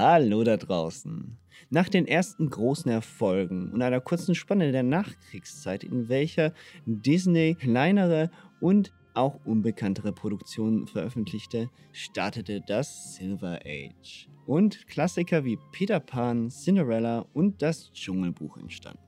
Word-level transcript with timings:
Hallo 0.00 0.44
da 0.44 0.56
draußen. 0.56 1.36
Nach 1.70 1.88
den 1.88 2.06
ersten 2.06 2.48
großen 2.48 2.88
Erfolgen 2.88 3.72
und 3.72 3.82
einer 3.82 4.00
kurzen 4.00 4.36
Spanne 4.36 4.70
der 4.70 4.84
Nachkriegszeit, 4.84 5.82
in 5.82 6.08
welcher 6.08 6.54
Disney 6.86 7.56
kleinere 7.56 8.30
und 8.60 8.92
auch 9.14 9.44
unbekanntere 9.44 10.12
Produktionen 10.12 10.86
veröffentlichte, 10.86 11.68
startete 11.90 12.60
das 12.64 13.16
Silver 13.16 13.58
Age. 13.66 14.28
Und 14.46 14.86
Klassiker 14.86 15.44
wie 15.44 15.58
Peter 15.72 15.98
Pan, 15.98 16.48
Cinderella 16.48 17.26
und 17.32 17.60
das 17.60 17.90
Dschungelbuch 17.90 18.56
entstanden. 18.56 19.02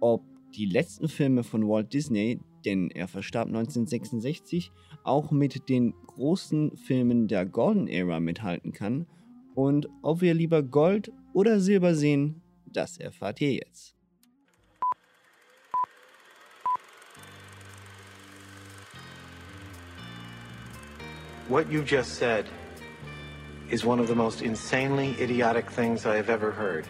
Ob 0.00 0.24
die 0.56 0.64
letzten 0.64 1.06
Filme 1.06 1.44
von 1.44 1.68
Walt 1.68 1.92
Disney, 1.92 2.40
denn 2.64 2.90
er 2.90 3.08
verstarb 3.08 3.48
1966, 3.48 4.72
auch 5.04 5.30
mit 5.30 5.68
den 5.68 5.92
großen 6.06 6.78
Filmen 6.78 7.28
der 7.28 7.44
Golden 7.44 7.88
Era 7.88 8.20
mithalten 8.20 8.72
kann 8.72 9.06
und 9.54 9.88
ob 10.02 10.20
wir 10.20 10.34
lieber 10.34 10.62
Gold 10.62 11.12
oder 11.32 11.60
Silber 11.60 11.94
sehen, 11.94 12.42
das 12.66 12.98
erfahrt 12.98 13.40
ihr 13.40 13.52
jetzt. 13.52 13.94
What 21.48 21.68
you 21.68 21.82
just 21.82 22.14
said 22.14 22.46
is 23.70 23.84
one 23.84 24.00
of 24.00 24.06
the 24.06 24.14
most 24.14 24.40
insanely 24.40 25.16
idiotic 25.20 25.68
things 25.68 26.06
I 26.06 26.14
have 26.14 26.30
ever 26.30 26.52
heard. 26.52 26.86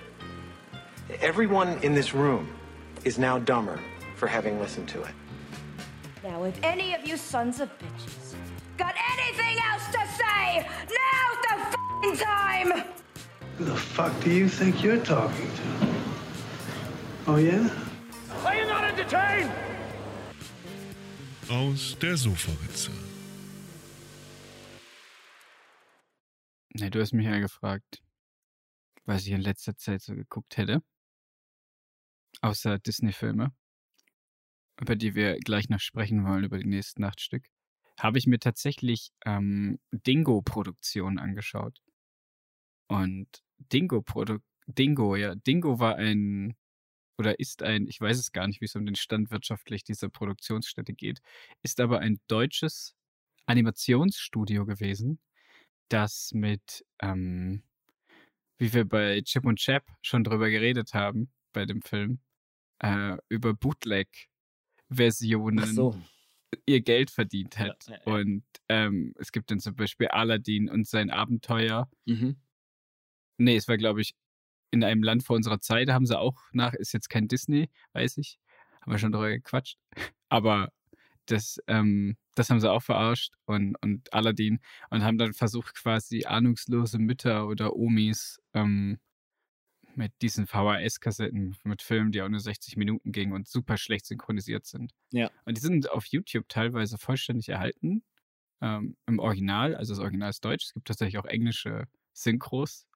Everyone 1.23 1.79
in 1.83 1.95
this 1.95 2.15
room 2.15 2.47
is 3.05 3.19
now 3.19 3.39
dumber 3.39 3.79
for 4.17 4.29
having 4.29 4.61
listened 4.61 4.87
to 4.89 5.03
it. 5.03 5.15
Now, 6.23 6.45
if 6.45 6.63
any 6.63 6.95
of 6.95 7.07
you 7.07 7.17
sons 7.17 7.61
of 7.61 7.71
bitches 7.79 8.35
got 8.77 8.95
anything 9.17 9.57
else 9.73 9.87
to 9.93 10.07
say, 10.19 10.61
now's 10.61 11.40
the 11.40 11.40
f***ing 11.40 11.40
time! 12.03 12.85
Who 13.59 13.65
the 13.65 13.77
fuck 13.77 14.13
do 14.25 14.31
you 14.31 14.49
think 14.49 14.83
you're 14.83 15.05
talking 15.05 15.51
to? 15.57 15.63
Oh 17.27 17.37
yeah? 17.37 17.69
Are 18.45 18.57
you 18.57 18.67
not 18.67 18.85
entertained? 18.85 19.51
Aus 21.49 21.97
der 21.99 22.17
Sofaritze. 22.17 22.91
Ne, 26.75 26.91
du 26.91 27.01
hast 27.01 27.13
mich 27.13 27.27
ja 27.27 27.39
gefragt, 27.39 28.03
was 29.05 29.27
ich 29.27 29.33
in 29.33 29.41
letzter 29.41 29.77
Zeit 29.77 30.03
so 30.03 30.15
geguckt 30.15 30.57
hätte. 30.57 30.83
Außer 32.41 32.79
Disney-Filme, 32.79 33.53
über 34.81 34.97
die 34.97 35.15
wir 35.15 35.37
gleich 35.41 35.69
noch 35.69 35.81
sprechen 35.81 36.25
wollen, 36.25 36.45
über 36.45 36.59
die 36.59 36.69
nächsten 36.69 37.05
acht 37.05 37.21
Stück, 37.21 37.45
habe 37.99 38.19
ich 38.19 38.27
mir 38.27 38.39
tatsächlich 38.39 39.11
ähm, 39.27 39.79
Dingo-Produktionen 39.93 41.19
angeschaut. 41.19 41.83
Und 42.91 43.29
Dingo, 43.59 44.03
Produ 44.03 44.39
Dingo, 44.67 45.17
ja, 45.17 45.35
Dingo 45.35 45.81
war 45.81 45.97
ein 45.97 46.55
oder 47.19 47.39
ist 47.39 47.63
ein, 47.63 47.87
ich 47.87 48.01
weiß 48.01 48.19
es 48.19 48.33
gar 48.33 48.49
nicht, 48.49 48.61
wie 48.61 48.65
es 48.65 48.75
um 48.75 48.87
den 48.87 48.95
Stand 48.95 49.31
wirtschaftlich 49.31 49.85
dieser 49.85 50.09
Produktionsstätte 50.09 50.95
geht, 50.95 51.21
ist 51.63 51.81
aber 51.81 52.01
ein 52.01 52.19
deutsches 52.29 52.97
Animationsstudio 53.47 54.65
gewesen, 54.65 55.21
das 55.89 56.31
mit, 56.33 56.87
ähm, 57.01 57.63
wie 58.59 58.73
wir 58.73 58.87
bei 58.87 59.21
Chip 59.23 59.45
und 59.45 59.59
Chap 59.59 59.85
schon 60.03 60.23
drüber 60.25 60.49
geredet 60.51 60.95
haben, 60.95 61.31
bei 61.53 61.67
dem 61.67 61.83
Film, 61.83 62.21
äh, 62.79 63.19
über 63.29 63.53
Bootleg-Versionen 63.53 65.75
so. 65.75 65.95
ihr 66.65 66.81
Geld 66.81 67.11
verdient 67.11 67.59
hat. 67.59 67.87
Ja, 67.87 67.95
ja, 67.95 68.01
ja. 68.07 68.15
Und 68.15 68.45
ähm, 68.69 69.13
es 69.19 69.31
gibt 69.31 69.51
dann 69.51 69.61
zum 69.61 69.77
Beispiel 69.77 70.09
Aladdin 70.09 70.71
und 70.71 70.89
sein 70.89 71.11
Abenteuer. 71.11 71.91
Mhm. 72.07 72.41
Nee, 73.41 73.57
es 73.57 73.69
war, 73.69 73.79
glaube 73.79 74.03
ich, 74.03 74.15
in 74.71 74.85
einem 74.85 75.03
Land 75.03 75.25
vor 75.25 75.35
unserer 75.35 75.61
Zeit, 75.61 75.89
da 75.89 75.95
haben 75.95 76.07
sie 76.07 76.19
auch 76.19 76.39
nach, 76.53 76.75
ist 76.75 76.93
jetzt 76.93 77.09
kein 77.09 77.27
Disney, 77.27 77.71
weiß 77.95 78.19
ich. 78.19 78.39
Haben 78.83 78.93
wir 78.93 78.99
schon 78.99 79.13
drüber 79.13 79.31
gequatscht. 79.31 79.79
Aber 80.29 80.71
das, 81.27 81.59
ähm, 81.67 82.17
das 82.35 82.51
haben 82.51 82.61
sie 82.61 82.71
auch 82.71 82.83
verarscht 82.83 83.35
und, 83.47 83.77
und 83.83 84.13
Aladdin 84.13 84.61
und 84.91 85.03
haben 85.03 85.17
dann 85.17 85.33
versucht, 85.33 85.75
quasi 85.75 86.25
ahnungslose 86.27 86.99
Mütter 86.99 87.47
oder 87.47 87.77
Omis 87.77 88.41
ähm, 88.53 88.99
mit 89.95 90.13
diesen 90.21 90.47
VHS-Kassetten, 90.47 91.57
mit 91.65 91.83
Filmen, 91.83 92.13
die 92.13 92.21
auch 92.21 92.29
nur 92.29 92.41
60 92.41 92.77
Minuten 92.77 93.11
gingen 93.11 93.33
und 93.33 93.49
super 93.49 93.79
schlecht 93.79 94.07
synchronisiert 94.07 94.67
sind. 94.67 94.93
Ja. 95.13 95.31
Und 95.47 95.57
die 95.57 95.63
sind 95.63 95.91
auf 95.91 96.05
YouTube 96.07 96.49
teilweise 96.49 96.99
vollständig 96.99 97.49
erhalten. 97.49 98.03
Ähm, 98.61 98.97
Im 99.07 99.19
Original, 99.19 99.75
also 99.75 99.95
das 99.95 100.01
Original 100.01 100.31
ist 100.31 100.45
Deutsch. 100.45 100.67
Es 100.67 100.75
gibt 100.75 100.87
tatsächlich 100.87 101.19
auch 101.19 101.25
englische 101.25 101.87
Synchros, 102.13 102.87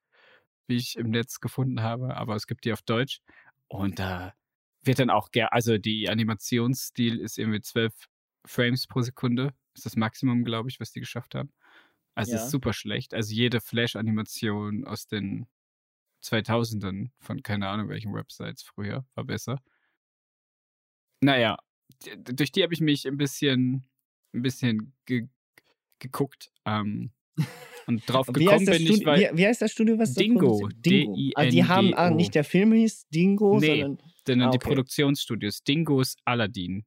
wie 0.66 0.76
ich 0.76 0.96
im 0.96 1.10
Netz 1.10 1.40
gefunden 1.40 1.82
habe, 1.82 2.16
aber 2.16 2.34
es 2.36 2.46
gibt 2.46 2.64
die 2.64 2.72
auf 2.72 2.82
Deutsch. 2.82 3.20
Und 3.68 3.98
da 3.98 4.34
wird 4.82 4.98
dann 4.98 5.10
auch 5.10 5.28
also 5.50 5.78
die 5.78 6.08
Animationsstil 6.08 7.18
ist 7.20 7.38
irgendwie 7.38 7.60
12 7.60 7.94
Frames 8.46 8.86
pro 8.86 9.00
Sekunde. 9.02 9.54
Ist 9.74 9.86
das 9.86 9.96
Maximum, 9.96 10.44
glaube 10.44 10.68
ich, 10.68 10.78
was 10.80 10.92
die 10.92 11.00
geschafft 11.00 11.34
haben. 11.34 11.52
Also 12.14 12.32
Ja. 12.32 12.36
ist 12.36 12.50
super 12.50 12.72
schlecht. 12.72 13.14
Also 13.14 13.34
jede 13.34 13.60
Flash-Animation 13.60 14.84
aus 14.84 15.06
den 15.06 15.46
2000ern 16.22 17.12
von 17.20 17.42
keine 17.42 17.68
Ahnung 17.68 17.88
welchen 17.88 18.14
Websites 18.14 18.62
früher 18.62 19.06
war 19.14 19.24
besser. 19.24 19.60
Naja, 21.22 21.56
durch 22.16 22.52
die 22.52 22.62
habe 22.62 22.74
ich 22.74 22.80
mich 22.80 23.06
ein 23.06 23.16
bisschen, 23.16 23.88
ein 24.34 24.42
bisschen 24.42 24.94
ge 25.06 25.28
geguckt 26.00 26.50
ähm, 26.66 27.12
und 27.86 28.02
drauf 28.08 28.26
gekommen 28.28 28.64
bin 28.64 28.74
ich, 28.74 28.88
Studio, 28.88 29.06
weil 29.06 29.30
wie, 29.32 29.38
wie 29.38 29.46
heißt 29.46 29.62
das 29.62 29.72
Studio, 29.72 29.98
was 29.98 30.14
Dingo? 30.14 30.68
Dingo. 30.68 30.68
D-I-N-G-O. 30.68 31.32
Also 31.34 31.50
die 31.50 31.64
haben, 31.64 31.94
ah, 31.94 32.10
nicht 32.10 32.34
der 32.34 32.44
Film 32.44 32.72
hieß 32.72 33.08
Dingo, 33.08 33.58
Nee. 33.60 33.80
sondern 33.80 33.98
denn 34.26 34.40
Ah, 34.40 34.50
die 34.50 34.56
okay. 34.56 34.68
Produktionsstudios 34.68 35.62
Dingos 35.64 36.16
Aladdin. 36.24 36.84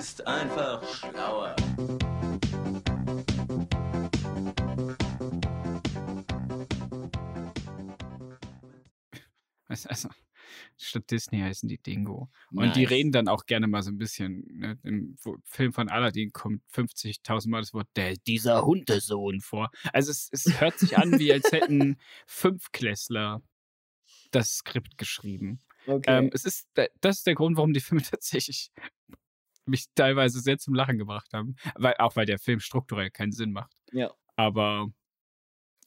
Ist 0.00 0.26
einfach 0.26 0.82
schlauer. 0.94 1.54
Also, 9.68 10.08
statt 10.76 11.08
Disney 11.12 11.38
heißen 11.38 11.68
die 11.68 11.78
Dingo. 11.78 12.28
Und 12.52 12.74
die 12.74 12.80
Nice. 12.82 12.90
reden 12.90 13.12
dann 13.12 13.28
auch 13.28 13.46
gerne 13.46 13.68
mal 13.68 13.82
so 13.82 13.90
ein 13.90 13.98
bisschen. 13.98 14.44
Ne? 14.56 14.78
Im 14.82 15.16
Film 15.44 15.72
von 15.72 15.88
Aladdin 15.88 16.32
kommt 16.32 16.62
50.000 16.74 17.48
Mal 17.48 17.60
das 17.60 17.72
Wort 17.72 17.88
der, 17.94 18.16
dieser 18.16 18.64
Hundesohn 18.64 19.40
vor. 19.40 19.70
Also 19.92 20.10
es, 20.10 20.28
es 20.32 20.60
hört 20.60 20.76
sich 20.78 20.98
an, 20.98 21.18
wie 21.20 21.32
als 21.32 21.52
hätten 21.52 21.98
Fünfklässler 22.26 23.42
das 24.32 24.56
Skript 24.56 24.98
geschrieben. 24.98 25.60
okay. 25.86 26.18
Ähm, 26.18 26.30
es 26.32 26.44
ist, 26.44 26.68
da- 26.74 26.86
das 27.00 27.18
ist 27.18 27.26
der 27.28 27.34
Grund, 27.36 27.56
warum 27.56 27.72
die 27.72 27.80
Filme 27.80 28.02
tatsächlich 28.02 28.72
mich 29.70 29.86
teilweise 29.94 30.40
sehr 30.40 30.58
zum 30.58 30.74
Lachen 30.74 30.98
gebracht 30.98 31.32
haben. 31.32 31.56
Weil, 31.74 31.94
auch 31.98 32.16
weil 32.16 32.26
der 32.26 32.38
Film 32.38 32.60
strukturell 32.60 33.10
keinen 33.10 33.32
Sinn 33.32 33.52
macht. 33.52 33.74
Ja. 33.92 34.10
Aber 34.36 34.88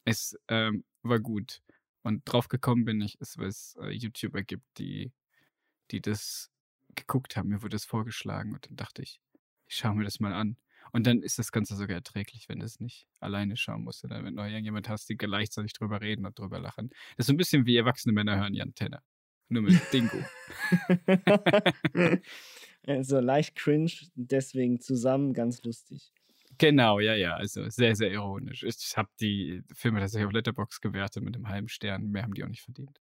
es 0.04 0.36
ähm, 0.48 0.84
war 1.02 1.20
gut. 1.20 1.62
Und 2.02 2.22
drauf 2.24 2.48
gekommen 2.48 2.84
bin 2.84 3.00
ich, 3.00 3.20
ist, 3.20 3.38
weil 3.38 3.48
es 3.48 3.76
äh, 3.80 3.90
YouTuber 3.90 4.42
gibt, 4.42 4.66
die, 4.78 5.12
die 5.90 6.00
das 6.00 6.50
geguckt 6.94 7.36
haben. 7.36 7.48
Mir 7.48 7.62
wurde 7.62 7.76
das 7.76 7.84
vorgeschlagen 7.84 8.54
und 8.54 8.66
dann 8.68 8.76
dachte 8.76 9.02
ich, 9.02 9.20
ich 9.66 9.76
schaue 9.76 9.94
mir 9.94 10.04
das 10.04 10.20
mal 10.20 10.32
an. 10.32 10.56
Und 10.92 11.06
dann 11.06 11.22
ist 11.22 11.38
das 11.38 11.50
Ganze 11.50 11.76
sogar 11.76 11.96
erträglich, 11.96 12.48
wenn 12.48 12.60
du 12.60 12.66
es 12.66 12.78
nicht 12.78 13.08
alleine 13.18 13.56
schauen 13.56 13.82
musst, 13.82 14.00
sondern 14.00 14.24
wenn 14.24 14.36
du 14.36 14.42
irgendjemand 14.42 14.88
hast, 14.88 15.08
die 15.08 15.16
gleichzeitig 15.16 15.72
drüber 15.72 16.00
reden 16.00 16.26
und 16.26 16.38
drüber 16.38 16.60
lachen. 16.60 16.90
Das 17.16 17.24
ist 17.24 17.26
so 17.26 17.32
ein 17.32 17.36
bisschen 17.36 17.66
wie 17.66 17.76
erwachsene 17.76 18.12
Männer 18.12 18.36
hören 18.36 18.52
die 18.52 18.62
Antenne. 18.62 19.02
Nur 19.48 19.62
mit 19.62 19.80
Dingo. 19.92 20.18
also 22.86 23.20
leicht 23.20 23.56
cringe, 23.56 23.92
deswegen 24.14 24.80
zusammen 24.80 25.32
ganz 25.32 25.62
lustig. 25.62 26.12
Genau, 26.58 27.00
ja, 27.00 27.14
ja. 27.14 27.34
Also 27.34 27.68
sehr, 27.68 27.96
sehr 27.96 28.10
ironisch. 28.10 28.62
Ich 28.62 28.96
habe 28.96 29.08
die 29.20 29.62
Filme 29.72 30.00
tatsächlich 30.00 30.26
auf 30.26 30.32
Letterbox 30.32 30.80
gewertet 30.80 31.22
mit 31.22 31.34
einem 31.34 31.48
halben 31.48 31.68
Stern. 31.68 32.10
Mehr 32.10 32.22
haben 32.22 32.34
die 32.34 32.44
auch 32.44 32.48
nicht 32.48 32.62
verdient. 32.62 33.00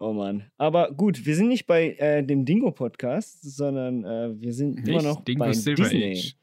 Oh 0.00 0.12
Mann. 0.12 0.50
Aber 0.56 0.92
gut, 0.92 1.26
wir 1.26 1.34
sind 1.34 1.48
nicht 1.48 1.66
bei 1.66 1.94
äh, 1.94 2.24
dem 2.24 2.44
Dingo-Podcast, 2.44 3.42
sondern 3.42 4.04
äh, 4.04 4.40
wir 4.40 4.52
sind 4.52 4.78
immer 4.78 4.98
Nicht? 4.98 5.04
noch 5.04 5.24
Dingo 5.24 5.44
bei 5.44 5.52
Silver 5.52 5.82
Disney. 5.84 6.12
Age. 6.12 6.36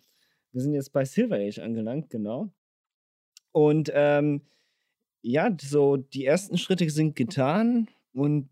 Wir 0.52 0.62
sind 0.62 0.74
jetzt 0.74 0.92
bei 0.92 1.06
Silver 1.06 1.38
Age 1.38 1.60
angelangt, 1.60 2.10
genau. 2.10 2.52
Und 3.52 3.92
ähm, 3.94 4.42
ja, 5.22 5.56
so 5.60 5.98
die 5.98 6.26
ersten 6.26 6.58
Schritte 6.58 6.90
sind 6.90 7.16
getan 7.16 7.88
und 8.14 8.50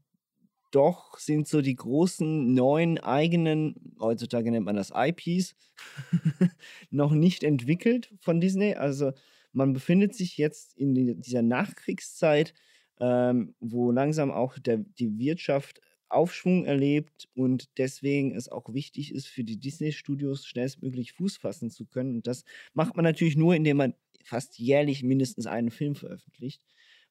doch 0.73 1.17
sind 1.19 1.47
so 1.47 1.61
die 1.61 1.75
großen 1.75 2.53
neuen 2.53 2.97
eigenen, 2.99 3.95
heutzutage 3.99 4.51
nennt 4.51 4.65
man 4.65 4.75
das 4.75 4.91
IPs, 4.95 5.55
noch 6.89 7.11
nicht 7.11 7.43
entwickelt 7.43 8.11
von 8.19 8.41
Disney. 8.41 8.73
Also 8.73 9.11
man 9.51 9.73
befindet 9.73 10.15
sich 10.15 10.37
jetzt 10.37 10.77
in 10.77 10.95
die, 10.95 11.15
dieser 11.15 11.41
Nachkriegszeit, 11.41 12.53
ähm, 12.99 13.55
wo 13.59 13.91
langsam 13.91 14.31
auch 14.31 14.57
der, 14.57 14.77
die 14.77 15.17
Wirtschaft 15.19 15.79
Aufschwung 16.09 16.65
erlebt 16.65 17.27
und 17.33 17.69
deswegen 17.77 18.35
es 18.35 18.47
auch 18.47 18.73
wichtig 18.73 19.13
ist, 19.13 19.27
für 19.27 19.43
die 19.43 19.59
Disney-Studios 19.59 20.45
schnellstmöglich 20.45 21.13
Fuß 21.13 21.37
fassen 21.37 21.69
zu 21.69 21.85
können. 21.85 22.15
Und 22.15 22.27
das 22.27 22.43
macht 22.73 22.95
man 22.95 23.03
natürlich 23.03 23.35
nur, 23.35 23.55
indem 23.55 23.77
man 23.77 23.95
fast 24.23 24.59
jährlich 24.59 25.03
mindestens 25.03 25.47
einen 25.47 25.71
Film 25.71 25.95
veröffentlicht, 25.95 26.63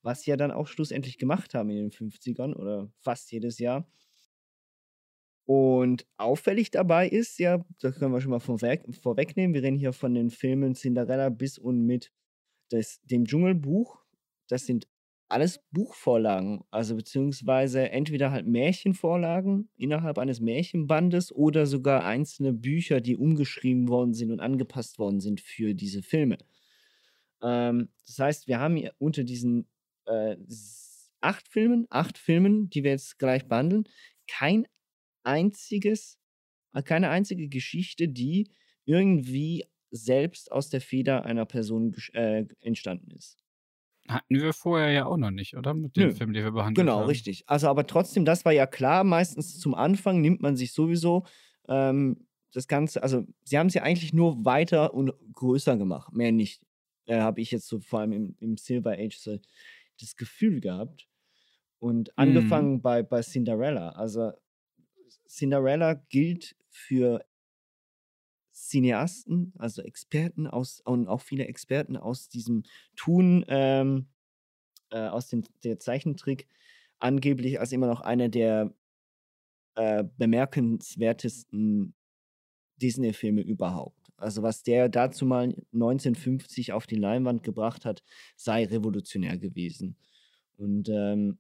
was 0.03 0.23
sie 0.23 0.31
ja 0.31 0.37
dann 0.37 0.51
auch 0.51 0.67
schlussendlich 0.67 1.19
gemacht 1.19 1.55
haben 1.55 1.71
in 1.71 1.77
den 1.77 1.91
50ern 1.91 2.55
oder 2.55 2.91
fast 2.99 3.31
jedes 3.33 3.59
Jahr. 3.59 3.89
Und 5.45 6.07
auffällig 6.17 6.71
dabei 6.71 7.09
ist 7.09 7.39
ja, 7.39 7.65
das 7.81 7.99
können 7.99 8.13
wir 8.13 8.21
schon 8.21 8.31
mal 8.31 8.39
vorweg, 8.39 8.85
vorwegnehmen, 8.95 9.55
wir 9.55 9.63
reden 9.63 9.77
hier 9.77 9.93
von 9.93 10.15
den 10.15 10.31
Filmen 10.31 10.75
Cinderella 10.75 11.31
bis 11.31 11.59
und 11.59 11.85
mit 11.85 12.13
des, 12.71 13.01
dem 13.03 13.25
Dschungelbuch. 13.25 13.99
Das 14.49 14.67
sind 14.67 14.87
alles 15.29 15.61
Buchvorlagen, 15.71 16.63
also 16.71 16.95
beziehungsweise 16.95 17.91
entweder 17.91 18.31
halt 18.31 18.47
Märchenvorlagen 18.47 19.71
innerhalb 19.77 20.19
eines 20.19 20.41
Märchenbandes 20.41 21.33
oder 21.33 21.65
sogar 21.65 22.05
einzelne 22.05 22.53
Bücher, 22.53 23.01
die 23.01 23.17
umgeschrieben 23.17 23.89
worden 23.89 24.13
sind 24.13 24.31
und 24.31 24.41
angepasst 24.41 24.99
worden 24.99 25.21
sind 25.21 25.41
für 25.41 25.75
diese 25.75 26.03
Filme. 26.03 26.37
Ähm, 27.43 27.89
das 28.07 28.19
heißt, 28.19 28.47
wir 28.47 28.61
haben 28.61 28.77
hier 28.77 28.93
unter 28.99 29.25
diesen 29.25 29.67
äh, 30.07 30.37
acht 31.21 31.49
Filmen, 31.49 31.87
acht 31.91 32.19
Filmen, 32.19 32.69
die 32.71 32.85
wir 32.85 32.91
jetzt 32.93 33.19
gleich 33.19 33.47
behandeln, 33.47 33.85
kein 34.29 34.67
einziges, 35.25 36.19
äh, 36.75 36.83
keine 36.83 37.11
einzige 37.11 37.49
Geschichte, 37.49 38.09
die 38.09 38.51
irgendwie 38.85 39.65
selbst 39.91 40.51
aus 40.51 40.71
der 40.71 40.81
Feder 40.81 41.25
einer 41.25 41.47
Person 41.47 41.95
äh, 42.15 42.47
entstanden 42.61 43.11
ist. 43.13 43.39
Hatten 44.09 44.35
wir 44.35 44.53
vorher 44.53 44.91
ja 44.91 45.07
auch 45.07 45.17
noch 45.17 45.31
nicht, 45.31 45.57
oder? 45.57 45.75
Mit 45.75 45.97
den 45.97 46.09
Nö. 46.09 46.13
Filmen, 46.13 46.33
die 46.33 46.43
wir 46.43 46.51
behandelt 46.51 46.77
Genau, 46.87 47.01
haben. 47.01 47.07
richtig. 47.07 47.45
Also, 47.49 47.69
aber 47.69 47.87
trotzdem, 47.87 48.25
das 48.25 48.45
war 48.45 48.53
ja 48.53 48.67
klar. 48.67 49.05
Meistens 49.05 49.59
zum 49.61 49.75
Anfang 49.75 50.21
nimmt 50.21 50.43
man 50.43 50.57
sich 50.57 50.73
sowieso 50.73 51.25
ähm, 51.69 52.27
das 52.53 52.67
Ganze, 52.67 53.03
also 53.03 53.25
sie 53.45 53.59
haben 53.59 53.69
es 53.69 53.75
ja 53.75 53.83
eigentlich 53.83 54.13
nur 54.13 54.45
weiter 54.45 54.93
und 54.93 55.13
größer 55.33 55.77
gemacht, 55.77 56.13
mehr 56.13 56.33
nicht. 56.33 56.63
Äh, 57.07 57.21
Habe 57.21 57.41
ich 57.41 57.51
jetzt 57.53 57.69
so 57.69 57.81
vor 57.81 58.01
allem 58.01 58.13
im, 58.13 58.37
im 58.41 58.57
Silver 58.57 58.93
Age 58.99 59.17
so 59.17 59.39
das 60.03 60.17
Gefühl 60.17 60.61
gehabt. 60.61 61.09
Und 61.79 62.17
angefangen 62.17 62.81
bei, 62.81 63.03
bei 63.03 63.23
Cinderella. 63.23 63.91
Also 63.91 64.33
Cinderella 65.27 65.95
gilt 65.95 66.55
für 66.69 67.25
Cineasten, 68.53 69.53
also 69.59 69.83
Experten 69.83 70.47
aus 70.47 70.81
und 70.81 71.09
auch 71.09 71.21
viele 71.21 71.47
Experten 71.47 71.97
aus 71.97 72.29
diesem 72.29 72.63
Tun, 72.97 73.45
ähm, 73.49 74.07
äh, 74.91 75.09
aus 75.09 75.29
dem 75.29 75.43
der 75.65 75.79
Zeichentrick, 75.79 76.47
angeblich 76.99 77.59
als 77.59 77.73
immer 77.73 77.87
noch 77.87 78.01
einer 78.01 78.29
der 78.29 78.73
äh, 79.75 80.05
bemerkenswertesten 80.19 81.95
Disney-Filme 82.81 83.41
überhaupt. 83.41 84.02
Also 84.23 84.43
was 84.43 84.63
der 84.63 84.89
dazu 84.89 85.27
mal 85.27 85.55
1950 85.73 86.73
auf 86.73 86.87
die 86.87 86.97
Leinwand 86.97 87.43
gebracht 87.43 87.85
hat, 87.85 88.03
sei 88.37 88.65
revolutionär 88.65 89.39
gewesen. 89.39 89.97
Und 90.57 90.89
ähm, 90.89 91.39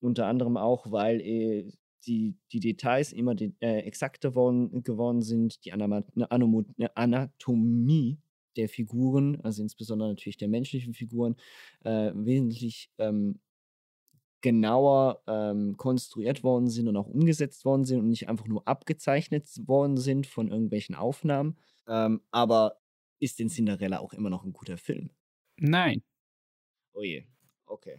unter 0.00 0.26
anderem 0.26 0.56
auch, 0.56 0.90
weil 0.90 1.20
äh, 1.20 1.72
die, 2.06 2.36
die 2.52 2.60
Details 2.60 3.12
immer 3.12 3.34
de 3.34 3.52
äh, 3.60 3.80
exakter 3.80 4.34
worden, 4.34 4.82
geworden 4.82 5.22
sind, 5.22 5.64
die 5.64 5.72
Anamo 5.72 6.64
Anatomie 6.94 8.18
der 8.56 8.68
Figuren, 8.68 9.40
also 9.42 9.62
insbesondere 9.62 10.10
natürlich 10.10 10.36
der 10.36 10.48
menschlichen 10.48 10.94
Figuren, 10.94 11.36
äh, 11.84 12.12
wesentlich 12.14 12.90
ähm, 12.98 13.40
genauer 14.42 15.22
ähm, 15.26 15.76
konstruiert 15.76 16.42
worden 16.42 16.68
sind 16.68 16.88
und 16.88 16.96
auch 16.96 17.06
umgesetzt 17.06 17.64
worden 17.64 17.84
sind 17.84 18.00
und 18.00 18.08
nicht 18.08 18.28
einfach 18.28 18.46
nur 18.46 18.66
abgezeichnet 18.66 19.48
worden 19.66 19.96
sind 19.96 20.26
von 20.26 20.48
irgendwelchen 20.48 20.96
Aufnahmen. 20.96 21.56
Ähm, 21.86 22.22
aber 22.30 22.80
ist 23.18 23.38
denn 23.38 23.48
Cinderella 23.48 23.98
auch 23.98 24.12
immer 24.12 24.30
noch 24.30 24.44
ein 24.44 24.52
guter 24.52 24.78
Film? 24.78 25.10
Nein. 25.56 26.02
Oh 26.92 27.02
je, 27.02 27.24
okay. 27.66 27.96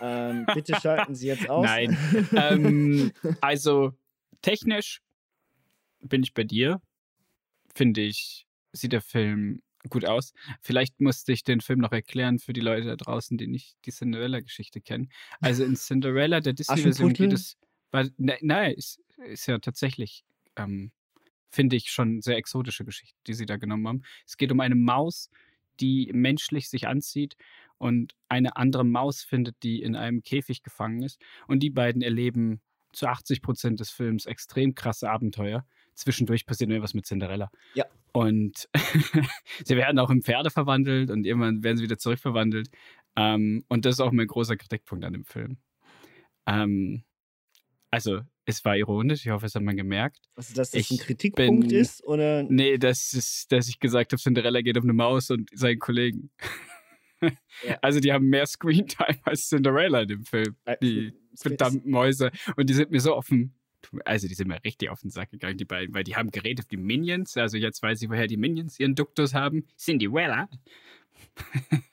ähm, 0.00 0.46
bitte 0.54 0.74
schalten 0.80 1.14
Sie 1.14 1.28
jetzt 1.28 1.48
aus. 1.48 1.64
Nein. 1.64 1.96
ähm, 2.36 3.12
also 3.40 3.92
technisch 4.40 5.02
bin 6.00 6.22
ich 6.22 6.34
bei 6.34 6.44
dir. 6.44 6.80
Finde 7.74 8.02
ich, 8.02 8.46
sieht 8.72 8.92
der 8.92 9.00
Film 9.00 9.62
gut 9.88 10.04
aus. 10.04 10.32
Vielleicht 10.60 11.00
musste 11.00 11.32
ich 11.32 11.44
den 11.44 11.60
Film 11.60 11.80
noch 11.80 11.92
erklären 11.92 12.38
für 12.38 12.52
die 12.52 12.60
Leute 12.60 12.86
da 12.86 12.96
draußen, 12.96 13.36
die 13.38 13.46
nicht 13.46 13.76
die 13.84 13.90
Cinderella-Geschichte 13.90 14.80
kennen. 14.80 15.10
Also 15.40 15.64
in 15.64 15.76
Cinderella, 15.76 16.40
der 16.40 16.52
Disney-Version 16.52 17.12
geht 17.12 17.32
es. 17.32 17.56
Weil, 17.90 18.10
ne, 18.16 18.38
nein, 18.40 18.72
ist, 18.72 19.00
ist 19.18 19.46
ja 19.46 19.58
tatsächlich, 19.58 20.24
ähm, 20.56 20.92
finde 21.52 21.76
ich, 21.76 21.90
schon 21.90 22.20
sehr 22.22 22.36
exotische 22.36 22.84
Geschichte, 22.84 23.16
die 23.26 23.34
sie 23.34 23.46
da 23.46 23.56
genommen 23.56 23.86
haben. 23.86 24.02
Es 24.26 24.36
geht 24.36 24.50
um 24.50 24.60
eine 24.60 24.74
Maus, 24.74 25.30
die 25.80 26.10
menschlich 26.12 26.68
sich 26.68 26.88
anzieht 26.88 27.36
und 27.78 28.14
eine 28.28 28.56
andere 28.56 28.84
Maus 28.84 29.22
findet, 29.22 29.62
die 29.62 29.82
in 29.82 29.96
einem 29.96 30.22
Käfig 30.22 30.62
gefangen 30.62 31.02
ist. 31.02 31.20
Und 31.46 31.60
die 31.62 31.70
beiden 31.70 32.02
erleben 32.02 32.60
zu 32.92 33.06
80 33.06 33.42
Prozent 33.42 33.80
des 33.80 33.90
Films 33.90 34.26
extrem 34.26 34.74
krasse 34.74 35.10
Abenteuer. 35.10 35.66
Zwischendurch 35.94 36.46
passiert 36.46 36.70
nur 36.70 36.82
was 36.82 36.94
mit 36.94 37.06
Cinderella. 37.06 37.50
Ja. 37.74 37.84
Und 38.12 38.68
sie 39.64 39.76
werden 39.76 39.98
auch 39.98 40.10
in 40.10 40.22
Pferde 40.22 40.50
verwandelt 40.50 41.10
und 41.10 41.24
irgendwann 41.24 41.62
werden 41.62 41.76
sie 41.76 41.84
wieder 41.84 41.98
zurückverwandelt. 41.98 42.70
Ähm, 43.16 43.64
und 43.68 43.84
das 43.84 43.94
ist 43.96 44.00
auch 44.00 44.12
mein 44.12 44.26
großer 44.26 44.56
Kritikpunkt 44.56 45.04
an 45.04 45.12
dem 45.12 45.24
Film. 45.24 45.58
Ähm, 46.46 47.04
also, 47.90 48.22
es 48.44 48.64
war 48.64 48.76
ironisch, 48.76 49.24
ich 49.24 49.30
hoffe, 49.30 49.46
es 49.46 49.54
hat 49.54 49.62
man 49.62 49.76
gemerkt. 49.76 50.20
Also, 50.34 50.54
dass 50.54 50.70
das 50.72 50.80
Ich 50.80 50.90
ein 50.90 50.98
Kritikpunkt 50.98 51.68
bin- 51.68 51.78
ist 51.78 52.02
oder 52.04 52.42
Nee, 52.42 52.76
das 52.78 53.12
ist, 53.12 53.50
dass 53.52 53.68
ich 53.68 53.78
gesagt 53.78 54.12
habe, 54.12 54.20
Cinderella 54.20 54.60
geht 54.62 54.76
um 54.76 54.84
eine 54.84 54.92
Maus 54.92 55.30
und 55.30 55.48
seinen 55.54 55.78
Kollegen. 55.78 56.30
Ja. 56.40 57.28
Also 57.82 58.00
die 58.00 58.12
haben 58.12 58.26
mehr 58.28 58.46
Screentime 58.46 59.20
als 59.22 59.48
Cinderella 59.48 60.00
in 60.02 60.08
dem 60.08 60.24
Film. 60.24 60.56
Äh, 60.64 60.76
Die 60.82 61.12
verdammten 61.36 61.88
Mäuse. 61.88 62.32
Und 62.56 62.68
die 62.68 62.74
sind 62.74 62.90
mir 62.90 62.98
so 63.00 63.14
offen. 63.14 63.54
Also 64.04 64.26
die 64.26 64.34
sind 64.34 64.48
mir 64.48 64.58
richtig 64.64 64.90
auf 64.90 65.02
den 65.02 65.10
Sack 65.10 65.30
gegangen, 65.30 65.56
die 65.56 65.64
beiden, 65.64 65.94
weil 65.94 66.02
die 66.02 66.16
haben 66.16 66.32
geredet 66.32 66.64
auf 66.64 66.68
die 66.68 66.76
Minions. 66.76 67.36
Also 67.36 67.58
jetzt 67.58 67.80
weiß 67.80 68.02
ich, 68.02 68.08
woher 68.10 68.26
die 68.26 68.36
Minions 68.36 68.80
ihren 68.80 68.96
Duktus 68.96 69.34
haben. 69.34 69.68
Cinderella. 69.78 70.48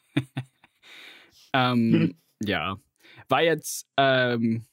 ähm, 1.54 2.16
ja. 2.44 2.80
War 3.28 3.44
jetzt 3.44 3.88
ähm, 3.98 4.66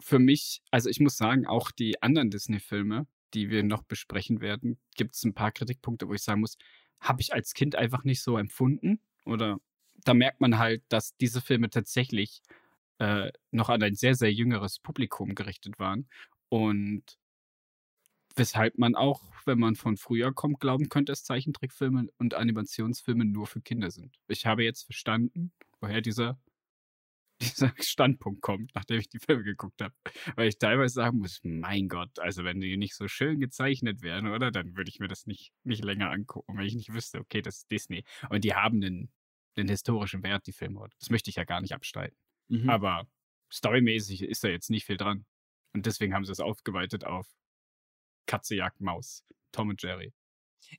für 0.00 0.18
mich, 0.18 0.62
also 0.70 0.88
ich 0.88 1.00
muss 1.00 1.16
sagen, 1.16 1.46
auch 1.46 1.70
die 1.70 2.02
anderen 2.02 2.30
Disney-Filme, 2.30 3.06
die 3.34 3.50
wir 3.50 3.62
noch 3.62 3.82
besprechen 3.82 4.40
werden, 4.40 4.78
gibt 4.96 5.14
es 5.14 5.24
ein 5.24 5.34
paar 5.34 5.52
Kritikpunkte, 5.52 6.08
wo 6.08 6.14
ich 6.14 6.22
sagen 6.22 6.40
muss, 6.40 6.58
habe 7.00 7.20
ich 7.20 7.32
als 7.32 7.54
Kind 7.54 7.76
einfach 7.76 8.04
nicht 8.04 8.22
so 8.22 8.36
empfunden. 8.36 9.00
Oder 9.24 9.58
da 10.04 10.14
merkt 10.14 10.40
man 10.40 10.58
halt, 10.58 10.82
dass 10.88 11.16
diese 11.16 11.40
Filme 11.40 11.70
tatsächlich 11.70 12.42
äh, 12.98 13.32
noch 13.50 13.68
an 13.68 13.82
ein 13.82 13.94
sehr, 13.94 14.14
sehr 14.14 14.32
jüngeres 14.32 14.78
Publikum 14.78 15.34
gerichtet 15.34 15.78
waren. 15.78 16.08
Und 16.48 17.18
weshalb 18.36 18.78
man 18.78 18.94
auch, 18.94 19.22
wenn 19.44 19.58
man 19.58 19.76
von 19.76 19.96
früher 19.96 20.32
kommt, 20.32 20.60
glauben 20.60 20.88
könnte, 20.88 21.12
dass 21.12 21.24
Zeichentrickfilme 21.24 22.08
und 22.18 22.34
Animationsfilme 22.34 23.24
nur 23.24 23.46
für 23.46 23.60
Kinder 23.60 23.90
sind. 23.90 24.18
Ich 24.28 24.46
habe 24.46 24.64
jetzt 24.64 24.84
verstanden, 24.84 25.52
woher 25.80 26.00
dieser, 26.00 26.38
dieser 27.40 27.72
Standpunkt 27.80 28.42
kommt, 28.42 28.72
nachdem 28.74 29.00
ich 29.00 29.08
die 29.08 29.18
Filme 29.18 29.42
geguckt 29.42 29.80
habe. 29.80 29.94
Weil 30.36 30.48
ich 30.48 30.58
teilweise 30.58 30.94
sagen 30.94 31.18
muss, 31.18 31.40
mein 31.42 31.88
Gott, 31.88 32.18
also 32.18 32.44
wenn 32.44 32.60
die 32.60 32.76
nicht 32.76 32.94
so 32.94 33.08
schön 33.08 33.40
gezeichnet 33.40 34.02
wären, 34.02 34.26
oder, 34.26 34.50
dann 34.50 34.76
würde 34.76 34.90
ich 34.90 34.98
mir 34.98 35.08
das 35.08 35.26
nicht, 35.26 35.52
nicht 35.64 35.84
länger 35.84 36.10
angucken, 36.10 36.56
wenn 36.56 36.66
ich 36.66 36.74
nicht 36.74 36.92
wüsste, 36.92 37.18
okay, 37.18 37.42
das 37.42 37.58
ist 37.58 37.70
Disney. 37.70 38.04
Und 38.28 38.44
die 38.44 38.54
haben 38.54 38.76
einen, 38.82 39.10
einen 39.56 39.68
historischen 39.68 40.22
Wert, 40.22 40.46
die 40.46 40.52
Filme. 40.52 40.88
Das 40.98 41.10
möchte 41.10 41.30
ich 41.30 41.36
ja 41.36 41.44
gar 41.44 41.60
nicht 41.60 41.74
abstreiten. 41.74 42.16
Mhm. 42.48 42.68
Aber 42.68 43.06
storymäßig 43.52 44.22
ist 44.22 44.44
da 44.44 44.48
jetzt 44.48 44.70
nicht 44.70 44.86
viel 44.86 44.96
dran. 44.96 45.24
Und 45.72 45.86
deswegen 45.86 46.14
haben 46.14 46.24
sie 46.24 46.32
es 46.32 46.40
aufgeweitet 46.40 47.04
auf 47.04 47.28
Katze 48.26 48.54
jagt 48.54 48.80
Maus, 48.80 49.24
Tom 49.52 49.70
und 49.70 49.82
Jerry. 49.82 50.12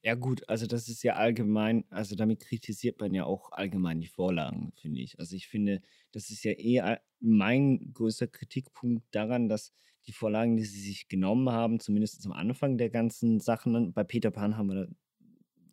Ja, 0.04 0.16
gut, 0.16 0.48
also 0.48 0.68
das 0.68 0.88
ist 0.88 1.04
ja 1.04 1.16
allgemein, 1.16 1.86
also 1.90 2.16
damit 2.16 2.40
kritisiert 2.42 3.00
man 3.00 3.14
ja 3.14 3.26
auch 3.26 3.52
allgemein 3.52 4.00
die 4.00 4.08
Vorlagen, 4.08 4.72
finde 4.76 5.02
ich. 5.02 5.20
Also 5.20 5.36
ich 5.36 5.48
finde, 5.48 5.82
das 6.12 6.30
ist 6.30 6.44
ja 6.44 6.52
eher 6.52 7.02
mein 7.20 7.92
größter 7.94 8.28
Kritikpunkt 8.28 9.04
daran, 9.12 9.50
dass 9.50 9.74
die 10.08 10.14
Vorlagen, 10.14 10.58
die 10.58 10.66
sie 10.66 10.82
sich 10.82 11.08
genommen 11.08 11.50
haben, 11.50 11.80
zumindest 11.80 12.26
am 12.26 12.32
Anfang 12.32 12.78
der 12.78 12.90
ganzen 12.90 13.40
Sachen, 13.40 13.94
bei 13.94 14.04
Peter 14.04 14.32
Pan 14.32 14.58
haben 14.58 14.70
wir, 14.70 14.90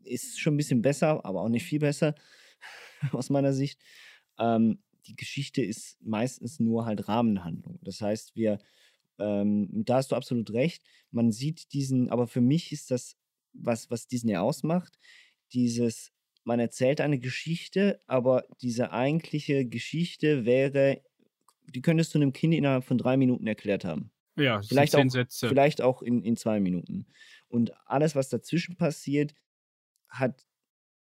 ist 0.05 0.41
schon 0.41 0.55
ein 0.55 0.59
bisschen 0.59 0.83
besser, 0.83 1.25
aber 1.25 1.43
auch 1.43 1.49
nicht 1.49 1.65
viel 1.65 1.81
besser, 1.81 2.15
aus 3.12 3.31
meiner 3.31 3.53
Sicht. 3.53 3.81
Ähm, 4.38 4.83
die 5.07 5.17
Geschichte 5.17 5.62
ist 5.62 5.97
meistens 6.03 6.61
nur 6.61 6.85
halt 6.85 7.09
Rahmenhandlung. 7.09 7.79
Das 7.83 8.00
heißt, 8.00 8.37
wir, 8.37 8.59
ähm, 9.19 9.69
da 9.85 9.97
hast 9.97 10.12
du 10.12 10.17
absolut 10.17 10.53
recht, 10.53 10.85
man 11.11 11.33
sieht 11.33 11.73
diesen, 11.73 12.11
aber 12.11 12.27
für 12.27 12.41
mich 12.41 12.73
ist 12.73 12.91
das, 12.91 13.17
was, 13.61 13.91
was 13.91 14.07
Disney 14.07 14.37
ausmacht, 14.37 14.99
dieses, 15.53 16.12
man 16.45 16.61
erzählt 16.61 17.00
eine 17.00 17.19
Geschichte, 17.19 18.00
aber 18.07 18.45
diese 18.61 18.93
eigentliche 18.93 19.67
Geschichte 19.67 20.45
wäre, 20.45 21.03
die 21.67 21.83
könntest 21.83 22.15
du 22.15 22.19
einem 22.19 22.33
Kind 22.33 22.55
innerhalb 22.55 22.85
von 22.85 22.99
drei 22.99 23.17
Minuten 23.17 23.47
erklärt 23.47 23.85
haben. 23.85 24.11
Ja, 24.37 24.62
Vielleicht 24.62 24.93
zehn 24.93 25.09
auch, 25.09 25.12
Sätze. 25.12 25.49
vielleicht 25.49 25.83
auch 25.83 26.00
in, 26.03 26.23
in 26.23 26.37
zwei 26.37 26.61
Minuten. 26.61 27.07
Und 27.49 27.73
alles, 27.87 28.15
was 28.15 28.29
dazwischen 28.29 28.77
passiert, 28.77 29.35
hat 30.09 30.47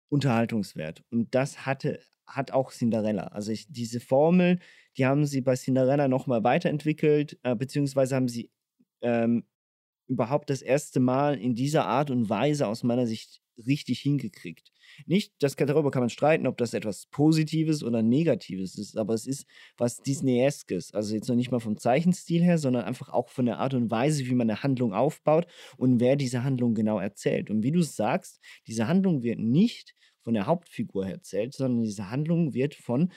Unterhaltungswert. 0.08 1.04
Und 1.10 1.34
das 1.34 1.64
hatte, 1.64 2.00
hat 2.26 2.50
auch 2.50 2.72
Cinderella. 2.72 3.28
Also 3.28 3.52
ich, 3.52 3.66
diese 3.70 4.00
Formel, 4.00 4.58
die 4.96 5.06
haben 5.06 5.24
sie 5.24 5.40
bei 5.40 5.54
Cinderella 5.54 6.08
nochmal 6.08 6.42
weiterentwickelt, 6.42 7.38
äh, 7.42 7.54
beziehungsweise 7.54 8.16
haben 8.16 8.28
sie 8.28 8.50
ähm, 9.02 9.46
überhaupt 10.08 10.50
das 10.50 10.62
erste 10.62 11.00
Mal 11.00 11.38
in 11.38 11.54
dieser 11.54 11.86
Art 11.86 12.10
und 12.10 12.28
Weise 12.28 12.66
aus 12.66 12.82
meiner 12.82 13.06
Sicht 13.06 13.40
richtig 13.66 14.00
hingekriegt. 14.00 14.72
Nicht, 15.06 15.34
das 15.40 15.56
darüber 15.56 15.90
kann 15.90 16.02
man 16.02 16.10
streiten, 16.10 16.46
ob 16.46 16.56
das 16.56 16.74
etwas 16.74 17.06
Positives 17.06 17.82
oder 17.82 18.02
Negatives 18.02 18.78
ist, 18.78 18.96
aber 18.96 19.14
es 19.14 19.26
ist 19.26 19.46
was 19.76 19.98
Disneyeskes. 19.98 20.94
Also 20.94 21.14
jetzt 21.14 21.28
noch 21.28 21.36
nicht 21.36 21.50
mal 21.50 21.60
vom 21.60 21.76
Zeichenstil 21.76 22.42
her, 22.42 22.58
sondern 22.58 22.84
einfach 22.84 23.08
auch 23.10 23.28
von 23.28 23.46
der 23.46 23.58
Art 23.58 23.74
und 23.74 23.90
Weise, 23.90 24.26
wie 24.26 24.34
man 24.34 24.50
eine 24.50 24.62
Handlung 24.62 24.92
aufbaut 24.92 25.46
und 25.76 26.00
wer 26.00 26.16
diese 26.16 26.42
Handlung 26.42 26.74
genau 26.74 26.98
erzählt. 26.98 27.50
Und 27.50 27.62
wie 27.62 27.72
du 27.72 27.82
sagst, 27.82 28.40
diese 28.66 28.88
Handlung 28.88 29.22
wird 29.22 29.38
nicht 29.38 29.94
von 30.22 30.34
der 30.34 30.46
Hauptfigur 30.46 31.06
erzählt, 31.06 31.54
sondern 31.54 31.82
diese 31.82 32.10
Handlung 32.10 32.54
wird 32.54 32.74
von 32.74 33.12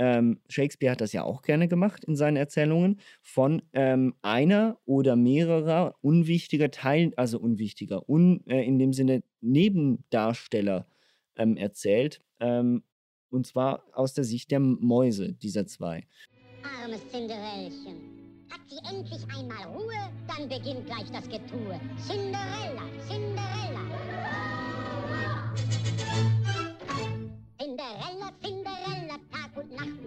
ähm, 0.00 0.40
Shakespeare 0.48 0.92
hat 0.92 1.02
das 1.02 1.12
ja 1.12 1.24
auch 1.24 1.42
gerne 1.42 1.68
gemacht 1.68 2.04
in 2.04 2.16
seinen 2.16 2.38
Erzählungen, 2.38 2.98
von 3.20 3.60
ähm, 3.74 4.14
einer 4.22 4.78
oder 4.86 5.14
mehrerer 5.14 5.94
unwichtiger 6.00 6.70
Teilen, 6.70 7.12
also 7.16 7.38
unwichtiger, 7.38 8.08
un, 8.08 8.42
äh, 8.46 8.64
in 8.64 8.78
dem 8.78 8.94
Sinne 8.94 9.22
Nebendarsteller 9.42 10.86
ähm, 11.36 11.58
erzählt. 11.58 12.22
Ähm, 12.40 12.82
und 13.28 13.46
zwar 13.46 13.84
aus 13.92 14.14
der 14.14 14.24
Sicht 14.24 14.50
der 14.50 14.60
Mäuse 14.60 15.34
dieser 15.34 15.66
zwei. 15.66 16.06
Armes 16.82 17.06
Cinderellchen. 17.10 18.20
Hat 18.50 18.60
sie 18.68 18.78
endlich 18.88 19.22
einmal 19.36 19.64
Ruhe, 19.76 20.10
dann 20.26 20.48
beginnt 20.48 20.86
gleich 20.86 21.10
das 21.12 21.28
Getue. 21.28 21.78
Cinderella. 21.98 22.88
Cinderella, 23.06 23.84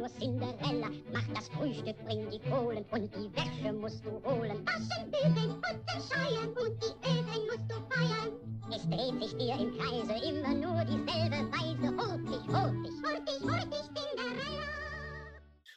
nur 0.03 0.09
Cinderella. 0.19 0.89
Mach 1.13 1.27
das 1.33 1.47
Frühstück, 1.49 1.95
bring 2.05 2.29
die 2.29 2.39
Kohlen 2.49 2.85
und 2.91 3.09
die 3.15 3.31
Wäsche 3.35 3.71
musst 3.71 4.05
du 4.05 4.11
holen. 4.25 4.65
Waschen, 4.65 5.09
bügeln 5.09 5.51
und 5.51 5.63
den 5.63 6.01
Scheuern 6.09 6.49
und 6.49 6.83
die 6.83 6.93
Öfen 7.07 7.41
musst 7.47 7.69
du 7.69 7.75
feiern. 7.89 8.33
Es 8.69 8.83
dreht 8.89 9.21
sich 9.21 9.37
dir 9.37 9.55
im 9.59 9.77
Kreise 9.77 10.25
immer 10.27 10.53
nur 10.55 10.83
dieselbe 10.83 11.49
Weise. 11.51 11.87
Hurtig, 11.95 12.47
hurtig, 12.47 12.91
hurtig, 13.01 13.41
hurtig, 13.43 13.83
Cinderella. 13.95 14.63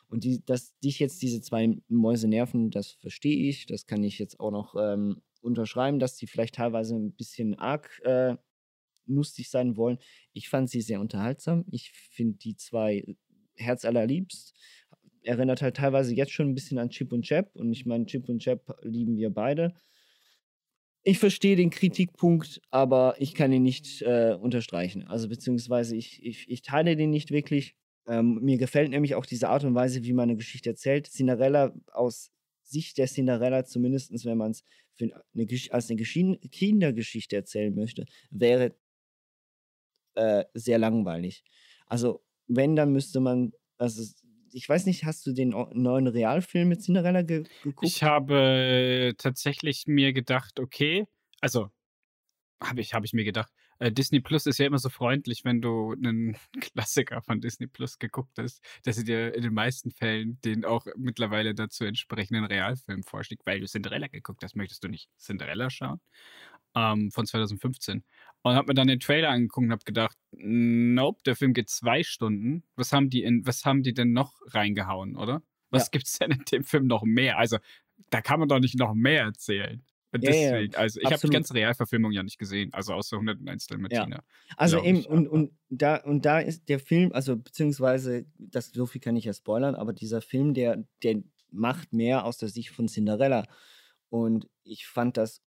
Und 0.09 0.25
die, 0.25 0.45
dass 0.45 0.76
dich 0.80 0.99
jetzt 0.99 1.23
diese 1.23 1.40
zwei 1.40 1.76
Mäuse 1.88 2.26
nerven, 2.26 2.71
das 2.71 2.92
verstehe 2.92 3.49
ich. 3.49 3.66
Das 3.66 3.87
kann 3.87 4.02
ich 4.02 4.18
jetzt 4.18 4.40
auch 4.40 4.50
noch 4.50 4.75
ähm, 4.76 5.23
unterschreiben, 5.40 6.00
dass 6.00 6.16
die 6.16 6.26
vielleicht 6.26 6.56
teilweise 6.56 6.97
ein 6.97 7.12
bisschen 7.12 7.54
arg 7.56 8.00
äh, 8.02 8.37
lustig 9.06 9.50
sein 9.50 9.76
wollen. 9.76 9.99
Ich 10.33 10.49
fand 10.49 10.68
sie 10.68 10.80
sehr 10.80 11.00
unterhaltsam. 11.00 11.64
Ich 11.71 11.92
finde 11.92 12.38
die 12.38 12.56
zwei 12.56 13.04
herzallerliebst. 13.56 14.54
Erinnert 15.22 15.62
halt 15.62 15.76
teilweise 15.76 16.14
jetzt 16.14 16.32
schon 16.32 16.48
ein 16.48 16.54
bisschen 16.54 16.78
an 16.78 16.90
Chip 16.90 17.12
und 17.12 17.22
Chap. 17.22 17.54
Und 17.56 17.72
ich 17.72 17.86
meine, 17.86 18.06
Chip 18.06 18.28
und 18.28 18.40
Chap 18.40 18.76
lieben 18.82 19.16
wir 19.16 19.30
beide. 19.30 19.75
Ich 21.02 21.18
verstehe 21.18 21.54
den 21.54 21.70
Kritikpunkt, 21.70 22.60
aber 22.70 23.14
ich 23.18 23.34
kann 23.34 23.52
ihn 23.52 23.62
nicht 23.62 24.02
äh, 24.02 24.36
unterstreichen. 24.40 25.04
Also 25.04 25.28
beziehungsweise 25.28 25.94
ich, 25.94 26.20
ich, 26.25 26.48
ich 26.48 26.62
teile 26.62 26.96
den 26.96 27.10
nicht 27.10 27.30
wirklich. 27.30 27.76
Ähm, 28.08 28.40
mir 28.42 28.58
gefällt 28.58 28.90
nämlich 28.90 29.14
auch 29.14 29.26
diese 29.26 29.48
Art 29.48 29.62
und 29.64 29.75
Weise, 29.75 30.02
wie 30.02 30.12
man 30.12 30.25
eine 30.25 30.36
Geschichte 30.36 30.70
erzählt. 30.70 31.06
Cinderella 31.06 31.72
aus 31.92 32.32
Sicht 32.62 32.98
der 32.98 33.06
Cinderella, 33.06 33.64
zumindest 33.64 34.12
wenn 34.25 34.38
man 34.38 34.50
es 34.50 34.64
als 35.70 35.90
eine 35.90 36.00
Geschi- 36.00 36.48
Kindergeschichte 36.50 37.36
erzählen 37.36 37.75
möchte, 37.75 38.06
wäre 38.30 38.75
äh, 40.16 40.44
sehr 40.54 40.78
langweilig. 40.78 41.44
Also, 41.86 42.25
wenn, 42.47 42.76
dann 42.76 42.93
müsste 42.93 43.21
man, 43.21 43.53
also 43.79 44.03
ich 44.53 44.69
weiß 44.69 44.87
nicht, 44.87 45.05
hast 45.05 45.26
du 45.26 45.33
den 45.33 45.50
neuen 45.50 46.07
Realfilm 46.07 46.69
mit 46.69 46.83
Cinderella 46.83 47.23
ge 47.23 47.45
geguckt? 47.62 47.87
Ich 47.87 48.03
habe 48.03 49.15
tatsächlich 49.19 49.85
mir 49.87 50.12
gedacht, 50.12 50.61
okay, 50.61 51.07
also 51.41 51.69
habe 52.62 52.81
ich, 52.81 52.95
habe 52.95 53.05
ich 53.05 53.12
mir 53.12 53.25
gedacht, 53.25 53.53
äh, 53.79 53.93
Disney 53.93 54.21
Plus 54.21 54.47
ist 54.47 54.59
ja 54.59 54.67
immer 54.67 54.79
so 54.79 54.88
freundlich, 54.88 55.45
wenn 55.45 55.61
du 55.61 55.93
einen 55.93 56.37
Klassiker 56.61 57.23
von 57.23 57.41
Disney 57.41 57.67
Plus 57.67 57.99
geguckt 57.99 58.38
hast, 58.38 58.65
dass 58.85 58.97
sie 58.97 59.05
dir 59.05 59.35
in 59.35 59.43
den 59.43 59.55
meisten 59.55 59.91
Fällen 59.91 60.41
den 60.43 60.65
auch 60.65 60.87
mittlerweile 60.97 61.55
dazu 61.55 61.85
entsprechenden 61.85 62.45
Realfilm 62.45 63.03
vorschlägt, 63.03 63.45
weil 63.47 63.61
du 63.61 63.67
Cinderella 63.67 64.09
geguckt 64.09 64.43
hast. 64.43 64.57
Möchtest 64.57 64.85
du 64.85 64.88
nicht 64.88 65.11
Cinderella 65.19 65.71
schauen? 65.71 66.00
Ähm, 66.75 67.11
von 67.11 67.26
2015. 67.26 68.05
Und 68.47 68.55
habe 68.55 68.69
mir 68.69 68.75
dann 68.75 68.87
den 68.87 69.00
Trailer 69.00 69.31
angeguckt 69.31 69.65
und 69.65 69.73
habe 69.73 69.85
gedacht, 69.85 70.17
nope, 70.31 71.21
der 71.26 71.35
Film 71.35 71.53
geht 71.53 71.69
zwei 71.69 72.05
Stunden. 72.05 72.62
Was 72.76 72.93
haben 72.93 73.11
die 73.11 73.25
in, 73.25 73.45
was 73.45 73.65
haben 73.65 73.83
die 73.83 73.93
denn 73.93 74.12
noch 74.12 74.35
reingehauen, 74.47 75.17
oder? 75.17 75.43
Was 75.71 75.87
Ja. 75.87 75.88
gibt's 75.91 76.21
denn 76.21 76.31
in 76.31 76.45
dem 76.53 76.62
Film 76.62 76.87
noch 76.87 77.03
mehr? 77.03 77.38
Also, 77.38 77.59
da 78.11 78.21
kann 78.21 78.38
man 78.38 78.49
doch 78.49 78.61
nicht 78.61 78.79
noch 78.79 78.95
mehr 78.95 79.23
erzählen. 79.25 79.83
Und 80.12 80.23
Ja, 80.23 80.31
ja, 80.31 80.53
deswegen, 80.53 80.76
also 80.76 81.00
ich 81.00 81.07
habe 81.11 81.21
die 81.21 81.29
ganze 81.29 81.55
Realverfilmung 81.55 82.12
ja 82.12 82.23
nicht 82.23 82.38
gesehen, 82.38 82.73
also 82.73 82.95
außer 82.95 83.17
101 83.17 83.67
Dalmatiner. 83.67 84.23
Also 84.57 84.76
glaub 84.76 84.87
eben, 84.87 84.99
ich, 85.00 85.09
und, 85.09 85.26
und, 85.26 85.50
da, 85.69 85.97
und 85.97 86.25
da 86.25 86.38
ist 86.38 86.69
der 86.69 86.79
Film, 86.79 87.11
also 87.12 87.37
beziehungsweise, 87.37 88.26
das, 88.38 88.67
so 88.69 88.87
viel 88.87 89.00
kann 89.00 89.17
ich 89.17 89.25
ja 89.25 89.33
spoilern, 89.33 89.75
aber 89.75 89.93
dieser 89.93 90.23
Film, 90.23 90.55
der, 90.55 90.85
der 91.03 91.21
macht 91.50 91.93
mehr 91.93 92.25
aus 92.25 92.38
der 92.38 92.49
Sicht 92.49 92.71
von 92.71 92.87
Cinderella. 92.87 93.45
Und 94.09 94.49
ich 94.62 94.87
fand 94.87 95.17
das 95.17 95.43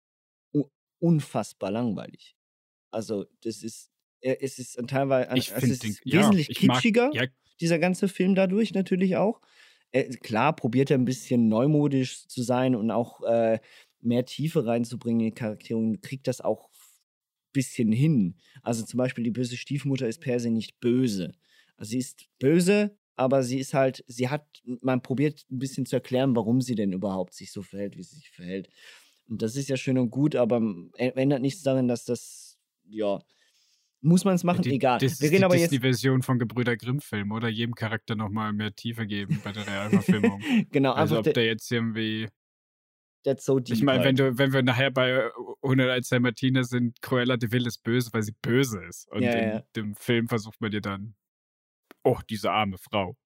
unfassbar 0.99 1.71
langweilig. 1.71 2.36
Also, 2.91 3.27
das 3.43 3.63
ist, 3.63 3.91
äh, 4.21 4.37
es 4.41 4.59
ist 4.59 4.79
teilweise, 4.89 5.31
Ich 5.35 5.51
es 5.51 5.61
finde 5.61 5.75
ist 5.75 5.83
den, 5.85 5.99
ja, 6.05 6.21
wesentlich 6.21 6.49
ich 6.49 6.63
mag, 6.63 6.83
kitschiger, 6.83 7.11
ja, 7.13 7.27
dieser 7.61 7.79
ganze 7.79 8.09
Film 8.09 8.35
dadurch 8.35 8.75
natürlich 8.75 9.17
auch. 9.17 9.41
Äh, 9.93 10.11
klar, 10.17 10.55
probiert 10.57 10.91
er 10.91 10.99
ein 10.99 11.05
bisschen 11.05 11.49
neumodisch 11.49 12.27
zu 12.29 12.43
sein 12.43 12.75
und 12.75 12.91
auch 12.91 13.23
äh, 13.23 13.61
mehr 14.01 14.25
Tiefe 14.25 14.67
reinzubringen 14.67 15.21
in 15.21 15.27
die 15.27 15.35
Charaktere 15.35 15.79
und 15.79 16.03
kriegt 16.03 16.27
das 16.29 16.41
auch 16.41 16.69
ein 16.71 17.53
bisschen 17.53 17.93
hin. 17.93 18.37
Also 18.63 18.85
zum 18.85 18.99
Beispiel 18.99 19.25
die 19.25 19.31
böse 19.31 19.57
Stiefmutter 19.57 20.07
ist 20.09 20.21
per 20.21 20.41
se 20.41 20.51
nicht 20.51 20.79
böse. 20.81 21.33
Also 21.77 21.91
sie 21.91 21.99
ist 21.99 22.27
böse, 22.39 22.97
aber 23.17 23.43
sie 23.43 23.59
ist 23.59 23.75
halt, 23.75 24.05
sie 24.09 24.29
hat, 24.29 24.47
man 24.83 25.03
probiert 25.03 25.47
ein 25.51 25.59
bisschen 25.59 25.87
zu 25.87 25.97
erklären, 25.97 26.37
warum 26.37 26.61
sie 26.61 26.75
denn 26.75 26.93
überhaupt 26.93 27.35
sich 27.35 27.53
so 27.53 27.63
verhält, 27.63 27.97
wie 27.97 28.03
sie 28.03 28.17
sich 28.17 28.31
verhält. 28.31 28.69
Und 29.29 29.43
das 29.43 29.57
ist 29.57 29.69
ja 29.69 29.77
schön 29.77 29.99
und 29.99 30.11
gut, 30.11 30.37
aber 30.37 30.59
ä- 30.59 31.15
ändert 31.17 31.41
nichts 31.43 31.63
daran, 31.63 31.89
dass 31.89 32.05
das, 32.05 32.46
ja, 32.89 33.21
muss 34.01 34.25
man 34.25 34.35
es 34.35 34.45
machen, 34.45 34.63
die, 34.63 34.73
egal. 34.73 34.99
Das 34.99 35.21
Wir 35.21 35.27
ist 35.27 35.33
reden 35.33 35.37
die 35.37 35.45
aber 35.45 35.57
jetzt 35.57 35.73
Disney-Version 35.73 36.23
von 36.23 36.39
Gebrüder 36.39 36.77
Grimm-Film, 36.77 37.33
oder? 37.33 37.49
Jedem 37.49 37.75
Charakter 37.75 38.15
nochmal 38.15 38.53
mehr 38.53 38.75
Tiefe 38.75 39.07
geben 39.07 39.41
bei 39.43 39.53
der 39.53 39.67
Realverfilmung. 39.67 40.41
genau, 40.71 40.93
also 40.93 41.19
ob 41.19 41.25
der, 41.25 41.45
jetzt 41.45 41.71
irgendwie 41.73 42.29
so. 43.39 43.59
Ich 43.59 43.83
meine, 43.83 44.05
wenn, 44.05 44.17
halt. 44.17 44.19
du, 44.21 44.39
wenn 44.39 44.53
wir 44.53 44.63
nachher 44.63 44.93
bei 44.93 45.29
101 45.63 46.09
Dalmatiner 46.09 46.63
sind, 46.63 47.03
Cruella 47.03 47.37
de 47.37 47.51
Vil 47.51 47.67
ist 47.67 47.83
böse, 47.83 48.13
weil 48.13 48.23
sie 48.23 48.35
böse 48.41 48.85
ist. 48.85 49.11
Und 49.11 49.23
Ja, 49.23 49.33
in 49.33 49.49
ja. 49.49 49.63
dem 49.75 49.97
Film 49.97 50.29
versucht 50.29 50.61
man 50.61 50.71
dir 50.71 50.81
dann, 50.81 51.17
oh, 52.05 52.19
diese 52.31 52.53
arme 52.53 52.79
Frau. 52.79 53.17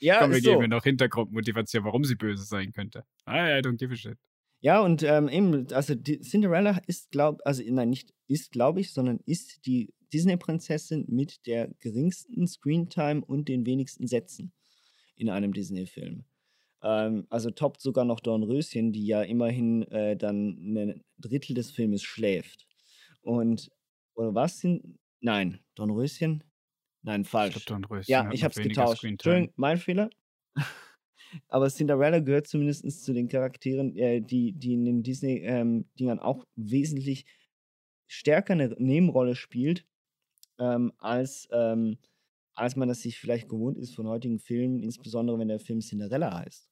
ja, 0.00 0.18
Komm, 0.18 0.30
wir 0.30 0.38
ist 0.38 0.44
geben 0.44 0.56
so. 0.56 0.62
ihr 0.62 0.68
noch 0.68 0.82
Hintergrundmotivation, 0.82 1.84
warum 1.84 2.02
sie 2.04 2.16
böse 2.16 2.42
sein 2.44 2.72
könnte. 2.72 3.04
Ah, 3.24 3.56
I 3.56 3.60
don't 3.60 3.76
give 3.76 3.92
a 3.92 3.96
shit. 3.96 4.18
Ja, 4.60 4.80
und 4.80 5.02
ähm, 5.02 5.28
eben, 5.28 5.72
also 5.72 5.94
Cinderella 5.94 6.80
ist, 6.86 7.10
glaub, 7.10 7.40
also 7.44 7.62
nein, 7.66 7.90
nicht 7.90 8.12
ist, 8.26 8.50
glaube 8.50 8.80
ich, 8.80 8.92
sondern 8.92 9.20
ist 9.24 9.64
die 9.66 9.94
Disney-Prinzessin 10.12 11.04
mit 11.08 11.46
der 11.46 11.68
geringsten 11.80 12.46
Screentime 12.46 13.24
und 13.24 13.48
den 13.48 13.66
wenigsten 13.66 14.06
Sätzen 14.06 14.52
in 15.16 15.28
einem 15.30 15.52
Disney-Film. 15.52 16.24
Ähm, 16.82 17.26
also 17.30 17.50
toppt 17.50 17.80
sogar 17.80 18.04
noch 18.04 18.20
Dornröschen, 18.20 18.92
die 18.92 19.06
ja 19.06 19.22
immerhin 19.22 19.82
äh, 19.90 20.16
dann 20.16 20.74
ein 20.74 21.04
Drittel 21.18 21.54
des 21.54 21.70
Filmes 21.70 22.02
schläft. 22.02 22.66
Und, 23.22 23.70
oder 24.14 24.34
was 24.34 24.58
sind, 24.60 24.98
nein, 25.20 25.60
Dornröschen? 25.74 26.44
Nein, 27.02 27.22
Ich 27.22 27.28
falsch. 27.28 27.54
glaube, 27.54 27.66
Dornröschen 27.66 28.10
Ja, 28.10 28.30
ich 28.32 28.44
hab's 28.44 28.56
weniger 28.56 28.82
getauscht. 28.82 29.04
Entschuldigung, 29.04 29.52
mein 29.56 29.78
Fehler. 29.78 30.10
Aber 31.48 31.68
Cinderella 31.68 32.20
gehört 32.20 32.46
zumindest 32.46 33.04
zu 33.04 33.12
den 33.12 33.28
Charakteren, 33.28 33.96
äh, 33.96 34.20
die, 34.20 34.52
die 34.52 34.74
in 34.74 34.84
den 34.84 35.02
Disney-Dingern 35.02 36.18
auch 36.18 36.44
wesentlich 36.56 37.26
stärker 38.06 38.54
eine 38.54 38.74
Nebenrolle 38.78 39.34
spielt, 39.34 39.84
ähm, 40.58 40.92
als, 40.98 41.48
ähm, 41.52 41.98
als 42.54 42.76
man 42.76 42.88
das 42.88 43.02
sich 43.02 43.18
vielleicht 43.18 43.48
gewohnt 43.48 43.78
ist 43.78 43.94
von 43.94 44.08
heutigen 44.08 44.38
Filmen, 44.38 44.82
insbesondere 44.82 45.38
wenn 45.38 45.48
der 45.48 45.60
Film 45.60 45.80
Cinderella 45.80 46.38
heißt. 46.38 46.68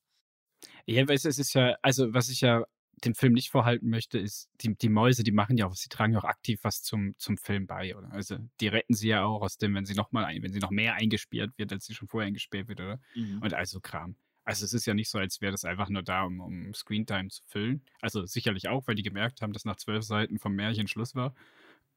Ja, 0.86 1.06
weißt 1.06 1.24
du, 1.24 1.28
es 1.28 1.38
ist 1.38 1.54
ja, 1.54 1.76
also 1.82 2.12
was 2.14 2.28
ich 2.28 2.40
ja 2.40 2.64
dem 3.04 3.14
Film 3.14 3.34
nicht 3.34 3.50
vorhalten 3.50 3.90
möchte, 3.90 4.18
ist, 4.18 4.48
die, 4.62 4.74
die 4.74 4.88
Mäuse, 4.88 5.22
die 5.22 5.32
machen 5.32 5.56
ja 5.56 5.66
auch, 5.66 5.74
sie 5.74 5.88
tragen 5.88 6.14
ja 6.14 6.18
auch 6.20 6.24
aktiv 6.24 6.60
was 6.62 6.82
zum, 6.82 7.14
zum 7.18 7.36
Film 7.36 7.66
bei, 7.66 7.94
oder? 7.94 8.10
Also 8.10 8.38
die 8.60 8.68
retten 8.68 8.94
sie 8.94 9.08
ja 9.08 9.24
auch 9.24 9.42
aus 9.42 9.58
dem, 9.58 9.74
wenn 9.74 9.84
sie 9.84 9.94
noch 9.94 10.12
mal, 10.12 10.24
ein, 10.24 10.42
wenn 10.42 10.52
sie 10.52 10.60
noch 10.60 10.70
mehr 10.70 10.94
eingesperrt 10.94 11.50
wird, 11.58 11.72
als 11.72 11.84
sie 11.84 11.94
schon 11.94 12.08
vorher 12.08 12.26
eingesperrt 12.26 12.68
wird, 12.68 12.80
oder? 12.80 13.00
Mhm. 13.14 13.42
Und 13.42 13.54
also 13.54 13.80
Kram. 13.80 14.16
Also 14.46 14.64
es 14.64 14.72
ist 14.72 14.86
ja 14.86 14.94
nicht 14.94 15.10
so, 15.10 15.18
als 15.18 15.40
wäre 15.40 15.50
das 15.50 15.64
einfach 15.64 15.88
nur 15.88 16.04
da, 16.04 16.22
um, 16.22 16.40
um 16.40 16.72
Screentime 16.72 17.28
zu 17.28 17.42
füllen. 17.46 17.84
Also 18.00 18.24
sicherlich 18.26 18.68
auch, 18.68 18.86
weil 18.86 18.94
die 18.94 19.02
gemerkt 19.02 19.42
haben, 19.42 19.52
dass 19.52 19.64
nach 19.64 19.76
zwölf 19.76 20.04
Seiten 20.04 20.38
vom 20.38 20.54
Märchen 20.54 20.86
Schluss 20.86 21.16
war. 21.16 21.34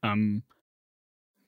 Ähm, 0.02 0.42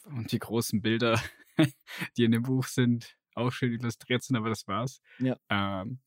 und 0.05 0.31
die 0.31 0.39
großen 0.39 0.81
Bilder, 0.81 1.21
die 2.17 2.25
in 2.25 2.31
dem 2.31 2.45
Buch 2.45 2.67
sind, 2.67 3.17
auch 3.35 3.51
schön 3.51 3.73
illustriert 3.73 4.23
sind, 4.23 4.37
aber 4.37 4.49
das 4.49 4.69
war's. 4.69 5.01
Ja. 5.19 5.37
Ähm, 5.49 5.99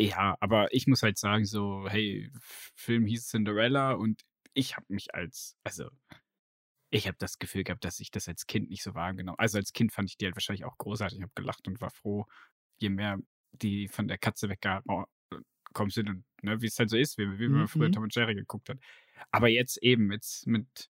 ja, 0.00 0.36
aber 0.40 0.72
ich 0.72 0.86
muss 0.86 1.02
halt 1.02 1.18
sagen, 1.18 1.44
so, 1.44 1.86
hey, 1.88 2.30
Film 2.40 3.04
hieß 3.06 3.28
Cinderella 3.28 3.92
und 3.92 4.22
ich 4.54 4.76
habe 4.76 4.86
mich 4.88 5.14
als, 5.14 5.56
also, 5.62 5.90
ich 6.90 7.06
habe 7.06 7.18
das 7.18 7.38
Gefühl 7.38 7.64
gehabt, 7.64 7.84
dass 7.84 8.00
ich 8.00 8.10
das 8.10 8.28
als 8.28 8.46
Kind 8.46 8.70
nicht 8.70 8.82
so 8.82 8.94
wahrgenommen 8.94 9.38
Also 9.38 9.58
als 9.58 9.72
Kind 9.72 9.92
fand 9.92 10.08
ich 10.08 10.16
die 10.16 10.24
halt 10.24 10.36
wahrscheinlich 10.36 10.64
auch 10.64 10.78
großartig. 10.78 11.18
Ich 11.18 11.22
habe 11.22 11.32
gelacht 11.34 11.66
und 11.68 11.80
war 11.80 11.90
froh, 11.90 12.26
je 12.78 12.88
mehr 12.88 13.18
die 13.52 13.88
von 13.88 14.08
der 14.08 14.18
Katze 14.18 14.48
weggekommen 14.48 15.06
sind 15.88 16.08
und 16.10 16.24
ne, 16.42 16.60
wie 16.62 16.66
es 16.66 16.78
halt 16.78 16.90
so 16.90 16.96
ist, 16.96 17.18
wie, 17.18 17.38
wie 17.38 17.48
man 17.48 17.68
früher 17.68 17.90
Mhm. 17.90 17.92
Tom 17.92 18.04
und 18.04 18.14
Jerry 18.14 18.34
geguckt 18.34 18.68
hat. 18.68 18.78
Aber 19.30 19.48
jetzt 19.48 19.78
eben, 19.82 20.12
jetzt 20.12 20.46
mit 20.46 20.88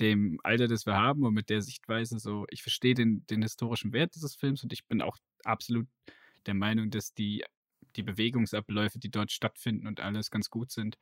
dem 0.00 0.38
Alter, 0.44 0.68
das 0.68 0.86
wir 0.86 0.94
haben 0.96 1.24
und 1.24 1.34
mit 1.34 1.50
der 1.50 1.60
Sichtweise 1.62 2.18
so, 2.18 2.46
ich 2.50 2.62
verstehe 2.62 2.94
den, 2.94 3.26
den 3.26 3.42
historischen 3.42 3.92
Wert 3.92 4.14
dieses 4.14 4.36
Films 4.36 4.62
und 4.62 4.72
ich 4.72 4.86
bin 4.86 5.02
auch 5.02 5.16
absolut 5.44 5.88
der 6.46 6.54
Meinung, 6.54 6.90
dass 6.90 7.14
die, 7.14 7.44
die 7.96 8.02
Bewegungsabläufe, 8.04 8.98
die 8.98 9.10
dort 9.10 9.32
stattfinden 9.32 9.86
und 9.86 10.00
alles 10.00 10.30
ganz 10.30 10.50
gut 10.50 10.70
sind. 10.70 10.98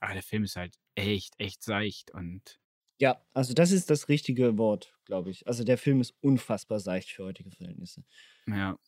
Aber 0.00 0.14
der 0.14 0.22
Film 0.22 0.44
ist 0.44 0.56
halt 0.56 0.76
echt, 0.94 1.34
echt 1.38 1.62
seicht 1.62 2.12
und 2.12 2.58
Ja, 3.00 3.24
also 3.32 3.54
das 3.54 3.72
ist 3.72 3.90
das 3.90 4.08
richtige 4.08 4.56
Wort, 4.56 4.94
glaube 5.04 5.30
ich. 5.30 5.46
Also 5.48 5.64
der 5.64 5.78
Film 5.78 6.00
ist 6.00 6.14
unfassbar 6.20 6.78
seicht 6.80 7.10
für 7.10 7.24
heutige 7.24 7.50
Verhältnisse. 7.50 8.04
ja, 8.46 8.70
Äh, 8.72 8.83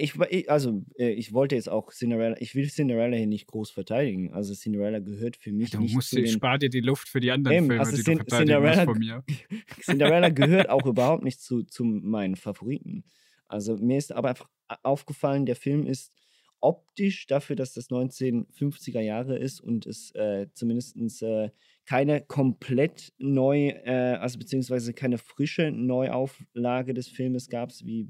Ich, 0.00 0.18
wa- 0.18 0.26
ich- 0.30 0.50
also, 0.50 0.84
äh, 0.96 1.10
ich 1.10 1.32
wollte 1.32 1.54
jetzt 1.54 1.68
auch 1.68 1.90
Cinderella, 1.92 2.36
ich 2.40 2.54
will 2.54 2.68
Cinderella 2.68 3.16
hier 3.16 3.26
nicht 3.26 3.46
groß 3.46 3.70
verteidigen. 3.70 4.32
Also 4.32 4.54
Cinderella 4.54 5.00
gehört 5.00 5.36
für 5.36 5.52
mich 5.52 5.70
du 5.70 5.80
nicht 5.80 5.94
musst 5.94 6.10
zu 6.10 6.16
den, 6.16 6.28
spar 6.28 6.58
dir 6.58 6.70
die 6.70 6.80
Luft 6.80 7.08
für 7.08 7.20
die 7.20 7.30
anderen 7.30 7.56
Eben, 7.56 7.66
Filme, 7.66 7.80
also 7.80 7.96
die 7.96 8.02
Cin- 8.02 8.18
du 8.24 8.34
Cinderella- 8.36 8.84
von 8.84 8.98
mir. 8.98 9.24
Cinderella 9.82 10.28
gehört 10.30 10.68
auch 10.68 10.86
überhaupt 10.86 11.24
nicht 11.24 11.40
zu, 11.40 11.62
zu 11.64 11.84
meinen 11.84 12.36
Favoriten. 12.36 13.04
Also 13.48 13.76
mir 13.76 13.98
ist 13.98 14.12
aber 14.12 14.30
einfach 14.30 14.48
aufgefallen, 14.82 15.44
der 15.46 15.56
Film 15.56 15.86
ist 15.86 16.12
optisch 16.60 17.26
dafür, 17.26 17.56
dass 17.56 17.74
das 17.74 17.90
1950er 17.90 19.00
Jahre 19.00 19.36
ist 19.36 19.60
und 19.60 19.84
es 19.84 20.12
äh, 20.14 20.46
zumindest 20.54 20.96
äh, 21.22 21.50
keine 21.84 22.20
komplett 22.20 23.12
neu, 23.18 23.68
äh, 23.68 24.16
also 24.20 24.38
beziehungsweise 24.38 24.94
keine 24.94 25.18
frische 25.18 25.72
Neuauflage 25.72 26.94
des 26.94 27.08
Filmes 27.08 27.48
gab, 27.48 27.72
wie 27.82 28.08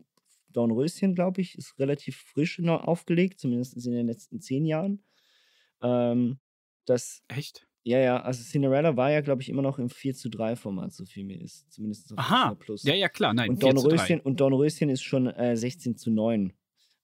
Dornröschen, 0.52 1.14
glaube 1.14 1.40
ich, 1.40 1.56
ist 1.56 1.78
relativ 1.78 2.16
frisch 2.16 2.58
neu 2.58 2.76
aufgelegt, 2.76 3.40
zumindest 3.40 3.76
in 3.86 3.92
den 3.92 4.06
letzten 4.06 4.40
zehn 4.40 4.64
Jahren. 4.64 5.02
Ähm, 5.82 6.38
das 6.84 7.22
Echt? 7.28 7.66
ja, 7.84 7.98
ja, 7.98 8.22
also 8.22 8.42
Cinderella 8.42 8.96
war 8.96 9.10
ja, 9.10 9.20
glaube 9.20 9.42
ich, 9.42 9.48
immer 9.48 9.62
noch 9.62 9.78
im 9.78 9.90
4 9.90 10.14
zu 10.14 10.28
3 10.28 10.56
Format, 10.56 10.92
so 10.92 11.04
viel 11.04 11.24
mir 11.24 11.40
ist. 11.40 11.70
Zumindest 11.72 12.12
auf 12.12 12.18
Aha, 12.18 12.54
Plus. 12.54 12.82
ja, 12.84 12.94
ja, 12.94 13.08
klar, 13.08 13.34
nein, 13.34 13.50
und 13.50 13.60
4 13.60 13.74
zu 13.74 13.88
3. 13.88 13.88
Dornröschen, 13.88 14.20
und 14.20 14.40
Dornröschen 14.40 14.88
ist 14.88 15.02
schon 15.02 15.26
äh, 15.26 15.56
16 15.56 15.96
zu 15.96 16.10
9. 16.10 16.52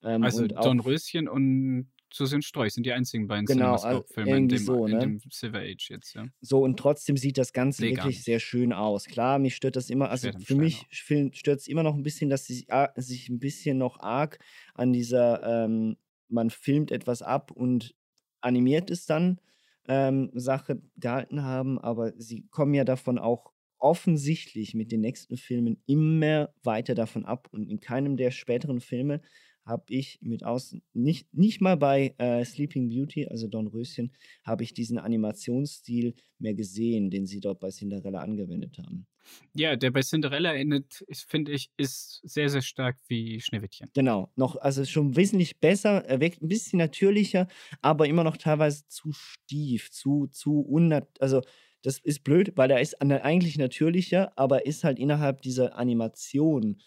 Ähm, 0.02 0.22
Also 0.22 0.42
und 0.42 0.52
Dornröschen 0.52 1.28
und 1.28 1.90
Susan 2.12 2.42
Strolch 2.42 2.74
sind 2.74 2.86
die 2.86 2.92
einzigen 2.92 3.26
beiden 3.26 3.46
Genau, 3.46 3.76
Cinemascope-Filme 3.76 4.30
in, 4.30 4.36
irgendwie 4.36 4.56
dem, 4.58 4.64
so, 4.64 4.86
in 4.86 4.92
ne? 4.92 5.00
dem 5.00 5.20
Silver 5.30 5.60
Age 5.60 5.90
jetzt, 5.90 6.14
ja. 6.14 6.26
So, 6.40 6.60
und 6.62 6.78
trotzdem 6.78 7.16
sieht 7.16 7.36
das 7.36 7.52
Ganze 7.52 7.82
Nee, 7.82 7.92
gar 7.92 8.06
wirklich 8.06 8.22
sehr 8.24 8.38
schön 8.40 8.72
aus. 8.72 9.04
Klar, 9.04 9.38
mich 9.38 9.56
stört 9.56 9.76
das 9.76 9.90
immer, 9.90 10.10
also 10.10 10.30
für 10.38 10.54
mich 10.54 10.87
stört 10.90 11.61
es 11.61 11.66
immer 11.68 11.83
noch 11.83 11.94
ein 11.94 12.02
bisschen, 12.02 12.30
dass 12.30 12.46
sie 12.46 12.66
sich 12.96 13.28
ein 13.28 13.38
bisschen 13.40 13.78
noch 13.78 14.00
arg 14.00 14.38
an 14.74 14.92
dieser, 14.92 15.64
ähm, 15.64 15.96
man 16.28 16.50
filmt 16.50 16.92
etwas 16.92 17.22
ab 17.22 17.50
und 17.50 17.94
animiert 18.40 18.90
es 18.90 19.06
dann, 19.06 19.40
ähm, 19.88 20.30
Sache 20.35 20.83
gehalten 20.96 21.42
haben, 21.42 21.78
aber 21.78 22.12
sie 22.18 22.46
kommen 22.50 22.74
ja 22.74 22.85
davon 22.85 23.18
auch 23.18 23.52
offensichtlich 23.78 24.74
mit 24.74 24.92
den 24.92 25.00
nächsten 25.00 25.37
Filmen 25.37 25.83
immer 25.87 26.50
weiter 26.62 26.94
davon 26.94 27.24
ab 27.24 27.48
und 27.52 27.68
in 27.68 27.80
keinem 27.80 28.16
der 28.16 28.30
späteren 28.30 28.80
Filme 28.80 29.22
habe 29.68 29.85
ich 29.88 30.18
mit 30.22 30.44
außen, 30.44 30.83
nicht, 30.94 31.33
nicht 31.33 31.61
mal 31.61 31.76
bei 31.76 32.14
äh, 32.18 32.44
Sleeping 32.44 32.88
Beauty, 32.88 33.28
also 33.28 33.46
Dornröschen, 33.46 34.12
habe 34.42 34.64
ich 34.64 34.72
diesen 34.72 34.98
Animationsstil 34.98 36.14
mehr 36.38 36.54
gesehen, 36.54 37.11
den 37.11 37.26
sie 37.26 37.40
dort 37.40 37.61
bei 37.61 37.68
Cinderella 37.70 38.20
angewendet 38.20 38.78
haben. 38.78 39.07
Ja, 39.54 39.76
der 39.76 39.90
bei 39.90 40.00
Cinderella 40.00 40.54
endet, 40.54 41.04
finde 41.12 41.52
ich, 41.52 41.70
ist 41.76 42.22
sehr, 42.24 42.48
sehr 42.48 42.62
stark 42.62 42.96
wie 43.09 43.40
Schneewittchen. 43.40 43.90
Genau, 43.94 44.33
noch, 44.37 44.57
also 44.57 44.85
schon 44.87 45.16
wesentlich 45.16 45.61
besser, 45.61 46.04
er 46.07 46.20
wirkt 46.20 46.42
ein 46.42 46.48
bisschen 46.48 46.78
natürlicher, 46.78 47.46
aber 47.83 48.09
immer 48.09 48.24
noch 48.24 48.38
teilweise 48.38 48.88
zu 48.88 49.12
stief, 49.12 49.90
zu, 49.90 50.28
zu 50.28 50.61
unnat, 50.61 51.09
also 51.20 51.42
das 51.83 51.98
ist 51.98 52.24
blöd, 52.24 52.52
weil 52.57 52.70
er 52.70 52.81
ist 52.81 53.00
eigentlich 53.00 53.57
natürlicher, 53.57 54.33
aber 54.37 54.66
ist 54.66 54.83
halt 54.83 54.98
innerhalb 54.98 55.42
dieser 55.42 55.76
Animation 55.76 56.81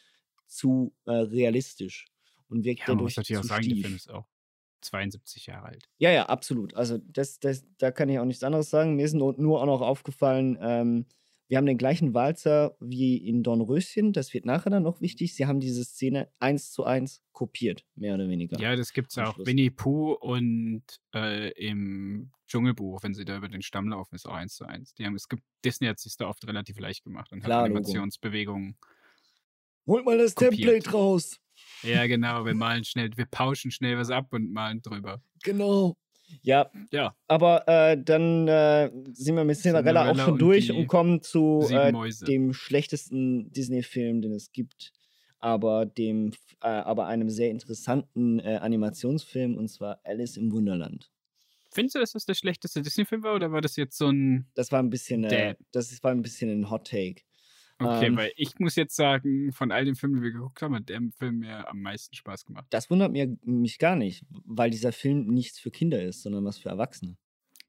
zu 0.47 0.93
äh, 1.05 1.11
realistisch 1.11 2.10
und 2.51 2.63
wirkt 2.63 2.81
Ja, 2.87 2.93
man 2.95 3.03
muss 3.03 3.15
dadurch 3.15 3.29
natürlich 3.29 3.39
auch 3.39 3.43
sagen, 3.43 3.63
der 3.63 3.69
stief. 3.71 3.85
Film 3.85 3.95
ist 3.95 4.09
auch 4.09 4.27
72 4.81 5.45
Jahre 5.47 5.67
alt. 5.67 5.89
Ja, 5.99 6.11
ja, 6.11 6.25
absolut. 6.27 6.75
Also 6.75 6.97
das, 6.99 7.39
das, 7.39 7.65
da 7.77 7.91
kann 7.91 8.09
ich 8.09 8.19
auch 8.19 8.25
nichts 8.25 8.43
anderes 8.43 8.69
sagen. 8.69 8.95
Mir 8.95 9.05
ist 9.05 9.13
nur, 9.13 9.33
nur 9.39 9.61
auch 9.61 9.65
noch 9.65 9.81
aufgefallen, 9.81 10.57
ähm, 10.61 11.05
wir 11.51 11.57
haben 11.57 11.65
den 11.65 11.77
gleichen 11.77 12.13
Walzer 12.13 12.77
wie 12.79 13.17
in 13.17 13.43
Dornröschen. 13.43 14.13
Das 14.13 14.33
wird 14.33 14.45
nachher 14.45 14.69
dann 14.69 14.83
noch 14.83 15.01
wichtig. 15.01 15.35
Sie 15.35 15.47
haben 15.47 15.59
diese 15.59 15.83
Szene 15.83 16.31
eins 16.39 16.71
zu 16.71 16.85
eins 16.85 17.21
kopiert, 17.33 17.85
mehr 17.95 18.15
oder 18.15 18.29
weniger. 18.29 18.57
Ja, 18.57 18.73
das 18.77 18.93
gibt's 18.93 19.17
am 19.17 19.25
auch. 19.25 19.33
Schluss. 19.35 19.47
Winnie 19.47 19.69
Pooh 19.69 20.13
und 20.13 20.83
äh, 21.13 21.51
im 21.51 22.31
Dschungelbuch, 22.47 23.03
wenn 23.03 23.13
sie 23.13 23.25
da 23.25 23.35
über 23.35 23.49
den 23.49 23.61
Stamm 23.63 23.89
laufen, 23.89 24.15
ist 24.15 24.29
auch 24.29 24.33
eins 24.33 24.55
zu 24.55 24.63
eins. 24.63 24.93
Die 24.93 25.05
haben, 25.05 25.15
es 25.15 25.27
gibt, 25.27 25.43
Disney 25.65 25.87
hat 25.87 25.99
sich 25.99 26.15
da 26.15 26.29
oft 26.29 26.47
relativ 26.47 26.79
leicht 26.79 27.03
gemacht 27.03 27.33
und 27.33 27.43
Klar, 27.43 27.63
hat. 27.63 27.65
Animationsbewegungen. 27.65 28.77
Holt 29.87 30.05
mal 30.05 30.17
das 30.17 30.35
Kopiert. 30.35 30.69
Template 30.71 30.91
raus. 30.93 31.37
Ja, 31.83 32.05
genau, 32.05 32.45
wir 32.45 32.53
malen 32.53 32.83
schnell, 32.83 33.09
wir 33.15 33.25
pauschen 33.25 33.71
schnell 33.71 33.97
was 33.97 34.09
ab 34.09 34.27
und 34.31 34.51
malen 34.51 34.81
drüber. 34.81 35.21
Genau. 35.43 35.97
Ja, 36.43 36.71
Ja, 36.91 37.15
aber 37.27 37.67
äh, 37.67 38.01
dann 38.01 38.47
äh, 38.47 38.89
sind 39.11 39.35
wir 39.35 39.43
mit 39.43 39.57
Cinderella, 39.57 40.03
auch 40.03 40.05
Cinderella 40.05 40.23
schon 40.23 40.33
und 40.33 40.39
durch 40.39 40.71
und 40.71 40.87
kommen 40.87 41.21
zu 41.21 41.67
äh, 41.69 41.91
dem 42.25 42.53
schlechtesten 42.53 43.51
Disney-Film, 43.51 44.21
den 44.21 44.31
es 44.31 44.51
gibt, 44.51 44.93
aber 45.39 45.85
dem, 45.85 46.31
äh, 46.61 46.67
aber 46.67 47.07
einem 47.07 47.29
sehr 47.29 47.49
interessanten 47.49 48.39
äh, 48.39 48.59
Animationsfilm 48.61 49.57
und 49.57 49.67
zwar 49.67 49.99
Alice 50.03 50.37
im 50.37 50.51
Wunderland. 50.51 51.11
Findest 51.73 51.95
du, 51.95 51.99
dass 51.99 52.11
das 52.11 52.25
der 52.25 52.33
schlechteste 52.35 52.81
Disney-Film 52.81 53.23
war 53.23 53.35
oder 53.35 53.51
war 53.51 53.61
das 53.61 53.75
jetzt 53.77 53.97
so 53.97 54.09
ein. 54.09 54.45
Das 54.55 54.71
war 54.71 54.81
ein 54.81 54.89
bisschen, 54.89 55.23
äh, 55.23 55.55
das 55.71 56.03
war 56.03 56.11
ein 56.11 56.21
bisschen 56.21 56.49
ein 56.49 56.69
Hot 56.69 56.87
Take. 56.87 57.23
Okay, 57.81 58.07
Ähm, 58.07 58.17
weil 58.17 58.31
ich 58.35 58.59
muss 58.59 58.75
jetzt 58.75 58.95
sagen, 58.95 59.51
von 59.51 59.71
all 59.71 59.85
den 59.85 59.95
Filmen, 59.95 60.17
die 60.17 60.21
wir 60.21 60.31
geguckt 60.31 60.61
haben, 60.61 60.75
hat 60.75 60.89
der 60.89 61.01
Film 61.17 61.39
mir 61.39 61.67
am 61.67 61.81
meisten 61.81 62.15
Spaß 62.15 62.45
gemacht. 62.45 62.65
Das 62.69 62.89
wundert 62.89 63.11
mir, 63.11 63.35
mich 63.43 63.79
gar 63.79 63.95
nicht, 63.95 64.25
weil 64.29 64.69
dieser 64.69 64.91
Film 64.91 65.27
nichts 65.27 65.59
für 65.59 65.71
Kinder 65.71 66.01
ist, 66.03 66.21
sondern 66.21 66.45
was 66.45 66.57
für 66.59 66.69
Erwachsene. 66.69 67.17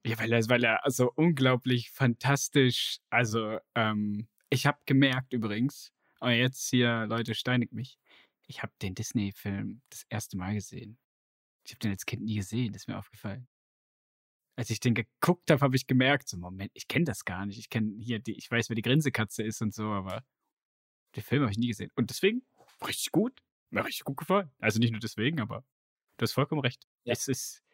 Ja, 0.05 0.19
weil 0.19 0.33
er, 0.33 0.49
weil 0.49 0.65
er 0.65 0.81
so 0.87 1.13
unglaublich 1.15 1.91
fantastisch, 1.91 2.99
also 3.09 3.59
ähm, 3.75 4.27
ich 4.51 4.67
habe 4.67 4.79
gemerkt 4.85 5.33
übrigens, 5.33 5.93
aber 6.19 6.33
jetzt 6.33 6.69
hier, 6.71 7.07
Leute, 7.07 7.35
steinigt 7.35 7.73
mich, 7.73 7.99
ich 8.49 8.63
habe 8.63 8.73
den 8.83 8.95
Disney-Film 8.95 9.81
das 9.89 10.05
erste 10.09 10.37
Mal 10.37 10.55
gesehen. 10.55 10.99
Ich 11.65 11.73
habe 11.73 11.79
den 11.81 11.93
als 11.93 12.05
Kind 12.07 12.23
nie 12.25 12.37
gesehen, 12.37 12.73
das 12.73 12.83
ist 12.83 12.89
mir 12.89 12.99
aufgefallen. 12.99 13.47
Als 14.63 14.71
ich 14.71 14.79
den 14.79 14.95
geguckt 14.95 15.51
habe, 15.51 15.61
habe 15.61 15.75
ich 15.75 15.89
gemerkt, 15.89 16.29
so 16.29 16.37
Moment, 16.37 16.71
ich 16.75 16.87
kenne 16.87 17.05
das 17.05 17.25
gar 17.25 17.47
nicht. 17.47 17.59
Ich 17.59 17.69
kenne 17.69 17.97
hier 17.99 18.21
die, 18.21 18.39
ich 18.39 18.49
weiß, 18.49 18.69
wer 18.69 18.77
die 18.77 18.83
Grinsekatze 18.83 19.43
ist 19.43 19.61
und 19.61 19.75
so, 19.75 19.87
aber 19.87 20.23
den 21.17 21.25
Film 21.25 21.43
habe 21.43 21.51
ich 21.51 21.59
nie 21.59 21.67
gesehen. 21.67 21.91
Und 21.97 22.11
deswegen, 22.11 22.43
richtig 22.87 23.11
gut. 23.11 23.43
Mir 23.71 23.85
richtig 23.85 24.05
gut 24.05 24.19
gefallen. 24.19 24.53
Also 24.61 24.79
nicht 24.79 24.93
nur 24.93 25.01
deswegen, 25.01 25.41
aber 25.41 25.65
du 26.17 26.23
hast 26.23 26.31
vollkommen 26.31 26.61
recht. 26.61 26.87
Ja. 27.03 27.13
Es 27.13 27.27
ist. 27.27 27.65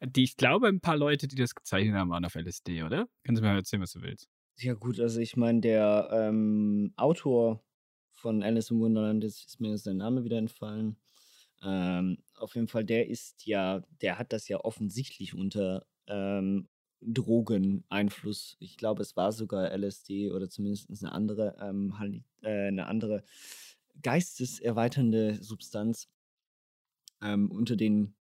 Die, 0.00 0.24
ich 0.24 0.38
glaube, 0.38 0.68
ein 0.68 0.80
paar 0.80 0.96
Leute, 0.96 1.28
die 1.28 1.36
das 1.36 1.54
gezeichnet 1.54 1.94
haben, 1.94 2.08
waren 2.08 2.24
auf 2.24 2.36
LSD, 2.36 2.82
oder? 2.82 3.06
Kannst 3.22 3.42
du 3.42 3.44
mir 3.44 3.52
mal 3.52 3.58
erzählen, 3.58 3.82
was 3.82 3.92
du 3.92 4.00
willst? 4.00 4.30
Ja, 4.56 4.72
gut, 4.72 4.98
also 4.98 5.20
ich 5.20 5.36
meine, 5.36 5.60
der 5.60 6.08
ähm, 6.10 6.94
Autor 6.96 7.62
von 8.12 8.42
Alice 8.42 8.70
im 8.70 8.80
Wunderland, 8.80 9.24
jetzt 9.24 9.44
ist 9.44 9.60
mir 9.60 9.76
sein 9.76 9.98
Name 9.98 10.24
wieder 10.24 10.38
entfallen. 10.38 10.96
Ähm, 11.62 12.18
auf 12.36 12.54
jeden 12.54 12.68
Fall, 12.68 12.84
der 12.84 13.08
ist 13.08 13.46
ja, 13.46 13.82
der 14.00 14.18
hat 14.18 14.32
das 14.32 14.48
ja 14.48 14.58
offensichtlich 14.60 15.34
unter 15.34 15.86
ähm, 16.06 16.68
Drogeneinfluss. 17.00 18.56
Ich 18.60 18.76
glaube, 18.76 19.02
es 19.02 19.16
war 19.16 19.32
sogar 19.32 19.70
LSD 19.76 20.30
oder 20.32 20.48
zumindest 20.48 20.90
eine 21.02 21.12
andere, 21.12 21.56
ähm, 21.60 22.22
äh, 22.42 22.68
eine 22.68 22.86
andere 22.86 23.24
geisteserweiternde 24.02 25.42
Substanz 25.42 26.08
ähm, 27.22 27.50
unter 27.50 27.76
den 27.76 28.14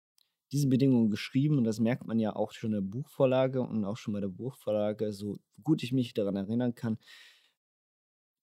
diesen 0.53 0.71
Bedingungen 0.71 1.11
geschrieben 1.11 1.59
und 1.59 1.65
das 1.65 1.81
merkt 1.81 2.07
man 2.07 2.21
ja 2.21 2.37
auch 2.37 2.53
schon 2.53 2.73
in 2.73 2.75
der 2.75 2.81
Buchvorlage 2.89 3.61
und 3.61 3.85
auch 3.85 3.97
schon 3.97 4.15
bei 4.15 4.21
der 4.21 4.29
Buchvorlage, 4.29 5.13
so 5.13 5.39
gut 5.65 5.83
ich 5.83 5.93
mich 5.93 6.15
daran 6.15 6.37
erinnern 6.37 6.77
kann. 6.77 6.99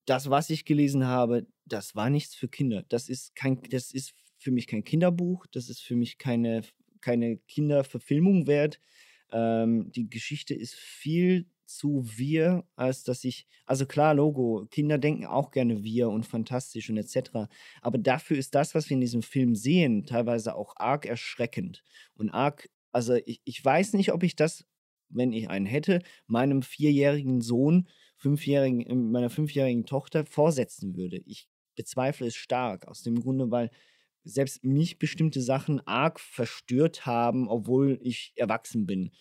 Das, 0.05 0.29
was 0.29 0.49
ich 0.49 0.65
gelesen 0.65 1.05
habe, 1.05 1.47
das 1.65 1.95
war 1.95 2.09
nichts 2.09 2.35
für 2.35 2.49
Kinder. 2.49 2.83
Das 2.89 3.07
ist 3.07 3.33
kein, 3.35 3.61
das 3.69 3.93
ist 3.93 4.13
für 4.41 4.51
mich 4.51 4.67
kein 4.67 4.83
Kinderbuch, 4.83 5.45
das 5.47 5.69
ist 5.69 5.81
für 5.81 5.95
mich 5.95 6.17
keine, 6.17 6.61
keine 6.99 7.37
Kinderverfilmung 7.37 8.47
wert. 8.47 8.79
Ähm, 9.31 9.91
die 9.91 10.09
Geschichte 10.09 10.53
ist 10.53 10.73
viel 10.73 11.45
zu 11.65 12.03
wir, 12.17 12.65
als 12.75 13.03
dass 13.03 13.23
ich, 13.23 13.47
also 13.65 13.85
klar, 13.85 14.13
Logo, 14.13 14.67
Kinder 14.71 14.97
denken 14.97 15.25
auch 15.25 15.51
gerne 15.51 15.83
wir 15.83 16.09
und 16.09 16.25
fantastisch 16.25 16.89
und 16.89 16.97
etc. 16.97 17.47
Aber 17.81 17.97
dafür 17.97 18.37
ist 18.37 18.55
das, 18.55 18.75
was 18.75 18.89
wir 18.89 18.95
in 18.95 19.01
diesem 19.01 19.21
Film 19.21 19.55
sehen, 19.55 20.05
teilweise 20.05 20.55
auch 20.55 20.73
arg 20.75 21.05
erschreckend. 21.05 21.83
Und 22.15 22.29
arg, 22.29 22.69
also 22.91 23.15
ich, 23.25 23.41
ich 23.45 23.63
weiß 23.63 23.93
nicht, 23.93 24.11
ob 24.11 24.23
ich 24.23 24.35
das, 24.35 24.65
wenn 25.09 25.31
ich 25.31 25.49
einen 25.49 25.65
hätte, 25.65 26.01
meinem 26.27 26.61
vierjährigen 26.61 27.41
Sohn, 27.41 27.87
fünfjährigen, 28.17 28.81
äh, 28.81 28.95
meiner 28.95 29.29
fünfjährigen 29.29 29.85
Tochter 29.85 30.25
vorsetzen 30.25 30.95
würde. 30.97 31.21
Ich 31.25 31.47
bezweifle 31.75 32.27
es 32.27 32.35
stark, 32.35 32.87
aus 32.87 33.01
dem 33.01 33.19
Grunde, 33.19 33.49
weil 33.49 33.69
selbst 34.23 34.63
mich 34.63 34.99
bestimmte 34.99 35.41
Sachen 35.41 35.85
arg 35.87 36.19
verstört 36.19 37.05
haben, 37.05 37.47
obwohl 37.47 37.99
ich 38.01 38.33
erwachsen 38.35 38.85
bin. 38.85 39.11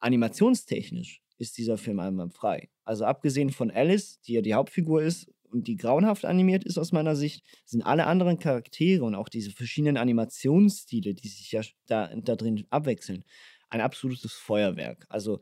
Animationstechnisch 0.00 1.22
ist 1.38 1.58
dieser 1.58 1.78
Film 1.78 2.00
einwandfrei. 2.00 2.70
Also 2.84 3.04
abgesehen 3.04 3.50
von 3.50 3.70
Alice, 3.70 4.20
die 4.22 4.34
ja 4.34 4.42
die 4.42 4.54
Hauptfigur 4.54 5.02
ist 5.02 5.30
und 5.50 5.68
die 5.68 5.76
grauenhaft 5.76 6.24
animiert 6.24 6.64
ist 6.64 6.78
aus 6.78 6.92
meiner 6.92 7.16
Sicht, 7.16 7.44
sind 7.64 7.82
alle 7.82 8.06
anderen 8.06 8.38
Charaktere 8.38 9.04
und 9.04 9.14
auch 9.14 9.28
diese 9.28 9.50
verschiedenen 9.50 9.96
Animationsstile, 9.96 11.14
die 11.14 11.28
sich 11.28 11.52
ja 11.52 11.62
da, 11.86 12.10
da 12.16 12.36
drin 12.36 12.66
abwechseln, 12.70 13.24
ein 13.70 13.80
absolutes 13.80 14.32
Feuerwerk. 14.32 15.06
Also 15.08 15.40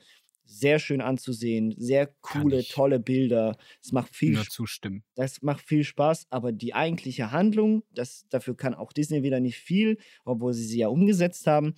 sehr 0.50 0.78
schön 0.78 1.00
anzusehen, 1.00 1.74
sehr 1.78 2.08
coole, 2.20 2.64
tolle 2.64 2.98
Bilder. 2.98 3.56
Es 3.82 3.92
macht 3.92 4.14
viel 4.14 4.34
Nur 4.34 4.44
zustimmen. 4.44 5.04
Das 5.14 5.42
macht 5.42 5.64
viel 5.66 5.84
Spaß, 5.84 6.26
aber 6.30 6.50
die 6.52 6.74
eigentliche 6.74 7.30
Handlung, 7.30 7.84
das, 7.92 8.26
dafür 8.28 8.56
kann 8.56 8.74
auch 8.74 8.92
Disney 8.92 9.22
wieder 9.22 9.40
nicht 9.40 9.58
viel, 9.58 9.98
obwohl 10.24 10.52
sie 10.52 10.64
sie 10.64 10.78
ja 10.78 10.88
umgesetzt 10.88 11.46
haben. 11.46 11.74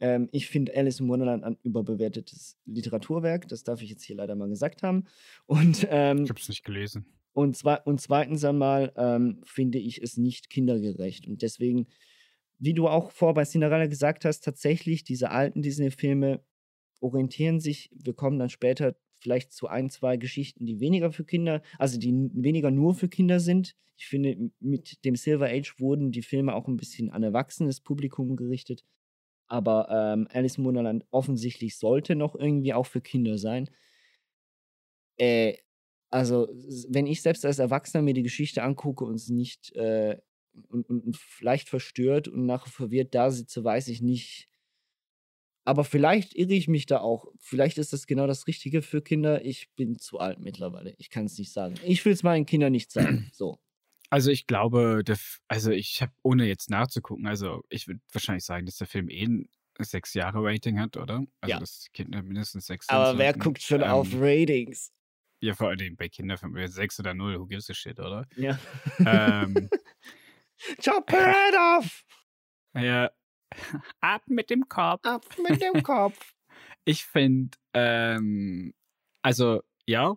Ähm, 0.00 0.28
ich 0.32 0.48
finde 0.48 0.76
Alice 0.76 1.00
im 1.00 1.08
Wunderland 1.08 1.44
ein 1.44 1.56
überbewertetes 1.62 2.56
Literaturwerk, 2.66 3.48
das 3.48 3.62
darf 3.64 3.82
ich 3.82 3.90
jetzt 3.90 4.04
hier 4.04 4.16
leider 4.16 4.34
mal 4.34 4.48
gesagt 4.48 4.82
haben. 4.82 5.04
Und, 5.46 5.86
ähm, 5.90 6.24
Ich 6.24 6.30
hab's 6.30 6.48
nicht 6.48 6.64
gelesen. 6.64 7.06
und, 7.32 7.56
zwar, 7.56 7.86
und 7.86 8.00
zweitens 8.00 8.44
einmal 8.44 8.92
ähm, 8.96 9.40
finde 9.44 9.78
ich 9.78 10.02
es 10.02 10.16
nicht 10.16 10.50
kindergerecht. 10.50 11.26
Und 11.26 11.42
deswegen, 11.42 11.86
wie 12.58 12.74
du 12.74 12.88
auch 12.88 13.12
vor 13.12 13.34
bei 13.34 13.44
Cinderella 13.44 13.86
gesagt 13.86 14.24
hast, 14.24 14.44
tatsächlich 14.44 15.04
diese 15.04 15.30
alten 15.30 15.62
Disney-Filme 15.62 16.42
orientieren 17.00 17.60
sich, 17.60 17.90
wir 17.92 18.14
kommen 18.14 18.38
dann 18.38 18.50
später 18.50 18.96
vielleicht 19.20 19.52
zu 19.52 19.66
ein, 19.66 19.90
zwei 19.90 20.16
Geschichten, 20.16 20.66
die 20.66 20.80
weniger 20.80 21.12
für 21.12 21.24
Kinder, 21.24 21.62
also 21.78 21.98
die 21.98 22.12
weniger 22.32 22.70
nur 22.70 22.94
für 22.94 23.08
Kinder 23.08 23.40
sind. 23.40 23.74
Ich 23.96 24.06
finde, 24.06 24.50
mit 24.60 25.04
dem 25.04 25.16
Silver 25.16 25.46
Age 25.46 25.80
wurden 25.80 26.12
die 26.12 26.22
Filme 26.22 26.54
auch 26.54 26.68
ein 26.68 26.76
bisschen 26.76 27.10
an 27.10 27.24
erwachsenes 27.24 27.80
Publikum 27.80 28.36
gerichtet. 28.36 28.84
Aber 29.48 29.88
ähm, 29.90 30.28
Alice 30.30 30.58
im 30.58 30.64
Wunderland 30.64 31.04
offensichtlich 31.10 31.76
sollte 31.78 32.14
noch 32.14 32.34
irgendwie 32.36 32.74
auch 32.74 32.86
für 32.86 33.00
Kinder 33.00 33.38
sein. 33.38 33.68
Äh, 35.16 35.56
also, 36.10 36.48
wenn 36.88 37.06
ich 37.06 37.22
selbst 37.22 37.44
als 37.44 37.58
Erwachsener 37.58 38.02
mir 38.02 38.14
die 38.14 38.22
Geschichte 38.22 38.62
angucke 38.62 39.04
und 39.04 39.14
es 39.14 39.28
nicht 39.28 39.74
äh, 39.74 40.16
und, 40.68 40.88
und, 40.88 41.04
und 41.04 41.16
vielleicht 41.16 41.68
verstört 41.68 42.28
und 42.28 42.46
nachher 42.46 42.70
verwirrt 42.70 43.14
da 43.14 43.30
sitze, 43.30 43.64
weiß 43.64 43.88
ich 43.88 44.00
nicht. 44.02 44.48
Aber 45.68 45.84
vielleicht 45.84 46.34
irre 46.34 46.54
ich 46.54 46.66
mich 46.66 46.86
da 46.86 47.00
auch. 47.00 47.26
Vielleicht 47.40 47.76
ist 47.76 47.92
das 47.92 48.06
genau 48.06 48.26
das 48.26 48.46
Richtige 48.46 48.80
für 48.80 49.02
Kinder. 49.02 49.44
Ich 49.44 49.68
bin 49.76 49.98
zu 49.98 50.18
alt 50.18 50.38
mittlerweile. 50.40 50.94
Ich 50.96 51.10
kann 51.10 51.26
es 51.26 51.36
nicht 51.36 51.52
sagen. 51.52 51.74
Ich 51.84 52.02
will 52.06 52.14
es 52.14 52.22
meinen 52.22 52.46
Kindern 52.46 52.72
nicht 52.72 52.90
sagen. 52.90 53.30
So. 53.34 53.58
Also 54.08 54.30
ich 54.30 54.46
glaube, 54.46 55.02
der, 55.04 55.18
also 55.46 55.70
ich 55.70 56.00
habe, 56.00 56.12
ohne 56.22 56.46
jetzt 56.46 56.70
nachzugucken, 56.70 57.26
also 57.26 57.60
ich 57.68 57.86
würde 57.86 58.00
wahrscheinlich 58.12 58.44
sagen, 58.46 58.64
dass 58.64 58.78
der 58.78 58.86
Film 58.86 59.10
eh 59.10 59.24
ein 59.26 59.48
sechs 59.78 60.14
Jahre 60.14 60.38
Rating 60.42 60.80
hat, 60.80 60.96
oder? 60.96 61.24
Also 61.42 61.52
Ja. 61.52 61.60
dass 61.60 61.86
Kinder 61.92 62.22
mindestens 62.22 62.64
sechs 62.66 62.86
sind. 62.86 62.96
Aber 62.96 63.18
wer 63.18 63.26
sollten. 63.26 63.40
guckt 63.40 63.60
schon 63.62 63.82
auf 63.82 64.10
Ähm, 64.14 64.22
Ratings? 64.22 64.90
Ja, 65.40 65.54
vor 65.54 65.68
allem 65.68 65.96
bei 65.96 66.08
Kinderfilmen, 66.08 66.66
sechs 66.68 66.98
oder 66.98 67.12
null, 67.12 67.38
who 67.38 67.46
gives 67.46 67.68
a 67.68 67.74
shit, 67.74 68.00
oder? 68.00 68.26
Ja. 68.36 68.58
ähm, 69.04 69.68
Chop 70.80 71.12
her 71.12 71.32
head 71.34 71.54
off! 71.54 72.04
ja. 72.74 73.10
Ab 74.00 74.22
mit 74.28 74.50
dem 74.50 74.68
Kopf. 74.68 75.04
Ab 75.04 75.24
mit 75.48 75.62
dem 75.62 75.82
Kopf. 75.82 76.18
Ich 76.84 77.04
finde, 77.04 77.50
ähm, 77.74 78.72
also 79.20 79.60
ja, 79.86 80.14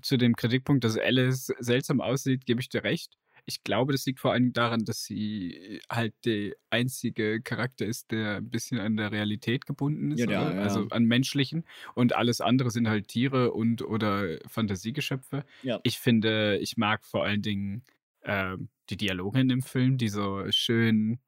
zu 0.00 0.16
dem 0.16 0.34
Kritikpunkt, 0.34 0.82
dass 0.82 0.96
Alice 0.96 1.52
seltsam 1.58 2.00
aussieht, 2.00 2.46
gebe 2.46 2.60
ich 2.62 2.70
dir 2.70 2.84
recht. 2.84 3.18
Ich 3.44 3.62
glaube, 3.62 3.92
das 3.92 4.06
liegt 4.06 4.18
vor 4.20 4.32
allem 4.32 4.54
daran, 4.54 4.86
dass 4.86 5.04
sie 5.04 5.80
halt 5.92 6.14
der 6.24 6.54
einzige 6.70 7.42
Charakter 7.42 7.84
ist, 7.84 8.10
der 8.12 8.36
ein 8.38 8.48
bisschen 8.48 8.80
an 8.80 8.96
der 8.96 9.12
Realität 9.12 9.66
gebunden 9.66 10.12
ist, 10.12 10.20
Ja, 10.20 10.30
ja, 10.30 10.46
oder? 10.46 10.54
ja. 10.56 10.62
also 10.62 10.88
an 10.88 11.04
menschlichen. 11.04 11.64
Und 11.94 12.16
alles 12.16 12.40
andere 12.40 12.70
sind 12.70 12.88
halt 12.88 13.08
Tiere 13.08 13.52
und 13.52 13.82
oder 13.82 14.38
Fantasiegeschöpfe. 14.48 15.44
Ja. 15.62 15.80
Ich 15.82 15.98
finde, 15.98 16.56
ich 16.58 16.78
mag 16.78 17.04
vor 17.04 17.24
allen 17.24 17.42
Dingen 17.42 17.84
ähm, 18.24 18.70
die 18.88 18.96
Dialoge 18.96 19.38
in 19.40 19.48
dem 19.48 19.62
Film, 19.62 19.98
die 19.98 20.08
so 20.08 20.44
schön 20.50 21.18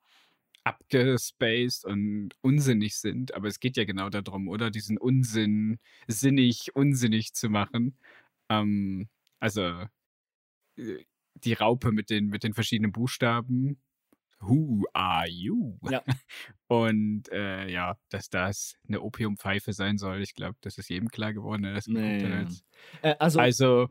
abgespaced 0.68 1.86
und 1.86 2.30
unsinnig 2.42 2.98
sind, 2.98 3.34
aber 3.34 3.48
es 3.48 3.58
geht 3.58 3.78
ja 3.78 3.84
genau 3.84 4.10
darum, 4.10 4.48
oder? 4.48 4.70
Diesen 4.70 4.98
Unsinn 4.98 5.78
sinnig, 6.06 6.74
unsinnig 6.76 7.32
zu 7.32 7.48
machen. 7.48 7.96
Ähm, 8.50 9.08
also 9.40 9.62
äh, 10.76 11.04
die 11.34 11.52
Raupe 11.54 11.92
mit 11.92 12.10
den, 12.10 12.26
mit 12.26 12.44
den 12.44 12.52
verschiedenen 12.52 12.92
Buchstaben. 12.92 13.80
Who 14.40 14.84
are 14.92 15.28
you? 15.28 15.78
Ja. 15.88 16.02
Und 16.68 17.30
äh, 17.32 17.68
ja, 17.68 17.96
dass 18.10 18.28
das 18.28 18.76
eine 18.86 19.00
Opiumpfeife 19.00 19.72
sein 19.72 19.96
soll, 19.96 20.20
ich 20.20 20.34
glaube, 20.34 20.58
das 20.60 20.76
ist 20.76 20.90
jedem 20.90 21.08
klar 21.08 21.32
geworden, 21.32 21.62
der 21.62 21.74
das 21.74 21.86
Nee, 21.86 22.22
ja. 22.22 22.46
Äh, 23.02 23.16
also, 23.18 23.40
also, 23.40 23.88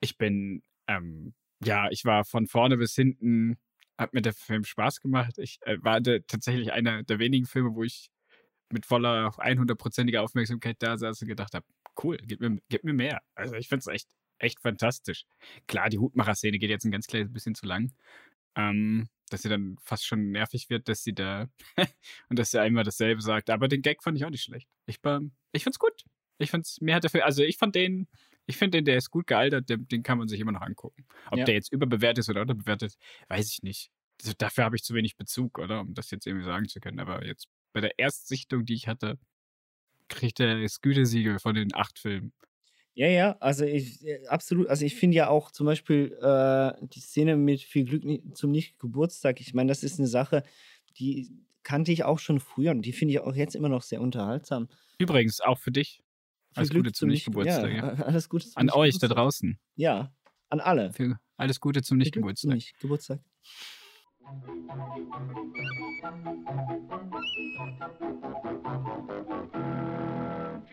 ich 0.00 0.18
bin, 0.18 0.62
ähm, 0.88 1.34
ja, 1.62 1.88
ich 1.90 2.04
war 2.04 2.24
von 2.24 2.46
vorne 2.46 2.76
bis 2.76 2.94
hinten, 2.94 3.58
hat 4.00 4.14
mir 4.14 4.22
der 4.22 4.32
Film 4.32 4.64
Spaß 4.64 5.00
gemacht. 5.00 5.38
Ich 5.38 5.58
äh, 5.62 5.76
war 5.82 6.00
der, 6.00 6.26
tatsächlich 6.26 6.72
einer 6.72 7.02
der 7.02 7.18
wenigen 7.18 7.46
Filme, 7.46 7.74
wo 7.74 7.84
ich 7.84 8.10
mit 8.70 8.86
voller 8.86 9.28
100%iger 9.38 10.22
Aufmerksamkeit 10.22 10.76
da 10.80 10.96
saß 10.96 11.22
und 11.22 11.28
gedacht 11.28 11.54
habe, 11.54 11.66
cool, 12.02 12.16
gib 12.22 12.40
mir, 12.40 12.58
gib 12.68 12.84
mir 12.84 12.94
mehr. 12.94 13.20
Also 13.34 13.54
ich 13.56 13.68
finde 13.68 13.80
es 13.80 13.86
echt, 13.88 14.08
echt 14.38 14.60
fantastisch. 14.60 15.26
Klar, 15.66 15.90
die 15.90 15.98
Hutmacher-Szene 15.98 16.58
geht 16.58 16.70
jetzt 16.70 16.84
ein 16.84 16.92
ganz 16.92 17.06
kleines 17.06 17.32
bisschen 17.32 17.54
zu 17.54 17.66
lang. 17.66 17.92
Ähm, 18.56 19.08
dass 19.28 19.42
sie 19.42 19.48
dann 19.48 19.76
fast 19.82 20.06
schon 20.06 20.30
nervig 20.30 20.70
wird, 20.70 20.88
dass 20.88 21.04
sie 21.04 21.14
da 21.14 21.48
und 22.28 22.38
dass 22.38 22.50
sie 22.50 22.60
einmal 22.60 22.84
dasselbe 22.84 23.20
sagt. 23.20 23.50
Aber 23.50 23.68
den 23.68 23.82
Gag 23.82 24.02
fand 24.02 24.16
ich 24.16 24.24
auch 24.24 24.30
nicht 24.30 24.42
schlecht. 24.42 24.68
Ich, 24.86 25.02
war, 25.04 25.20
ich 25.52 25.64
fand's 25.64 25.78
gut. 25.78 26.04
Ich 26.38 26.50
fand's, 26.50 26.80
mir 26.80 26.94
hat 26.94 27.04
der 27.04 27.10
Film, 27.10 27.24
also 27.24 27.42
ich 27.42 27.58
fand 27.58 27.74
den, 27.74 28.08
ich 28.50 28.56
finde 28.58 28.78
den, 28.78 28.84
der 28.84 28.96
ist 28.98 29.10
gut 29.10 29.26
gealtert, 29.26 29.68
den, 29.70 29.88
den 29.88 30.02
kann 30.02 30.18
man 30.18 30.28
sich 30.28 30.40
immer 30.40 30.52
noch 30.52 30.60
angucken. 30.62 31.06
Ob 31.30 31.38
Ja. 31.38 31.44
der 31.46 31.54
jetzt 31.54 31.72
überbewertet 31.72 32.18
ist 32.18 32.28
oder 32.28 32.42
unterbewertet, 32.42 32.94
weiß 33.28 33.50
ich 33.50 33.62
nicht. 33.62 33.90
Also 34.20 34.34
dafür 34.36 34.64
habe 34.64 34.76
ich 34.76 34.82
zu 34.82 34.94
wenig 34.94 35.16
Bezug, 35.16 35.58
oder? 35.58 35.80
Um 35.80 35.94
das 35.94 36.10
jetzt 36.10 36.26
irgendwie 36.26 36.44
sagen 36.44 36.68
zu 36.68 36.80
können. 36.80 37.00
Aber 37.00 37.24
jetzt 37.24 37.48
bei 37.72 37.80
der 37.80 37.98
Erstsichtung, 37.98 38.66
die 38.66 38.74
ich 38.74 38.86
hatte, 38.88 39.18
kriegt 40.08 40.40
er 40.40 40.60
das 40.60 40.80
Gütesiegel 40.80 41.38
von 41.38 41.54
den 41.54 41.74
acht 41.74 41.98
Filmen. 41.98 42.32
Ja, 42.94 43.06
ja, 43.06 43.36
also 43.40 43.64
ich, 43.64 44.04
äh, 44.04 44.26
absolut, 44.26 44.66
also 44.66 44.84
ich 44.84 44.96
finde 44.96 45.16
ja 45.16 45.28
auch 45.28 45.52
zum 45.52 45.64
Beispiel 45.66 46.12
äh, 46.20 46.72
die 46.88 47.00
Szene 47.00 47.36
mit 47.36 47.62
viel 47.62 47.84
Glück 47.84 48.36
zum 48.36 48.50
Nicht-Geburtstag, 48.50 49.40
ich 49.40 49.54
meine, 49.54 49.68
das 49.68 49.84
ist 49.84 49.98
eine 49.98 50.08
Sache, 50.08 50.42
die 50.98 51.30
kannte 51.62 51.92
ich 51.92 52.04
auch 52.04 52.18
schon 52.18 52.40
früher 52.40 52.72
und 52.72 52.82
die 52.82 52.92
finde 52.92 53.12
ich 53.14 53.20
auch 53.20 53.34
jetzt 53.34 53.54
immer 53.54 53.68
noch 53.68 53.82
sehr 53.82 54.00
unterhaltsam. 54.00 54.68
Übrigens, 54.98 55.40
auch 55.40 55.58
für 55.58 55.70
dich. 55.70 56.02
Alles 56.54 56.70
Glück 56.70 56.84
Gute 56.84 56.92
zum 56.92 57.08
Nicht- 57.08 57.26
Nicht-Geburtstag. 57.28 57.72
Ja, 57.72 58.04
alles 58.04 58.28
Gute 58.28 58.46
zum 58.48 58.60
An 58.60 58.70
euch 58.70 58.98
da 58.98 59.08
draußen. 59.08 59.58
Ja, 59.76 60.12
an 60.48 60.60
alle. 60.60 60.92
Für 60.92 61.18
alles 61.36 61.60
Gute 61.60 61.82
zum 61.82 61.98
Nicht-Geburtstag. 61.98 62.52
Nicht-Geburtstag. 62.54 63.20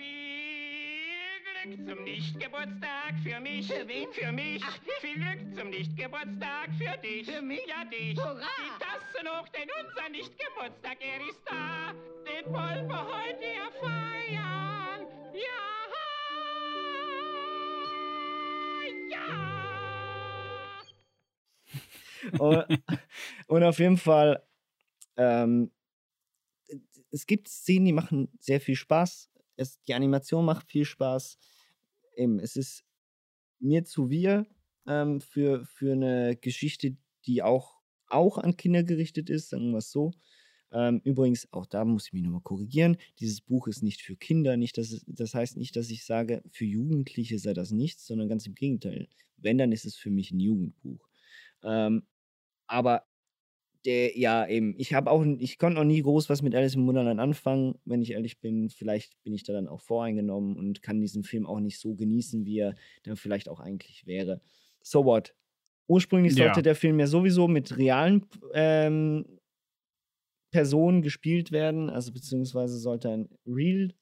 Viel 0.07 1.75
Glück 1.75 1.87
zum 1.87 2.03
Nichtgeburtstag 2.03 3.13
für 3.23 3.39
mich. 3.39 3.67
Für 3.67 3.87
wen? 3.87 4.11
Für 4.13 4.31
mich. 4.31 4.63
Ach, 4.65 4.77
viel 5.01 5.15
Glück 5.15 5.55
zum 5.55 5.69
Nichtgeburtstag 5.69 6.69
für 6.77 6.97
dich. 7.01 7.29
Für 7.29 7.41
mich? 7.41 7.61
Ja, 7.67 7.83
dich. 7.85 8.17
Hurra! 8.17 8.39
Die 8.39 8.83
Tassen 8.83 9.27
hoch, 9.27 9.47
denn 9.49 9.69
unser 9.85 10.09
Nichtgeburtstag, 10.09 10.97
er 11.01 11.27
ist 11.27 11.41
da. 11.45 11.93
Den 12.25 12.53
wollen 12.53 12.87
wir 12.87 13.03
heute 13.03 13.45
ja! 15.37 15.43
Ja! 19.09 19.25
Oh, 22.39 22.63
und, 22.67 22.67
und 23.47 23.63
auf 23.63 23.79
jeden 23.79 23.97
Fall, 23.97 24.43
ähm, 25.15 25.71
es 27.11 27.25
gibt 27.25 27.47
Szenen, 27.47 27.85
die 27.85 27.93
machen 27.93 28.29
sehr 28.39 28.59
viel 28.59 28.75
Spaß. 28.75 29.29
Es, 29.55 29.81
die 29.83 29.93
Animation 29.93 30.45
macht 30.45 30.69
viel 30.69 30.85
Spaß. 30.85 31.37
Eben, 32.15 32.39
es 32.39 32.55
ist 32.55 32.83
mir 33.59 33.85
zu 33.85 34.09
wir 34.09 34.47
ähm, 34.87 35.21
für, 35.21 35.65
für 35.65 35.93
eine 35.93 36.35
Geschichte, 36.35 36.97
die 37.25 37.43
auch, 37.43 37.79
auch 38.07 38.37
an 38.37 38.57
Kinder 38.57 38.83
gerichtet 38.83 39.29
ist, 39.29 39.49
sagen 39.49 39.71
wir 39.71 39.79
es 39.79 39.91
so. 39.91 40.11
Ähm, 40.71 41.01
übrigens, 41.03 41.47
auch 41.53 41.65
da 41.65 41.85
muss 41.85 42.07
ich 42.07 42.13
mich 42.13 42.23
nochmal 42.23 42.41
korrigieren. 42.41 42.97
Dieses 43.19 43.41
Buch 43.41 43.67
ist 43.67 43.83
nicht 43.83 44.01
für 44.01 44.15
Kinder. 44.15 44.57
Nicht, 44.57 44.77
dass 44.77 44.91
es, 44.91 45.03
das 45.07 45.33
heißt 45.33 45.57
nicht, 45.57 45.75
dass 45.75 45.89
ich 45.89 46.05
sage, 46.05 46.43
für 46.51 46.65
Jugendliche 46.65 47.39
sei 47.39 47.53
das 47.53 47.71
nichts, 47.71 48.05
sondern 48.05 48.27
ganz 48.29 48.45
im 48.45 48.55
Gegenteil. 48.55 49.07
Wenn, 49.37 49.57
dann 49.57 49.71
ist 49.71 49.85
es 49.85 49.95
für 49.95 50.09
mich 50.09 50.31
ein 50.31 50.39
Jugendbuch. 50.39 51.07
Ähm, 51.63 52.03
aber 52.67 53.03
der, 53.85 54.17
ja, 54.17 54.45
eben, 54.47 54.75
ich 54.77 54.93
habe 54.93 55.09
auch, 55.09 55.23
ich 55.25 55.57
konnte 55.57 55.77
noch 55.79 55.85
nie 55.85 56.01
groß 56.01 56.29
was 56.29 56.41
mit 56.41 56.53
Alice 56.55 56.75
im 56.75 56.85
Wunderland 56.87 57.19
anfangen, 57.19 57.75
wenn 57.85 58.01
ich 58.01 58.11
ehrlich 58.11 58.39
bin. 58.39 58.69
Vielleicht 58.69 59.21
bin 59.23 59.33
ich 59.33 59.43
da 59.43 59.53
dann 59.53 59.67
auch 59.67 59.81
voreingenommen 59.81 60.57
und 60.57 60.81
kann 60.81 60.99
diesen 60.99 61.23
Film 61.23 61.45
auch 61.45 61.59
nicht 61.59 61.79
so 61.79 61.95
genießen, 61.95 62.45
wie 62.45 62.59
er 62.59 62.75
dann 63.03 63.15
vielleicht 63.15 63.47
auch 63.47 63.59
eigentlich 63.61 64.05
wäre. 64.05 64.41
So 64.81 65.05
what? 65.05 65.33
Ursprünglich 65.87 66.35
Ja. 66.35 66.45
sollte 66.45 66.63
der 66.63 66.75
Film 66.75 66.99
ja 66.99 67.07
sowieso 67.07 67.47
mit 67.47 67.77
realen 67.77 68.25
ähm, 68.53 69.36
Personen 70.51 71.01
gespielt 71.01 71.51
werden, 71.51 71.89
also 71.89 72.11
beziehungsweise 72.13 72.77
sollte 72.77 73.09
ein 73.09 73.29
Real 73.45 73.93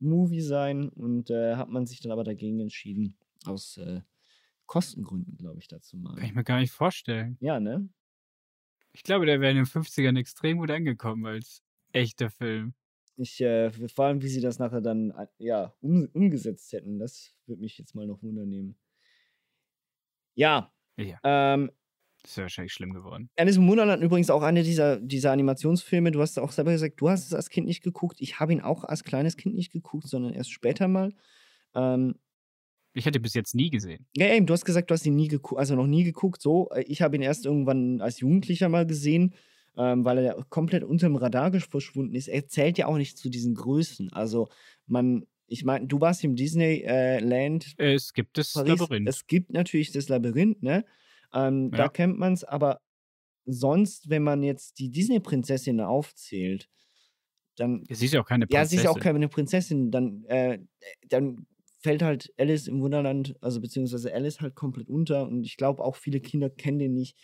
Movie 0.00 0.40
sein 0.40 0.88
und 0.88 1.30
äh, 1.30 1.56
hat 1.56 1.68
man 1.68 1.86
sich 1.86 2.00
dann 2.00 2.12
aber 2.12 2.24
dagegen 2.24 2.60
entschieden, 2.60 3.16
aus 3.44 3.76
äh, 3.78 4.02
Kostengründen, 4.66 5.36
glaube 5.36 5.58
ich, 5.60 5.68
dazu 5.68 5.96
mal. 5.96 6.16
Kann 6.16 6.26
ich 6.26 6.34
mir 6.34 6.44
gar 6.44 6.60
nicht 6.60 6.72
vorstellen. 6.72 7.36
Ja, 7.40 7.60
ne? 7.60 7.88
Ich 8.92 9.02
glaube, 9.02 9.26
der 9.26 9.40
wäre 9.40 9.50
in 9.50 9.56
den 9.56 9.66
50ern 9.66 10.18
extrem 10.18 10.58
gut 10.58 10.70
angekommen 10.70 11.26
als 11.26 11.62
echter 11.92 12.30
Film. 12.30 12.74
Ich, 13.16 13.40
äh, 13.40 13.70
vor 13.88 14.06
allem, 14.06 14.22
wie 14.22 14.28
sie 14.28 14.40
das 14.40 14.58
nachher 14.58 14.80
dann 14.80 15.10
äh, 15.12 15.26
ja, 15.38 15.74
um, 15.80 16.08
umgesetzt 16.12 16.72
hätten, 16.72 16.98
das 16.98 17.34
würde 17.46 17.62
mich 17.62 17.78
jetzt 17.78 17.94
mal 17.94 18.06
noch 18.06 18.22
wundernehmen. 18.22 18.76
Ja, 20.34 20.72
Ja, 20.96 21.18
ähm, 21.22 21.70
das 22.24 22.36
wäre 22.36 22.46
wahrscheinlich 22.46 22.72
schlimm 22.72 22.92
geworden. 22.92 23.28
Alice 23.36 23.56
im 23.58 23.68
Wunderland 23.68 24.02
übrigens 24.02 24.30
auch 24.30 24.42
eine 24.42 24.62
dieser, 24.64 24.98
dieser 24.98 25.30
Animationsfilme. 25.30 26.10
Du 26.10 26.20
hast 26.20 26.38
auch 26.38 26.50
selber 26.52 26.72
gesagt, 26.72 27.00
du 27.00 27.08
hast 27.10 27.26
es 27.26 27.34
als 27.34 27.50
Kind 27.50 27.66
nicht 27.68 27.82
geguckt. 27.82 28.16
Ich 28.20 28.40
habe 28.40 28.52
ihn 28.52 28.60
auch 28.62 28.82
als 28.84 29.04
kleines 29.04 29.36
Kind 29.36 29.54
nicht 29.54 29.70
geguckt, 29.72 30.08
sondern 30.08 30.32
erst 30.34 30.50
später 30.50 30.88
mal. 30.88 31.12
Ähm, 31.74 32.14
Ich 32.94 33.06
hätte 33.06 33.20
bis 33.20 33.34
jetzt 33.34 33.54
nie 33.54 33.70
gesehen. 33.70 34.06
ja, 34.16 34.28
eben, 34.34 34.46
du 34.46 34.52
hast 34.54 34.64
gesagt, 34.64 34.90
du 34.90 34.94
hast 34.94 35.04
ihn 35.06 35.16
nie 35.16 35.28
geguckt, 35.28 35.58
also 35.58 35.74
noch 35.76 35.86
nie 35.86 36.04
geguckt. 36.04 36.40
So, 36.42 36.70
Äh, 36.70 36.82
ich 36.88 37.02
habe 37.02 37.14
ihn 37.16 37.22
erst 37.22 37.44
irgendwann 37.46 38.00
als 38.00 38.20
Jugendlicher 38.20 38.68
mal 38.68 38.86
gesehen, 38.86 39.34
ähm, 39.76 40.04
weil 40.04 40.18
er 40.18 40.44
komplett 40.48 40.82
unter 40.84 41.06
dem 41.08 41.16
Radar 41.16 41.52
verschwunden 41.60 42.14
ist. 42.14 42.28
Er 42.28 42.46
zählt 42.46 42.78
ja 42.78 42.86
auch 42.86 42.96
nicht 42.96 43.18
zu 43.18 43.28
diesen 43.28 43.54
Größen. 43.54 44.12
Also, 44.12 44.48
man, 44.86 45.26
ich 45.46 45.64
meine, 45.64 45.86
du 45.88 46.00
warst 46.00 46.24
im 46.24 46.36
Disneyland 46.36 47.74
Es 47.76 48.12
gibt 48.12 48.38
das 48.38 48.52
Paris. 48.52 48.78
Labyrinth. 48.78 49.08
Es 49.08 49.26
gibt 49.26 49.52
natürlich 49.52 49.92
das 49.92 50.08
Labyrinth, 50.08 50.62
ne? 50.62 50.84
Ähm, 51.34 51.74
Da 51.74 51.88
Ja. 51.88 51.90
kennt 51.90 52.18
man 52.18 52.34
es, 52.34 52.44
aber 52.44 52.80
sonst, 53.46 54.10
wenn 54.10 54.22
man 54.24 54.42
jetzt 54.42 54.78
die 54.80 54.90
Disney-Prinzessin 54.90 55.80
aufzählt, 55.80 56.70
dann. 57.56 57.84
Sie 57.90 58.06
ist 58.06 58.12
ja 58.14 58.20
auch 58.20 58.26
keine 58.26 58.46
Ja, 58.48 58.64
Prinzessin. 58.64 58.68
sie 58.68 58.76
ist 58.76 58.84
ja 58.84 58.90
auch 58.90 58.98
keine 58.98 59.28
Prinzessin, 59.28 59.90
dann, 59.90 60.24
äh, 60.26 60.60
dann 61.08 61.46
fällt 61.80 62.02
halt 62.02 62.32
Alice 62.38 62.68
im 62.68 62.80
Wunderland, 62.82 63.36
also 63.42 63.60
beziehungsweise 63.60 64.12
Alice 64.14 64.40
halt 64.40 64.54
komplett 64.54 64.88
unter 64.90 65.26
und 65.28 65.44
ich 65.44 65.56
glaube 65.56 65.84
auch 65.84 65.96
viele 65.96 66.20
Kinder 66.20 66.50
kennen 66.50 66.78
den 66.78 66.94
nicht. 66.94 67.18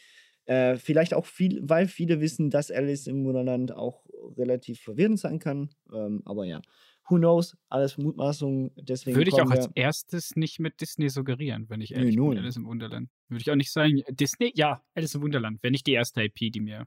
Äh, 0.47 0.77
vielleicht 0.77 1.15
auch 1.15 1.27
viel, 1.27 1.61
weil 1.63 1.89
viele 1.89 2.21
wissen, 2.21 2.51
dass 2.51 2.71
Alice 2.71 3.07
im 3.07 3.25
Wunderland 3.25 3.73
auch 3.73 4.07
relativ 4.37 4.81
verwirrend 4.83 5.19
sein 5.21 5.39
kann. 5.39 5.71
Ähm, 5.95 6.23
aber 6.25 6.45
ja, 6.47 6.63
who 7.09 7.17
knows? 7.17 7.57
Alles 7.69 7.99
Mutmaßungen. 7.99 8.71
Deswegen 8.77 9.17
Würde 9.17 9.31
ich 9.31 9.41
auch 9.41 9.51
als 9.51 9.69
erstes 9.75 10.37
nicht 10.37 10.61
mit 10.61 10.81
Disney 10.81 11.09
suggerieren, 11.09 11.69
wenn 11.69 11.81
ich 11.81 11.93
ehrlich 11.93 12.15
bin. 12.17 12.25
null. 12.25 12.39
Alice 12.39 12.57
im 12.57 12.67
Wunderland. 12.67 13.11
Würde 13.29 13.43
ich 13.43 13.51
auch 13.51 13.57
nicht 13.57 13.73
sagen, 13.73 14.03
Disney? 14.11 14.53
Ja, 14.55 14.83
Alice 14.95 15.15
im 15.15 15.23
Wunderland. 15.23 15.63
Wäre 15.63 15.73
nicht 15.73 15.87
die 15.87 15.93
erste 15.93 16.23
IP, 16.23 16.51
die 16.53 16.61
mir 16.61 16.87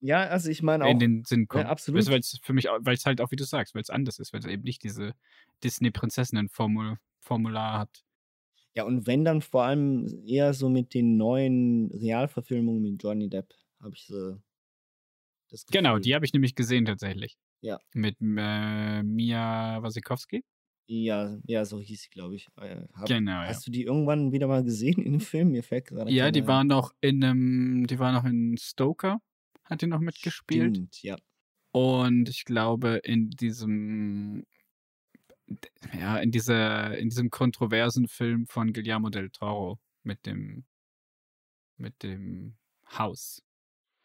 Ja, 0.00 0.28
also 0.28 0.48
ich 0.48 0.62
meine 0.62 0.84
auch. 0.84 0.90
in 0.90 0.98
den 1.00 1.24
Sinn 1.24 1.48
kommt. 1.48 1.66
absolut. 1.66 2.06
Weil 2.08 2.20
es 2.20 2.38
für 2.42 2.52
mich, 2.52 2.66
weil 2.66 2.94
es 2.94 3.04
halt 3.04 3.20
auch, 3.20 3.32
wie 3.32 3.36
du 3.36 3.44
sagst, 3.44 3.74
weil 3.74 3.82
es 3.82 3.90
anders 3.90 4.18
ist, 4.20 4.32
weil 4.32 4.40
es 4.40 4.46
eben 4.46 4.62
nicht 4.62 4.84
diese 4.84 5.14
Disney-Prinzessinnen-Formular 5.64 7.78
hat. 7.78 8.04
Ja, 8.74 8.84
und 8.84 9.08
wenn 9.08 9.24
dann 9.24 9.42
vor 9.42 9.64
allem 9.64 10.06
eher 10.24 10.54
so 10.54 10.68
mit 10.68 10.94
den 10.94 11.16
neuen 11.16 11.90
Realverfilmungen 11.90 12.80
mit 12.80 13.02
Johnny 13.02 13.28
Depp, 13.28 13.52
habe 13.80 13.96
ich 13.96 14.06
so 14.06 14.36
das 15.50 15.66
Gefühl. 15.66 15.82
Genau, 15.82 15.98
die 15.98 16.14
habe 16.14 16.24
ich 16.24 16.32
nämlich 16.32 16.54
gesehen 16.54 16.84
tatsächlich. 16.84 17.36
Ja. 17.60 17.78
Mit 17.94 18.16
äh, 18.20 19.02
Mia 19.02 19.82
Wasikowski. 19.82 20.44
Ja, 20.90 21.36
ja, 21.44 21.64
so 21.66 21.80
hieß 21.80 22.02
sie, 22.02 22.08
glaube 22.08 22.36
ich. 22.36 22.48
Äh, 22.56 22.86
hab, 22.94 23.06
Genau, 23.06 23.42
ja. 23.42 23.48
Hast 23.48 23.66
du 23.66 23.70
die 23.70 23.82
irgendwann 23.82 24.32
wieder 24.32 24.46
mal 24.46 24.64
gesehen 24.64 24.98
in 25.02 25.08
einem 25.08 25.20
Film? 25.20 25.50
Mir 25.50 25.62
fällt 25.62 25.86
gerade 25.86 26.10
Ja, 26.10 26.30
die 26.30 26.42
ein. 26.42 26.46
war 26.46 26.64
noch 26.64 26.94
in 27.00 27.22
einem, 27.22 27.86
die 27.86 27.98
war 27.98 28.12
noch 28.12 28.24
in 28.24 28.56
Stoker, 28.58 29.20
hat 29.64 29.82
die 29.82 29.86
noch 29.86 30.00
mitgespielt. 30.00 30.76
Stimmt, 30.76 31.02
ja. 31.02 31.16
Und 31.72 32.30
ich 32.30 32.44
glaube, 32.46 33.00
in 33.04 33.28
diesem, 33.30 34.46
ja, 35.92 36.16
in 36.18 36.30
dieser, 36.30 36.96
in 36.96 37.10
diesem 37.10 37.28
kontroversen 37.28 38.08
Film 38.08 38.46
von 38.46 38.72
Guillermo 38.72 39.10
del 39.10 39.28
Toro 39.30 39.78
mit 40.04 40.24
dem, 40.24 40.64
mit 41.76 42.02
dem 42.02 42.56
Haus. 42.96 43.42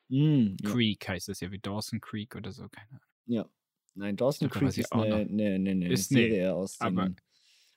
Mm, 0.10 0.56
ja. 0.62 0.70
Creek 0.70 1.08
heißt 1.08 1.30
es 1.30 1.39
ja, 1.39 1.50
wie 1.52 1.60
Dawson 1.60 2.02
Creek 2.02 2.36
oder 2.36 2.52
so, 2.52 2.68
keine 2.68 2.89
Ahnung. 2.89 3.12
Ja. 3.25 3.47
Nein, 3.95 4.15
Dawson 4.15 4.49
Creek 4.49 4.75
ist 4.77 4.91
eine, 4.91 5.15
eine, 5.15 5.53
eine, 5.55 5.69
eine 5.71 5.91
Ist- 5.91 6.12
nee, 6.12 6.29
Serie 6.29 6.53
aus 6.55 6.77
den 6.79 6.88
aber 6.88 7.15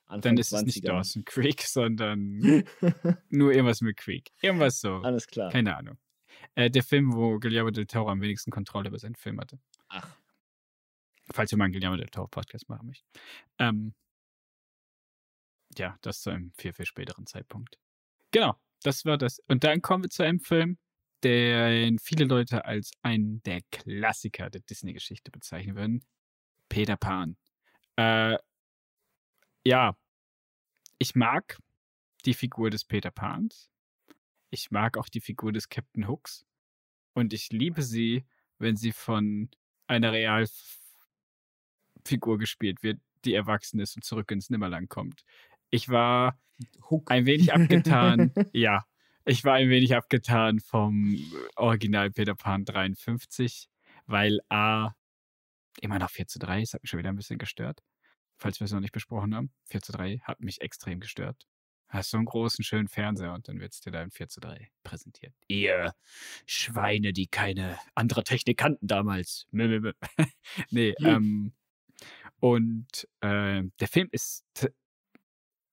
Anfang 0.09 0.21
Dann 0.21 0.37
ist 0.37 0.51
es 0.53 0.63
nicht 0.63 0.77
20ern. 0.83 0.87
Dawson 0.87 1.25
Creek, 1.25 1.61
sondern 1.63 2.37
nur 3.29 3.51
irgendwas 3.51 3.81
mit 3.81 3.97
Creek. 3.97 4.31
Irgendwas 4.41 4.79
so. 4.79 4.95
Alles 4.95 5.27
klar. 5.27 5.51
Keine 5.51 5.75
Ahnung. 5.75 5.97
Äh, 6.55 6.71
der 6.71 6.81
Film, 6.83 7.13
wo 7.13 7.37
Guillermo 7.39 7.71
del 7.71 7.85
Toro 7.87 8.09
am 8.09 8.21
wenigsten 8.21 8.49
Kontrolle 8.49 8.87
über 8.89 8.97
seinen 8.99 9.15
Film 9.15 9.39
hatte. 9.39 9.59
Ach, 9.89 10.15
Falls 11.33 11.51
wir 11.51 11.57
mal 11.57 11.65
einen 11.65 11.73
Guillermo 11.73 11.97
del 11.97 12.07
Toro 12.07 12.27
Podcast 12.27 12.69
machen 12.69 12.87
möchten. 12.87 13.05
Ähm, 13.59 13.93
ja, 15.77 15.97
das 16.01 16.21
zu 16.21 16.29
einem 16.29 16.53
viel, 16.57 16.71
viel 16.73 16.85
späteren 16.85 17.25
Zeitpunkt. 17.25 17.77
Genau, 18.31 18.55
das 18.83 19.03
war 19.05 19.17
das. 19.17 19.39
Und 19.47 19.63
dann 19.65 19.81
kommen 19.81 20.03
wir 20.05 20.09
zu 20.09 20.23
einem 20.23 20.39
Film, 20.39 20.77
den 21.23 21.99
viele 21.99 22.25
Leute 22.25 22.65
als 22.65 22.91
einen 23.01 23.41
der 23.43 23.61
Klassiker 23.71 24.49
der 24.49 24.61
Disney-Geschichte 24.61 25.31
bezeichnen 25.31 25.75
würden. 25.75 26.05
Peter 26.69 26.97
Pan. 26.97 27.37
Äh, 27.95 28.37
ja, 29.65 29.97
ich 30.99 31.15
mag 31.15 31.57
die 32.25 32.33
Figur 32.33 32.69
des 32.69 32.85
Peter 32.85 33.11
Pans. 33.11 33.69
Ich 34.49 34.71
mag 34.71 34.97
auch 34.97 35.09
die 35.09 35.21
Figur 35.21 35.51
des 35.51 35.69
Captain 35.69 36.07
Hooks. 36.07 36.45
Und 37.13 37.33
ich 37.33 37.51
liebe 37.51 37.81
sie, 37.81 38.25
wenn 38.59 38.75
sie 38.75 38.91
von 38.91 39.49
einer 39.87 40.11
Realfigur 40.11 42.37
gespielt 42.37 42.83
wird, 42.83 42.99
die 43.25 43.33
erwachsen 43.33 43.79
ist 43.79 43.95
und 43.95 44.03
zurück 44.03 44.31
ins 44.31 44.49
Nimmerland 44.49 44.89
kommt. 44.89 45.23
Ich 45.69 45.89
war 45.89 46.39
Hook. 46.89 47.11
ein 47.11 47.25
wenig 47.25 47.53
abgetan. 47.53 48.31
ja, 48.53 48.85
ich 49.27 49.43
war 49.43 49.55
ein 49.55 49.69
wenig 49.69 49.93
abgetan 49.95 50.59
vom 50.59 51.19
Original 51.57 52.09
Peter 52.11 52.33
Pan 52.33 52.63
53, 52.63 53.67
weil 54.05 54.39
A, 54.49 54.91
immer 55.81 55.99
noch 55.99 56.09
4 56.09 56.27
zu 56.27 56.39
3, 56.39 56.61
das 56.61 56.73
hat 56.73 56.81
mich 56.81 56.89
schon 56.89 56.99
wieder 56.99 57.09
ein 57.09 57.15
bisschen 57.17 57.37
gestört. 57.37 57.83
Falls 58.37 58.59
wir 58.59 58.65
es 58.65 58.71
noch 58.71 58.79
nicht 58.79 58.93
besprochen 58.93 59.35
haben, 59.35 59.51
4 59.65 59.81
zu 59.81 59.91
3 59.91 60.19
hat 60.23 60.39
mich 60.39 60.61
extrem 60.61 60.99
gestört. 60.99 61.45
Hast 61.89 62.11
so 62.11 62.17
einen 62.17 62.25
großen, 62.25 62.63
schönen 62.63 62.87
Fernseher 62.87 63.33
und 63.33 63.47
dann 63.47 63.59
wird 63.59 63.73
es 63.73 63.81
dir 63.81 63.91
da 63.91 64.01
in 64.01 64.11
4 64.11 64.29
zu 64.29 64.39
3 64.39 64.69
präsentiert. 64.83 65.33
Ihr 65.47 65.93
Schweine, 66.45 67.11
die 67.11 67.27
keine 67.27 67.77
andere 67.95 68.23
Technik 68.23 68.57
kannten 68.57 68.87
damals. 68.87 69.45
Nee, 70.69 70.93
ähm, 71.03 71.53
und 72.39 73.07
äh, 73.21 73.63
der 73.79 73.87
Film 73.87 74.09
ist 74.11 74.45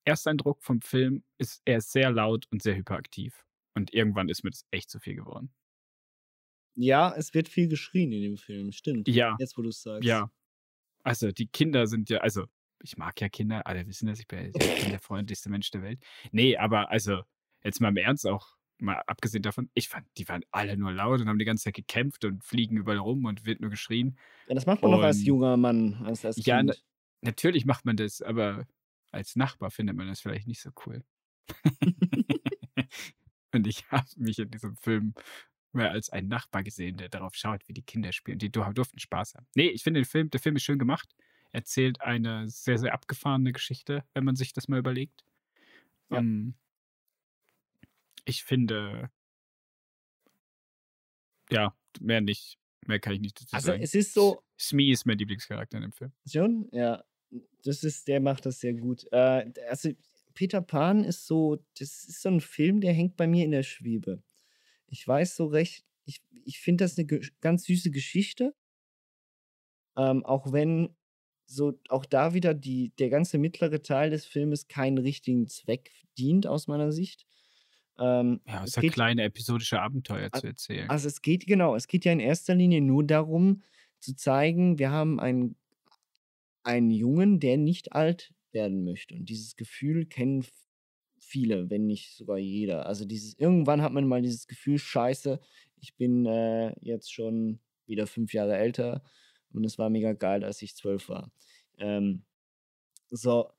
Ersteindruck 0.05 0.63
vom 0.63 0.81
Film 0.81 1.25
ist, 1.39 1.63
er 1.65 1.79
ist 1.79 1.93
sehr 1.93 2.11
laut 2.11 2.47
und 2.51 2.63
sehr 2.63 2.77
hyperaktiv. 2.77 3.45
Und 3.75 3.93
irgendwann 3.93 4.29
ist 4.29 4.45
mir 4.45 4.51
das 4.51 4.65
echt 4.71 4.91
zu 4.91 5.01
viel 5.01 5.17
geworden. 5.17 5.53
Ja, 6.77 7.15
es 7.17 7.33
wird 7.35 7.49
viel 7.49 7.69
geschrien 7.69 8.13
in 8.13 8.23
dem 8.23 8.37
Film, 8.37 8.73
stimmt. 8.73 9.09
Ja, 9.09 9.37
Jetzt, 9.39 9.57
wo 9.57 9.63
du 9.63 9.69
es 9.69 9.83
sagst. 9.83 10.05
ja. 10.05 10.31
Also 11.07 11.31
die 11.33 11.47
Kinder 11.49 11.87
sind 11.87 12.09
ja, 12.09 12.19
also 12.19 12.47
ich 12.83 12.97
mag 12.97 13.21
ja 13.21 13.29
Kinder, 13.29 13.67
alle 13.67 13.87
wissen 13.87 14.07
das, 14.07 14.19
ich 14.21 14.27
bin, 14.27 14.53
ja- 14.55 14.89
der 14.91 14.99
freundlichste 15.01 15.51
Mensch 15.51 15.71
der 15.71 15.83
Welt. 15.83 16.01
Nee, 16.33 16.57
aber 16.57 16.91
also 16.91 17.23
jetzt 17.63 17.81
mal 17.81 17.89
im 17.89 17.97
Ernst 17.99 18.27
auch, 18.27 18.57
mal 18.79 19.03
abgesehen 19.07 19.43
davon, 19.43 19.71
ich 19.75 19.89
fand, 19.89 20.07
die 20.17 20.27
waren 20.29 20.45
alle 20.51 20.77
nur 20.77 20.93
laut 20.93 21.21
und 21.21 21.29
haben 21.29 21.39
die 21.39 21.45
ganze 21.45 21.65
Zeit 21.65 21.75
gekämpft 21.75 22.25
und 22.25 22.43
fliegen 22.43 22.77
überall 22.79 22.99
rum 22.99 23.25
und 23.27 23.45
wird 23.45 23.61
nur 23.61 23.71
geschrien. 23.71 24.19
Ja, 24.49 24.55
das 24.55 24.67
macht 24.67 24.83
man 24.83 24.91
doch 24.93 25.03
als 25.03 25.19
Und- 25.19 25.25
junger 25.27 25.57
Mann, 25.57 25.95
als, 26.05 26.25
als 26.25 26.45
Ja, 26.45 26.57
Kind. 26.59 26.71
ne- 26.71 26.77
Natürlich 27.21 27.65
macht 27.67 27.85
man 27.85 27.97
das, 27.97 28.21
aber 28.21 28.67
als 29.15 29.37
Nachbar 29.37 29.71
findet 29.71 29.97
man 29.97 30.07
das 30.09 30.21
vielleicht 30.21 30.47
nicht 30.47 30.61
so 30.61 30.71
cool. 30.87 31.05
Und 33.53 33.67
ich 33.67 33.89
habe 33.91 34.07
mich 34.17 34.39
in 34.39 34.51
diesem 34.51 34.77
Film 34.77 35.15
mehr 35.73 35.91
als 35.91 36.11
einen 36.11 36.29
Nachbar 36.29 36.63
gesehen, 36.63 36.97
der 36.97 37.09
darauf 37.09 37.35
schaut, 37.35 37.67
wie 37.69 37.73
die 37.73 37.83
Kinder 37.83 38.13
spielen. 38.13 38.39
Die 38.39 38.51
dur- 38.51 38.73
durften 38.75 38.99
Spaß 38.99 39.35
haben. 39.35 39.47
Nee, 39.55 39.69
ich 39.69 39.83
finde 39.83 40.01
den 40.01 40.07
Film, 40.07 40.31
der 40.31 40.41
Film 40.41 40.57
ist 40.57 40.63
schön 40.65 40.79
gemacht. 40.79 41.15
Erzählt 41.51 42.01
eine 42.01 42.49
sehr, 42.49 42.79
sehr 42.79 42.93
abgefahrene 42.95 43.53
Geschichte, 43.53 44.05
wenn 44.13 44.25
man 44.25 44.35
sich 44.37 44.53
das 44.53 44.67
mal 44.69 44.79
überlegt. 44.79 45.25
Ja. 46.11 46.19
Ähm, 46.19 46.55
ich 48.25 48.43
finde, 48.45 49.11
ja, 51.51 51.77
mehr 52.01 52.21
nicht. 52.21 52.59
Mehr 52.87 52.99
kann 53.01 53.13
ich 53.15 53.21
nicht 53.21 53.41
dazu 53.41 53.55
Also 53.55 53.67
sagen. 53.69 53.83
es 53.83 53.95
ist 53.95 54.13
so, 54.15 54.43
Smee 54.59 54.91
ist 54.91 55.07
mein 55.07 55.17
Lieblingscharakter 55.19 55.79
in 55.79 55.83
dem 55.83 55.93
Film. 55.93 56.13
Schon? 56.27 56.69
Ja. 56.73 57.03
Das 57.65 57.83
ist, 57.83 58.09
der 58.09 58.21
macht 58.21 58.47
das 58.47 58.61
sehr 58.61 58.75
gut. 58.75 59.07
Äh, 59.13 59.51
also, 59.69 59.91
Peter 60.35 60.61
Pan 60.61 61.05
ist 61.05 61.27
so, 61.27 61.57
das 61.79 62.05
ist 62.05 62.23
so 62.23 62.29
ein 62.29 62.41
Film, 62.41 62.81
der 62.81 62.93
hängt 62.93 63.17
bei 63.17 63.27
mir 63.27 63.45
in 63.45 63.53
der 63.53 63.63
Schwebe. 63.63 64.23
Ich 64.89 65.07
weiß 65.07 65.37
so 65.37 65.47
recht, 65.47 65.85
ich, 66.05 66.21
ich 66.45 66.59
finde 66.59 66.85
das 66.85 66.99
eine 66.99 67.07
ganz 67.41 67.65
süße 67.65 67.91
Geschichte. 67.91 68.55
Ähm, 69.97 70.25
auch 70.25 70.53
wenn 70.53 70.91
so 71.47 71.79
auch 71.89 72.05
da 72.05 72.35
wieder 72.35 72.55
die, 72.55 72.91
der 72.99 73.11
ganze 73.11 73.39
mittlere 73.39 73.83
Teil 73.83 74.11
des 74.11 74.25
Filmes 74.27 74.67
keinen 74.67 74.99
richtigen 74.99 75.47
Zweck 75.47 75.91
dient, 76.19 76.47
aus 76.47 76.67
meiner 76.67 76.91
Sicht. 76.91 77.27
Ähm, 77.99 78.41
Ja, 78.47 78.65
es 78.65 78.77
hat 78.77 78.83
geht- 78.83 78.95
kleine 78.95 79.23
episodische 79.23 79.81
Abenteuer 79.81 80.33
zu 80.33 80.47
erzählen. 80.49 80.91
also 80.91 81.07
es 81.07 81.23
geht, 81.23 81.47
genau, 81.47 81.77
es 81.77 81.87
geht 81.87 82.05
ja 82.05 82.13
in 82.13 82.19
erster 82.21 82.55
Linie 82.55 82.81
nur 82.81 83.05
darum, 83.05 83.63
zu 84.01 84.17
zeigen, 84.17 84.79
wir 84.79 84.91
haben 84.91 85.21
einen, 85.21 85.55
einen 86.65 86.91
Jungen, 86.91 87.41
der 87.41 87.57
nicht 87.57 87.93
alt 87.93 88.35
werden 88.53 88.85
möchte. 88.85 89.15
Und 89.15 89.29
dieses 89.29 89.57
Gefühl 89.57 90.07
kennen 90.07 90.45
viele, 91.19 91.71
wenn 91.71 91.87
nicht 91.87 92.17
sogar 92.17 92.39
jeder. 92.39 92.87
Also 92.87 93.05
dieses, 93.05 93.39
irgendwann 93.39 93.83
hat 93.83 93.93
man 93.93 94.07
mal 94.07 94.23
dieses 94.23 94.47
Gefühl, 94.47 94.79
scheiße, 94.79 95.41
ich 95.81 95.97
bin 95.97 96.27
äh, 96.27 96.75
jetzt 96.81 97.13
schon 97.13 97.61
wieder 97.87 98.07
fünf 98.07 98.33
Jahre 98.33 98.57
älter 98.57 99.03
und 99.53 99.65
es 99.65 99.79
war 99.79 99.91
mega 99.91 100.13
geil, 100.13 100.45
als 100.45 100.63
ich 100.63 100.77
zwölf 100.77 101.09
war. 101.09 101.31
Ähm, 101.79 102.25
so, 103.11 103.51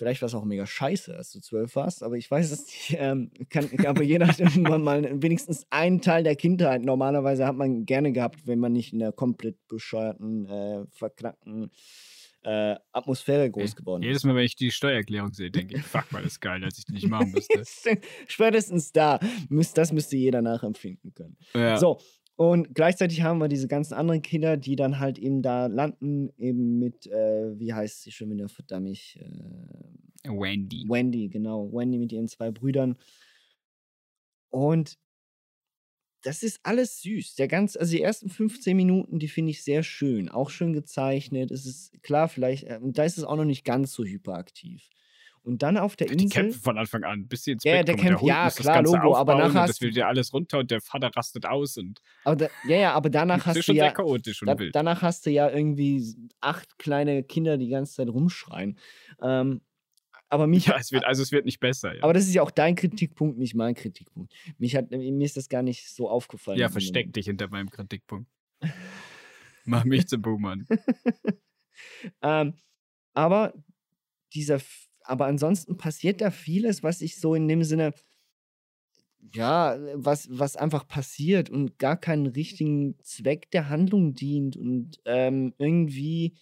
Vielleicht 0.00 0.22
war 0.22 0.28
es 0.28 0.34
auch 0.34 0.46
mega 0.46 0.64
scheiße, 0.64 1.14
als 1.14 1.30
du 1.30 1.40
zwölf 1.40 1.76
warst, 1.76 2.02
aber 2.02 2.16
ich 2.16 2.30
weiß 2.30 2.52
es 2.52 2.64
nicht. 2.64 2.96
Ähm, 3.00 3.30
kann, 3.50 3.68
aber 3.84 4.02
jeder 4.02 4.26
hat 4.28 4.40
irgendwann 4.40 4.82
mal 4.82 5.22
wenigstens 5.22 5.66
einen 5.68 6.00
Teil 6.00 6.24
der 6.24 6.36
Kindheit. 6.36 6.82
Normalerweise 6.82 7.46
hat 7.46 7.54
man 7.54 7.84
gerne 7.84 8.12
gehabt, 8.12 8.46
wenn 8.46 8.58
man 8.58 8.72
nicht 8.72 8.94
in 8.94 8.98
der 8.98 9.12
komplett 9.12 9.56
bescheuerten, 9.68 10.46
äh, 10.46 10.86
verknackten 10.90 11.70
äh, 12.42 12.76
Atmosphäre 12.92 13.50
groß 13.50 13.76
geworden 13.76 14.02
Jedes. 14.02 14.24
Mal, 14.24 14.34
wenn 14.34 14.44
ich 14.44 14.56
die 14.56 14.70
Steuererklärung 14.70 15.34
sehe, 15.34 15.50
denke 15.50 15.76
ich, 15.76 15.82
fuck 15.82 16.10
mal, 16.12 16.22
das 16.22 16.32
ist 16.32 16.40
geil, 16.40 16.64
als 16.64 16.78
ich 16.78 16.86
die 16.86 16.92
nicht 16.92 17.08
machen 17.08 17.32
müsste. 17.32 17.62
Spätestens 18.26 18.92
da, 18.92 19.20
müsst, 19.50 19.76
das 19.76 19.92
müsste 19.92 20.16
jeder 20.16 20.40
nachempfinden 20.40 21.12
können. 21.12 21.36
Ja. 21.54 21.76
So, 21.76 21.98
und 22.40 22.74
gleichzeitig 22.74 23.20
haben 23.20 23.38
wir 23.38 23.48
diese 23.48 23.68
ganzen 23.68 23.92
anderen 23.92 24.22
Kinder, 24.22 24.56
die 24.56 24.74
dann 24.74 24.98
halt 24.98 25.18
eben 25.18 25.42
da 25.42 25.66
landen, 25.66 26.30
eben 26.38 26.78
mit, 26.78 27.06
äh, 27.06 27.58
wie 27.58 27.74
heißt 27.74 28.00
sie 28.00 28.12
schon 28.12 28.30
wieder, 28.30 28.48
verdammt, 28.48 28.88
ich, 28.88 29.20
äh, 29.20 30.30
Wendy. 30.30 30.86
Wendy, 30.88 31.28
genau. 31.28 31.70
Wendy 31.70 31.98
mit 31.98 32.12
ihren 32.12 32.28
zwei 32.28 32.50
Brüdern. 32.50 32.96
Und 34.48 34.96
das 36.22 36.42
ist 36.42 36.60
alles 36.62 37.02
süß. 37.02 37.34
Der 37.34 37.46
ganz, 37.46 37.76
also 37.76 37.92
die 37.92 38.00
ersten 38.00 38.30
15 38.30 38.74
Minuten, 38.74 39.18
die 39.18 39.28
finde 39.28 39.50
ich 39.50 39.62
sehr 39.62 39.82
schön. 39.82 40.30
Auch 40.30 40.48
schön 40.48 40.72
gezeichnet. 40.72 41.50
Es 41.50 41.66
ist 41.66 42.02
klar, 42.02 42.26
vielleicht, 42.26 42.64
äh, 42.64 42.80
da 42.82 43.04
ist 43.04 43.18
es 43.18 43.24
auch 43.24 43.36
noch 43.36 43.44
nicht 43.44 43.66
ganz 43.66 43.92
so 43.92 44.02
hyperaktiv. 44.02 44.88
Und 45.42 45.62
dann 45.62 45.78
auf 45.78 45.96
der 45.96 46.08
Die 46.08 46.24
Insel. 46.24 46.42
kämpfen 46.42 46.60
von 46.60 46.76
Anfang 46.76 47.02
an, 47.04 47.26
bis 47.26 47.44
sie 47.44 47.52
ins 47.52 47.64
Ja, 47.64 47.72
Bett 47.78 47.88
der 47.88 47.94
kommen. 47.96 48.08
kämpft- 48.08 48.20
Hund 48.20 48.28
ja, 48.28 48.44
muss 48.44 48.56
klar, 48.56 48.82
das 48.82 48.92
Ganze 48.92 49.06
Logo, 49.06 49.16
aber 49.16 49.34
nachher 49.36 49.66
das 49.66 49.80
will 49.80 49.90
dir 49.90 50.06
alles 50.06 50.32
runter 50.34 50.58
und 50.58 50.70
der 50.70 50.80
Vater 50.82 51.10
rastet 51.16 51.46
aus 51.46 51.78
und 51.78 52.02
Aber 52.24 52.36
da, 52.36 52.48
ja, 52.68 52.76
ja, 52.76 52.92
aber 52.92 53.08
danach 53.08 53.46
hast 53.46 53.66
du 53.66 53.72
ja. 53.72 53.92
Da, 53.92 54.54
danach 54.72 55.00
hast 55.02 55.24
du 55.24 55.30
ja 55.30 55.48
irgendwie 55.50 56.14
acht 56.40 56.78
kleine 56.78 57.22
Kinder, 57.22 57.56
die 57.56 57.68
ganze 57.68 57.94
Zeit 57.94 58.08
rumschreien. 58.10 58.78
Ähm, 59.22 59.62
aber 60.28 60.46
mich, 60.46 60.66
Ja, 60.66 60.76
es 60.78 60.92
wird, 60.92 61.04
also 61.04 61.22
es 61.22 61.32
wird 61.32 61.46
nicht 61.46 61.58
besser. 61.58 61.94
Ja, 61.96 62.02
aber 62.04 62.12
das 62.12 62.24
ist 62.28 62.34
ja 62.34 62.42
auch 62.42 62.50
dein 62.50 62.76
Kritikpunkt, 62.76 63.38
nicht 63.38 63.54
mein 63.54 63.74
Kritikpunkt. 63.74 64.34
Mich 64.58 64.76
hat, 64.76 64.90
mir 64.90 65.24
ist 65.24 65.38
das 65.38 65.48
gar 65.48 65.62
nicht 65.62 65.88
so 65.88 66.08
aufgefallen. 66.10 66.58
ja 66.58 66.68
versteck 66.68 67.14
dich 67.14 67.24
hinter 67.26 67.48
meinem 67.48 67.70
Kritikpunkt. 67.70 68.30
Mach 69.64 69.84
mich 69.84 70.06
zum 70.06 70.20
Boomern. 70.20 70.66
ähm, 72.22 72.54
aber 73.14 73.54
dieser, 74.34 74.60
aber 75.02 75.26
ansonsten 75.26 75.76
passiert 75.76 76.20
da 76.20 76.30
vieles, 76.30 76.82
was 76.82 77.00
ich 77.00 77.18
so 77.20 77.34
in 77.34 77.48
dem 77.48 77.64
Sinne, 77.64 77.92
ja, 79.34 79.78
was, 79.94 80.28
was 80.30 80.56
einfach 80.56 80.86
passiert 80.88 81.50
und 81.50 81.78
gar 81.78 81.96
keinen 81.96 82.26
richtigen 82.26 82.98
Zweck 83.02 83.50
der 83.50 83.68
Handlung 83.68 84.14
dient 84.14 84.56
und 84.56 84.98
ähm, 85.04 85.54
irgendwie 85.58 86.36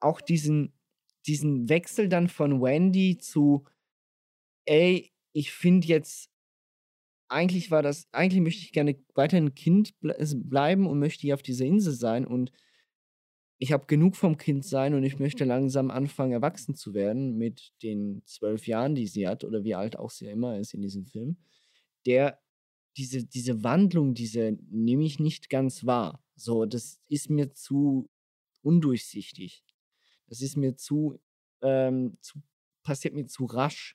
auch 0.00 0.20
diesen, 0.20 0.72
diesen 1.26 1.68
Wechsel 1.68 2.08
dann 2.08 2.28
von 2.28 2.60
Wendy 2.60 3.18
zu, 3.18 3.64
ey, 4.66 5.12
ich 5.32 5.52
finde 5.52 5.86
jetzt, 5.88 6.30
eigentlich 7.28 7.70
war 7.70 7.82
das, 7.82 8.08
eigentlich 8.12 8.40
möchte 8.42 8.62
ich 8.62 8.72
gerne 8.72 8.96
weiterhin 9.14 9.54
Kind 9.54 9.98
ble 10.00 10.16
bleiben 10.44 10.86
und 10.86 10.98
möchte 10.98 11.22
hier 11.22 11.34
auf 11.34 11.42
dieser 11.42 11.64
Insel 11.64 11.92
sein 11.92 12.26
und 12.26 12.52
ich 13.62 13.72
habe 13.72 13.84
genug 13.86 14.16
vom 14.16 14.38
Kind 14.38 14.64
sein 14.64 14.94
und 14.94 15.04
ich 15.04 15.18
möchte 15.18 15.44
langsam 15.44 15.90
anfangen, 15.90 16.32
erwachsen 16.32 16.74
zu 16.74 16.94
werden 16.94 17.36
mit 17.36 17.72
den 17.82 18.22
zwölf 18.24 18.66
Jahren, 18.66 18.94
die 18.94 19.06
sie 19.06 19.28
hat, 19.28 19.44
oder 19.44 19.62
wie 19.64 19.74
alt 19.74 19.96
auch 19.98 20.10
sie 20.10 20.26
immer 20.26 20.58
ist 20.58 20.72
in 20.74 20.80
diesem 20.80 21.04
Film, 21.04 21.36
der 22.06 22.40
diese, 22.96 23.24
diese 23.24 23.62
Wandlung, 23.62 24.14
diese 24.14 24.56
nehme 24.70 25.04
ich 25.04 25.20
nicht 25.20 25.50
ganz 25.50 25.84
wahr. 25.84 26.24
So, 26.36 26.64
das 26.64 27.00
ist 27.08 27.28
mir 27.28 27.52
zu 27.52 28.08
undurchsichtig. 28.62 29.62
Das 30.26 30.40
ist 30.40 30.56
mir 30.56 30.74
zu, 30.76 31.20
ähm, 31.62 32.16
zu 32.22 32.40
passiert 32.82 33.12
mir 33.14 33.26
zu 33.26 33.44
rasch. 33.44 33.94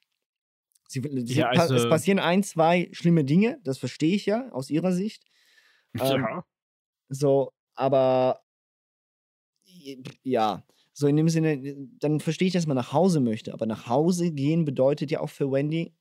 Sie, 0.88 1.02
sie, 1.26 1.34
Ja, 1.40 1.48
pa- 1.52 1.66
es 1.66 1.72
also- 1.72 1.90
passieren 1.90 2.20
ein, 2.20 2.44
zwei 2.44 2.90
schlimme 2.92 3.26
Dinge, 3.26 3.60
das 3.64 3.80
verstehe 3.80 4.16
ich 4.16 4.28
ja 4.28 4.48
aus 4.52 4.70
ihrer 4.70 4.92
Sicht. 4.92 5.24
Ähm, 6.00 6.22
ja. 6.22 6.46
so, 7.10 7.52
aber 7.74 8.45
ja, 10.24 10.64
so 10.94 11.08
in 11.08 11.18
dem 11.18 11.30
Sinne, 11.30 11.76
dann 12.00 12.20
verstehe 12.20 12.48
ich, 12.48 12.54
dass 12.54 12.68
man 12.68 12.78
nach 12.78 12.94
Hause 12.94 13.20
möchte. 13.20 13.54
Aber 13.54 13.66
nach 13.66 13.88
Hause 13.88 14.32
gehen 14.32 14.66
bedeutet 14.66 15.12
ja 15.12 15.20
auch 15.20 15.30
für 15.30 15.52
Wendy, 15.52 15.94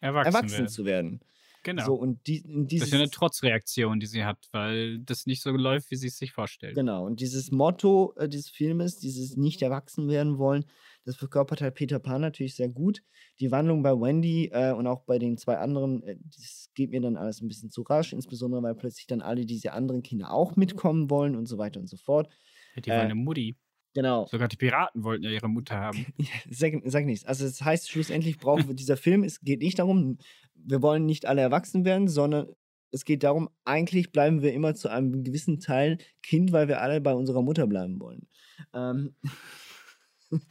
Erwachsen, 0.00 0.34
erwachsen 0.34 0.58
werden. 0.58 0.68
zu 0.68 0.84
werden. 0.84 1.20
Genau. 1.62 1.86
So, 1.86 1.94
und 1.94 2.26
die, 2.26 2.42
das 2.42 2.88
ist 2.88 2.92
ja 2.92 2.98
eine 2.98 3.10
Trotzreaktion, 3.10 4.00
die 4.00 4.06
sie 4.06 4.24
hat, 4.24 4.48
weil 4.50 4.98
das 4.98 5.26
nicht 5.26 5.42
so 5.42 5.50
läuft, 5.50 5.92
wie 5.92 5.96
sie 5.96 6.08
es 6.08 6.18
sich 6.18 6.32
vorstellt. 6.32 6.74
genau, 6.74 7.06
und 7.06 7.20
dieses 7.20 7.52
Motto 7.52 8.12
äh, 8.16 8.28
des 8.28 8.48
Filmes, 8.48 8.98
dieses 8.98 9.36
nicht 9.36 9.62
erwachsen 9.62 10.08
werden 10.08 10.38
wollen, 10.38 10.64
das 11.04 11.16
verkörpert 11.16 11.60
halt 11.60 11.74
Peter 11.74 12.00
Pan 12.00 12.20
natürlich 12.20 12.56
sehr 12.56 12.68
gut. 12.68 13.02
Die 13.38 13.50
Wandlung 13.50 13.82
bei 13.82 13.92
Wendy 13.92 14.50
äh, 14.52 14.72
und 14.72 14.88
auch 14.88 15.02
bei 15.04 15.18
den 15.18 15.36
zwei 15.36 15.58
anderen, 15.58 16.02
äh, 16.02 16.16
das 16.24 16.70
geht 16.74 16.90
mir 16.90 17.00
dann 17.00 17.16
alles 17.16 17.40
ein 17.40 17.48
bisschen 17.48 17.70
zu 17.70 17.82
rasch, 17.82 18.12
insbesondere 18.12 18.62
weil 18.62 18.74
plötzlich 18.74 19.06
dann 19.06 19.20
alle 19.20 19.46
diese 19.46 19.72
anderen 19.72 20.02
Kinder 20.02 20.32
auch 20.32 20.56
mitkommen 20.56 21.10
wollen 21.10 21.36
und 21.36 21.46
so 21.46 21.58
weiter 21.58 21.78
und 21.78 21.88
so 21.88 21.96
fort. 21.96 22.28
Die 22.76 22.90
Äh, 22.90 22.92
wollen 22.92 23.00
eine 23.06 23.14
Mutti. 23.14 23.56
Genau. 23.94 24.26
Sogar 24.26 24.48
die 24.48 24.56
Piraten 24.56 25.04
wollten 25.04 25.24
ja 25.24 25.30
ihre 25.30 25.48
Mutter 25.48 25.76
haben. 25.76 26.06
Sag, 26.50 26.74
sag 26.84 27.04
nichts. 27.04 27.26
Also 27.26 27.44
das 27.44 27.60
heißt, 27.62 27.90
schlussendlich 27.90 28.38
brauchen 28.38 28.68
wir 28.68 28.74
dieser 28.74 28.96
Film, 28.96 29.22
es 29.22 29.40
geht 29.40 29.60
nicht 29.60 29.78
darum, 29.78 30.18
wir 30.54 30.80
wollen 30.82 31.04
nicht 31.04 31.26
alle 31.26 31.42
erwachsen 31.42 31.84
werden, 31.84 32.08
sondern 32.08 32.48
es 32.90 33.04
geht 33.04 33.22
darum, 33.22 33.48
eigentlich 33.64 34.12
bleiben 34.12 34.42
wir 34.42 34.52
immer 34.52 34.74
zu 34.74 34.88
einem 34.88 35.24
gewissen 35.24 35.60
Teil 35.60 35.98
Kind, 36.22 36.52
weil 36.52 36.68
wir 36.68 36.80
alle 36.80 37.00
bei 37.00 37.12
unserer 37.14 37.42
Mutter 37.42 37.66
bleiben 37.66 38.00
wollen. 38.00 38.28
Ähm, 38.74 39.14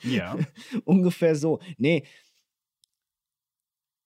Ja. 0.04 0.38
ungefähr 0.86 1.36
so. 1.36 1.60
Nee. 1.78 2.04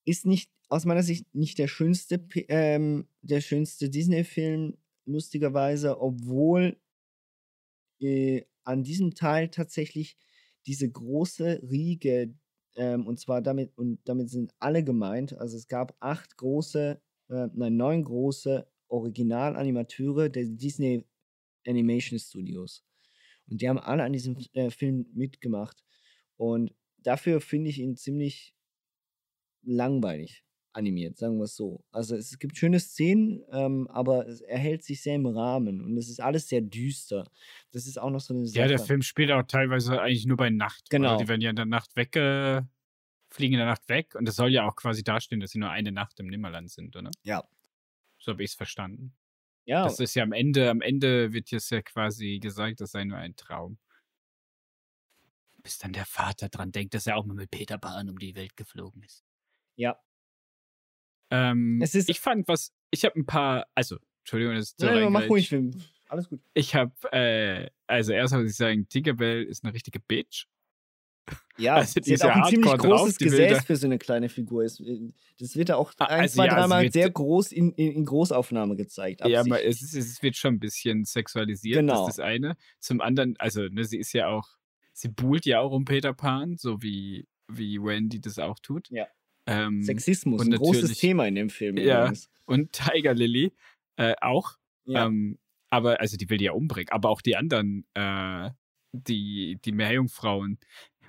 Ist 0.06 0.26
nicht, 0.26 0.52
aus 0.70 0.86
meiner 0.86 1.04
Sicht, 1.04 1.34
nicht 1.34 1.58
der 1.58 1.68
schönste, 1.68 2.26
ähm, 2.48 3.08
der 3.22 3.42
schönste 3.42 3.90
Disney-Film, 3.90 4.78
lustigerweise, 5.06 6.00
obwohl 6.00 6.78
äh, 8.06 8.46
an 8.64 8.84
diesem 8.84 9.14
Teil 9.16 9.50
tatsächlich 9.50 10.18
diese 10.66 10.90
große 10.90 11.62
Riege, 11.70 12.34
ähm, 12.76 13.08
und 13.08 13.20
zwar 13.20 13.42
damit, 13.42 13.78
und 13.78 14.00
damit 14.06 14.30
sind 14.30 14.54
alle 14.60 14.84
gemeint, 14.84 15.38
also 15.38 15.58
es 15.58 15.68
gab 15.68 15.96
acht 16.00 16.38
große, 16.38 17.02
äh, 17.30 17.48
nein, 17.54 17.76
neun 17.78 18.04
große 18.04 18.68
Originalanimateure 18.88 20.30
der 20.30 20.46
Disney 20.46 21.06
Animation 21.68 22.20
Studios. 22.20 22.84
Und 23.48 23.62
die 23.62 23.70
haben 23.70 23.80
alle 23.80 24.04
an 24.04 24.14
diesem 24.14 24.38
äh, 24.54 24.70
Film 24.70 25.08
mitgemacht. 25.14 25.84
Und 26.38 26.74
dafür 26.98 27.42
finde 27.42 27.70
ich 27.70 27.80
ihn 27.80 27.96
ziemlich 27.96 28.56
langweilig 29.64 30.45
animiert, 30.76 31.18
sagen 31.18 31.38
wir 31.38 31.44
es 31.46 31.56
so. 31.56 31.84
Also 31.92 32.16
es 32.16 32.38
gibt 32.40 32.58
schöne 32.58 32.80
Szenen, 32.80 33.44
ähm, 33.52 33.88
aber 33.88 34.28
es, 34.28 34.42
er 34.42 34.58
hält 34.58 34.84
sich 34.84 35.02
sehr 35.02 35.16
im 35.16 35.26
Rahmen 35.26 35.82
und 35.82 35.98
es 35.98 36.10
ist 36.10 36.20
alles 36.20 36.48
sehr 36.48 36.62
düster. 36.62 37.30
Das 37.72 37.88
ist 37.88 37.98
auch 37.98 38.10
noch 38.10 38.20
so 38.20 38.34
eine 38.34 38.46
Sache. 38.46 38.60
Ja, 38.60 38.68
der 38.68 38.80
Film 38.80 39.02
spielt 39.02 39.32
auch 39.32 39.44
teilweise 39.44 40.02
eigentlich 40.02 40.26
nur 40.26 40.38
bei 40.38 40.50
Nacht. 40.50 40.90
Genau. 40.90 41.16
Oder 41.16 41.24
die 41.24 41.28
werden 41.30 41.42
ja 41.42 41.50
in 41.50 41.56
der 41.56 41.66
Nacht 41.66 41.96
weggefahren 41.96 42.70
fliegen 43.36 43.54
in 43.54 43.60
der 43.60 43.68
Nacht 43.68 43.88
weg 43.90 44.16
und 44.16 44.28
es 44.28 44.36
soll 44.36 44.50
ja 44.50 44.68
auch 44.68 44.76
quasi 44.76 45.04
dastehen, 45.04 45.42
dass 45.42 45.52
sie 45.52 45.60
nur 45.60 45.70
eine 45.70 45.92
Nacht 45.92 46.20
im 46.20 46.28
Nimmerland 46.28 46.72
sind, 46.72 46.96
oder? 46.96 47.12
Ja. 47.24 47.44
So 48.18 48.32
habe 48.32 48.44
ich 48.44 48.52
es 48.52 48.56
verstanden. 48.56 49.14
Ja, 49.66 49.84
Das 49.84 50.00
ist 50.00 50.16
ja 50.16 50.24
am 50.24 50.32
Ende, 50.32 50.70
am 50.70 50.82
Ende 50.82 51.34
wird 51.34 51.52
jetzt 51.52 51.70
ja 51.72 51.82
quasi 51.82 52.40
gesagt, 52.40 52.82
das 52.82 52.92
sei 52.92 53.04
nur 53.04 53.18
ein 53.18 53.36
Traum. 53.36 53.78
Bis 55.64 55.80
dann 55.80 55.94
der 55.94 56.06
Vater 56.06 56.50
dran 56.50 56.72
denkt, 56.72 56.94
dass 56.94 57.08
er 57.08 57.18
auch 57.18 57.26
mal 57.26 57.34
mit 57.34 57.50
Peter 57.52 57.78
Pan 57.78 58.10
um 58.10 58.20
die 58.20 58.36
Welt 58.36 58.56
geflogen 58.56 59.04
ist. 59.04 59.24
ja. 59.76 60.00
Ähm, 61.32 61.84
ich 61.84 62.20
fand 62.20 62.48
was, 62.48 62.72
ich 62.92 63.04
habe 63.06 63.20
ein 63.20 63.26
paar, 63.26 63.68
also, 63.76 63.98
Entschuldigung, 64.22 64.56
das 64.56 64.70
ist 64.70 64.80
so 64.80 64.86
Nein, 64.88 65.12
mach 65.12 65.28
ruhig, 65.30 65.50
Film. 65.50 65.72
Alles 66.08 66.30
gut. 66.30 66.40
Ich 66.54 66.76
habe, 66.76 66.92
äh, 67.12 67.70
also 67.88 68.14
erstmal 68.14 68.44
muss 68.44 68.52
ich 68.52 68.58
sagen, 68.58 68.88
Tinkerbell 68.88 69.44
ist 69.44 69.64
eine 69.64 69.74
richtige 69.74 70.00
Bitch. 70.00 70.46
Ja, 71.58 71.76
Also 71.78 72.00
die 72.00 72.10
sie 72.10 72.14
ist 72.14 72.24
hat 72.24 72.32
auch 72.32 72.36
ein 72.36 72.50
ziemlich 72.50 72.70
hardcore 72.72 72.90
drauf, 72.92 73.02
großes 73.02 73.18
Gesäß 73.18 73.64
für 73.64 73.76
so 73.76 73.88
eine 73.88 73.98
kleine 73.98 74.30
Figur. 74.30 74.64
Äh, 74.64 74.70
Das 75.40 75.56
wird 75.56 75.70
ja 75.70 75.76
auch 75.78 75.94
Ah, 75.98 76.06
ein, 76.06 76.22
also 76.22 76.36
zwei, 76.36 76.46
ja, 76.46 76.56
dreimal 76.56 76.92
sehr 76.92 77.10
groß 77.10 77.52
in, 77.52 77.72
in, 77.74 77.92
in 77.94 78.06
Großaufnahme 78.06 78.76
gezeigt. 78.76 79.26
Ja, 79.26 79.40
aber 79.42 79.64
es, 79.64 79.82
ist, 79.82 79.96
es 79.96 80.22
wird 80.22 80.36
schon 80.36 80.56
ein 80.56 80.60
bisschen 80.60 81.06
sexualisiert, 81.06 81.80
Genau. 81.80 81.94
das 82.06 82.10
ist 82.10 82.20
das 82.20 82.26
eine. 82.26 82.56
Zum 82.80 83.02
anderen, 83.02 83.36
also, 83.40 83.64
ne, 83.64 83.84
sie 83.84 83.98
ist 83.98 84.14
ja 84.14 84.28
auch, 84.28 84.48
sie 84.94 85.10
buhlt 85.10 85.46
ja 85.48 85.60
auch 85.60 85.72
um 85.72 85.86
Peter 85.86 86.14
Pan, 86.14 86.58
so 86.58 86.82
wie, 86.84 87.28
wie 87.48 87.82
Wendy 87.82 88.22
das 88.22 88.38
auch 88.38 88.60
tut. 88.60 88.90
Ja. 88.92 89.08
Ähm, 89.48 89.84
Sexismus, 89.84 90.42
ein 90.42 90.52
großes 90.52 90.98
Thema 90.98 91.28
in 91.28 91.36
dem 91.36 91.50
Film. 91.50 91.78
Ja. 91.78 92.04
übrigens. 92.04 92.30
und 92.46 92.72
Tiger 92.72 93.14
Lily 93.14 93.54
äh, 93.98 94.16
auch. 94.22 94.58
Ja. 94.86 95.06
Ähm, 95.06 95.38
aber, 95.70 96.00
also 96.00 96.18
die 96.18 96.30
will 96.30 96.38
die 96.38 96.46
ja 96.46 96.54
umbringen. 96.54 96.92
Aber 96.92 97.10
auch 97.10 97.22
die 97.22 97.36
anderen, 97.36 97.86
äh, 97.96 98.50
die, 98.94 99.60
die 99.64 99.72
Meerjungfrauen, 99.72 100.60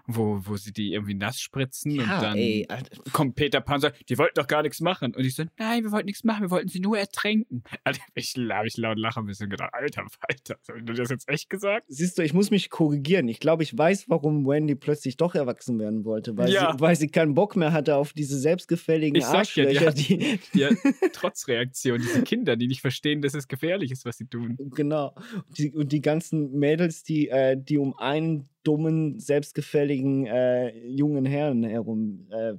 wo, 0.07 0.41
wo 0.45 0.57
sie 0.57 0.73
die 0.73 0.93
irgendwie 0.93 1.15
nass 1.15 1.41
spritzen 1.41 1.93
und 1.93 2.07
ja, 2.07 2.21
dann 2.21 2.37
ey, 2.37 2.67
kommt 3.13 3.35
Peter 3.35 3.61
Pan 3.61 3.77
und 3.77 3.81
sagt, 3.83 4.09
die 4.09 4.19
wollten 4.19 4.35
doch 4.35 4.47
gar 4.47 4.63
nichts 4.63 4.81
machen. 4.81 5.15
Und 5.15 5.25
ich 5.25 5.35
so, 5.35 5.45
nein, 5.59 5.85
wir 5.85 5.93
wollten 5.93 6.07
nichts 6.07 6.25
machen, 6.25 6.43
wir 6.43 6.51
wollten 6.51 6.69
sie 6.69 6.81
nur 6.81 6.99
ertränken. 6.99 7.63
Alter, 7.85 8.01
ich 8.15 8.37
habe 8.37 8.67
ich 8.67 8.77
laut 8.77 8.99
lachen 8.99 9.25
müssen 9.25 9.45
und 9.45 9.51
gedacht, 9.51 9.71
Alter, 9.73 10.05
Alter, 10.21 10.57
hast 10.69 10.81
du 10.89 10.93
das 10.93 11.11
jetzt 11.11 11.29
echt 11.29 11.51
gesagt? 11.51 11.87
Siehst 11.89 12.19
du, 12.19 12.23
ich 12.23 12.33
muss 12.35 12.51
mich 12.51 12.71
korrigieren. 12.71 13.29
Ich 13.29 13.41
glaube, 13.41 13.63
ich 13.63 13.77
weiß, 13.77 14.09
warum 14.09 14.47
Wendy 14.47 14.75
plötzlich 14.75 15.17
doch 15.17 15.35
erwachsen 15.35 15.79
werden 15.79 16.05
wollte. 16.05 16.37
Weil, 16.37 16.51
Ja. 16.51 16.73
sie, 16.73 16.81
weil 16.81 16.97
sie 16.97 17.09
keinen 17.09 17.35
Bock 17.35 17.57
mehr 17.57 17.73
hatte 17.73 17.97
auf 17.97 18.13
diese 18.13 18.39
selbstgefälligen 18.39 19.17
Ich 19.17 19.25
sag 19.25 19.55
ja, 19.57 19.67
die 19.67 19.79
Arschlöcher, 19.79 19.93
die, 19.93 20.39
Ja, 20.59 20.69
Trotzreaktion, 21.13 21.99
diese 22.01 22.23
Kinder, 22.23 22.57
die 22.57 22.69
nicht 22.69 22.81
verstehen, 22.81 23.23
dass 23.23 23.35
es 23.35 23.49
gefährlich 23.49 23.91
ist, 23.91 24.05
was 24.05 24.17
sie 24.17 24.27
tun. 24.27 24.57
Genau. 24.75 25.15
Und 25.49 25.59
die, 25.59 25.73
und 25.73 25.93
die 25.93 26.01
ganzen 26.01 26.53
Mädels, 26.53 27.03
die, 27.03 27.29
äh, 27.29 27.57
die 27.59 27.79
um 27.79 27.97
einen 27.99 28.49
dummen, 28.67 29.19
selbstgefälligen 29.21 30.27
äh, 30.27 30.77
jungen 30.87 31.25
Herrn 31.25 31.63
herum 31.65 32.27
äh. 32.31 32.57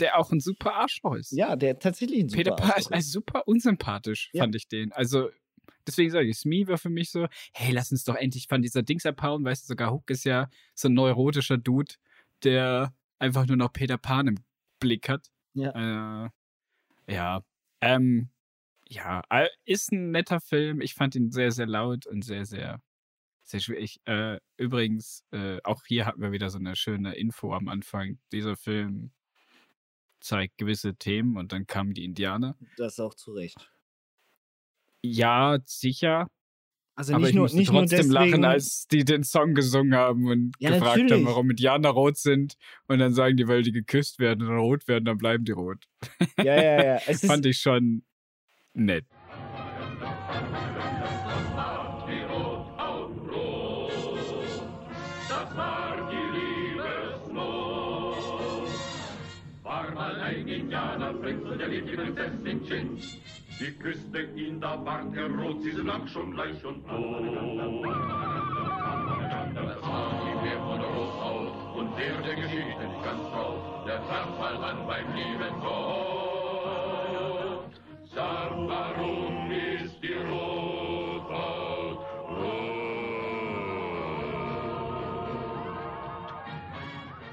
Der 0.00 0.18
auch 0.18 0.32
ein 0.32 0.40
super 0.40 0.74
Arschloch 0.74 1.14
ist. 1.14 1.32
Ja, 1.32 1.56
der 1.56 1.78
tatsächlich 1.78 2.20
ein 2.24 2.28
Peter 2.28 2.52
super 2.52 2.64
ist 2.64 2.72
Arschloch 2.72 2.92
also 2.92 3.10
super 3.10 3.48
unsympathisch, 3.48 4.30
Ja. 4.32 4.42
fand 4.44 4.54
ich 4.54 4.68
den. 4.68 4.92
Also, 4.92 5.28
deswegen 5.86 6.10
sage 6.10 6.28
ich, 6.28 6.38
Smee 6.38 6.66
war 6.66 6.78
für 6.78 6.88
mich 6.90 7.10
so, 7.10 7.26
hey, 7.52 7.72
lass 7.72 7.92
uns 7.92 8.04
doch 8.04 8.16
endlich 8.16 8.46
von 8.48 8.62
dieser 8.62 8.82
Dings 8.82 9.04
abhauen. 9.06 9.44
Weißt 9.44 9.64
du, 9.64 9.66
sogar 9.68 9.92
Hook 9.92 10.10
ist 10.10 10.24
ja 10.24 10.48
so 10.74 10.88
ein 10.88 10.94
neurotischer 10.94 11.58
Dude, 11.58 11.94
der 12.42 12.94
einfach 13.18 13.46
nur 13.46 13.56
noch 13.56 13.72
Peter 13.72 13.98
Pan 13.98 14.28
im 14.28 14.36
Blick 14.80 15.08
hat. 15.08 15.28
Ja. 15.54 16.26
Äh, 16.26 16.30
ja. 17.12 17.42
Ähm, 17.80 18.30
ja, 18.88 19.22
äh, 19.30 19.48
ist 19.64 19.92
ein 19.92 20.10
netter 20.10 20.40
Film. 20.40 20.80
Ich 20.80 20.94
fand 20.94 21.14
ihn 21.16 21.30
sehr, 21.30 21.50
sehr 21.50 21.66
laut 21.66 22.06
und 22.06 22.24
sehr, 22.24 22.44
sehr, 22.46 22.80
sehr 23.46 23.60
schwierig. 23.60 24.00
Äh, 24.04 24.38
übrigens, 24.56 25.24
äh, 25.30 25.58
auch 25.62 25.82
hier 25.86 26.06
hatten 26.06 26.20
wir 26.20 26.32
wieder 26.32 26.50
so 26.50 26.58
eine 26.58 26.76
schöne 26.76 27.14
Info 27.14 27.54
am 27.54 27.68
Anfang. 27.68 28.18
Dieser 28.32 28.56
Film 28.56 29.12
zeigt 30.20 30.58
gewisse 30.58 30.96
Themen 30.96 31.36
und 31.36 31.52
dann 31.52 31.66
kamen 31.66 31.94
die 31.94 32.04
Indianer. 32.04 32.56
Das 32.76 32.98
auch 32.98 33.14
zu 33.14 33.32
Recht. 33.32 33.70
Ja, 35.02 35.58
sicher. 35.64 36.28
Also 36.96 37.12
aber 37.12 37.20
nicht 37.20 37.30
ich 37.30 37.34
nur, 37.36 37.44
musste 37.44 37.58
nicht 37.58 37.70
nur 37.72 37.82
trotzdem 37.82 37.98
deswegen, 37.98 38.12
lachen, 38.12 38.44
als 38.44 38.88
die 38.88 39.04
den 39.04 39.22
Song 39.22 39.54
gesungen 39.54 39.94
haben 39.94 40.26
und 40.26 40.54
Ja, 40.58 40.70
gefragt 40.70 40.96
haben, 40.96 41.02
natürlich. 41.02 41.26
warum 41.26 41.50
Indianer 41.50 41.90
rot 41.90 42.16
sind. 42.16 42.56
Und 42.88 42.98
dann 42.98 43.12
sagen 43.12 43.36
die, 43.36 43.46
weil 43.46 43.62
die 43.62 43.72
geküsst 43.72 44.18
werden 44.18 44.48
und 44.48 44.56
rot 44.56 44.88
werden, 44.88 45.04
dann 45.04 45.18
bleiben 45.18 45.44
die 45.44 45.52
rot. 45.52 45.84
Ja, 46.38 46.56
ja, 46.56 46.84
ja. 46.84 46.98
Fand 47.26 47.44
ich 47.44 47.58
schon 47.58 48.02
nett. 48.72 49.04
Die 62.16 62.22
Prinzessin 62.22 62.66
Chin. 62.66 62.98
Sie 63.58 63.72
küsste 63.72 64.22
ihn, 64.36 64.60
da 64.60 64.84
ward 64.84 65.16
er 65.16 65.30
rot, 65.30 65.62
sie 65.62 65.70
lang 65.70 66.06
schon 66.08 66.30
bleich 66.32 66.64
und 66.64 66.86
tot. 66.86 67.82
Das 69.54 69.82
war 69.82 70.10
die 70.24 70.34
Meer 70.44 70.58
von 70.58 70.80
Rot 70.80 71.14
auf 71.22 71.76
und 71.76 71.98
der 71.98 72.20
der 72.22 72.34
Geschichte 72.34 72.84
nicht 72.84 73.04
ganz 73.04 73.22
trau, 73.30 73.84
der 73.86 73.98
traf 74.06 74.40
an 74.40 74.86
beim 74.86 75.14
lieben 75.14 75.60
Gott. 75.60 76.86
Sag, 78.14 79.15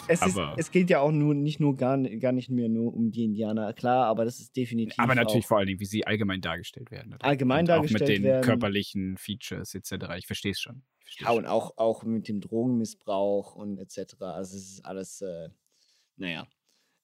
es, 0.07 0.21
ist, 0.25 0.37
es 0.57 0.71
geht 0.71 0.89
ja 0.89 0.99
auch 0.99 1.11
nur 1.11 1.33
nicht 1.33 1.59
nur 1.59 1.75
gar, 1.75 1.97
gar 1.97 2.31
nicht 2.31 2.49
mehr 2.49 2.69
nur 2.69 2.93
um 2.93 3.11
die 3.11 3.23
Indianer, 3.23 3.73
klar, 3.73 4.05
aber 4.05 4.25
das 4.25 4.39
ist 4.39 4.55
definitiv. 4.55 4.97
Aber 4.99 5.15
natürlich 5.15 5.45
vor 5.45 5.57
allen 5.57 5.67
Dingen, 5.67 5.79
wie 5.79 5.85
sie 5.85 6.05
allgemein 6.05 6.41
dargestellt 6.41 6.91
werden. 6.91 7.13
oder? 7.13 7.25
Allgemein 7.25 7.61
und 7.61 7.67
dargestellt 7.67 8.01
Auch 8.03 8.07
mit 8.07 8.17
den 8.17 8.23
werden. 8.23 8.43
körperlichen 8.43 9.17
Features 9.17 9.75
etc. 9.75 10.05
Ich 10.17 10.27
verstehe 10.27 10.51
es 10.51 10.59
schon. 10.59 10.83
Versteh's 11.03 11.25
Ja, 11.27 11.31
und 11.33 11.43
schon. 11.43 11.51
auch, 11.51 11.77
auch 11.77 12.03
mit 12.03 12.27
dem 12.27 12.41
Drogenmissbrauch 12.41 13.55
und 13.55 13.77
etc. 13.79 14.15
Also 14.21 14.57
es 14.57 14.71
ist 14.73 14.85
alles, 14.85 15.21
äh, 15.21 15.49
naja. 16.17 16.47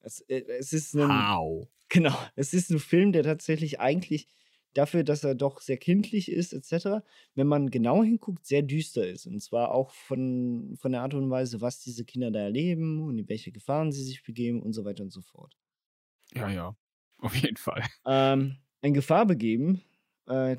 Es, 0.02 0.22
äh, 0.22 0.44
es 0.60 0.74
ist 0.74 0.96
ein, 0.96 1.10
How? 1.10 1.68
Genau, 1.90 2.18
es 2.36 2.54
ist 2.54 2.70
ein 2.70 2.80
Film, 2.80 3.12
der 3.12 3.24
tatsächlich 3.24 3.80
eigentlich 3.80 4.28
dafür, 4.74 5.04
dass 5.04 5.24
er 5.24 5.36
doch 5.36 5.62
sehr 5.62 5.78
kindlich 5.78 6.32
ist, 6.32 6.54
etc., 6.54 7.04
wenn 7.36 7.48
man 7.48 7.70
genau 7.70 8.04
hinguckt, 8.04 8.46
sehr 8.46 8.62
düster 8.62 9.08
ist. 9.08 9.26
Und 9.26 9.42
zwar 9.42 9.74
auch 9.74 9.92
von, 9.92 10.76
von 10.80 10.92
der 10.92 11.02
Art 11.02 11.14
und 11.14 11.30
Weise, 11.30 11.62
was 11.62 11.80
diese 11.80 12.06
Kinder 12.06 12.32
da 12.32 12.40
erleben 12.40 13.02
und 13.02 13.18
in 13.18 13.30
welche 13.30 13.52
Gefahren 13.52 13.92
sie 13.92 14.04
sich 14.04 14.24
begeben 14.24 14.62
und 14.62 14.74
so 14.74 14.86
weiter 14.86 15.04
und 15.04 15.12
so 15.12 15.22
fort. 15.22 15.58
Ja, 16.34 16.50
ja. 16.50 16.76
Auf 17.18 17.36
jeden 17.36 17.58
Fall. 17.58 17.84
Ähm, 18.06 18.58
in 18.82 18.94
Gefahr 18.94 19.26
begeben 19.26 19.82
äh, 20.28 20.58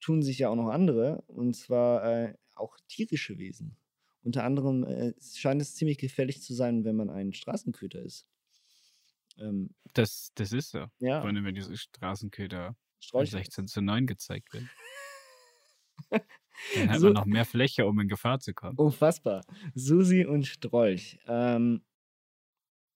tun 0.00 0.22
sich 0.22 0.38
ja 0.38 0.48
auch 0.48 0.56
noch 0.56 0.68
andere, 0.68 1.22
und 1.26 1.54
zwar 1.54 2.04
äh, 2.04 2.34
auch 2.54 2.76
tierische 2.88 3.38
Wesen. 3.38 3.76
Unter 4.22 4.44
anderem 4.44 4.84
äh, 4.84 5.14
scheint 5.20 5.60
es 5.62 5.74
ziemlich 5.74 5.98
gefährlich 5.98 6.42
zu 6.42 6.54
sein, 6.54 6.84
wenn 6.84 6.96
man 6.96 7.10
ein 7.10 7.32
Straßenköter 7.32 8.00
ist. 8.02 8.26
Ähm, 9.38 9.70
Das, 9.94 10.32
das 10.34 10.52
ist 10.52 10.70
so. 10.70 10.86
Ja. 11.00 11.20
Vor 11.20 11.30
allem, 11.30 11.44
wenn 11.44 11.54
diese 11.54 11.76
Straßenköder 11.76 12.76
Strolch- 13.00 13.30
16 13.30 13.66
zu 13.68 13.80
9 13.82 14.06
gezeigt 14.06 14.52
werden. 14.52 14.68
Dann 16.74 16.90
hat 16.90 16.98
So- 17.00 17.06
man 17.06 17.12
noch 17.14 17.26
mehr 17.26 17.44
Fläche, 17.44 17.86
um 17.86 17.98
in 18.00 18.08
Gefahr 18.08 18.40
zu 18.40 18.52
kommen. 18.54 18.76
Unfassbar. 18.76 19.44
Susi 19.74 20.24
und 20.24 20.46
Strolch. 20.46 21.18
Ähm, 21.28 21.82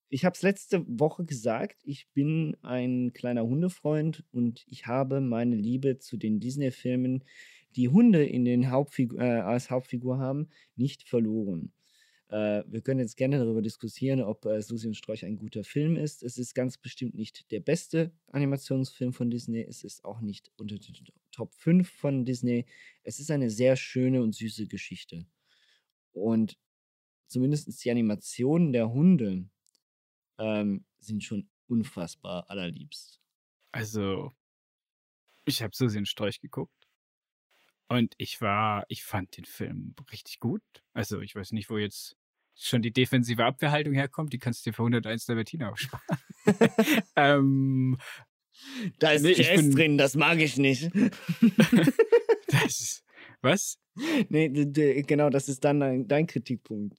ich 0.08 0.24
habe 0.24 0.34
es 0.34 0.42
letzte 0.42 0.84
Woche 0.86 1.24
gesagt, 1.24 1.80
ich 1.84 2.08
bin 2.12 2.56
ein 2.62 3.12
kleiner 3.14 3.44
Hundefreund 3.44 4.24
und 4.32 4.64
ich 4.66 4.86
habe 4.86 5.20
meine 5.20 5.56
Liebe 5.56 5.98
zu 5.98 6.16
den 6.16 6.38
Disney-Filmen, 6.40 7.24
die 7.76 7.88
Hunde 7.88 8.24
in 8.24 8.44
den 8.44 8.70
Hauptfigu 8.70 9.16
äh, 9.16 9.40
als 9.40 9.70
Hauptfigur 9.70 10.18
haben, 10.18 10.50
nicht 10.76 11.08
verloren. 11.08 11.72
Äh, 12.32 12.64
wir 12.66 12.80
können 12.80 13.00
jetzt 13.00 13.18
gerne 13.18 13.38
darüber 13.38 13.60
diskutieren, 13.60 14.22
ob 14.22 14.46
äh, 14.46 14.62
Susi 14.62 14.88
und 14.88 14.94
Strolch 14.94 15.26
ein 15.26 15.36
guter 15.36 15.64
Film 15.64 15.96
ist. 15.96 16.22
Es 16.22 16.38
ist 16.38 16.54
ganz 16.54 16.78
bestimmt 16.78 17.14
nicht 17.14 17.50
der 17.50 17.60
beste 17.60 18.10
Animationsfilm 18.28 19.12
von 19.12 19.30
Disney. 19.30 19.60
Es 19.60 19.84
ist 19.84 20.02
auch 20.06 20.22
nicht 20.22 20.50
unter 20.56 20.78
den 20.78 20.94
Top 21.30 21.52
5 21.52 21.90
von 21.90 22.24
Disney. 22.24 22.64
Es 23.02 23.20
ist 23.20 23.30
eine 23.30 23.50
sehr 23.50 23.76
schöne 23.76 24.22
und 24.22 24.34
süße 24.34 24.66
Geschichte. 24.66 25.26
Und 26.12 26.56
zumindest 27.26 27.84
die 27.84 27.90
Animationen 27.90 28.72
der 28.72 28.90
Hunde 28.90 29.50
ähm, 30.38 30.86
sind 31.00 31.22
schon 31.22 31.50
unfassbar 31.66 32.48
allerliebst. 32.48 33.20
Also, 33.72 34.32
ich 35.44 35.60
habe 35.60 35.76
Susi 35.76 35.98
und 35.98 36.08
Strolch 36.08 36.40
geguckt. 36.40 36.88
Und 37.88 38.14
ich 38.16 38.40
war, 38.40 38.86
ich 38.88 39.04
fand 39.04 39.36
den 39.36 39.44
Film 39.44 39.94
richtig 40.10 40.40
gut. 40.40 40.62
Also, 40.94 41.20
ich 41.20 41.34
weiß 41.34 41.52
nicht, 41.52 41.68
wo 41.68 41.76
jetzt 41.76 42.16
schon 42.56 42.82
die 42.82 42.92
defensive 42.92 43.44
Abwehrhaltung 43.44 43.94
herkommt. 43.94 44.32
Die 44.32 44.38
kannst 44.38 44.64
du 44.66 44.70
dir 44.70 44.74
für 44.74 44.82
101 44.82 45.26
der 45.26 45.34
Bettina 45.34 45.70
aufsparen. 45.70 46.02
ähm, 47.16 47.98
Da 48.98 49.12
ist 49.12 49.22
Nee, 49.22 49.32
Jazz 49.32 49.60
bin- 49.60 49.70
drin, 49.72 49.98
das 49.98 50.14
mag 50.14 50.38
ich 50.38 50.56
nicht. 50.56 50.90
das 52.48 52.80
ist, 52.80 53.04
was? 53.40 53.78
nee, 54.28 54.48
genau, 55.02 55.30
das 55.30 55.48
ist 55.48 55.64
dann 55.64 55.80
dein, 55.80 56.08
dein 56.08 56.26
Kritikpunkt. 56.26 56.96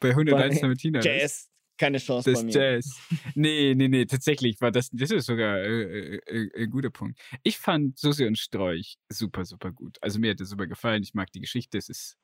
Bei 0.00 0.10
101 0.10 0.54
Bei 0.56 0.60
der 0.60 0.68
Bettina? 0.68 0.98
das? 1.00 1.06
Jazz 1.06 1.50
Keine 1.78 1.98
Chance 1.98 2.30
Das 2.30 2.40
bei 2.40 2.46
mir. 2.46 2.52
Jazz. 2.52 2.98
Nee, 3.34 3.74
nee, 3.74 3.88
nee, 3.88 4.04
tatsächlich 4.06 4.60
war 4.60 4.70
das, 4.70 4.88
das 4.92 5.10
ist 5.10 5.26
sogar 5.26 5.58
äh, 5.58 6.16
äh, 6.16 6.20
äh, 6.26 6.62
ein 6.64 6.70
guter 6.70 6.90
Punkt. 6.90 7.18
Ich 7.42 7.58
fand 7.58 7.98
Susi 7.98 8.24
und 8.26 8.38
Strolch 8.38 8.96
super, 9.10 9.44
super 9.44 9.72
gut. 9.72 9.98
Also 10.00 10.18
mir 10.18 10.30
hat 10.30 10.40
das 10.40 10.48
super 10.50 10.66
gefallen. 10.66 11.02
Ich 11.02 11.14
mag 11.14 11.30
die 11.32 11.40
Geschichte. 11.40 11.76
Es 11.78 11.88
ist 11.88 12.16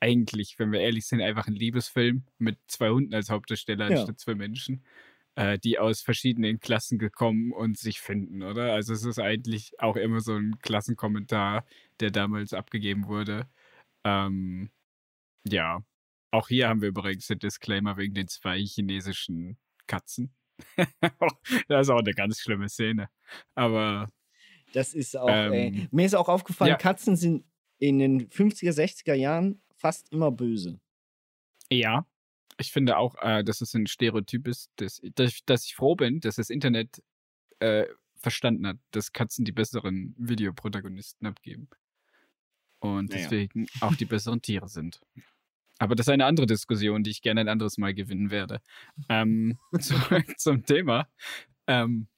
eigentlich, 0.00 0.58
wenn 0.58 0.72
wir 0.72 0.80
ehrlich 0.80 1.06
sind, 1.06 1.20
einfach 1.20 1.46
ein 1.46 1.54
Liebesfilm 1.54 2.24
mit 2.38 2.58
zwei 2.66 2.90
Hunden 2.90 3.14
als 3.14 3.30
Hauptdarsteller 3.30 3.90
Ja. 3.90 3.98
anstatt 3.98 4.18
zwei 4.18 4.34
Menschen, 4.34 4.84
äh, 5.34 5.58
die 5.58 5.78
aus 5.78 6.00
verschiedenen 6.00 6.58
Klassen 6.60 6.98
gekommen 6.98 7.52
und 7.52 7.78
sich 7.78 8.00
finden, 8.00 8.42
oder? 8.42 8.72
Also 8.72 8.92
es 8.94 9.04
ist 9.04 9.18
eigentlich 9.18 9.78
auch 9.78 9.96
immer 9.96 10.20
so 10.20 10.34
ein 10.34 10.58
Klassenkommentar, 10.60 11.64
der 12.00 12.10
damals 12.10 12.54
abgegeben 12.54 13.06
wurde. 13.06 13.48
Ähm, 14.04 14.70
ja, 15.46 15.84
auch 16.30 16.48
hier 16.48 16.68
haben 16.68 16.80
wir 16.80 16.88
übrigens 16.88 17.26
den 17.26 17.38
Disclaimer 17.38 17.96
wegen 17.96 18.14
den 18.14 18.28
zwei 18.28 18.58
chinesischen 18.60 19.58
Katzen. 19.86 20.32
das 21.68 21.86
ist 21.86 21.90
auch 21.90 21.98
eine 22.00 22.12
ganz 22.12 22.40
schlimme 22.40 22.68
Szene. 22.68 23.08
Aber 23.54 24.08
Das 24.72 24.94
ist 24.94 25.16
auch, 25.16 25.28
Ähm. 25.28 25.88
Mir 25.90 26.06
ist 26.06 26.14
auch 26.14 26.28
aufgefallen, 26.28 26.70
ja. 26.70 26.76
Katzen 26.76 27.16
sind 27.16 27.44
in 27.78 27.98
den 27.98 28.28
50er, 28.28 28.72
60er 28.72 29.14
Jahren 29.14 29.60
fast 29.80 30.12
immer 30.12 30.30
böse. 30.30 30.80
ja, 31.72 32.06
ich 32.58 32.72
finde 32.72 32.98
auch, 32.98 33.14
äh, 33.22 33.42
dass 33.42 33.62
es 33.62 33.72
ein 33.74 33.86
Stereotyp 33.86 34.46
ist, 34.46 34.70
dass, 34.76 35.00
dass, 35.46 35.64
ich- 35.64 35.74
froh 35.74 35.94
bin, 35.96 36.20
dass 36.20 36.36
das 36.36 36.50
Internet 36.50 37.02
äh, 37.60 37.86
verstanden 38.16 38.66
hat, 38.66 38.76
dass 38.90 39.12
Katzen 39.12 39.46
die 39.46 39.52
besseren 39.52 40.14
Videoprotagonisten 40.18 41.26
abgeben. 41.26 41.70
Und 42.80 43.10
Naja. 43.10 43.22
deswegen 43.22 43.66
auch 43.80 43.94
die 43.94 44.04
besseren 44.04 44.42
Tiere 44.42 44.68
sind. 44.68 45.00
Aber 45.78 45.94
das 45.94 46.06
ist 46.06 46.12
eine 46.12 46.26
andere 46.26 46.44
Diskussion, 46.46 47.02
die 47.02 47.10
ich 47.10 47.22
gerne 47.22 47.40
ein 47.40 47.48
anderes 47.48 47.78
Mal 47.78 47.94
gewinnen 47.94 48.30
werde. 48.30 48.60
Ähm, 49.08 49.58
zurück 49.80 50.38
zum 50.38 50.64
Thema. 50.66 51.08
Ähm, 51.66 52.08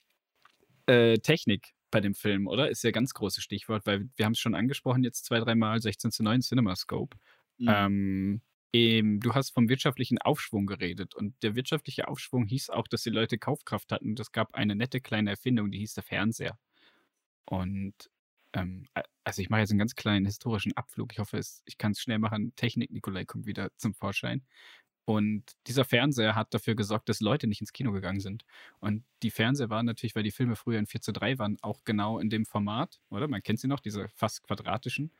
äh, 0.86 1.18
Technik 1.18 1.72
bei 1.92 2.00
dem 2.00 2.14
Film, 2.14 2.48
oder? 2.48 2.68
Ist 2.68 2.82
ja 2.82 2.90
ein 2.90 2.94
ganz 2.94 3.14
großes 3.14 3.44
Stichwort, 3.44 3.86
weil 3.86 4.08
wir 4.16 4.24
haben 4.24 4.32
es 4.32 4.40
schon 4.40 4.56
angesprochen, 4.56 5.04
jetzt 5.04 5.24
zwei, 5.24 5.38
dreimal 5.38 5.80
16 5.80 6.10
zu 6.10 6.24
9 6.24 6.42
CinemaScope. 6.42 7.16
Mhm. 7.62 7.68
Ähm, 7.68 8.40
ähm, 8.74 9.20
du 9.20 9.34
hast 9.34 9.50
vom 9.50 9.68
wirtschaftlichen 9.68 10.18
Aufschwung 10.18 10.66
geredet 10.66 11.14
und 11.14 11.34
der 11.42 11.54
wirtschaftliche 11.54 12.08
Aufschwung 12.08 12.46
hieß 12.46 12.70
auch, 12.70 12.88
dass 12.88 13.02
die 13.02 13.10
Leute 13.10 13.38
Kaufkraft 13.38 13.92
hatten. 13.92 14.10
Und 14.10 14.20
es 14.20 14.32
gab 14.32 14.54
eine 14.54 14.74
nette 14.74 15.00
kleine 15.00 15.30
Erfindung, 15.30 15.70
die 15.70 15.78
hieß 15.78 15.94
der 15.94 16.02
Fernseher. 16.02 16.58
Und 17.44 17.94
ähm, 18.54 18.86
also 19.24 19.42
ich 19.42 19.50
mache 19.50 19.60
jetzt 19.60 19.70
einen 19.70 19.78
ganz 19.78 19.94
kleinen 19.94 20.26
historischen 20.26 20.76
Abflug. 20.76 21.12
Ich 21.12 21.18
hoffe, 21.18 21.38
es, 21.38 21.62
ich 21.66 21.78
kann 21.78 21.92
es 21.92 22.00
schnell 22.00 22.18
machen. 22.18 22.54
Technik 22.56 22.90
Nikolai 22.90 23.24
kommt 23.24 23.46
wieder 23.46 23.70
zum 23.76 23.94
Vorschein. 23.94 24.42
Und 25.04 25.44
dieser 25.66 25.84
Fernseher 25.84 26.34
hat 26.36 26.54
dafür 26.54 26.74
gesorgt, 26.76 27.08
dass 27.08 27.20
Leute 27.20 27.48
nicht 27.48 27.60
ins 27.60 27.72
Kino 27.72 27.92
gegangen 27.92 28.20
sind. 28.20 28.44
Und 28.80 29.04
die 29.22 29.30
Fernseher 29.30 29.68
waren 29.68 29.86
natürlich, 29.86 30.14
weil 30.14 30.22
die 30.22 30.30
Filme 30.30 30.56
früher 30.56 30.78
in 30.78 30.86
4 30.86 31.00
zu 31.00 31.12
3 31.12 31.38
waren, 31.38 31.58
auch 31.62 31.80
genau 31.84 32.18
in 32.18 32.30
dem 32.30 32.46
Format, 32.46 33.00
oder? 33.10 33.28
Man 33.28 33.42
kennt 33.42 33.60
sie 33.60 33.68
noch, 33.68 33.80
diese 33.80 34.08
fast 34.08 34.42
quadratischen 34.44 35.12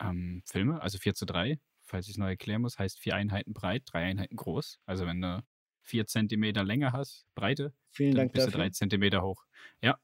ähm, 0.00 0.42
Filme, 0.46 0.80
also 0.82 0.98
4 0.98 1.14
zu 1.14 1.26
3, 1.26 1.58
falls 1.84 2.06
ich 2.06 2.12
es 2.12 2.18
neu 2.18 2.28
erklären 2.30 2.62
muss, 2.62 2.78
heißt 2.78 2.98
vier 2.98 3.14
Einheiten 3.14 3.52
breit, 3.52 3.82
drei 3.86 4.04
Einheiten 4.04 4.36
groß. 4.36 4.80
Also 4.86 5.06
wenn 5.06 5.20
du 5.20 5.42
vier 5.82 6.06
Zentimeter 6.06 6.64
Länge 6.64 6.92
hast, 6.92 7.26
Breite, 7.34 7.74
Vielen 7.90 8.12
dann 8.12 8.28
Dank 8.28 8.32
bist 8.32 8.46
du 8.46 8.50
dafür. 8.50 8.64
drei 8.64 8.70
Zentimeter 8.70 9.22
hoch. 9.22 9.44
Ja. 9.82 9.98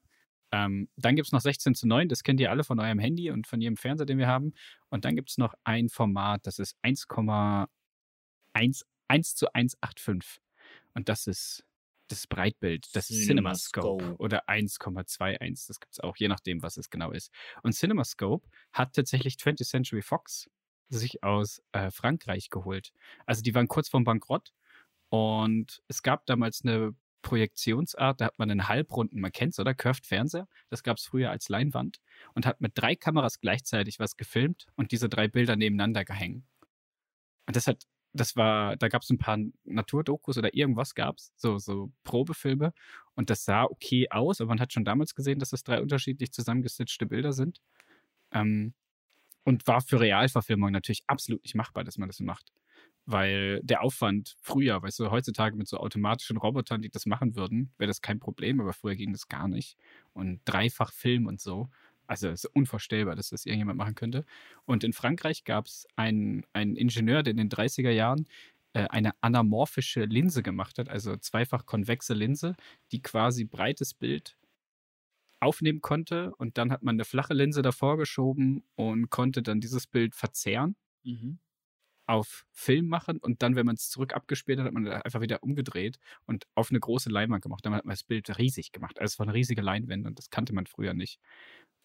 Ähm, 0.53 0.89
dann 0.97 1.15
gibt 1.15 1.27
es 1.27 1.31
noch 1.31 1.41
16 1.41 1.75
zu 1.75 1.87
9, 1.87 2.09
das 2.09 2.23
kennt 2.23 2.39
ihr 2.39 2.51
alle 2.51 2.63
von 2.63 2.79
eurem 2.79 2.99
Handy 2.99 3.31
und 3.31 3.47
von 3.47 3.61
jedem 3.61 3.77
Fernseher, 3.77 4.05
den 4.05 4.17
wir 4.17 4.27
haben. 4.27 4.53
Und 4.89 5.05
dann 5.05 5.15
gibt 5.15 5.29
es 5.29 5.37
noch 5.37 5.53
ein 5.63 5.89
Format, 5.89 6.45
das 6.45 6.59
ist 6.59 6.75
1,1 6.83 7.67
1 9.07 9.35
zu 9.35 9.53
185. 9.53 10.41
Und 10.93 11.09
das 11.09 11.27
ist 11.27 11.63
das 12.09 12.27
Breitbild, 12.27 12.93
das 12.93 13.09
ist 13.09 13.25
CinemaScope 13.25 14.03
CinemaScope. 14.03 14.15
oder 14.21 14.47
1,21. 14.49 15.67
Das 15.67 15.79
gibt 15.79 15.93
es 15.93 15.99
auch, 16.01 16.17
je 16.17 16.27
nachdem, 16.27 16.61
was 16.61 16.77
es 16.77 16.89
genau 16.89 17.11
ist. 17.11 17.31
Und 17.63 17.73
CinemaScope 17.73 18.45
hat 18.73 18.93
tatsächlich 18.93 19.35
20th 19.35 19.67
Century 19.69 20.01
Fox 20.01 20.49
sich 20.97 21.23
aus 21.23 21.61
äh, 21.71 21.91
Frankreich 21.91 22.49
geholt. 22.49 22.91
Also 23.25 23.41
die 23.41 23.55
waren 23.55 23.67
kurz 23.67 23.89
vorm 23.89 24.03
Bankrott 24.03 24.53
und 25.09 25.81
es 25.87 26.03
gab 26.03 26.25
damals 26.25 26.63
eine 26.63 26.95
Projektionsart, 27.21 28.21
da 28.21 28.25
hat 28.25 28.39
man 28.39 28.49
einen 28.49 28.67
halbrunden, 28.67 29.19
man 29.19 29.31
kennt's, 29.31 29.59
oder? 29.59 29.73
Curved 29.73 30.05
Fernseher. 30.05 30.47
Das 30.69 30.83
gab 30.83 30.97
es 30.97 31.05
früher 31.05 31.29
als 31.29 31.49
Leinwand 31.49 31.99
und 32.33 32.45
hat 32.45 32.61
mit 32.61 32.73
drei 32.75 32.95
Kameras 32.95 33.39
gleichzeitig 33.39 33.99
was 33.99 34.17
gefilmt 34.17 34.67
und 34.75 34.91
diese 34.91 35.09
drei 35.09 35.27
Bilder 35.27 35.55
nebeneinander 35.55 36.03
gehängt. 36.05 36.45
Und 37.47 37.55
das 37.55 37.67
hat, 37.67 37.85
das 38.13 38.35
war, 38.35 38.75
da 38.77 38.87
gab 38.87 39.03
es 39.03 39.09
ein 39.09 39.17
paar 39.17 39.37
Naturdokus 39.63 40.37
oder 40.37 40.53
irgendwas 40.53 40.95
gab's, 40.95 41.33
so, 41.35 41.57
so 41.59 41.91
Probefilme 42.03 42.73
und 43.15 43.29
das 43.29 43.45
sah 43.45 43.63
okay 43.65 44.07
aus, 44.09 44.41
aber 44.41 44.49
man 44.49 44.59
hat 44.59 44.73
schon 44.73 44.85
damals 44.85 45.15
gesehen, 45.15 45.39
dass 45.39 45.49
das 45.51 45.63
drei 45.63 45.81
unterschiedlich 45.81 46.31
zusammengestitchte 46.31 47.05
Bilder 47.05 47.33
sind. 47.33 47.61
Ähm, 48.31 48.73
und 49.43 49.67
war 49.67 49.81
für 49.81 49.99
Realverfilmung 49.99 50.71
natürlich 50.71 51.03
absolut 51.07 51.43
nicht 51.43 51.55
machbar, 51.55 51.83
dass 51.83 51.97
man 51.97 52.09
das 52.09 52.17
so 52.17 52.23
macht. 52.23 52.51
Weil 53.05 53.61
der 53.63 53.81
Aufwand 53.81 54.35
früher, 54.41 54.81
weißt 54.81 54.99
du, 54.99 55.11
heutzutage 55.11 55.55
mit 55.55 55.67
so 55.67 55.77
automatischen 55.77 56.37
Robotern, 56.37 56.81
die 56.81 56.89
das 56.89 57.05
machen 57.05 57.35
würden, 57.35 57.73
wäre 57.77 57.87
das 57.87 58.01
kein 58.01 58.19
Problem, 58.19 58.61
aber 58.61 58.73
früher 58.73 58.95
ging 58.95 59.11
das 59.11 59.27
gar 59.27 59.47
nicht. 59.47 59.75
Und 60.13 60.41
dreifach 60.45 60.91
Film 60.93 61.25
und 61.25 61.41
so. 61.41 61.69
Also 62.05 62.27
es 62.27 62.43
ist 62.43 62.55
unvorstellbar, 62.55 63.15
dass 63.15 63.29
das 63.29 63.45
irgendjemand 63.45 63.77
machen 63.77 63.95
könnte. 63.95 64.25
Und 64.65 64.83
in 64.83 64.93
Frankreich 64.93 65.45
gab 65.45 65.65
es 65.65 65.87
einen, 65.95 66.45
einen 66.53 66.75
Ingenieur, 66.75 67.23
der 67.23 67.31
in 67.31 67.37
den 67.37 67.49
30er 67.49 67.89
Jahren 67.89 68.27
äh, 68.73 68.87
eine 68.89 69.13
anamorphische 69.21 70.05
Linse 70.05 70.43
gemacht 70.43 70.77
hat, 70.77 70.89
also 70.89 71.15
zweifach 71.17 71.65
konvexe 71.65 72.13
Linse, 72.13 72.55
die 72.91 73.01
quasi 73.01 73.45
breites 73.45 73.93
Bild 73.93 74.37
aufnehmen 75.41 75.81
konnte. 75.81 76.33
Und 76.37 76.57
dann 76.57 76.71
hat 76.71 76.83
man 76.83 76.95
eine 76.95 77.05
flache 77.05 77.33
Linse 77.33 77.61
davor 77.61 77.97
geschoben 77.97 78.63
und 78.75 79.09
konnte 79.09 79.41
dann 79.43 79.59
dieses 79.61 79.87
Bild 79.87 80.15
verzehren 80.15 80.75
Mhm. 81.03 81.39
auf 82.07 82.45
Film 82.51 82.87
machen 82.87 83.19
und 83.19 83.41
dann, 83.41 83.55
wenn 83.55 83.65
man 83.65 83.75
es 83.75 83.89
zurück 83.89 84.13
abgespielt 84.13 84.59
hat, 84.59 84.65
hat 84.65 84.73
man 84.73 84.85
einfach 84.87 85.21
wieder 85.21 85.43
umgedreht 85.43 85.97
und 86.25 86.45
auf 86.55 86.69
eine 86.69 86.79
große 86.79 87.09
Leinwand 87.09 87.41
gemacht. 87.43 87.65
Dann 87.65 87.73
hat 87.73 87.85
man 87.85 87.93
das 87.93 88.03
Bild 88.03 88.37
riesig 88.37 88.71
gemacht. 88.73 88.99
Also 88.99 89.13
es 89.13 89.19
war 89.19 89.25
eine 89.25 89.33
riesige 89.33 89.61
Leinwand 89.61 90.05
und 90.07 90.17
das 90.19 90.29
kannte 90.29 90.53
man 90.53 90.65
früher 90.65 90.93
nicht. 90.93 91.19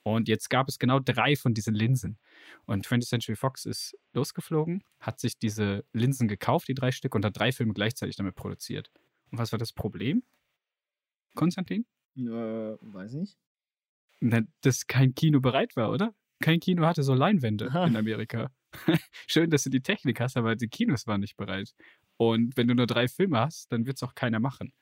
Und 0.02 0.28
jetzt 0.28 0.50
gab 0.50 0.68
es 0.68 0.78
genau 0.78 1.00
drei 1.00 1.36
von 1.36 1.54
diesen 1.54 1.74
Linsen. 1.74 2.18
Und 2.66 2.86
20th 2.86 3.08
Century 3.10 3.36
Fox 3.36 3.66
ist 3.66 3.96
losgeflogen, 4.14 4.84
hat 5.00 5.20
sich 5.20 5.38
diese 5.38 5.84
Linsen 5.92 6.28
gekauft, 6.28 6.68
die 6.68 6.74
drei 6.74 6.92
Stück, 6.92 7.14
und 7.14 7.24
hat 7.24 7.36
drei 7.38 7.52
Filme 7.52 7.74
gleichzeitig 7.74 8.16
damit 8.16 8.34
produziert. 8.36 8.90
Und 9.30 9.38
was 9.38 9.52
war 9.52 9.58
das 9.58 9.72
Problem? 9.72 10.22
Konstantin? 11.34 11.86
Äh, 12.16 12.76
weiß 12.80 13.12
nicht. 13.14 13.38
Na, 14.20 14.40
dass 14.62 14.86
kein 14.86 15.14
Kino 15.14 15.40
bereit 15.40 15.76
war, 15.76 15.90
oder? 15.90 16.14
Kein 16.40 16.60
Kino 16.60 16.84
hatte 16.86 17.02
so 17.02 17.14
Leinwände 17.14 17.68
Aha. 17.68 17.86
in 17.86 17.96
Amerika. 17.96 18.50
Schön, 19.26 19.50
dass 19.50 19.62
du 19.64 19.70
die 19.70 19.80
Technik 19.82 20.20
hast, 20.20 20.36
aber 20.36 20.54
die 20.56 20.68
Kinos 20.68 21.06
waren 21.06 21.20
nicht 21.20 21.36
bereit. 21.36 21.72
Und 22.18 22.56
wenn 22.56 22.68
du 22.68 22.74
nur 22.74 22.86
drei 22.86 23.08
Filme 23.08 23.38
hast, 23.40 23.72
dann 23.72 23.86
wird 23.86 23.96
es 23.96 24.02
auch 24.02 24.14
keiner 24.14 24.40
machen. 24.40 24.72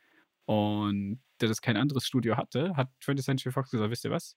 Und 0.46 1.20
da 1.38 1.46
das 1.46 1.60
kein 1.60 1.76
anderes 1.76 2.06
Studio 2.06 2.36
hatte, 2.36 2.76
hat 2.76 2.90
20th 3.00 3.22
Century 3.24 3.52
Fox 3.52 3.70
gesagt, 3.70 3.90
wisst 3.90 4.04
ihr 4.04 4.10
was? 4.10 4.36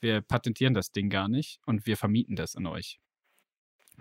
Wir 0.00 0.20
patentieren 0.20 0.74
das 0.74 0.92
Ding 0.92 1.08
gar 1.08 1.28
nicht 1.28 1.60
und 1.66 1.86
wir 1.86 1.96
vermieten 1.96 2.36
das 2.36 2.56
an 2.56 2.66
euch. 2.66 3.00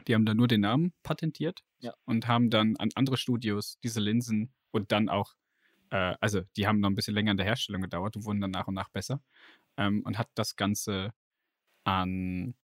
Die 0.07 0.13
haben 0.13 0.25
dann 0.25 0.37
nur 0.37 0.47
den 0.47 0.61
Namen 0.61 0.93
patentiert 1.03 1.61
Ja. 1.79 1.93
und 2.05 2.27
haben 2.27 2.49
dann 2.49 2.75
an 2.77 2.89
andere 2.95 3.17
Studios 3.17 3.77
diese 3.83 4.01
Linsen 4.01 4.53
und 4.71 4.91
dann 4.91 5.07
auch, 5.07 5.33
äh, 5.91 6.15
also 6.19 6.41
die 6.57 6.67
haben 6.67 6.79
noch 6.81 6.89
ein 6.89 6.95
bisschen 6.95 7.13
länger 7.13 7.31
in 7.31 7.37
der 7.37 7.45
Herstellung 7.45 7.81
gedauert 7.81 8.17
und 8.17 8.25
wurden 8.25 8.41
dann 8.41 8.51
nach 8.51 8.67
und 8.67 8.73
nach 8.73 8.89
besser 8.89 9.21
ähm, 9.77 10.01
und 10.03 10.17
hat 10.17 10.29
das 10.35 10.55
Ganze 10.55 11.13
an, 11.83 12.55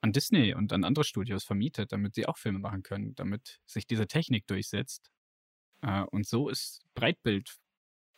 an 0.00 0.12
Disney 0.12 0.54
und 0.54 0.72
an 0.72 0.84
andere 0.84 1.04
Studios 1.04 1.44
vermietet, 1.44 1.92
damit 1.92 2.14
sie 2.14 2.26
auch 2.26 2.38
Filme 2.38 2.58
machen 2.58 2.82
können, 2.82 3.14
damit 3.14 3.60
sich 3.66 3.86
diese 3.86 4.06
Technik 4.06 4.46
durchsetzt. 4.46 5.10
Äh, 5.82 6.02
und 6.02 6.26
so 6.26 6.48
ist 6.48 6.84
Breitbild 6.94 7.56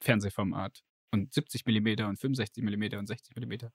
Fernsehformat 0.00 0.84
und 1.10 1.32
70 1.32 1.66
mm 1.66 2.04
und 2.06 2.18
65 2.18 2.62
mm 2.62 2.98
und 2.98 3.06
60 3.06 3.36
mm 3.36 3.68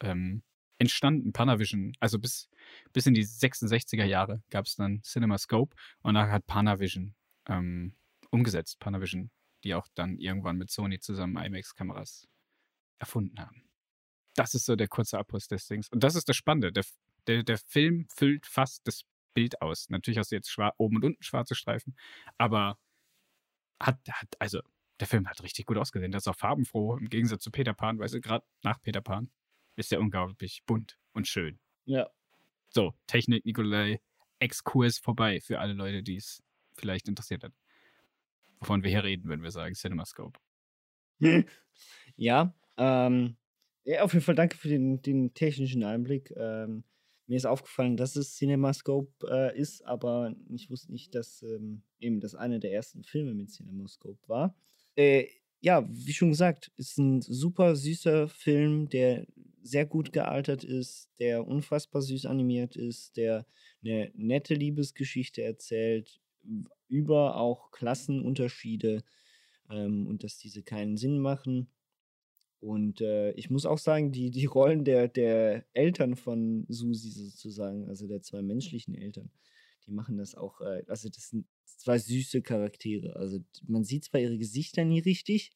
ähm, 0.00 0.42
entstanden. 0.78 1.32
Panavision, 1.32 1.92
also 2.00 2.18
bis, 2.18 2.48
bis 2.92 3.06
in 3.06 3.14
die 3.14 3.24
66er 3.24 4.04
Jahre 4.04 4.42
gab 4.50 4.66
es 4.66 4.76
dann 4.76 5.02
CinemaScope 5.02 5.74
und 6.02 6.14
nachher 6.14 6.32
hat 6.32 6.46
Panavision 6.46 7.14
ähm, 7.48 7.94
umgesetzt. 8.30 8.78
Panavision, 8.80 9.30
die 9.64 9.74
auch 9.74 9.86
dann 9.94 10.18
irgendwann 10.18 10.58
mit 10.58 10.70
Sony 10.70 10.98
zusammen 10.98 11.36
IMAX-Kameras 11.36 12.28
erfunden 12.98 13.38
haben. 13.40 13.62
Das 14.34 14.54
ist 14.54 14.66
so 14.66 14.76
der 14.76 14.88
kurze 14.88 15.18
Abriss 15.18 15.48
des 15.48 15.66
Dings. 15.66 15.88
Und 15.90 16.02
das 16.02 16.14
ist 16.14 16.28
das 16.28 16.36
Spannende. 16.36 16.72
Der, 16.72 16.84
der, 17.26 17.42
der 17.42 17.58
Film 17.58 18.06
füllt 18.08 18.46
fast 18.46 18.86
das 18.86 19.02
Bild 19.34 19.60
aus. 19.62 19.88
Natürlich 19.90 20.18
hast 20.18 20.32
du 20.32 20.36
jetzt 20.36 20.54
oben 20.78 20.96
und 20.96 21.04
unten 21.04 21.22
schwarze 21.22 21.54
Streifen, 21.54 21.96
aber 22.38 22.78
hat, 23.80 23.98
hat, 24.10 24.28
also 24.38 24.60
der 25.00 25.06
Film 25.06 25.28
hat 25.28 25.42
richtig 25.42 25.66
gut 25.66 25.78
ausgesehen. 25.78 26.12
Das 26.12 26.24
ist 26.24 26.28
auch 26.28 26.36
farbenfroh 26.36 26.96
im 26.96 27.08
Gegensatz 27.08 27.42
zu 27.42 27.50
Peter 27.50 27.74
Pan, 27.74 27.98
weißt 27.98 28.14
du, 28.14 28.20
gerade 28.20 28.44
nach 28.62 28.80
Peter 28.82 29.00
Pan 29.00 29.30
ist 29.76 29.90
der 29.90 30.00
unglaublich 30.00 30.62
bunt 30.66 30.98
und 31.12 31.26
schön. 31.26 31.58
Ja. 31.84 32.08
So, 32.68 32.94
Technik, 33.06 33.44
Nikolai, 33.44 34.00
Exkurs 34.38 34.98
vorbei 34.98 35.40
für 35.40 35.60
alle 35.60 35.72
Leute, 35.72 36.02
die 36.02 36.16
es 36.16 36.42
vielleicht 36.74 37.08
interessiert 37.08 37.44
hat. 37.44 37.52
wovon 38.60 38.82
wir 38.82 38.90
hier 38.90 39.04
reden, 39.04 39.28
wenn 39.28 39.42
wir 39.42 39.50
sagen 39.50 39.74
CinemaScope. 39.74 40.38
Ja, 42.16 42.54
ähm, 42.76 43.36
ja, 43.84 44.02
auf 44.02 44.12
jeden 44.12 44.24
Fall 44.24 44.34
danke 44.34 44.56
für 44.56 44.68
den, 44.68 45.02
den 45.02 45.34
technischen 45.34 45.84
Einblick. 45.84 46.32
Ähm, 46.36 46.84
mir 47.26 47.36
ist 47.36 47.46
aufgefallen, 47.46 47.96
dass 47.96 48.16
es 48.16 48.36
CinemaScope 48.36 49.26
äh, 49.30 49.58
ist, 49.58 49.84
aber 49.86 50.34
ich 50.50 50.70
wusste 50.70 50.92
nicht, 50.92 51.14
dass 51.14 51.42
ähm, 51.42 51.82
eben 51.98 52.20
das 52.20 52.34
eine 52.34 52.60
der 52.60 52.72
ersten 52.72 53.04
Filme 53.04 53.34
mit 53.34 53.50
CinemaScope 53.50 54.28
war. 54.28 54.54
Äh, 54.96 55.26
ja, 55.60 55.88
wie 55.88 56.12
schon 56.12 56.30
gesagt, 56.30 56.72
ist 56.76 56.98
ein 56.98 57.22
super 57.22 57.76
süßer 57.76 58.28
Film, 58.28 58.88
der 58.88 59.26
sehr 59.62 59.86
gut 59.86 60.12
gealtert 60.12 60.64
ist, 60.64 61.08
der 61.20 61.46
unfassbar 61.46 62.02
süß 62.02 62.26
animiert 62.26 62.74
ist, 62.76 63.16
der 63.16 63.46
eine 63.84 64.10
nette 64.14 64.54
Liebesgeschichte 64.54 65.42
erzählt, 65.42 66.20
über 66.88 67.36
auch 67.36 67.70
Klassenunterschiede 67.70 69.04
ähm, 69.70 70.06
und 70.06 70.24
dass 70.24 70.38
diese 70.38 70.62
keinen 70.62 70.96
Sinn 70.96 71.18
machen. 71.18 71.68
Und 72.62 73.00
äh, 73.00 73.32
ich 73.32 73.50
muss 73.50 73.66
auch 73.66 73.78
sagen, 73.78 74.12
die, 74.12 74.30
die 74.30 74.46
Rollen 74.46 74.84
der, 74.84 75.08
der 75.08 75.66
Eltern 75.72 76.14
von 76.14 76.64
Susi 76.68 77.10
sozusagen, 77.10 77.88
also 77.88 78.06
der 78.06 78.22
zwei 78.22 78.40
menschlichen 78.40 78.94
Eltern, 78.94 79.32
die 79.84 79.90
machen 79.90 80.16
das 80.16 80.36
auch, 80.36 80.60
äh, 80.60 80.84
also 80.86 81.08
das 81.08 81.30
sind 81.30 81.44
zwei 81.64 81.98
süße 81.98 82.40
Charaktere. 82.40 83.16
Also 83.16 83.40
man 83.66 83.82
sieht 83.82 84.04
zwar 84.04 84.20
ihre 84.20 84.38
Gesichter 84.38 84.84
nie 84.84 85.00
richtig. 85.00 85.50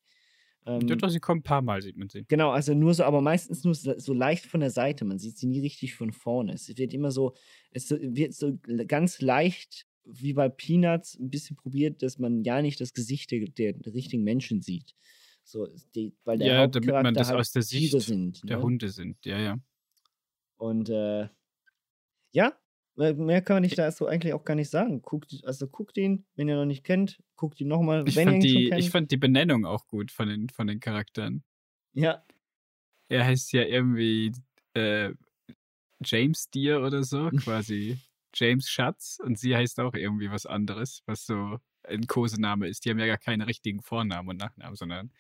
Ähm, 0.67 0.81
doch, 0.89 1.09
sie 1.09 1.21
kommen 1.21 1.41
ein 1.41 1.45
paar 1.45 1.63
Mal, 1.63 1.81
sieht 1.81 1.97
man 1.97 2.09
sie. 2.09 2.25
Genau, 2.27 2.51
also 2.51 2.75
nur 2.75 2.93
so, 2.93 3.05
aber 3.05 3.21
meistens 3.21 3.63
nur 3.63 3.77
so, 3.77 3.97
so 3.97 4.13
leicht 4.13 4.45
von 4.45 4.59
der 4.59 4.73
Seite. 4.73 5.05
Man 5.05 5.21
sieht 5.21 5.39
sie 5.39 5.47
nie 5.47 5.61
richtig 5.61 5.95
von 5.95 6.11
vorne. 6.11 6.55
Es 6.55 6.77
wird 6.77 6.93
immer 6.93 7.13
so, 7.13 7.35
es 7.71 7.89
wird 7.89 8.35
so 8.35 8.59
ganz 8.89 9.21
leicht, 9.21 9.87
wie 10.05 10.33
bei 10.33 10.49
Peanuts, 10.49 11.17
ein 11.21 11.31
bisschen 11.31 11.55
probiert, 11.55 12.03
dass 12.03 12.19
man 12.19 12.43
ja 12.43 12.63
nicht 12.63 12.81
das 12.81 12.95
Gesicht 12.95 13.31
der, 13.31 13.47
der 13.49 13.95
richtigen 13.95 14.25
Menschen 14.25 14.61
sieht. 14.61 14.97
So, 15.49 15.69
die, 15.95 16.13
weil 16.25 16.39
der 16.39 16.47
Ja, 16.49 16.67
damit 16.67 16.89
man 16.91 17.15
das 17.15 17.29
halt 17.29 17.39
aus 17.39 17.53
der 17.53 17.63
Sicht 17.63 18.01
sind. 18.01 18.43
der 18.49 18.57
ne? 18.57 18.63
Hunde 18.65 18.89
sind. 18.89 19.25
Ja, 19.25 19.39
ja. 19.39 19.59
Und 20.59 20.89
äh, 20.91 21.29
ja, 22.33 22.53
mehr 22.97 23.43
kann 23.43 23.57
man 23.57 23.63
nicht 23.63 23.79
da 23.79 23.91
so 23.93 24.07
eigentlich 24.07 24.33
auch 24.33 24.45
gar 24.45 24.55
nicht 24.57 24.71
sagen. 24.71 25.03
Guckt, 25.03 25.41
also 25.45 25.69
guckt 25.69 25.97
ihn, 25.99 26.27
wenn 26.35 26.49
ihr 26.49 26.57
noch 26.57 26.65
nicht 26.65 26.83
kennt, 26.83 27.23
guckt 27.37 27.61
ihn 27.61 27.69
nochmal, 27.69 28.09
Ich 28.09 28.17
wenn 28.17 28.41
ihr 28.43 28.49
schon 28.51 28.71
kennt. 28.71 28.81
ich 28.81 28.91
fand 28.91 29.11
die 29.13 29.17
Benennung 29.19 29.65
auch 29.67 29.87
gut 29.87 30.11
von 30.11 30.29
den, 30.29 30.49
von 30.49 30.67
den 30.67 30.81
Charakteren. 30.81 31.45
ja, 31.95 32.25
Er 33.09 33.25
heißt 33.25 33.53
ja 33.53 33.63
irgendwie 33.63 34.33
äh, 34.75 35.13
James 36.05 36.51
Deer 36.51 36.83
oder 36.83 37.05
so, 37.05 37.31
quasi 37.37 37.99
James 38.35 38.69
Schatz. 38.69 39.19
Und 39.23 39.39
sie 39.39 39.55
heißt 39.57 39.79
auch 39.81 39.95
irgendwie 39.95 40.31
was 40.31 40.47
anderes, 40.47 41.03
was 41.07 41.25
so 41.27 41.59
ein 41.85 42.07
Kosename 42.07 42.67
ist. 42.69 42.85
Die 42.85 42.91
haben 42.91 42.99
ja 42.99 43.07
gar 43.07 43.19
keine 43.19 43.47
richtigen 43.47 43.81
Vornamen 43.83 44.29
und 44.29 44.39
Nachnamen, 44.39 44.75
sondern 44.77 45.13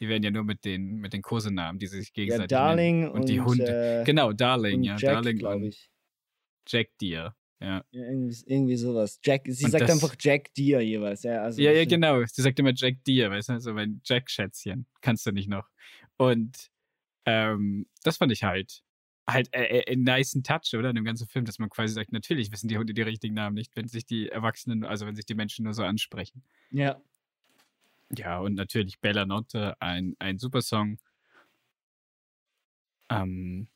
die 0.00 0.08
werden 0.08 0.22
ja 0.22 0.30
nur 0.30 0.44
mit 0.44 0.64
den, 0.64 0.96
mit 0.96 1.12
den 1.12 1.22
Kosenamen, 1.22 1.78
die 1.78 1.86
sie 1.86 1.98
sich 2.00 2.08
ja, 2.08 2.14
gegenseitig 2.14 2.48
Darling 2.48 3.00
nennen. 3.00 3.12
Und, 3.12 3.28
die 3.28 3.38
und, 3.40 3.46
Hunde. 3.46 4.00
äh, 4.00 4.04
genau, 4.04 4.32
Darling, 4.32 4.76
und 4.76 4.84
ja. 4.84 4.96
Jack, 4.96 5.12
Darling 5.14 5.38
glaube 5.38 5.56
und 5.56 5.62
ich. 5.64 5.90
Jack 6.66 6.88
Deer. 7.00 7.34
Ja. 7.60 7.82
Ja, 7.90 8.02
irgendwie, 8.02 8.36
irgendwie 8.46 8.76
sowas. 8.76 9.18
Jack, 9.24 9.42
sie 9.46 9.64
Und 9.64 9.70
sagt 9.70 9.84
das- 9.84 9.90
einfach 9.90 10.14
Jack 10.20 10.52
Deer 10.54 10.80
jeweils. 10.82 11.22
Ja, 11.22 11.42
also 11.42 11.62
Ja, 11.62 11.72
ja, 11.72 11.84
genau. 11.86 12.22
Sie 12.24 12.42
sagt 12.42 12.58
immer 12.58 12.72
Jack 12.74 13.02
Deer, 13.04 13.30
weißt 13.30 13.48
du, 13.48 13.60
so 13.60 13.72
mein 13.72 14.00
Jack-Schätzchen. 14.04 14.86
Kannst 15.00 15.24
du 15.24 15.32
nicht 15.32 15.48
noch. 15.48 15.66
Und 16.18 16.54
ähm, 17.24 17.86
das 18.02 18.18
fand 18.18 18.32
ich 18.32 18.44
halt 18.44 18.82
halt 19.28 19.52
äh, 19.52 19.80
äh, 19.80 19.92
einen 19.92 20.04
niceen 20.04 20.42
Touch, 20.44 20.74
oder? 20.78 20.90
In 20.90 20.96
dem 20.96 21.04
ganzen 21.04 21.26
Film, 21.26 21.44
dass 21.44 21.58
man 21.58 21.68
quasi 21.68 21.92
sagt, 21.94 22.12
natürlich 22.12 22.52
wissen 22.52 22.68
die 22.68 22.78
Hunde 22.78 22.94
die 22.94 23.02
richtigen 23.02 23.34
Namen 23.34 23.54
nicht, 23.54 23.74
wenn 23.74 23.88
sich 23.88 24.06
die 24.06 24.28
Erwachsenen, 24.28 24.84
also 24.84 25.06
wenn 25.06 25.16
sich 25.16 25.26
die 25.26 25.34
Menschen 25.34 25.64
nur 25.64 25.74
so 25.74 25.82
ansprechen. 25.82 26.42
Ja. 26.70 27.00
Ja, 28.10 28.38
und 28.38 28.54
natürlich 28.54 29.00
Bella 29.00 29.26
Notte, 29.26 29.76
ein, 29.80 30.14
ein 30.18 30.38
super 30.38 30.62
Song. 30.62 30.98
Ähm, 33.10 33.68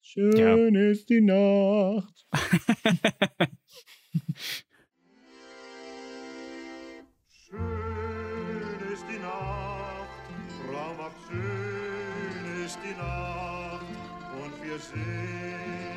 Schön 0.00 0.74
ist 0.74 1.08
die 1.10 1.20
Nacht. 1.20 2.26
Schön 7.28 7.58
ist 8.92 9.04
die 9.10 9.18
Nacht, 9.18 10.08
traumhaft 10.66 11.18
schön 11.28 12.64
ist 12.64 12.78
die 12.82 12.96
Nacht 12.96 13.86
und 14.42 14.62
wir 14.62 14.78
singen 14.78 15.87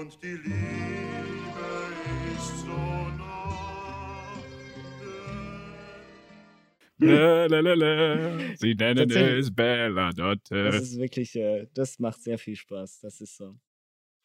und 0.00 0.22
die 0.22 0.36
Liebe 0.36 0.52
ist 2.36 2.60
so 2.60 2.66
nah. 2.68 3.58
la, 6.98 7.46
la, 7.46 7.60
la, 7.60 7.74
la. 7.74 8.56
Sie 8.56 8.74
nennen 8.78 9.10
es 9.10 9.54
Bella 9.54 10.10
Das 10.10 10.16
Notte. 10.16 10.56
ist 10.56 10.98
wirklich, 10.98 11.34
äh, 11.36 11.66
das 11.74 11.98
macht 11.98 12.22
sehr 12.22 12.38
viel 12.38 12.56
Spaß. 12.56 13.00
Das 13.00 13.20
ist 13.20 13.36
so. 13.36 13.58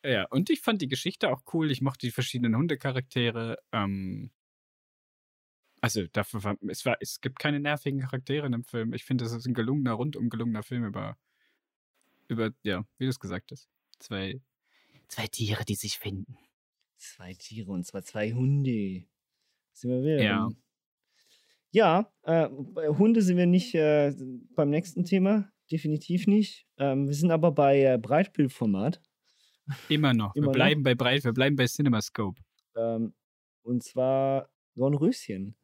Ja, 0.05 0.25
und 0.25 0.49
ich 0.49 0.61
fand 0.61 0.81
die 0.81 0.87
Geschichte 0.87 1.29
auch 1.29 1.41
cool. 1.53 1.71
Ich 1.71 1.81
mochte 1.81 2.05
die 2.05 2.11
verschiedenen 2.11 2.55
Hundecharaktere. 2.55 3.57
Ähm, 3.71 4.31
also, 5.81 6.05
dafür 6.07 6.43
war, 6.43 6.57
es, 6.67 6.85
war, 6.85 6.97
es 6.99 7.19
gibt 7.19 7.39
keine 7.39 7.59
nervigen 7.59 8.01
Charaktere 8.01 8.45
in 8.45 8.51
dem 8.51 8.63
Film. 8.63 8.93
Ich 8.93 9.05
finde, 9.05 9.23
das 9.23 9.33
ist 9.33 9.45
ein 9.47 9.53
gelungener, 9.53 9.93
rundum 9.93 10.29
gelungener 10.29 10.63
Film 10.63 10.85
über, 10.85 11.17
über, 12.27 12.51
ja, 12.63 12.85
wie 12.97 13.05
du 13.05 13.09
es 13.09 13.19
gesagt 13.19 13.51
hast. 13.51 13.69
Zwei, 13.99 14.41
zwei 15.13 15.27
Tiere, 15.27 15.63
die 15.63 15.75
sich 15.75 15.99
finden. 15.99 16.37
Zwei 16.97 17.33
Tiere 17.33 17.71
und 17.71 17.85
zwar 17.85 18.03
zwei 18.03 18.33
Hunde. 18.33 19.05
Sind 19.73 19.91
wir 19.91 20.01
wieder? 20.01 20.23
Ja. 20.23 20.49
Ja, 21.71 22.11
äh, 22.23 22.49
bei 22.49 22.87
Hunde 22.87 23.21
sind 23.21 23.37
wir 23.37 23.45
nicht 23.45 23.73
äh, 23.75 24.13
beim 24.55 24.69
nächsten 24.69 25.05
Thema. 25.05 25.51
Definitiv 25.71 26.27
nicht. 26.27 26.67
Ähm, 26.77 27.07
wir 27.07 27.15
sind 27.15 27.31
aber 27.31 27.51
bei 27.51 27.83
äh, 27.83 27.97
Breitbildformat. 27.99 29.01
Immer 29.89 30.13
noch. 30.13 30.35
Immer 30.35 30.45
wir 30.45 30.47
noch? 30.47 30.53
bleiben 30.53 30.83
bei 30.83 30.95
Breit, 30.95 31.23
wir 31.23 31.33
bleiben 31.33 31.55
bei 31.55 31.67
CinemaScope. 31.67 32.41
Ähm, 32.75 33.13
und 33.63 33.83
zwar 33.83 34.49
Dornröschen. 34.75 35.55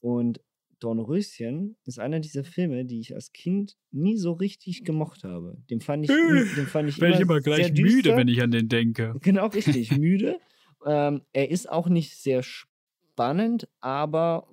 Und 0.00 0.40
Dornröschen 0.80 1.76
ist 1.84 1.98
einer 1.98 2.20
dieser 2.20 2.42
Filme, 2.44 2.84
die 2.84 3.00
ich 3.00 3.14
als 3.14 3.32
Kind 3.32 3.76
nie 3.90 4.16
so 4.16 4.32
richtig 4.32 4.84
gemocht 4.84 5.22
habe. 5.24 5.62
Den 5.70 5.80
fand 5.80 6.04
ich, 6.04 6.10
im- 6.10 6.54
den 6.56 6.66
fand 6.66 6.88
ich 6.88 7.00
Werde 7.00 7.14
ich 7.16 7.20
immer 7.20 7.32
immer 7.34 7.40
gleich 7.40 7.66
sehr 7.66 7.74
müde, 7.74 8.02
düster. 8.02 8.16
wenn 8.16 8.28
ich 8.28 8.42
an 8.42 8.50
den 8.50 8.68
denke. 8.68 9.14
Genau, 9.22 9.46
richtig, 9.46 9.90
müde. 9.98 10.40
Ähm, 10.86 11.22
er 11.32 11.50
ist 11.50 11.68
auch 11.70 11.88
nicht 11.88 12.16
sehr 12.16 12.42
spannend, 12.42 13.68
aber 13.80 14.50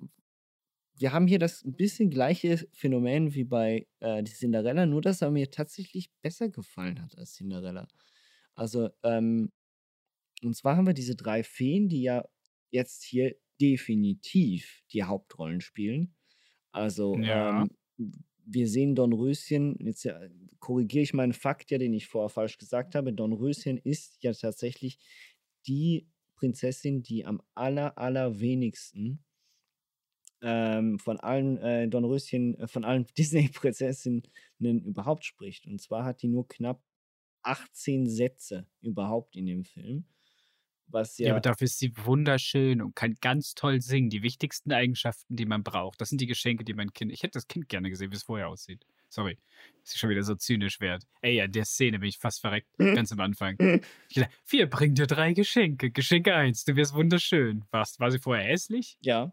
wir 0.98 1.12
haben 1.12 1.26
hier 1.26 1.38
das 1.38 1.64
ein 1.64 1.74
bisschen 1.74 2.10
gleiche 2.10 2.58
Phänomen 2.72 3.32
wie 3.34 3.44
bei 3.44 3.86
äh, 4.00 4.22
die 4.22 4.32
Cinderella, 4.32 4.84
nur 4.84 5.00
dass 5.00 5.22
er 5.22 5.30
mir 5.30 5.50
tatsächlich 5.50 6.10
besser 6.22 6.48
gefallen 6.48 7.00
hat 7.00 7.16
als 7.16 7.34
Cinderella. 7.34 7.86
Also, 8.54 8.90
ähm, 9.04 9.52
und 10.42 10.54
zwar 10.56 10.76
haben 10.76 10.86
wir 10.86 10.94
diese 10.94 11.14
drei 11.16 11.42
Feen, 11.44 11.88
die 11.88 12.02
ja 12.02 12.24
jetzt 12.70 13.04
hier 13.04 13.36
definitiv 13.60 14.82
die 14.92 15.04
Hauptrollen 15.04 15.60
spielen. 15.60 16.14
Also, 16.72 17.16
Ja. 17.22 17.60
ähm, 17.60 17.70
wir 18.46 18.68
sehen 18.68 18.94
Dornröschen, 18.94 19.76
jetzt 19.80 20.04
ja, 20.04 20.20
korrigiere 20.60 21.02
ich 21.02 21.14
meinen 21.14 21.32
Fakt 21.34 21.70
ja, 21.70 21.78
den 21.78 21.92
ich 21.92 22.06
vorher 22.06 22.30
falsch 22.30 22.58
gesagt 22.58 22.94
habe. 22.94 23.12
Dornröschen 23.12 23.78
ist 23.78 24.22
ja 24.22 24.32
tatsächlich 24.32 24.98
die 25.66 26.08
Prinzessin, 26.36 27.02
die 27.02 27.26
am 27.26 27.42
aller, 27.54 27.98
allerwenigsten 27.98 29.24
ähm, 30.40 30.98
von 30.98 31.18
allen 31.18 31.58
äh, 31.58 31.88
Dornröschen, 31.88 32.54
äh, 32.58 32.68
von 32.68 32.84
allen 32.84 33.06
Disney-Prinzessinnen 33.18 34.22
überhaupt 34.60 35.24
spricht. 35.24 35.66
Und 35.66 35.80
zwar 35.80 36.04
hat 36.04 36.22
die 36.22 36.28
nur 36.28 36.46
knapp 36.48 36.82
18 37.42 38.06
Sätze 38.08 38.66
überhaupt 38.82 39.36
in 39.36 39.46
dem 39.46 39.64
Film. 39.64 40.06
Was 40.90 41.18
Ja, 41.18 41.28
ja, 41.28 41.32
aber 41.34 41.40
dafür 41.40 41.66
ist 41.66 41.78
sie 41.78 41.92
wunderschön 41.96 42.80
und 42.80 42.96
kann 42.96 43.16
ganz 43.20 43.54
toll 43.54 43.80
singen. 43.80 44.10
Die 44.10 44.22
wichtigsten 44.22 44.72
Eigenschaften, 44.72 45.36
die 45.36 45.46
man 45.46 45.62
braucht. 45.62 46.00
Das 46.00 46.08
sind 46.08 46.20
die 46.20 46.26
Geschenke, 46.26 46.64
die 46.64 46.74
mein 46.74 46.92
Kind. 46.92 47.12
Ich 47.12 47.22
hätte 47.22 47.32
das 47.32 47.46
Kind 47.46 47.68
gerne 47.68 47.90
gesehen, 47.90 48.10
wie 48.10 48.16
es 48.16 48.22
vorher 48.22 48.48
aussieht. 48.48 48.86
Sorry. 49.08 49.38
Ist 49.84 49.98
schon 49.98 50.10
wieder 50.10 50.22
so 50.22 50.34
zynisch 50.34 50.80
wert. 50.80 51.04
Ey, 51.22 51.36
ja, 51.36 51.46
der 51.46 51.64
Szene 51.64 51.98
bin 51.98 52.08
ich 52.08 52.18
fast 52.18 52.40
verreckt. 52.40 52.68
Ganz 52.78 53.12
am 53.12 53.20
Anfang. 53.20 53.56
Ich 54.08 54.16
dachte, 54.16 54.32
wir 54.48 54.68
bringen 54.68 54.94
dir 54.94 55.06
drei 55.06 55.32
Geschenke. 55.32 55.90
Geschenk 55.90 56.28
eins, 56.28 56.64
du 56.64 56.76
wirst 56.76 56.94
wunderschön. 56.94 57.64
Warst, 57.70 58.00
war 58.00 58.10
sie 58.10 58.18
vorher 58.18 58.44
hässlich? 58.46 58.96
Ja. 59.00 59.32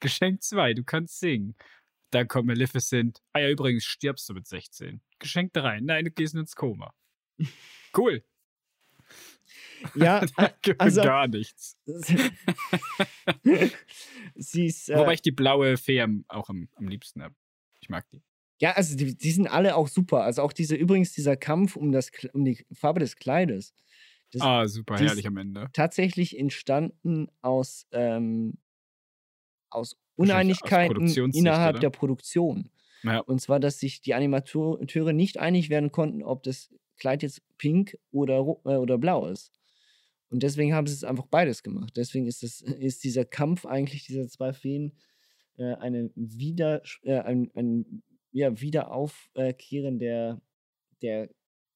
Geschenk 0.00 0.42
zwei, 0.42 0.74
du 0.74 0.84
kannst 0.84 1.18
singen. 1.18 1.54
Dann 2.10 2.28
kommt 2.28 2.46
Maleficent. 2.46 3.22
Ah 3.32 3.40
ja, 3.40 3.50
übrigens, 3.50 3.84
stirbst 3.84 4.28
du 4.28 4.34
mit 4.34 4.46
16. 4.46 5.00
Geschenk 5.18 5.52
drei, 5.52 5.80
nein, 5.80 6.06
du 6.06 6.10
gehst 6.10 6.34
ins 6.34 6.54
Koma. 6.56 6.94
Cool. 7.96 8.22
Ja, 9.94 10.24
also- 10.78 11.02
gar 11.02 11.28
nichts. 11.28 11.76
sie 14.34 14.66
ist. 14.66 14.88
Äh, 14.88 14.98
Wobei 14.98 15.14
ich 15.14 15.22
die 15.22 15.32
blaue 15.32 15.76
Fee 15.76 16.00
am, 16.00 16.24
auch 16.28 16.48
am, 16.48 16.68
am 16.76 16.88
liebsten 16.88 17.22
habe. 17.22 17.34
Ich 17.80 17.88
mag 17.88 18.08
die. 18.10 18.22
Ja, 18.60 18.72
also 18.72 18.96
die, 18.96 19.16
die 19.16 19.30
sind 19.30 19.46
alle 19.46 19.76
auch 19.76 19.86
super. 19.88 20.24
Also 20.24 20.42
auch 20.42 20.52
diese, 20.52 20.74
übrigens 20.74 21.12
dieser 21.12 21.36
Kampf 21.36 21.76
um, 21.76 21.92
das, 21.92 22.10
um 22.32 22.44
die 22.44 22.66
Farbe 22.72 22.98
des 23.00 23.16
Kleides. 23.16 23.72
Das 24.32 24.42
ah, 24.42 24.66
super, 24.66 24.98
herrlich 24.98 25.26
am 25.26 25.36
Ende. 25.38 25.70
tatsächlich 25.72 26.38
entstanden 26.38 27.28
aus, 27.40 27.86
ähm, 27.92 28.58
aus 29.70 29.96
aus 30.18 30.26
Uneinigkeiten 30.28 30.94
Produktionssicht, 30.94 31.40
innerhalb 31.40 31.76
oder? 31.76 31.80
der 31.80 31.90
Produktion. 31.90 32.70
Ja. 33.04 33.20
Und 33.20 33.40
zwar, 33.40 33.60
dass 33.60 33.78
sich 33.78 34.00
die 34.00 34.14
Animateure 34.14 35.12
nicht 35.12 35.38
einig 35.38 35.70
werden 35.70 35.92
konnten, 35.92 36.22
ob 36.22 36.42
das 36.42 36.74
Kleid 36.98 37.22
jetzt 37.22 37.42
pink 37.56 37.96
oder, 38.10 38.38
äh, 38.64 38.76
oder 38.76 38.98
blau 38.98 39.26
ist. 39.26 39.52
Und 40.30 40.42
deswegen 40.42 40.74
haben 40.74 40.86
sie 40.86 40.94
es 40.94 41.04
einfach 41.04 41.26
beides 41.26 41.62
gemacht. 41.62 41.94
Deswegen 41.96 42.26
ist, 42.26 42.42
das, 42.42 42.60
ist 42.60 43.04
dieser 43.04 43.24
Kampf 43.24 43.64
eigentlich 43.64 44.04
dieser 44.04 44.28
zwei 44.28 44.52
Feen 44.52 44.92
äh, 45.56 45.74
eine 45.74 46.10
wieder, 46.14 46.82
äh, 47.02 47.18
ein, 47.20 47.50
ein 47.54 48.02
ja, 48.32 48.60
Wiederaufkehren 48.60 49.98
der, 49.98 50.40
der 51.02 51.30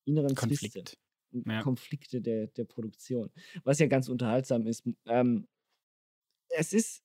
inneren. 0.04 0.34
Konflikt. 0.34 0.98
Ja. 1.46 1.62
Konflikte 1.62 2.20
der, 2.20 2.48
der 2.48 2.64
Produktion. 2.64 3.30
Was 3.64 3.78
ja 3.78 3.86
ganz 3.86 4.08
unterhaltsam 4.08 4.66
ist. 4.66 4.84
Ähm, 5.06 5.48
es 6.50 6.74
ist 6.74 7.02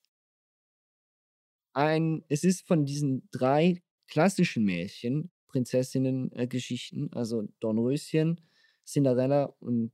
ein, 1.73 2.25
es 2.27 2.43
ist 2.43 2.67
von 2.67 2.85
diesen 2.85 3.29
drei 3.31 3.81
klassischen 4.07 4.65
Märchen, 4.65 5.31
Prinzessinnen-Geschichten, 5.47 7.09
also 7.13 7.47
Dornröschen, 7.59 8.41
Cinderella 8.85 9.45
und 9.59 9.91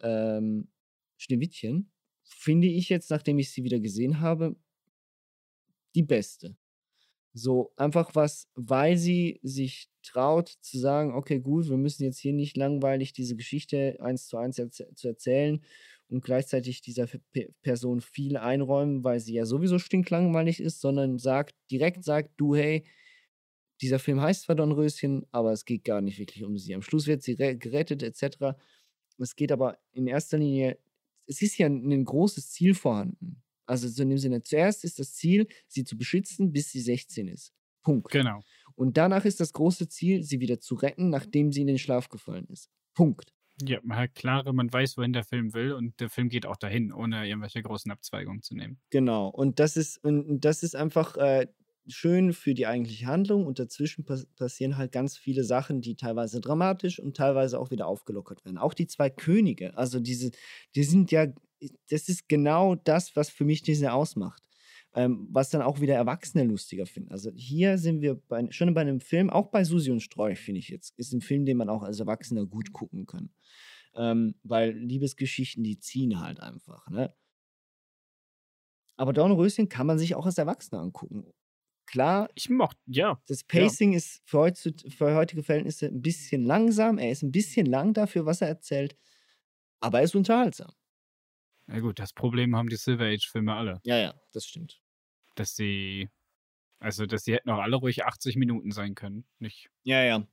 ähm, 0.00 0.68
Schneewittchen, 1.16 1.90
finde 2.24 2.68
ich 2.68 2.88
jetzt, 2.88 3.10
nachdem 3.10 3.38
ich 3.38 3.50
sie 3.50 3.64
wieder 3.64 3.80
gesehen 3.80 4.20
habe, 4.20 4.56
die 5.94 6.02
beste. 6.02 6.56
So 7.32 7.72
einfach 7.76 8.14
was, 8.14 8.48
weil 8.54 8.96
sie 8.96 9.40
sich 9.42 9.88
traut 10.02 10.48
zu 10.60 10.78
sagen, 10.78 11.14
okay, 11.14 11.40
gut, 11.40 11.68
wir 11.68 11.76
müssen 11.76 12.04
jetzt 12.04 12.18
hier 12.18 12.32
nicht 12.32 12.56
langweilig 12.56 13.12
diese 13.12 13.34
Geschichte 13.34 13.96
eins 14.00 14.28
zu 14.28 14.36
eins 14.36 14.58
erz 14.58 14.82
zu 14.94 15.08
erzählen 15.08 15.60
und 16.08 16.22
gleichzeitig 16.24 16.80
dieser 16.80 17.06
Pe 17.06 17.52
Person 17.62 18.00
viel 18.00 18.36
einräumen, 18.36 19.02
weil 19.02 19.18
sie 19.18 19.34
ja 19.34 19.46
sowieso 19.46 19.78
stinklangweilig 19.80 20.60
ist, 20.60 20.80
sondern 20.80 21.18
sagt, 21.18 21.56
direkt 21.70 22.04
sagt, 22.04 22.30
du, 22.36 22.54
hey, 22.54 22.84
dieser 23.80 23.98
Film 23.98 24.20
heißt 24.20 24.42
zwar 24.42 24.56
Dornröschen, 24.56 25.26
aber 25.32 25.52
es 25.52 25.64
geht 25.64 25.84
gar 25.84 26.00
nicht 26.00 26.18
wirklich 26.18 26.44
um 26.44 26.56
sie. 26.58 26.74
Am 26.74 26.82
Schluss 26.82 27.06
wird 27.06 27.22
sie 27.22 27.32
re- 27.32 27.56
gerettet, 27.56 28.02
etc. 28.02 28.56
Es 29.18 29.36
geht 29.36 29.52
aber 29.52 29.78
in 29.92 30.06
erster 30.06 30.38
Linie, 30.38 30.78
es 31.26 31.42
ist 31.42 31.58
ja 31.58 31.66
ein 31.66 32.04
großes 32.04 32.50
Ziel 32.50 32.74
vorhanden. 32.74 33.42
Also 33.66 33.88
so 33.88 34.02
in 34.02 34.10
dem 34.10 34.18
Sinne, 34.18 34.42
zuerst 34.42 34.84
ist 34.84 34.98
das 34.98 35.14
Ziel, 35.14 35.46
sie 35.66 35.84
zu 35.84 35.96
beschützen, 35.96 36.52
bis 36.52 36.70
sie 36.70 36.80
16 36.80 37.28
ist. 37.28 37.52
Punkt. 37.82 38.10
Genau. 38.12 38.40
Und 38.74 38.96
danach 38.96 39.24
ist 39.24 39.40
das 39.40 39.52
große 39.52 39.88
Ziel, 39.88 40.22
sie 40.22 40.40
wieder 40.40 40.60
zu 40.60 40.74
retten, 40.74 41.08
nachdem 41.10 41.52
sie 41.52 41.62
in 41.62 41.66
den 41.68 41.78
Schlaf 41.78 42.08
gefallen 42.08 42.46
ist. 42.48 42.70
Punkt. 42.94 43.32
Ja, 43.62 43.78
man 43.84 43.98
hat 43.98 44.14
klare, 44.14 44.52
man 44.52 44.72
weiß, 44.72 44.96
wohin 44.98 45.12
der 45.12 45.22
Film 45.24 45.54
will 45.54 45.72
und 45.72 45.98
der 46.00 46.10
Film 46.10 46.28
geht 46.28 46.44
auch 46.44 46.56
dahin, 46.56 46.92
ohne 46.92 47.26
irgendwelche 47.28 47.62
großen 47.62 47.90
Abzweigungen 47.90 48.42
zu 48.42 48.54
nehmen. 48.56 48.80
Genau. 48.90 49.28
Und 49.28 49.60
das 49.60 49.76
ist, 49.76 50.02
und 50.02 50.40
das 50.40 50.62
ist 50.62 50.74
einfach 50.74 51.16
äh, 51.16 51.46
schön 51.86 52.32
für 52.32 52.54
die 52.54 52.66
eigentliche 52.66 53.06
Handlung 53.06 53.46
und 53.46 53.58
dazwischen 53.58 54.04
pass 54.04 54.26
passieren 54.36 54.76
halt 54.76 54.92
ganz 54.92 55.16
viele 55.16 55.44
Sachen, 55.44 55.80
die 55.80 55.96
teilweise 55.96 56.40
dramatisch 56.40 56.98
und 56.98 57.16
teilweise 57.16 57.58
auch 57.58 57.70
wieder 57.70 57.86
aufgelockert 57.86 58.44
werden. 58.44 58.58
Auch 58.58 58.74
die 58.74 58.86
zwei 58.86 59.10
Könige, 59.10 59.76
also 59.76 60.00
diese, 60.00 60.30
die 60.74 60.84
sind 60.84 61.10
ja, 61.10 61.26
das 61.90 62.08
ist 62.08 62.28
genau 62.28 62.74
das, 62.74 63.16
was 63.16 63.30
für 63.30 63.44
mich 63.44 63.62
Disney 63.62 63.88
ausmacht. 63.88 64.42
Ähm, 64.96 65.26
was 65.32 65.50
dann 65.50 65.60
auch 65.60 65.80
wieder 65.80 65.94
Erwachsene 65.94 66.44
lustiger 66.44 66.86
finden. 66.86 67.10
Also 67.10 67.32
hier 67.34 67.78
sind 67.78 68.00
wir 68.00 68.14
bei, 68.14 68.48
schon 68.52 68.72
bei 68.74 68.82
einem 68.82 69.00
Film, 69.00 69.28
auch 69.28 69.48
bei 69.48 69.64
Susi 69.64 69.90
und 69.90 69.98
Strolch, 69.98 70.38
finde 70.38 70.60
ich 70.60 70.68
jetzt, 70.68 70.96
ist 70.96 71.12
ein 71.12 71.20
Film, 71.20 71.44
den 71.46 71.56
man 71.56 71.68
auch 71.68 71.82
als 71.82 71.98
Erwachsener 71.98 72.46
gut 72.46 72.72
gucken 72.72 73.04
kann. 73.04 73.30
Ähm, 73.96 74.36
weil 74.44 74.70
Liebesgeschichten, 74.70 75.64
die 75.64 75.80
ziehen 75.80 76.20
halt 76.20 76.38
einfach, 76.38 76.88
ne? 76.90 77.12
Aber 78.96 79.12
Dornröschen 79.12 79.68
kann 79.68 79.86
man 79.86 79.98
sich 79.98 80.14
auch 80.14 80.26
als 80.26 80.38
Erwachsener 80.38 80.80
angucken. 80.80 81.26
Klar, 81.94 82.28
Ich 82.34 82.50
mochte, 82.50 82.80
ja. 82.86 83.22
das 83.28 83.44
Pacing 83.44 83.92
ist 83.92 84.20
für, 84.24 84.38
heutzu- 84.38 84.90
für 84.90 85.14
heutige 85.14 85.44
Verhältnisse 85.44 85.86
ein 85.86 86.02
bisschen 86.02 86.42
langsam. 86.42 86.98
Er 86.98 87.12
ist 87.12 87.22
ein 87.22 87.30
bisschen 87.30 87.66
lang 87.66 87.94
dafür, 87.94 88.26
was 88.26 88.40
er 88.40 88.48
erzählt. 88.48 88.96
Aber 89.78 89.98
er 89.98 90.04
ist 90.04 90.16
unterhaltsam. 90.16 90.72
Na 91.68 91.78
gut, 91.78 92.00
das 92.00 92.12
Problem 92.12 92.56
haben 92.56 92.68
die 92.68 92.74
Silver 92.74 93.04
Age-Filme 93.04 93.54
alle. 93.54 93.80
Ja, 93.84 93.96
ja, 93.96 94.20
das 94.32 94.44
stimmt. 94.44 94.82
Dass 95.36 95.54
sie, 95.54 96.08
also, 96.80 97.06
dass 97.06 97.22
sie 97.22 97.34
hätten 97.34 97.50
auch 97.50 97.60
alle 97.60 97.76
ruhig 97.76 98.04
80 98.04 98.34
Minuten 98.34 98.72
sein 98.72 98.96
können. 98.96 99.24
Nicht, 99.38 99.70
Ja, 99.84 100.02
ja, 100.02 100.26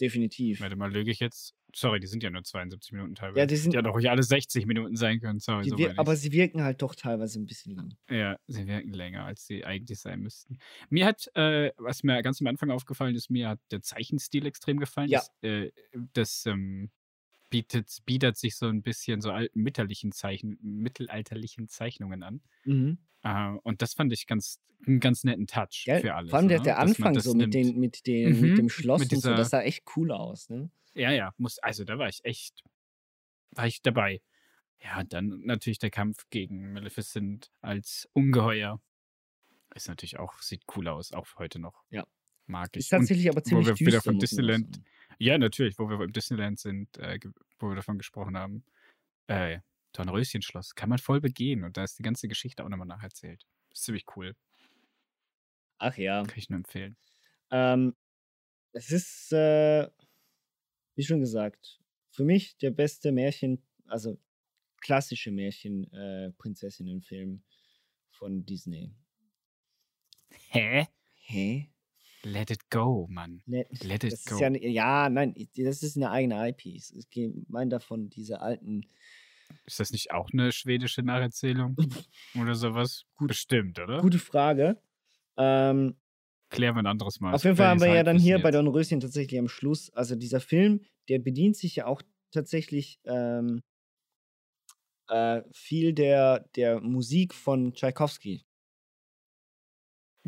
definitiv. 0.00 0.60
warte 0.60 0.76
mal, 0.76 0.92
lüge 0.92 1.10
ich 1.10 1.18
jetzt? 1.18 1.56
Sorry, 1.74 2.00
die 2.00 2.06
sind 2.06 2.22
ja 2.22 2.30
nur 2.30 2.42
72 2.42 2.92
Minuten 2.92 3.14
teilweise. 3.14 3.40
Ja, 3.40 3.46
die 3.46 3.56
sind, 3.56 3.74
hätten 3.74 3.86
auch 3.86 3.94
ruhig 3.94 4.08
alle 4.08 4.22
60 4.22 4.66
Minuten 4.66 4.96
sein 4.96 5.20
können. 5.20 5.38
Sorry, 5.38 5.68
so 5.68 5.76
aber 5.96 6.16
sie 6.16 6.32
wirken 6.32 6.62
halt 6.62 6.80
doch 6.82 6.94
teilweise 6.94 7.38
ein 7.38 7.46
bisschen 7.46 7.74
lang. 7.74 7.94
Ja, 8.08 8.38
sie 8.46 8.66
wirken 8.66 8.92
länger, 8.92 9.24
als 9.24 9.46
sie 9.46 9.64
eigentlich 9.64 10.00
sein 10.00 10.20
müssten. 10.20 10.58
Mir 10.88 11.06
hat, 11.06 11.30
äh, 11.34 11.70
was 11.76 12.02
mir 12.02 12.22
ganz 12.22 12.40
am 12.40 12.46
Anfang 12.46 12.70
aufgefallen 12.70 13.14
ist, 13.14 13.30
mir 13.30 13.50
hat 13.50 13.60
der 13.70 13.82
Zeichenstil 13.82 14.46
extrem 14.46 14.78
gefallen. 14.78 15.08
Ja. 15.08 15.20
Das, 15.20 15.50
äh, 15.50 15.70
das 16.14 16.46
ähm, 16.46 16.90
bietet, 17.50 17.98
bietet 18.06 18.36
sich 18.36 18.56
so 18.56 18.66
ein 18.66 18.82
bisschen 18.82 19.20
so 19.20 19.30
alten 19.30 19.60
mittelalterlichen, 19.62 20.12
Zeichen, 20.12 20.58
mittelalterlichen 20.62 21.68
Zeichnungen 21.68 22.22
an. 22.22 22.40
Mhm. 22.64 22.98
Äh, 23.22 23.52
und 23.62 23.82
das 23.82 23.94
fand 23.94 24.12
ich 24.12 24.26
ganz, 24.26 24.60
einen 24.86 25.00
ganz 25.00 25.24
netten 25.24 25.46
Touch 25.46 25.82
Gell? 25.86 26.00
für 26.00 26.14
alles. 26.14 26.30
Vor 26.30 26.38
allem 26.38 26.48
der, 26.48 26.58
ne? 26.58 26.64
der 26.64 26.78
Anfang 26.78 27.18
so 27.20 27.34
mit, 27.34 27.54
den, 27.54 27.78
mit, 27.78 28.06
den, 28.06 28.32
Mhm, 28.34 28.40
mit 28.42 28.58
dem 28.58 28.68
Schloss 28.68 29.00
mit 29.00 29.12
und 29.12 29.20
so, 29.20 29.28
dieser- 29.28 29.36
das 29.36 29.50
sah 29.50 29.62
echt 29.62 29.84
cool 29.96 30.12
aus. 30.12 30.48
Ne? 30.50 30.70
Ja, 30.94 31.10
ja, 31.10 31.32
muss, 31.38 31.58
also 31.58 31.84
da 31.84 31.98
war 31.98 32.08
ich 32.08 32.24
echt, 32.24 32.62
war 33.52 33.66
ich 33.66 33.82
dabei. 33.82 34.20
Ja, 34.82 35.00
und 35.00 35.12
dann 35.12 35.40
natürlich 35.44 35.78
der 35.78 35.90
Kampf 35.90 36.26
gegen 36.30 36.72
Maleficent 36.72 37.50
als 37.60 38.08
Ungeheuer. 38.12 38.80
Ist 39.74 39.88
natürlich 39.88 40.18
auch, 40.18 40.40
sieht 40.40 40.64
cool 40.76 40.88
aus, 40.88 41.12
auch 41.12 41.26
heute 41.38 41.58
noch. 41.58 41.84
Ja. 41.90 42.06
Mag 42.48 42.70
ich. 42.72 42.80
Ist 42.80 42.88
tatsächlich 42.88 43.28
aber 43.28 43.38
Und 43.38 43.46
ziemlich 43.46 43.66
wo 43.66 43.68
wir 43.68 43.74
düster, 43.74 43.86
wieder 43.86 44.02
von 44.02 44.18
Disneyland, 44.18 44.80
ja, 45.18 45.38
natürlich, 45.38 45.78
wo 45.78 45.88
wir 45.88 46.00
im 46.00 46.12
Disneyland 46.12 46.58
sind, 46.58 46.96
äh, 46.98 47.18
wo 47.58 47.68
wir 47.68 47.76
davon 47.76 47.98
gesprochen 47.98 48.36
haben, 48.36 48.64
äh, 49.26 49.60
Dornröschenschloss, 49.92 50.74
kann 50.74 50.88
man 50.88 50.98
voll 50.98 51.20
begehen 51.20 51.64
und 51.64 51.76
da 51.76 51.84
ist 51.84 51.98
die 51.98 52.02
ganze 52.02 52.28
Geschichte 52.28 52.64
auch 52.64 52.68
nochmal 52.68 52.86
nacherzählt. 52.86 53.46
Ist 53.72 53.84
ziemlich 53.84 54.04
cool, 54.16 54.34
Ach 55.78 55.96
ja. 55.96 56.24
kann 56.24 56.38
ich 56.38 56.50
nur 56.50 56.58
empfehlen. 56.58 56.96
Ähm, 57.50 57.96
es 58.72 58.90
ist, 58.90 59.32
äh, 59.32 59.88
wie 60.94 61.04
schon 61.04 61.20
gesagt, 61.20 61.80
für 62.10 62.24
mich 62.24 62.58
der 62.58 62.70
beste 62.70 63.12
Märchen, 63.12 63.62
also 63.86 64.20
klassische 64.80 65.30
Märchen-Prinzessinnen-Film 65.30 67.42
von 68.10 68.44
Disney. 68.44 68.94
Hä? 70.50 70.86
Hä? 71.14 71.70
Let 72.24 72.50
it 72.50 72.68
go, 72.70 73.06
Mann. 73.10 73.42
Let, 73.46 73.84
Let 73.84 74.04
it 74.04 74.24
go. 74.26 74.38
ja, 74.40 74.50
ne- 74.50 74.66
ja, 74.68 75.08
nein, 75.08 75.34
das 75.56 75.82
ist 75.82 75.96
eine 75.96 76.10
eigene 76.10 76.48
IP. 76.48 76.66
Ich 76.66 76.92
meine 77.48 77.70
davon 77.70 78.10
diese 78.10 78.40
alten. 78.40 78.86
Ist 79.64 79.80
das 79.80 79.90
nicht 79.92 80.10
auch 80.10 80.30
eine 80.32 80.52
schwedische 80.52 81.02
Nacherzählung? 81.02 81.76
Oder 82.40 82.54
sowas? 82.54 83.04
Gut. 83.16 83.28
Bestimmt, 83.28 83.78
oder? 83.78 84.00
Gute 84.00 84.18
Frage. 84.18 84.80
Ähm, 85.36 85.96
Klären 86.50 86.74
wir 86.74 86.80
ein 86.82 86.86
anderes 86.86 87.20
Mal. 87.20 87.34
Auf 87.34 87.44
jeden 87.44 87.56
Fall 87.56 87.68
haben 87.68 87.80
wir 87.80 87.94
ja 87.94 88.02
dann 88.02 88.18
hier 88.18 88.38
bei 88.40 88.50
der 88.50 88.62
Dornröschen 88.62 89.00
tatsächlich 89.00 89.38
am 89.38 89.48
Schluss, 89.48 89.90
also 89.90 90.16
dieser 90.16 90.40
Film, 90.40 90.80
der 91.08 91.18
bedient 91.18 91.56
sich 91.56 91.76
ja 91.76 91.86
auch 91.86 92.02
tatsächlich 92.30 93.00
ähm, 93.04 93.62
äh, 95.08 95.42
viel 95.52 95.92
der, 95.92 96.40
der 96.56 96.80
Musik 96.80 97.34
von 97.34 97.72
Tchaikovsky. 97.74 98.44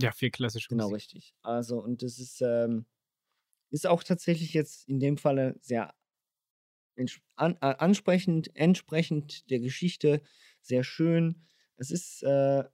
Ja, 0.01 0.13
viel 0.13 0.31
klassische 0.31 0.69
Genau, 0.69 0.85
Musik. 0.85 0.97
richtig. 0.97 1.35
Also, 1.43 1.83
und 1.83 2.03
das 2.03 2.19
ist, 2.19 2.41
ähm, 2.43 2.87
ist 3.71 3.87
auch 3.87 4.03
tatsächlich 4.03 4.53
jetzt 4.55 4.89
in 4.89 5.01
dem 5.01 5.17
Falle 5.17 5.57
sehr 5.61 5.95
an, 7.37 7.57
äh, 7.61 7.75
ansprechend, 7.79 8.55
entsprechend 8.55 9.49
der 9.51 9.61
Geschichte, 9.61 10.23
sehr 10.61 10.85
schön. 10.85 11.47
Es 11.77 11.91
ist 11.91 12.23
äh, 12.23 12.65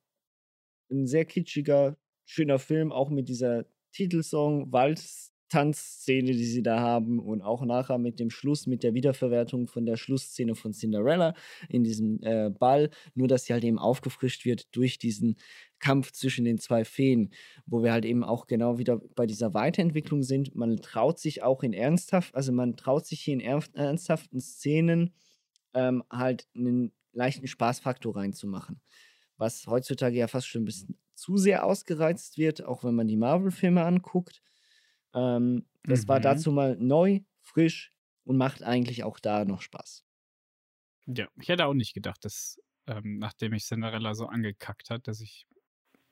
ein 0.91 1.07
sehr 1.07 1.25
kitschiger, 1.25 1.97
schöner 2.25 2.59
Film, 2.59 2.93
auch 2.93 3.11
mit 3.11 3.29
dieser 3.29 3.67
Titelsong, 3.93 4.73
Walz, 4.73 5.33
Tanzszene, 5.49 6.33
die 6.33 6.45
sie 6.45 6.63
da 6.63 6.81
haben 6.81 7.19
und 7.19 7.43
auch 7.43 7.65
nachher 7.65 7.99
mit 7.99 8.19
dem 8.19 8.31
Schluss, 8.31 8.67
mit 8.67 8.83
der 8.83 8.95
Wiederverwertung 8.95 9.69
von 9.69 9.87
der 9.87 9.97
Schlussszene 9.97 10.55
von 10.55 10.73
Cinderella 10.73 11.35
in 11.69 11.85
diesem 11.85 12.23
äh, 12.23 12.51
Ball, 12.51 12.91
nur 13.15 13.29
dass 13.29 13.45
sie 13.45 13.53
halt 13.53 13.65
eben 13.65 13.79
aufgefrischt 13.79 14.45
wird 14.45 14.75
durch 14.75 14.99
diesen 14.99 15.37
Kampf 15.79 16.13
zwischen 16.13 16.45
den 16.45 16.59
zwei 16.59 16.85
Feen, 16.85 17.31
wo 17.67 17.83
wir 17.83 17.93
halt 17.93 18.05
eben 18.05 18.25
auch 18.25 18.47
genau 18.47 18.79
wieder 18.79 18.99
bei 19.15 19.27
dieser 19.27 19.55
Weiterentwicklung 19.55 20.23
sind. 20.23 20.55
Man 20.55 20.77
traut 20.79 21.19
sich 21.19 21.43
auch 21.43 21.63
in 21.63 21.73
ernsthaft, 21.73 22.35
also 22.35 22.53
man 22.53 22.77
traut 22.77 23.07
sich 23.07 23.21
hier 23.21 23.35
in 23.35 23.41
ernst- 23.41 23.75
ernsthaften 23.75 24.41
Szenen 24.41 25.13
ähm, 25.75 26.03
halt 26.11 26.49
einen 26.55 26.93
leichten 27.13 27.47
Spaßfaktor 27.47 28.17
reinzumachen. 28.17 28.81
Was 29.37 29.67
heutzutage 29.67 30.17
ja 30.17 30.29
fast 30.29 30.49
schon 30.49 30.63
ein 30.63 30.67
bisschen 30.67 30.99
zu 31.15 31.37
sehr 31.37 31.65
ausgereizt 31.65 32.39
wird, 32.39 32.65
auch 32.65 32.85
wenn 32.85 32.95
man 32.95 33.09
die 33.09 33.17
Marvel-Filme 33.17 33.85
anguckt. 33.85 34.43
Ähm, 35.17 35.67
das 35.85 36.09
war 36.09 36.21
Mhm. 36.21 36.21
dazu 36.21 36.53
mal 36.53 36.77
neu, 36.79 37.23
frisch 37.43 37.93
und 38.25 38.37
macht 38.39 38.63
eigentlich 38.63 39.05
auch 39.05 39.21
da 39.21 39.45
noch 39.47 39.63
Spaß. 39.63 40.05
Ja, 41.07 41.29
ich 41.41 41.49
hätte 41.49 41.67
auch 41.67 41.75
nicht 41.75 41.95
gedacht, 41.95 42.25
dass, 42.25 42.61
ähm, 42.87 43.19
nachdem 43.19 43.53
ich 43.53 43.65
Cinderella 43.65 44.15
so 44.15 44.27
angekackt 44.27 44.91
hat, 44.91 45.07
dass 45.09 45.21
ich. 45.21 45.47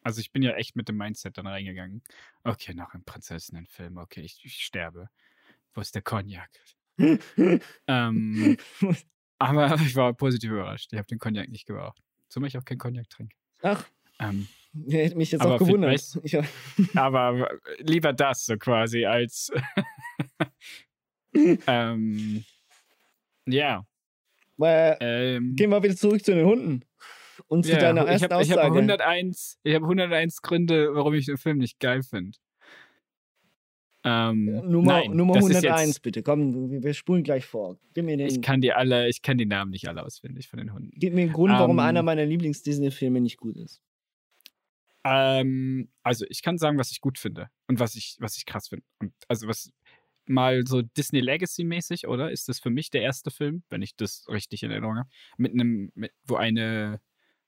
Also 0.02 0.20
ich 0.20 0.32
bin 0.32 0.42
ja 0.42 0.52
echt 0.55 0.76
mit 0.76 0.88
dem 0.88 0.96
Mindset 0.98 1.38
dann 1.38 1.46
reingegangen. 1.48 2.02
Okay, 2.44 2.74
noch 2.74 2.94
ein 2.94 3.05
Prinzessinnenfilm, 3.05 3.98
okay, 3.98 4.22
ich, 4.22 4.44
ich 4.44 4.57
sterbe. 4.64 5.11
Wo 5.74 5.80
ist 5.82 5.94
der 5.96 6.02
Cognac? 6.02 6.50
ähm, 7.86 8.57
aber 9.38 9.74
ich 9.76 9.96
war 9.96 10.14
positiv 10.14 10.52
überrascht. 10.52 10.92
Ich 10.92 10.98
habe 10.98 11.07
den 11.09 11.18
Cognac 11.18 11.48
nicht 11.50 11.66
gebraucht. 11.66 12.00
Zumal 12.28 12.48
ich 12.48 12.59
auch 12.59 12.64
keinen 12.64 12.78
Cognac 12.78 13.09
trinke. 13.11 13.36
Ach, 13.62 13.90
Ähm, 14.20 14.50
hätte 14.88 15.16
mich 15.16 15.30
jetzt 15.32 15.40
Aber 15.42 15.54
auch 15.54 15.58
gewundert. 15.58 16.00
Ich, 16.22 16.36
aber 16.96 17.48
lieber 17.78 18.12
das 18.12 18.46
so 18.46 18.56
quasi 18.56 19.04
als. 19.04 19.50
ähm, 21.66 22.44
ja. 23.46 23.84
äh, 24.60 25.36
Ähm, 25.36 25.56
gehen 25.56 25.70
wir 25.70 25.82
wieder 25.82 25.96
zurück 25.96 26.24
zu 26.24 26.34
den 26.34 26.46
Hunden. 26.46 26.82
Und 27.48 27.64
zu 27.64 27.72
Ja, 27.72 27.78
deiner 27.78 28.04
ich 28.04 28.08
ersten 28.10 28.24
habe 28.26 28.36
Aussage. 28.36 28.60
hab 28.62 28.72
101, 28.72 29.58
ich 29.64 29.74
hab 29.74 29.82
101 29.82 30.40
Gründe, 30.42 30.94
warum 30.94 31.14
ich 31.14 31.26
den 31.26 31.36
Film 31.36 31.58
nicht 31.58 31.80
geil 31.80 32.02
finde. 32.02 32.38
Ähm, 34.06 34.44
Nummer, 34.70 35.00
nein, 35.00 35.16
Nummer 35.16 35.34
das 35.34 35.48
ist 35.48 35.56
101, 35.56 35.86
Jetzt, 35.88 36.02
bitte. 36.02 36.22
Komm, 36.22 36.82
wir- 36.82 36.92
spulen 36.94 37.22
gleich 37.22 37.46
vor. 37.46 37.78
Gib 37.94 38.04
mir, 38.04 38.16
den, 38.18 38.26
ich 38.28 38.42
kann 38.42 38.60
die 38.60 38.72
alle, 38.72 39.08
ich 39.08 39.22
kann 39.22 39.38
die 39.38 39.46
Namen 39.46 39.70
nicht 39.70 39.88
alle 39.88 40.04
auswendig 40.04 40.46
von 40.48 40.58
den 40.58 40.72
Hunden. 40.74 40.90
gib 40.94 41.14
mir 41.14 41.22
einen 41.22 41.32
Grund, 41.32 41.52
warum 41.54 41.78
Ähm, 41.78 41.84
einer 41.86 42.02
meiner 42.02 42.24
Lieblings-Disney-Filme 42.26 43.20
nicht 43.22 43.38
gut 43.38 43.56
ist. 43.56 43.80
Ähm, 45.05 45.90
also 46.02 46.24
ich 46.28 46.42
kann 46.42 46.59
sagen, 46.59 46.78
was 46.78 46.90
ich 46.90 47.00
gut 47.00 47.18
finde 47.18 47.48
und 47.68 47.78
was 47.78 47.94
ich, 47.94 48.16
was 48.20 48.36
ich 48.36 48.46
krass 48.46 48.68
finde. 48.68 48.84
Also 49.28 49.46
was 49.46 49.70
mal 50.26 50.66
so 50.66 50.82
Disney 50.82 51.20
Legacy 51.20 51.64
mäßig, 51.64 52.07
oder? 52.07 52.30
Ist 52.30 52.48
das 52.48 52.59
für 52.59 52.70
mich 52.70 52.90
der 52.90 53.02
erste 53.02 53.30
Film, 53.30 53.62
wenn 53.68 53.82
ich 53.82 53.96
das 53.96 54.26
richtig 54.28 54.62
in 54.62 54.70
Erinnerung 54.70 54.98
habe, 54.98 55.09
mit 55.36 55.52
einem, 55.52 55.92
mit, 55.94 56.12
wo 56.24 56.36
eine, 56.36 57.00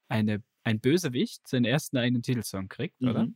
eine, 0.07 0.43
ein 0.63 0.79
Bösewicht 0.79 1.47
seinen 1.47 1.65
ersten 1.65 1.97
eigenen 1.97 2.21
Titelsong 2.21 2.67
kriegt, 2.67 3.01
oder? 3.09 3.27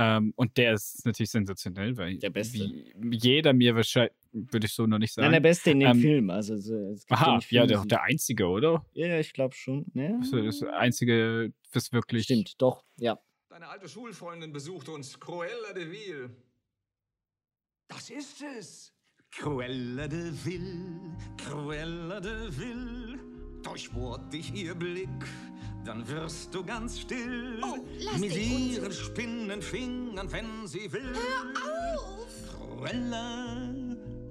Ähm, 0.00 0.32
und 0.36 0.56
der 0.56 0.74
ist 0.74 1.04
natürlich 1.04 1.30
sensationell, 1.30 1.96
weil 1.96 2.18
Der 2.18 2.30
Beste. 2.30 2.58
wie 2.60 3.16
jeder 3.16 3.52
mir 3.52 3.74
wahrscheinlich, 3.74 4.12
würde 4.32 4.66
ich 4.66 4.72
so 4.72 4.86
noch 4.86 4.98
nicht 4.98 5.12
sagen. 5.12 5.24
Nein, 5.26 5.32
der 5.32 5.40
Beste 5.48 5.70
in 5.72 5.80
dem 5.80 5.90
Ähm, 5.90 6.00
Film. 6.00 6.30
Also, 6.30 6.56
so, 6.56 6.74
es 6.92 7.04
gibt 7.04 7.20
Aha, 7.20 7.40
ja, 7.50 7.66
der, 7.66 7.84
der 7.84 8.02
einzige, 8.02 8.46
oder? 8.46 8.86
Ja, 8.92 9.18
ich 9.18 9.32
glaube 9.32 9.54
schon. 9.56 9.86
Ja, 9.94 10.16
Das 10.18 10.32
ist 10.32 10.62
das 10.62 10.70
einzige, 10.70 11.52
was 11.72 11.92
wirklich. 11.92 12.24
Stimmt, 12.24 12.54
doch, 12.62 12.84
ja. 12.96 13.18
Deine 13.48 13.66
alte 13.68 13.88
Schulfreundin 13.88 14.52
besucht 14.52 14.88
uns, 14.88 15.18
Cruella 15.18 15.72
de 15.74 15.90
Vil. 15.90 16.30
Das 17.88 18.10
ist 18.10 18.42
es. 18.58 18.94
Cruella 19.32 20.06
de 20.06 20.30
Vil, 20.44 21.16
Cruella 21.38 22.20
de 22.20 22.48
Vil. 22.56 23.18
Durchbohrt 23.62 24.32
dich 24.32 24.54
ihr 24.54 24.74
Blick, 24.74 25.08
dann 25.88 26.06
wirst 26.06 26.54
du 26.54 26.62
ganz 26.62 27.00
still. 27.00 27.60
Oh, 27.62 27.78
lass 28.00 28.18
Mit 28.18 28.36
ihren 28.36 28.92
Spinnenfingern, 28.92 30.30
wenn 30.30 30.66
sie 30.66 30.92
will. 30.92 31.14
Hör 31.14 31.96
auf! 31.96 32.76
Cruella, 32.76 33.56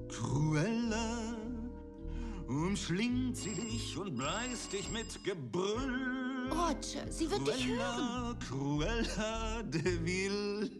Cruella, 0.08 1.34
umschlingt 2.48 3.36
sie 3.36 3.56
dich 3.56 3.98
und 3.98 4.18
beißt 4.18 4.72
dich 4.72 4.92
mit 4.92 5.24
Gebrüll. 5.24 6.48
Roger, 6.52 7.12
sie 7.12 7.30
wird 7.30 7.48
dich 7.48 7.68
hören. 7.68 8.38
Cruella, 8.40 9.04
Cruella 9.08 9.64
de 9.64 10.06
Vil. 10.06 10.72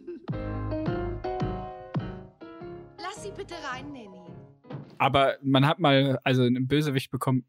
Lass 2.98 3.22
sie 3.24 3.32
bitte 3.36 3.54
rein, 3.68 3.92
Nanny. 3.92 4.30
Aber 4.98 5.38
man 5.42 5.66
hat 5.66 5.80
mal, 5.80 6.20
also 6.22 6.42
einen 6.42 6.68
Bösewicht 6.68 7.10
bekommt 7.10 7.44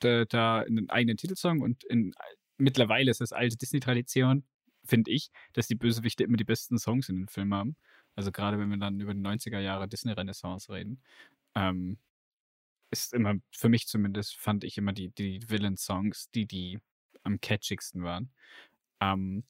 da, 0.00 0.24
da 0.24 0.60
einen 0.60 0.90
eigenen 0.90 1.16
Titelsong 1.16 1.60
und 1.60 1.84
in, 1.84 2.14
mittlerweile 2.58 3.10
ist 3.10 3.20
das 3.20 3.32
alte 3.32 3.56
Disney-Tradition, 3.56 4.44
finde 4.84 5.10
ich, 5.10 5.30
dass 5.52 5.66
die 5.66 5.74
Bösewichte 5.74 6.24
immer 6.24 6.36
die 6.36 6.44
besten 6.44 6.78
Songs 6.78 7.08
in 7.08 7.16
den 7.16 7.28
Filmen 7.28 7.54
haben. 7.54 7.76
Also 8.14 8.32
gerade 8.32 8.58
wenn 8.58 8.70
wir 8.70 8.78
dann 8.78 9.00
über 9.00 9.14
die 9.14 9.20
90er 9.20 9.60
Jahre 9.60 9.88
Disney-Renaissance 9.88 10.72
reden. 10.72 11.02
Ähm, 11.54 11.98
ist 12.90 13.12
immer, 13.12 13.34
für 13.50 13.68
mich 13.68 13.88
zumindest, 13.88 14.36
fand 14.36 14.64
ich 14.64 14.78
immer 14.78 14.92
die, 14.92 15.10
die 15.10 15.40
Villain-Songs, 15.48 16.30
die 16.30 16.46
die 16.46 16.78
am 17.22 17.40
catchigsten 17.40 18.04
waren. 18.04 18.30
Ähm, 19.00 19.44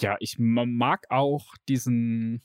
ja, 0.00 0.16
ich 0.20 0.38
ma- 0.38 0.66
mag 0.66 1.06
auch 1.10 1.54
diesen 1.68 2.42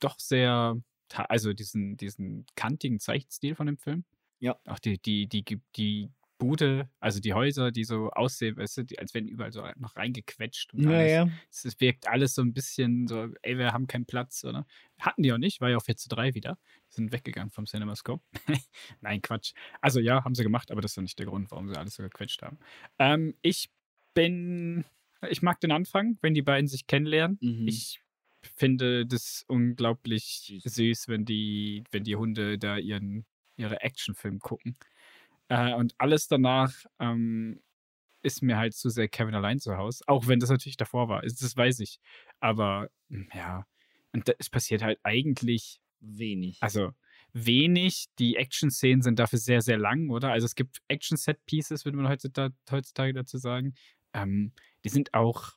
doch 0.00 0.18
sehr, 0.18 0.80
also 1.12 1.52
diesen, 1.52 1.96
diesen 1.96 2.46
kantigen 2.56 3.00
Zeichenstil 3.00 3.54
von 3.54 3.66
dem 3.66 3.78
Film. 3.78 4.04
Ja. 4.40 4.58
Auch 4.66 4.78
die, 4.78 4.98
die, 4.98 5.26
die, 5.26 5.42
die, 5.44 5.60
die 5.76 6.10
Bude, 6.40 6.88
also 7.00 7.20
die 7.20 7.34
Häuser, 7.34 7.70
die 7.70 7.84
so 7.84 8.10
aussehen, 8.10 8.56
weißt 8.56 8.78
du, 8.78 8.84
die, 8.84 8.98
als 8.98 9.14
wenn 9.14 9.28
überall 9.28 9.52
so 9.52 9.62
noch 9.76 9.94
reingequetscht 9.96 10.72
und 10.74 10.84
Ja, 10.84 10.88
alles. 10.88 11.20
ja. 11.24 11.28
Es, 11.52 11.64
es 11.66 11.78
wirkt 11.80 12.08
alles 12.08 12.34
so 12.34 12.42
ein 12.42 12.54
bisschen 12.54 13.06
so, 13.06 13.28
ey, 13.42 13.58
wir 13.58 13.72
haben 13.72 13.86
keinen 13.86 14.06
Platz, 14.06 14.42
oder? 14.44 14.66
Hatten 14.98 15.22
die 15.22 15.32
auch 15.32 15.38
nicht, 15.38 15.60
war 15.60 15.70
ja 15.70 15.76
auf 15.76 15.84
4 15.84 15.96
zu 15.96 16.08
3 16.08 16.34
wieder. 16.34 16.58
Sind 16.88 17.12
weggegangen 17.12 17.50
vom 17.50 17.66
CinemaScope. 17.66 18.24
Nein, 19.02 19.22
Quatsch. 19.22 19.52
Also 19.82 20.00
ja, 20.00 20.24
haben 20.24 20.34
sie 20.34 20.42
gemacht, 20.42 20.70
aber 20.70 20.80
das 20.80 20.92
ist 20.92 20.96
ja 20.96 21.02
nicht 21.02 21.18
der 21.18 21.26
Grund, 21.26 21.50
warum 21.50 21.68
sie 21.68 21.76
alles 21.76 21.94
so 21.94 22.02
gequetscht 22.02 22.42
haben. 22.42 22.58
Ähm, 22.98 23.34
ich 23.42 23.70
bin, 24.14 24.84
ich 25.28 25.42
mag 25.42 25.60
den 25.60 25.72
Anfang, 25.72 26.18
wenn 26.22 26.34
die 26.34 26.42
beiden 26.42 26.68
sich 26.68 26.86
kennenlernen. 26.86 27.38
Mhm. 27.40 27.68
Ich 27.68 28.00
finde 28.56 29.06
das 29.06 29.44
unglaublich 29.48 30.60
süß, 30.64 31.08
wenn 31.08 31.24
die, 31.24 31.84
wenn 31.90 32.04
die 32.04 32.16
Hunde 32.16 32.58
da 32.58 32.78
ihren, 32.78 33.26
ihre 33.56 33.82
Actionfilm 33.82 34.38
gucken. 34.38 34.76
Äh, 35.50 35.74
und 35.74 35.94
alles 35.98 36.28
danach 36.28 36.72
ähm, 37.00 37.60
ist 38.22 38.42
mir 38.42 38.56
halt 38.56 38.74
zu 38.74 38.88
sehr 38.88 39.08
Kevin 39.08 39.34
allein 39.34 39.58
zu 39.58 39.76
Hause. 39.76 40.04
Auch 40.06 40.26
wenn 40.28 40.40
das 40.40 40.48
natürlich 40.48 40.76
davor 40.76 41.08
war. 41.08 41.22
Das 41.22 41.56
weiß 41.56 41.80
ich. 41.80 41.98
Aber 42.38 42.88
mm, 43.08 43.24
ja, 43.34 43.66
und 44.12 44.32
es 44.38 44.48
passiert 44.48 44.82
halt 44.82 44.98
eigentlich 45.02 45.80
Wenig. 46.00 46.58
also 46.62 46.92
wenig. 47.32 48.06
Die 48.18 48.36
Action-Szenen 48.36 49.02
sind 49.02 49.18
dafür 49.18 49.38
sehr, 49.38 49.60
sehr 49.60 49.78
lang, 49.78 50.08
oder? 50.08 50.32
Also 50.32 50.46
es 50.46 50.54
gibt 50.54 50.78
Action-Set-Pieces, 50.88 51.84
würde 51.84 51.98
man 51.98 52.08
heutzutage, 52.08 52.54
heutzutage 52.70 53.12
dazu 53.12 53.38
sagen. 53.38 53.74
Ähm, 54.14 54.52
die 54.84 54.88
sind 54.88 55.14
auch 55.14 55.52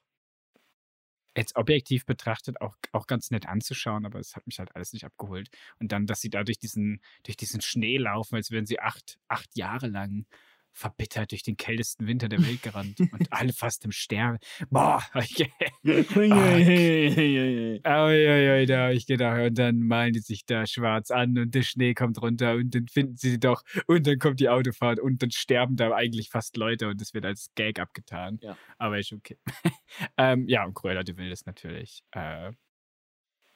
jetzt 1.36 1.56
objektiv 1.56 2.06
betrachtet 2.06 2.62
auch, 2.62 2.76
auch 2.92 3.08
ganz 3.08 3.32
nett 3.32 3.48
anzuschauen, 3.48 4.06
aber 4.06 4.20
es 4.20 4.36
hat 4.36 4.46
mich 4.46 4.60
halt 4.60 4.76
alles 4.76 4.94
nicht 4.94 5.06
abgeholt. 5.06 5.50
Und 5.80 5.92
dann, 5.92 6.06
dass 6.06 6.22
sie 6.22 6.30
da 6.30 6.44
durch 6.44 6.60
diesen, 6.60 7.02
durch 7.24 7.38
diesen 7.38 7.62
Schnee 7.62 7.98
laufen, 7.98 8.36
als 8.36 8.52
wären 8.52 8.66
sie 8.66 8.80
acht, 8.80 9.20
acht 9.28 9.56
Jahre 9.58 9.88
lang 9.88 10.26
verbittert 10.74 11.32
durch 11.32 11.44
den 11.44 11.56
kältesten 11.56 12.08
Winter 12.08 12.28
der 12.28 12.46
Welt 12.46 12.62
gerannt 12.64 13.00
und 13.00 13.32
alle 13.32 13.54
fast 13.54 13.86
im 13.86 13.92
Sterben. 13.92 14.40
Boah, 14.70 15.02
Uiuiui, 17.86 18.66
da 18.66 18.84
habe 18.84 18.94
ich 18.94 19.06
gedacht, 19.06 19.42
und 19.42 19.58
dann 19.58 19.80
malen 19.80 20.14
die 20.14 20.20
sich 20.20 20.46
da 20.46 20.66
schwarz 20.66 21.12
an 21.12 21.38
und 21.38 21.54
der 21.54 21.62
Schnee 21.62 21.94
kommt 21.94 22.22
runter 22.22 22.54
und 22.54 22.74
dann 22.74 22.88
finden 22.88 23.16
sie 23.16 23.30
sie 23.32 23.40
doch 23.40 23.62
und 23.88 24.08
dann 24.08 24.18
kommt 24.18 24.40
die 24.40 24.50
Autofahrt 24.50 25.00
und 25.00 25.22
dann 25.22 25.32
sterben 25.32 25.76
da 25.76 25.94
eigentlich 25.94 26.30
fast 26.30 26.58
Leute 26.58 26.88
und 26.88 27.00
das 27.00 27.14
wird 27.14 27.26
als 27.26 27.52
Gag 27.56 27.80
abgetan. 27.80 28.40
Ja. 28.42 28.58
Aber 28.78 29.00
ist 29.00 29.14
okay. 29.14 29.38
ähm, 30.18 30.48
ja, 30.48 30.66
und 30.66 30.74
Cruella 30.74 31.04
de 31.04 31.16
Vil 31.16 31.32
ist 31.32 31.46
natürlich 31.46 32.04
äh, 32.12 32.52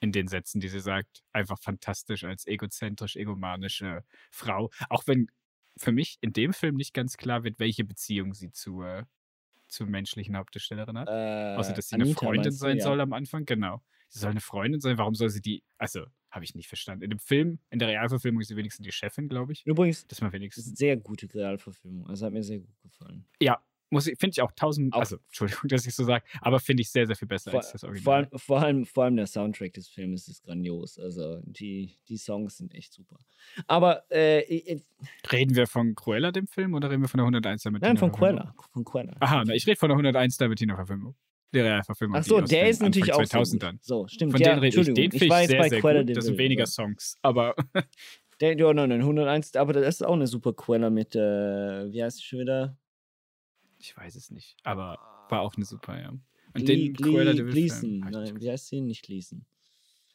in 0.00 0.12
den 0.12 0.28
Sätzen, 0.28 0.60
die 0.60 0.68
sie 0.68 0.80
sagt, 0.80 1.22
einfach 1.32 1.58
fantastisch 1.60 2.24
als 2.24 2.46
egozentrisch, 2.46 3.16
egomanische 3.16 4.04
Frau. 4.30 4.70
Auch 4.88 5.02
wenn 5.06 5.26
für 5.78 5.92
mich 5.92 6.18
in 6.20 6.32
dem 6.32 6.52
Film 6.52 6.76
nicht 6.76 6.94
ganz 6.94 7.16
klar 7.16 7.44
wird, 7.44 7.58
welche 7.58 7.84
Beziehung 7.84 8.34
sie 8.34 8.50
zur, 8.52 9.06
zur 9.68 9.86
menschlichen 9.86 10.36
Hauptdarstellerin 10.36 10.98
hat. 10.98 11.08
Außer, 11.08 11.72
dass 11.74 11.88
sie 11.88 11.96
eine 11.96 12.04
Äh, 12.04 12.06
Anita 12.06 12.20
Freundin 12.20 12.34
meinst 12.36 12.64
du? 12.64 12.68
sein 12.68 12.78
Ja. 12.78 12.84
soll 12.84 13.00
am 13.00 13.12
Anfang, 13.12 13.44
genau. 13.46 13.82
Sie 14.08 14.18
soll 14.20 14.30
eine 14.30 14.40
Freundin 14.40 14.80
sein, 14.80 14.98
warum 14.98 15.14
soll 15.14 15.28
sie 15.30 15.42
die, 15.42 15.64
also, 15.78 16.06
habe 16.30 16.44
ich 16.44 16.54
nicht 16.54 16.68
verstanden. 16.68 17.04
In 17.04 17.10
dem 17.10 17.18
Film, 17.18 17.58
in 17.70 17.78
der 17.78 17.88
Realverfilmung 17.88 18.40
ist 18.42 18.48
sie 18.48 18.56
wenigstens 18.56 18.84
die 18.84 18.92
Chefin, 18.92 19.28
glaube 19.28 19.52
ich. 19.52 19.66
Übrigens, 19.66 20.06
Das 20.06 20.18
das 20.18 20.32
wenigstens. 20.32 20.64
ist 20.66 20.70
eine 20.72 20.76
sehr 20.76 20.96
gute 20.96 21.32
Realverfilmung. 21.34 22.06
Also 22.06 22.26
hat 22.26 22.32
mir 22.32 22.42
sehr 22.42 22.60
gut 22.60 22.80
gefallen. 22.82 23.26
Ja, 23.40 23.62
muss 23.90 24.06
ich, 24.06 24.18
finde 24.18 24.32
ich 24.32 24.42
auch 24.42 24.52
tausend, 24.52 24.94
also 24.94 25.16
Entschuldigung, 25.26 25.68
dass 25.68 25.86
ich 25.86 25.94
so 25.94 26.04
sage, 26.04 26.24
aber 26.40 26.60
finde 26.60 26.82
ich 26.82 26.90
sehr, 26.90 27.06
sehr 27.06 27.16
viel 27.16 27.28
besser 27.28 27.50
Vor, 27.50 27.60
als 27.60 27.72
das 27.72 27.84
Original. 27.84 28.02
vor, 28.02 28.14
allem, 28.14 28.28
vor, 28.38 28.60
allem, 28.62 28.86
vor 28.86 29.04
allem 29.04 29.16
der 29.16 29.26
Soundtrack 29.26 29.72
des 29.72 29.88
Films 29.88 30.28
ist 30.28 30.44
grandios. 30.44 30.98
Also 30.98 31.40
die, 31.44 31.96
die 32.08 32.16
Songs 32.18 32.58
sind 32.58 32.74
echt 32.74 32.92
super. 32.92 33.18
Aber 33.66 34.04
äh, 34.10 34.42
ich- 34.44 34.84
Reden 35.32 35.54
wir 35.56 35.66
von 35.66 35.94
Cruella, 35.94 36.32
dem 36.32 36.46
Film, 36.46 36.74
oder 36.74 36.90
reden 36.90 37.02
wir 37.02 37.08
von 37.08 37.18
der 37.18 37.24
101 37.26 37.62
der 37.62 37.72
nein, 37.72 37.96
von 37.96 38.10
Verfilmung? 38.10 38.12
Quella. 38.38 38.54
Von 38.72 38.84
Quella. 38.84 39.16
Aha, 39.20 39.44
na, 39.46 39.54
ich 39.54 39.66
rede 39.66 39.76
von 39.78 39.88
der 39.88 39.96
101 39.96 40.36
der 40.36 40.48
Bettina-Verfilmung. 40.48 41.14
Der 41.54 41.64
Realverfilmung. 41.64 42.16
Ach 42.18 42.22
die 42.22 42.28
so, 42.28 42.40
aus 42.40 42.48
der 42.50 42.68
ist 42.68 42.82
natürlich 42.82 43.12
auch 43.14 43.24
so 43.24 43.38
2000ern. 43.38 43.70
gut. 43.72 43.84
So, 43.84 44.06
stimmt. 44.06 44.32
Von 44.32 44.40
ja, 44.42 44.48
denen 44.50 44.60
rede 44.60 44.80
ich. 44.80 44.86
Den 44.86 44.96
ich 45.12 45.18
finde 45.18 45.40
ich 45.40 45.46
sehr, 45.48 45.58
bei 45.58 45.68
sehr 45.70 45.80
Quella 45.80 46.02
gut. 46.02 46.14
Das 46.14 46.24
sind 46.26 46.34
Vil, 46.36 46.44
weniger 46.44 46.66
Songs, 46.66 47.16
aber 47.22 47.54
Der, 48.40 48.56
ja, 48.56 48.72
nein, 48.72 48.90
nein, 48.90 49.00
101, 49.00 49.56
aber 49.56 49.72
das 49.72 49.86
ist 49.96 50.02
auch 50.06 50.12
eine 50.12 50.26
super 50.26 50.52
Quella 50.52 50.90
mit, 50.90 51.16
äh, 51.16 51.90
wie 51.90 52.04
heißt 52.04 52.18
die 52.20 52.22
schon 52.24 52.38
wieder? 52.40 52.76
Ich 53.78 53.96
weiß 53.96 54.14
es 54.16 54.30
nicht. 54.30 54.56
Aber 54.64 54.98
war 55.28 55.40
auch 55.40 55.54
eine 55.54 55.64
super, 55.64 56.00
ja. 56.00 56.08
Und 56.10 56.22
Glee- 56.54 56.92
den 56.92 56.96
Cruella 56.96 57.32
de 57.32 57.44
Vil 57.46 57.56
ich 57.66 57.72
Nein, 57.82 58.40
wie 58.40 58.50
heißt 58.50 58.68
sie? 58.68 58.80
Nicht 58.80 59.04
Gleason. 59.04 59.44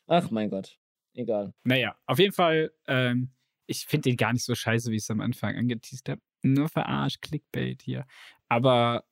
Ach 0.08 0.32
mein 0.32 0.50
Gott. 0.50 0.80
Egal. 1.14 1.54
Naja, 1.64 1.96
auf 2.06 2.20
jeden 2.20 2.34
Fall, 2.34 2.74
ähm, 2.88 3.32
ich 3.68 3.86
finde 3.86 4.10
den 4.10 4.18
gar 4.18 4.34
nicht 4.34 4.44
so 4.44 4.56
scheiße, 4.56 4.92
wie 4.92 4.96
ich 4.96 5.04
es 5.04 5.12
am 5.12 5.22
Anfang 5.22 5.56
angeteased 5.56 6.10
habe. 6.10 6.22
Nur 6.42 6.68
verarscht, 6.70 7.22
Clickbait 7.22 7.82
hier. 7.84 8.06
Aber 8.50 9.06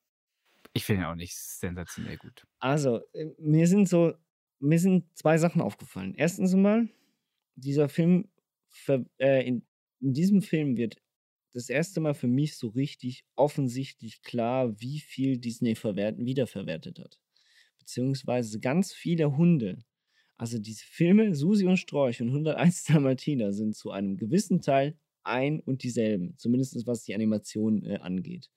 ich 0.74 0.84
finde 0.84 1.02
ihn 1.02 1.06
auch 1.06 1.14
nicht 1.14 1.36
sensationell 1.36 2.16
gut. 2.18 2.44
Also, 2.58 3.00
äh, 3.12 3.26
mir 3.38 3.66
sind 3.66 3.88
so, 3.88 4.14
mir 4.58 4.78
sind 4.78 5.16
zwei 5.16 5.38
Sachen 5.38 5.60
aufgefallen. 5.60 6.14
Erstens 6.14 6.52
einmal, 6.54 6.88
dieser 7.54 7.88
Film, 7.88 8.28
ver, 8.68 9.04
äh, 9.18 9.46
in, 9.46 9.66
in 10.00 10.12
diesem 10.12 10.42
Film 10.42 10.76
wird 10.76 11.01
das 11.52 11.68
erste 11.68 12.00
Mal 12.00 12.14
für 12.14 12.28
mich 12.28 12.56
so 12.56 12.68
richtig 12.68 13.24
offensichtlich 13.36 14.22
klar, 14.22 14.80
wie 14.80 15.00
viel 15.00 15.38
Disney 15.38 15.74
verwerten, 15.74 16.24
wiederverwertet 16.24 16.98
hat. 16.98 17.18
Beziehungsweise 17.78 18.60
ganz 18.60 18.92
viele 18.92 19.36
Hunde. 19.36 19.84
Also 20.36 20.58
diese 20.58 20.84
Filme, 20.84 21.34
Susi 21.34 21.66
und 21.66 21.76
Strolch 21.76 22.20
und 22.22 22.28
101 22.28 22.84
Dalmatiner 22.84 23.52
sind 23.52 23.76
zu 23.76 23.90
einem 23.90 24.16
gewissen 24.16 24.60
Teil 24.60 24.96
ein 25.24 25.60
und 25.60 25.82
dieselben. 25.82 26.36
Zumindest 26.36 26.86
was 26.86 27.04
die 27.04 27.14
Animation 27.14 27.84
äh, 27.84 27.98
angeht. 27.98 28.50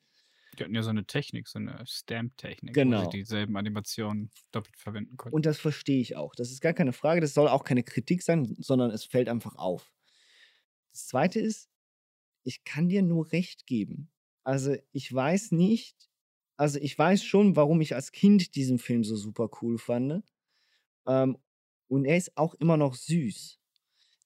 Die 0.58 0.64
hatten 0.64 0.74
ja 0.74 0.84
so 0.84 0.90
eine 0.90 1.06
Technik, 1.06 1.48
so 1.50 1.60
eine 1.60 1.84
Stamp-Technik, 1.86 2.72
wo 2.72 2.74
Genau. 2.80 3.04
sie 3.12 3.18
dieselben 3.18 3.58
Animationen 3.58 4.32
doppelt 4.52 4.78
verwenden 4.78 5.18
konnten. 5.18 5.36
Und 5.36 5.46
das 5.46 5.60
verstehe 5.60 6.00
ich 6.00 6.16
auch. 6.16 6.34
Das 6.34 6.50
ist 6.50 6.62
gar 6.62 6.74
keine 6.74 6.94
Frage. 6.94 7.20
Das 7.20 7.34
soll 7.34 7.50
auch 7.50 7.66
keine 7.66 7.84
Kritik 7.84 8.24
sein, 8.24 8.56
sondern 8.60 8.90
es 8.92 9.04
fällt 9.04 9.28
einfach 9.28 9.56
auf. 9.58 9.92
Das 10.92 11.08
Zweite 11.08 11.40
ist, 11.42 11.70
ich 12.46 12.64
kann 12.64 12.88
dir 12.90 13.02
nur 13.02 13.32
recht 13.32 13.66
geben. 13.66 14.10
Also 14.44 14.76
ich 14.92 15.14
weiß 15.14 15.52
nicht, 15.52 16.10
also 16.58 16.80
ich 16.80 16.98
weiß 16.98 17.24
schon, 17.24 17.56
warum 17.56 17.82
ich 17.82 17.96
als 17.96 18.12
Kind 18.12 18.56
diesen 18.56 18.80
Film 18.80 19.04
so 19.04 19.16
super 19.16 19.50
cool 19.62 19.78
fand. 19.78 20.24
Ähm, 21.08 21.38
und 21.88 22.06
er 22.06 22.18
ist 22.18 22.38
auch 22.38 22.54
immer 22.56 22.78
noch 22.78 22.96
süß. 22.96 23.60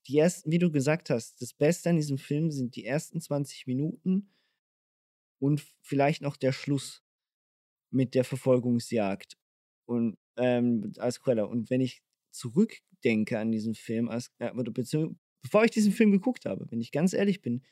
Die 0.08 0.18
ersten, 0.18 0.52
wie 0.52 0.60
du 0.60 0.72
gesagt 0.72 1.10
hast, 1.10 1.42
das 1.42 1.54
Beste 1.54 1.90
an 1.90 1.98
diesem 1.98 2.18
Film 2.18 2.52
sind 2.52 2.76
die 2.76 2.86
ersten 2.86 3.22
20 3.22 3.68
Minuten 3.68 4.30
und 5.40 5.66
vielleicht 5.82 6.22
noch 6.22 6.36
der 6.36 6.52
Schluss 6.52 7.04
mit 7.92 8.16
der 8.16 8.24
Verfolgungsjagd 8.24 9.38
und 9.86 10.18
ähm, 10.38 10.92
als 10.98 11.22
Quelle. 11.22 11.48
Und 11.48 11.70
wenn 11.70 11.82
ich 11.82 12.02
zurückdenke 12.32 13.40
an 13.40 13.52
diesen 13.52 13.76
Film, 13.76 14.10
als, 14.10 14.32
äh, 14.40 14.52
oder 14.52 14.72
beziehungs- 14.72 15.16
bevor 15.42 15.64
ich 15.64 15.72
diesen 15.72 15.94
Film 15.94 16.12
geguckt 16.12 16.46
habe, 16.46 16.66
wenn 16.70 16.82
ich 16.82 16.92
ganz 16.92 17.14
ehrlich 17.14 17.42
bin, 17.42 17.64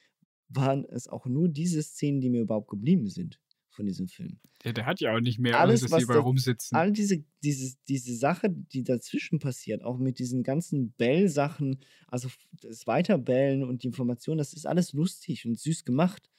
waren 0.50 0.86
es 0.86 1.08
auch 1.08 1.26
nur 1.26 1.50
diese 1.50 1.82
Szenen, 1.84 2.22
die 2.22 2.30
mir 2.30 2.42
überhaupt 2.42 2.70
geblieben 2.70 3.10
sind 3.10 3.40
von 3.70 3.86
diesem 3.86 4.08
Film. 4.08 4.40
Ja, 4.64 4.72
der 4.72 4.86
hat 4.86 5.02
ja 5.02 5.16
auch 5.16 5.20
nicht 5.20 5.38
mehr, 5.40 5.60
Alles, 5.60 5.84
alles, 5.92 6.08
was 6.08 6.16
da- 6.16 6.20
rumsitzen. 6.22 6.76
All 6.76 6.92
diese, 6.92 7.24
diese, 7.44 7.76
diese 7.88 8.16
Sache, 8.16 8.50
die 8.50 8.84
dazwischen 8.84 9.40
passiert, 9.40 9.84
auch 9.84 9.98
mit 10.00 10.18
diesen 10.20 10.42
ganzen 10.44 10.94
Bell-Sachen, 10.94 11.80
also 12.08 12.30
das 12.62 12.88
Weiterbellen 12.88 13.64
und 13.64 13.84
die 13.84 13.88
Information, 13.88 14.38
das 14.38 14.54
ist 14.54 14.66
alles 14.66 14.94
lustig 14.94 15.46
und 15.46 15.60
süß 15.60 15.86
gemacht. 15.86 16.30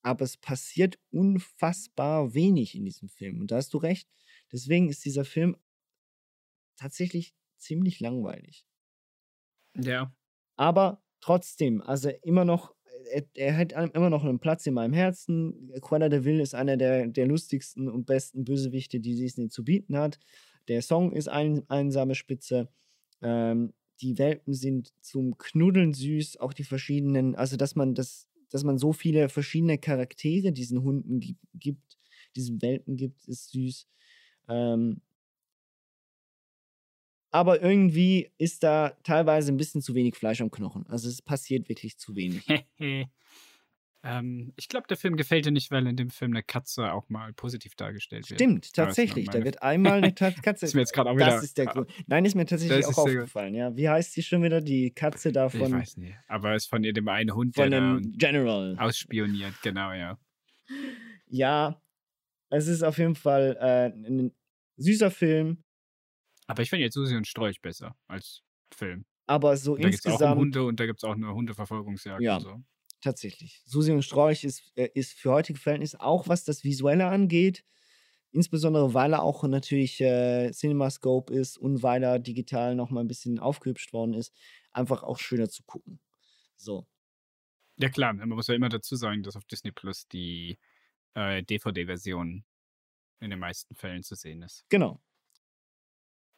Aber 0.00 0.24
es 0.24 0.36
passiert 0.38 0.98
unfassbar 1.10 2.32
wenig 2.32 2.74
in 2.76 2.84
diesem 2.84 3.08
Film. 3.08 3.40
Und 3.40 3.50
da 3.50 3.56
hast 3.56 3.74
du 3.74 3.78
recht. 3.78 4.08
Deswegen 4.50 4.88
ist 4.88 5.04
dieser 5.04 5.24
Film 5.26 5.56
tatsächlich 6.76 7.34
ziemlich 7.58 8.00
langweilig. 8.00 8.64
Ja. 9.76 10.14
Aber 10.56 11.02
trotzdem, 11.20 11.82
also 11.82 12.08
immer 12.22 12.44
noch, 12.44 12.74
er, 13.12 13.24
er 13.34 13.56
hat 13.56 13.72
immer 13.72 14.10
noch 14.10 14.24
einen 14.24 14.38
Platz 14.38 14.66
in 14.66 14.74
meinem 14.74 14.92
Herzen. 14.92 15.72
Cruella 15.80 16.08
de 16.08 16.24
Vil 16.24 16.40
ist 16.40 16.54
einer 16.54 16.76
der, 16.76 17.06
der 17.06 17.26
lustigsten 17.26 17.88
und 17.88 18.06
besten 18.06 18.44
Bösewichte, 18.44 19.00
die 19.00 19.14
Disney 19.14 19.48
zu 19.48 19.64
bieten 19.64 19.96
hat. 19.96 20.18
Der 20.68 20.82
Song 20.82 21.12
ist 21.12 21.28
ein, 21.28 21.62
einsame 21.68 22.14
Spitze. 22.14 22.68
Ähm, 23.22 23.72
die 24.00 24.18
Welpen 24.18 24.54
sind 24.54 24.92
zum 25.00 25.36
Knuddeln 25.38 25.92
süß, 25.92 26.38
auch 26.38 26.52
die 26.52 26.64
verschiedenen, 26.64 27.34
also 27.34 27.56
dass 27.56 27.74
man 27.74 27.94
das, 27.94 28.28
dass 28.50 28.64
man 28.64 28.78
so 28.78 28.92
viele 28.92 29.28
verschiedene 29.28 29.78
Charaktere 29.78 30.52
diesen 30.52 30.82
Hunden 30.82 31.20
gibt, 31.20 31.40
gibt 31.54 31.98
diesen 32.36 32.62
Welpen 32.62 32.96
gibt, 32.96 33.26
ist 33.26 33.50
süß. 33.50 33.88
Ähm, 34.48 35.00
aber 37.30 37.60
irgendwie 37.62 38.30
ist 38.38 38.62
da 38.62 38.96
teilweise 39.02 39.52
ein 39.52 39.56
bisschen 39.56 39.82
zu 39.82 39.94
wenig 39.94 40.14
Fleisch 40.16 40.40
am 40.40 40.50
Knochen. 40.50 40.86
Also 40.88 41.08
es 41.08 41.20
passiert 41.22 41.68
wirklich 41.68 41.98
zu 41.98 42.14
wenig. 42.16 42.46
ähm, 44.04 44.52
ich 44.56 44.68
glaube, 44.68 44.86
der 44.86 44.96
Film 44.96 45.16
gefällt 45.16 45.44
dir 45.44 45.50
nicht, 45.50 45.70
weil 45.70 45.86
in 45.86 45.96
dem 45.96 46.08
Film 46.10 46.32
eine 46.32 46.42
Katze 46.42 46.92
auch 46.92 47.08
mal 47.08 47.32
positiv 47.32 47.74
dargestellt 47.74 48.30
wird. 48.30 48.38
Stimmt, 48.40 48.72
tatsächlich. 48.72 49.28
Da 49.28 49.44
wird 49.44 49.60
einmal 49.62 49.98
eine 49.98 50.14
Ta- 50.14 50.30
Katze. 50.42 50.66
Ist 50.66 50.74
mir 50.74 50.80
jetzt 50.82 50.92
gerade 50.92 51.10
auch 51.10 51.16
Das 51.16 51.26
wieder- 51.34 51.42
ist 51.42 51.58
der 51.58 51.66
Grund. 51.66 51.90
Nein, 52.06 52.24
ist 52.24 52.34
mir 52.36 52.46
tatsächlich 52.46 52.86
auch 52.86 52.96
aufgefallen. 52.98 53.54
Ja, 53.54 53.76
wie 53.76 53.88
heißt 53.88 54.12
sie 54.12 54.22
schon 54.22 54.42
wieder? 54.42 54.60
Die 54.60 54.90
Katze 54.92 55.32
da 55.32 55.48
Ich 55.48 55.58
weiß 55.60 55.96
nicht. 55.96 56.14
Aber 56.28 56.54
es 56.54 56.64
ist 56.64 56.70
von 56.70 56.84
ihr 56.84 56.92
dem 56.92 57.08
einen 57.08 57.34
Hund, 57.34 57.56
von 57.56 57.70
der 57.70 57.80
dem 57.80 58.12
General. 58.16 58.76
ausspioniert, 58.78 59.54
genau, 59.62 59.92
ja. 59.92 60.18
Ja, 61.26 61.82
es 62.50 62.68
ist 62.68 62.82
auf 62.82 62.98
jeden 62.98 63.14
Fall 63.16 63.56
äh, 63.60 63.86
ein 64.08 64.32
süßer 64.76 65.10
Film, 65.10 65.64
Aber 66.48 66.62
ich 66.62 66.70
finde 66.70 66.84
jetzt 66.84 66.94
Susi 66.94 67.14
und 67.16 67.26
Strolch 67.28 67.60
besser 67.62 67.96
als 68.08 68.42
Film. 68.74 69.04
aber 69.26 69.56
so 69.56 69.76
da 69.76 69.82
gibt 69.88 70.00
es 70.00 70.06
auch 70.06 70.10
insgesamt. 70.12 70.40
Hunde 70.40 70.64
und 70.64 70.80
da 70.80 70.86
gibt 70.86 70.98
es 71.00 71.04
auch 71.04 71.12
eine 71.14 71.32
Hundeverfolgungsjagd 71.32 72.20
Ja. 72.22 72.36
und 72.36 72.42
so. 72.42 72.62
Tatsächlich. 73.00 73.62
Susi 73.64 73.92
und 73.92 74.02
Strolch 74.02 74.42
ist, 74.42 74.72
äh, 74.76 74.88
ist 74.94 75.12
für 75.12 75.30
heutige 75.30 75.60
Verhältnisse 75.60 76.00
auch, 76.00 76.26
was 76.26 76.44
das 76.44 76.64
Visuelle 76.64 77.06
angeht, 77.06 77.64
insbesondere 78.32 78.92
weil 78.94 79.12
er 79.12 79.22
auch 79.22 79.44
natürlich 79.44 80.00
äh, 80.00 80.50
CinemaScope 80.52 81.32
ist 81.32 81.58
und 81.58 81.82
weil 81.82 82.02
er 82.02 82.18
digital 82.18 82.74
nochmal 82.74 83.04
ein 83.04 83.08
bisschen 83.08 83.38
aufgehübscht 83.38 83.92
worden 83.92 84.14
ist, 84.14 84.34
einfach 84.72 85.02
auch 85.04 85.18
schöner 85.18 85.48
zu 85.48 85.62
gucken. 85.64 86.00
So. 86.56 86.86
Ja 87.76 87.88
klar, 87.90 88.14
man 88.14 88.30
muss 88.30 88.48
ja 88.48 88.54
immer 88.54 88.68
dazu 88.68 88.96
sagen, 88.96 89.22
dass 89.22 89.36
auf 89.36 89.44
Disney 89.44 89.70
Plus 89.70 90.08
die 90.08 90.58
äh, 91.14 91.42
DVD-Version 91.44 92.44
in 93.20 93.30
den 93.30 93.38
meisten 93.38 93.74
Fällen 93.76 94.02
zu 94.02 94.14
sehen 94.16 94.42
ist. 94.42 94.64
Genau. 94.68 95.00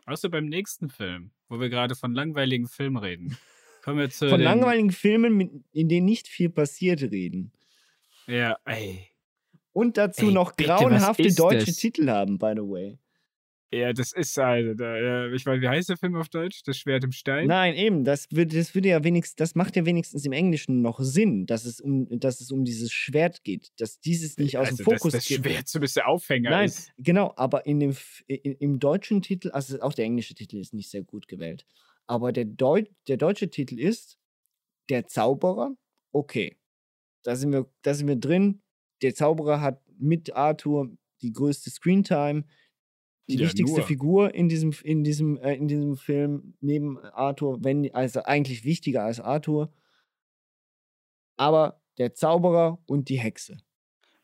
Außer 0.07 0.29
beim 0.29 0.47
nächsten 0.47 0.89
Film, 0.89 1.31
wo 1.49 1.61
wir 1.61 1.69
gerade 1.69 1.95
von 1.95 2.15
langweiligen 2.15 2.67
Filmen 2.67 2.97
reden. 2.97 3.37
Kommen 3.83 3.99
wir 3.99 4.11
zu 4.11 4.29
Von 4.29 4.41
langweiligen 4.41 4.91
Filmen, 4.91 5.65
in 5.73 5.89
denen 5.89 6.05
nicht 6.05 6.29
viel 6.29 6.51
passiert, 6.51 7.01
reden. 7.03 7.53
Ja, 8.27 8.59
ey. 8.65 9.07
Und 9.73 9.97
dazu 9.97 10.27
Ey, 10.27 10.33
noch 10.33 10.53
bitte, 10.53 10.69
grauenhafte 10.71 11.35
deutsche 11.35 11.67
das? 11.67 11.77
Titel 11.77 12.09
haben, 12.11 12.39
by 12.39 12.53
the 12.55 12.63
way. 12.63 12.99
Ja, 13.73 13.93
das 13.93 14.13
ist 14.13 14.37
da, 14.37 14.57
äh, 14.57 15.33
ich 15.33 15.47
weiß, 15.47 15.61
wie 15.61 15.69
heißt 15.69 15.91
der 15.91 15.97
Film 15.97 16.17
auf 16.17 16.29
Deutsch? 16.29 16.63
Das 16.65 16.77
Schwert 16.77 17.05
im 17.05 17.13
Stein? 17.13 17.47
Nein, 17.47 17.75
eben, 17.75 18.05
das 18.05 18.27
würde, 18.33 18.57
das 18.57 18.75
würde 18.75 18.89
ja 18.89 19.05
wenigstens, 19.05 19.37
das 19.37 19.55
macht 19.55 19.77
ja 19.77 19.87
wenigstens 19.87 20.25
im 20.25 20.33
Englischen 20.33 20.83
noch 20.83 20.99
Sinn, 20.99 21.47
dass 21.47 21.65
es 21.65 21.81
um, 21.81 22.09
dass 22.19 22.41
es 22.41 22.51
um 22.51 22.65
dieses 22.65 22.93
Schwert 22.93 23.45
geht, 23.45 23.69
dass 23.79 24.01
dieses 24.01 24.39
nicht 24.39 24.59
aus 24.59 24.71
also, 24.71 24.79
dem 24.79 24.85
Fokus 24.85 25.13
dass 25.13 25.13
das 25.13 25.27
geht. 25.27 25.39
Schwert 25.39 25.69
zumindest 25.69 25.97
der 25.97 26.09
Aufhänger 26.09 26.51
Nein, 26.51 26.67
ist. 26.67 26.91
genau, 26.99 27.33
aber 27.37 27.65
in 27.65 27.79
dem, 27.79 27.97
in, 28.27 28.55
im 28.57 28.81
deutschen 28.81 29.23
Titel, 29.23 29.51
also 29.53 29.81
auch 29.83 29.93
der 29.93 30.05
englische 30.05 30.35
Titel 30.35 30.57
ist 30.57 30.75
nicht 30.75 30.91
sehr 30.91 31.03
gut 31.03 31.29
gewählt, 31.29 31.65
aber 32.09 32.33
der, 32.33 32.47
Deu 32.47 32.83
der 33.07 33.19
deutsche 33.19 33.51
Titel 33.51 33.79
ist 33.79 34.19
Der 34.89 35.07
Zauberer, 35.07 35.77
okay, 36.11 36.57
da 37.23 37.37
sind 37.37 37.53
wir, 37.53 37.71
da 37.83 37.95
sind 37.95 38.09
wir 38.09 38.17
drin, 38.17 38.63
der 39.03 39.15
Zauberer 39.15 39.61
hat 39.61 39.81
mit 39.97 40.35
Arthur 40.35 40.91
die 41.23 41.33
größte 41.33 41.71
Screentime, 41.71 42.45
die 43.31 43.39
Ja, 43.39 43.47
wichtigste 43.47 43.79
nur. 43.79 43.87
Figur 43.87 44.35
in 44.35 44.49
diesem, 44.49 44.75
in, 44.85 45.05
diesem, 45.05 45.37
äh, 45.39 45.55
in 45.55 45.69
diesem 45.69 45.97
Film 45.97 46.55
neben 46.61 46.99
Arthur, 46.99 47.63
wenn, 47.63 47.93
also 47.95 48.23
eigentlich 48.25 48.65
wichtiger 48.65 49.05
als 49.05 49.21
Arthur, 49.21 49.73
aber 51.37 51.81
der 51.99 52.15
Zauberer 52.15 52.79
und 52.87 53.09
die 53.09 53.19
Hexe. 53.19 53.59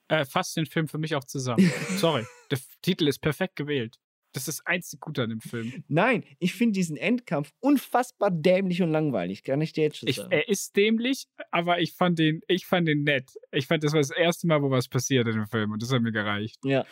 Äh, 0.08 0.24
fasst 0.24 0.56
den 0.56 0.66
Film 0.66 0.86
für 0.88 0.98
mich 0.98 1.14
auch 1.14 1.24
zusammen. 1.24 1.70
Sorry, 1.96 2.24
der 2.50 2.58
Titel 2.82 3.08
ist 3.08 3.18
perfekt 3.20 3.56
gewählt. 3.56 3.98
Das 4.32 4.46
ist 4.48 4.58
das 4.58 4.66
einzige 4.66 5.00
Gute 5.00 5.22
an 5.22 5.30
dem 5.30 5.40
Film. 5.40 5.82
Nein, 5.88 6.22
ich 6.38 6.52
finde 6.52 6.74
diesen 6.74 6.98
Endkampf 6.98 7.54
unfassbar 7.60 8.30
dämlich 8.30 8.82
und 8.82 8.90
langweilig. 8.90 9.44
Kann 9.44 9.62
ich 9.62 9.72
dir 9.72 9.84
jetzt 9.84 9.96
schon 9.96 10.08
Ich, 10.10 10.16
sagen. 10.16 10.30
er 10.30 10.46
ist 10.48 10.76
dämlich, 10.76 11.26
aber 11.50 11.80
ich 11.80 11.94
fand 11.94 12.18
den, 12.18 12.42
ich 12.46 12.66
fand 12.66 12.86
den 12.86 13.02
nett. 13.04 13.30
Ich 13.50 13.66
fand, 13.66 13.82
das 13.82 13.92
war 13.94 14.00
das 14.00 14.10
erste 14.10 14.46
Mal, 14.46 14.62
wo 14.62 14.70
was 14.70 14.88
passiert 14.88 15.26
in 15.26 15.36
dem 15.36 15.46
Film 15.46 15.70
und 15.72 15.80
das 15.82 15.90
hat 15.90 16.02
mir 16.02 16.12
gereicht. 16.12 16.58
Ja. 16.64 16.84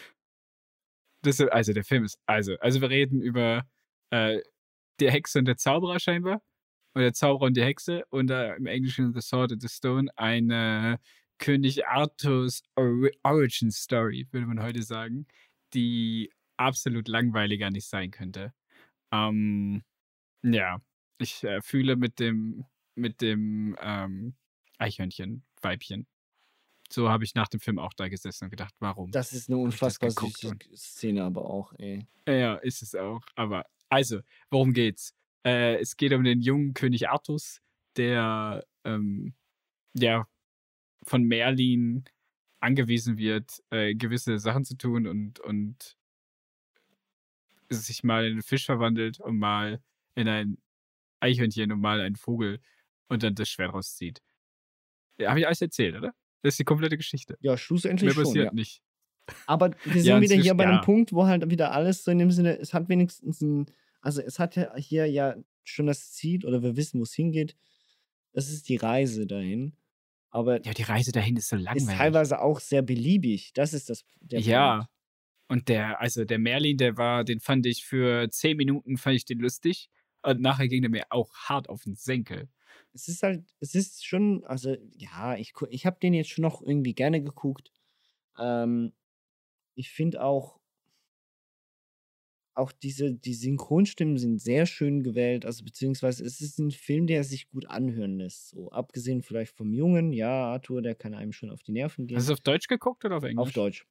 Das, 1.24 1.40
also 1.40 1.72
der 1.72 1.84
Film 1.84 2.04
ist, 2.04 2.18
also, 2.26 2.56
also 2.60 2.80
wir 2.80 2.90
reden 2.90 3.20
über 3.22 3.64
äh, 4.10 4.40
die 5.00 5.10
Hexe 5.10 5.38
und 5.38 5.46
der 5.46 5.56
Zauberer 5.56 5.98
scheinbar. 5.98 6.42
Oder 6.94 7.06
der 7.06 7.14
Zauberer 7.14 7.46
und 7.46 7.56
die 7.56 7.64
Hexe. 7.64 8.04
Und 8.10 8.30
äh, 8.30 8.54
im 8.54 8.66
Englischen 8.66 9.12
The 9.12 9.20
Sword 9.20 9.52
and 9.52 9.62
the 9.62 9.68
Stone 9.68 10.10
eine 10.16 11.00
König 11.38 11.86
Arthurs 11.86 12.62
Ori 12.76 13.10
Origin 13.22 13.70
Story, 13.70 14.28
würde 14.30 14.46
man 14.46 14.62
heute 14.62 14.82
sagen, 14.82 15.26
die 15.72 16.30
absolut 16.56 17.08
langweiliger 17.08 17.70
nicht 17.70 17.88
sein 17.88 18.10
könnte. 18.10 18.52
Ähm, 19.12 19.82
ja, 20.42 20.80
ich 21.18 21.42
äh, 21.42 21.60
fühle 21.62 21.96
mit 21.96 22.20
dem, 22.20 22.64
mit 22.94 23.20
dem 23.20 23.76
ähm, 23.80 24.34
Eichhörnchen, 24.78 25.44
Weibchen. 25.62 26.06
So 26.94 27.08
habe 27.08 27.24
ich 27.24 27.34
nach 27.34 27.48
dem 27.48 27.58
Film 27.58 27.80
auch 27.80 27.92
da 27.92 28.06
gesessen 28.06 28.44
und 28.44 28.50
gedacht, 28.50 28.72
warum? 28.78 29.10
Das 29.10 29.32
ist 29.32 29.48
eine 29.48 29.58
unfassbar 29.58 30.12
süße 30.12 30.56
Szene, 30.76 31.24
aber 31.24 31.44
auch, 31.44 31.72
ey. 31.76 32.06
Ja, 32.28 32.54
ist 32.54 32.82
es 32.82 32.94
auch. 32.94 33.20
Aber, 33.34 33.64
also, 33.88 34.20
worum 34.48 34.72
geht's? 34.72 35.12
Äh, 35.44 35.80
es 35.80 35.96
geht 35.96 36.12
um 36.12 36.22
den 36.22 36.40
jungen 36.40 36.72
König 36.72 37.08
Artus, 37.08 37.60
der, 37.96 38.64
ähm, 38.84 39.34
ja, 39.94 40.28
von 41.02 41.24
Merlin 41.24 42.04
angewiesen 42.60 43.18
wird, 43.18 43.60
äh, 43.70 43.96
gewisse 43.96 44.38
Sachen 44.38 44.64
zu 44.64 44.76
tun 44.76 45.08
und, 45.08 45.40
und 45.40 45.96
sich 47.70 48.04
mal 48.04 48.24
in 48.24 48.34
einen 48.34 48.42
Fisch 48.42 48.66
verwandelt 48.66 49.18
und 49.18 49.36
mal 49.36 49.82
in 50.14 50.28
ein 50.28 50.58
Eichhörnchen 51.18 51.72
und 51.72 51.80
mal 51.80 52.00
einen 52.00 52.14
Vogel 52.14 52.60
und 53.08 53.24
dann 53.24 53.34
das 53.34 53.48
Schwert 53.48 53.72
rauszieht. 53.72 54.22
Ja, 55.18 55.30
Habe 55.30 55.40
ich 55.40 55.46
alles 55.46 55.60
erzählt, 55.60 55.96
oder? 55.96 56.14
Das 56.44 56.52
ist 56.52 56.58
die 56.58 56.64
komplette 56.64 56.98
Geschichte. 56.98 57.38
Ja, 57.40 57.56
schlussendlich 57.56 58.08
Mehr 58.08 58.14
schon, 58.14 58.24
passiert 58.24 58.44
ja. 58.46 58.52
nicht. 58.52 58.82
Aber 59.46 59.70
wir 59.84 59.92
sind 59.94 60.04
Ja, 60.04 60.20
wieder 60.20 60.34
hier 60.36 60.54
bei 60.54 60.66
einem. 60.66 60.82
Punkt, 60.82 61.14
wo 61.14 61.24
halt 61.26 61.48
wieder 61.50 61.72
alles 61.72 62.04
so 62.04 62.10
in 62.10 62.18
dem 62.18 62.30
Sinne, 62.30 62.58
es 62.58 62.74
hat 62.74 62.90
wenigstens 62.90 63.40
ein, 63.40 63.64
also 64.02 64.20
es 64.20 64.38
hat 64.38 64.54
ja 64.54 64.76
hier 64.76 65.06
ja 65.06 65.36
schon 65.62 65.86
das 65.86 66.12
Ziel 66.12 66.44
oder 66.44 66.62
wir 66.62 66.76
wissen, 66.76 67.00
wo 67.00 67.04
es 67.04 67.14
hingeht. 67.14 67.56
Das 68.34 68.50
ist 68.50 68.68
die 68.68 68.76
Reise 68.76 69.26
dahin. 69.26 69.72
Aber 70.28 70.62
Ja, 70.66 70.74
die 70.74 70.82
Reise 70.82 71.12
dahin 71.12 71.36
ist 71.36 71.48
so 71.48 71.56
ist 71.56 71.62
langweilig. 71.62 71.96
teilweise 71.96 72.42
auch 72.42 72.60
sehr 72.60 72.82
beliebig. 72.82 73.52
Das 73.54 73.72
ist 73.72 73.88
das 73.88 74.04
ja. 74.20 74.76
Punkt. 74.76 74.90
Und 75.48 75.68
der, 75.70 76.00
also 76.00 76.26
der 76.26 76.38
Merlin, 76.38 76.76
der 76.76 76.98
war, 76.98 77.24
den 77.24 77.40
fand 77.40 77.64
ich 77.64 77.86
für 77.86 78.28
zehn 78.30 78.58
Minuten, 78.58 78.98
fand 78.98 79.16
ich 79.16 79.24
den 79.24 79.38
lustig. 79.38 79.88
Und 80.22 80.40
nachher 80.42 80.68
ging 80.68 80.82
der 80.82 80.90
mir 80.90 81.04
auch 81.08 81.32
hart 81.34 81.70
auf 81.70 81.84
den 81.84 81.94
Senkel. 81.94 82.48
Es 82.94 83.08
ist 83.08 83.22
halt, 83.22 83.44
es 83.60 83.74
ist 83.74 84.06
schon, 84.06 84.44
also 84.44 84.76
ja, 84.96 85.36
ich, 85.36 85.52
ich 85.68 85.84
habe 85.86 85.98
den 86.00 86.14
jetzt 86.14 86.30
schon 86.30 86.42
noch 86.42 86.62
irgendwie 86.62 86.94
gerne 86.94 87.22
geguckt. 87.22 87.72
Ähm, 88.38 88.92
ich 89.74 89.90
finde 89.90 90.22
auch, 90.22 90.60
auch 92.54 92.70
diese, 92.70 93.12
die 93.12 93.34
Synchronstimmen 93.34 94.16
sind 94.16 94.40
sehr 94.40 94.66
schön 94.66 95.02
gewählt. 95.02 95.44
Also 95.44 95.64
beziehungsweise 95.64 96.24
es 96.24 96.40
ist 96.40 96.58
ein 96.58 96.70
Film, 96.70 97.06
der 97.06 97.24
sich 97.24 97.50
gut 97.50 97.66
anhören 97.66 98.18
lässt. 98.18 98.50
So, 98.50 98.70
abgesehen 98.70 99.22
vielleicht 99.22 99.56
vom 99.56 99.72
Jungen, 99.72 100.12
ja, 100.12 100.52
Arthur, 100.52 100.80
der 100.80 100.94
kann 100.94 101.14
einem 101.14 101.32
schon 101.32 101.50
auf 101.50 101.62
die 101.62 101.72
Nerven 101.72 102.06
gehen. 102.06 102.16
Hast 102.16 102.28
du 102.28 102.32
es 102.32 102.38
auf 102.38 102.42
Deutsch 102.42 102.68
geguckt 102.68 103.04
oder 103.04 103.16
auf 103.16 103.24
Englisch? 103.24 103.48
Auf 103.48 103.52
Deutsch. 103.52 103.86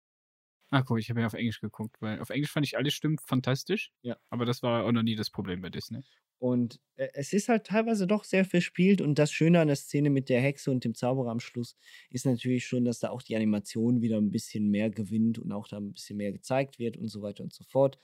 Ah, 0.70 0.82
guck, 0.82 1.00
ich 1.00 1.10
habe 1.10 1.22
ja 1.22 1.28
auf 1.28 1.34
Englisch 1.34 1.62
geguckt, 1.62 2.02
weil 2.02 2.20
auf 2.20 2.30
Englisch 2.30 2.52
fand 2.52 2.66
ich 2.66 2.78
alle 2.78 2.90
Stimmen 2.90 3.18
fantastisch. 3.20 3.92
Ja. 4.02 4.18
Aber 4.30 4.46
das 4.46 4.64
war 4.64 4.86
auch 4.86 4.92
noch 4.92 5.04
nie 5.04 5.16
das 5.16 5.30
Problem 5.30 5.62
bei 5.62 5.70
Disney. 5.70 6.02
Und 6.40 6.82
äh, 6.96 7.08
es 7.14 7.32
ist 7.32 7.48
halt 7.48 7.68
teilweise 7.68 8.06
doch 8.06 8.24
sehr 8.24 8.44
verspielt. 8.44 9.00
Und 9.00 9.18
das 9.18 9.32
Schöne 9.32 9.62
an 9.62 9.68
der 9.68 9.78
Szene 9.78 10.10
mit 10.10 10.28
der 10.28 10.42
Hexe 10.42 10.72
und 10.72 10.84
dem 10.84 10.94
Zauberer 10.94 11.32
am 11.32 11.40
Schluss 11.40 11.78
ist 12.10 12.26
natürlich 12.26 12.66
schon, 12.66 12.86
dass 12.86 13.00
da 13.00 13.12
auch 13.12 13.22
die 13.22 13.36
Animation 13.36 14.02
wieder 14.02 14.18
ein 14.18 14.32
bisschen 14.32 14.70
mehr 14.70 14.90
gewinnt 14.90 15.40
und 15.40 15.52
auch 15.52 15.68
da 15.68 15.78
ein 15.78 15.94
bisschen 15.94 16.18
mehr 16.18 16.32
gezeigt 16.32 16.80
wird 16.80 16.98
und 16.98 17.08
so 17.08 17.22
weiter 17.22 17.44
und 17.44 17.54
so 17.54 17.64
fort. 17.64 17.98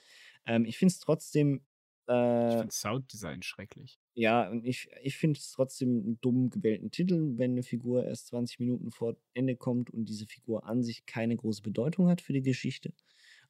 Ähm, 0.46 0.64
ich 0.64 0.78
finde 0.78 0.92
es 0.92 1.00
trotzdem. 1.00 1.66
Ich 2.10 2.14
Äh, 2.16 2.58
fand 2.58 2.72
Sounddesign 2.72 3.42
schrecklich. 3.42 4.00
ja, 4.14 4.48
und 4.50 4.64
ich, 4.66 4.88
ich 5.02 5.16
finde 5.16 5.38
es 5.38 5.52
trotzdem 5.52 5.88
einen 5.90 6.20
dumm 6.20 6.50
gewählten 6.50 6.90
Titel, 6.90 7.38
wenn 7.38 7.52
eine 7.52 7.62
Figur 7.62 8.04
erst 8.04 8.26
20 8.28 8.58
Minuten 8.58 8.90
vor 8.90 9.16
Ende 9.32 9.54
kommt 9.56 9.90
und 9.90 10.06
diese 10.08 10.26
Figur 10.26 10.66
an 10.66 10.82
sich 10.82 11.06
keine 11.06 11.36
große 11.36 11.62
Bedeutung 11.62 12.08
hat 12.08 12.20
für 12.20 12.32
die 12.32 12.42
Geschichte. 12.42 12.92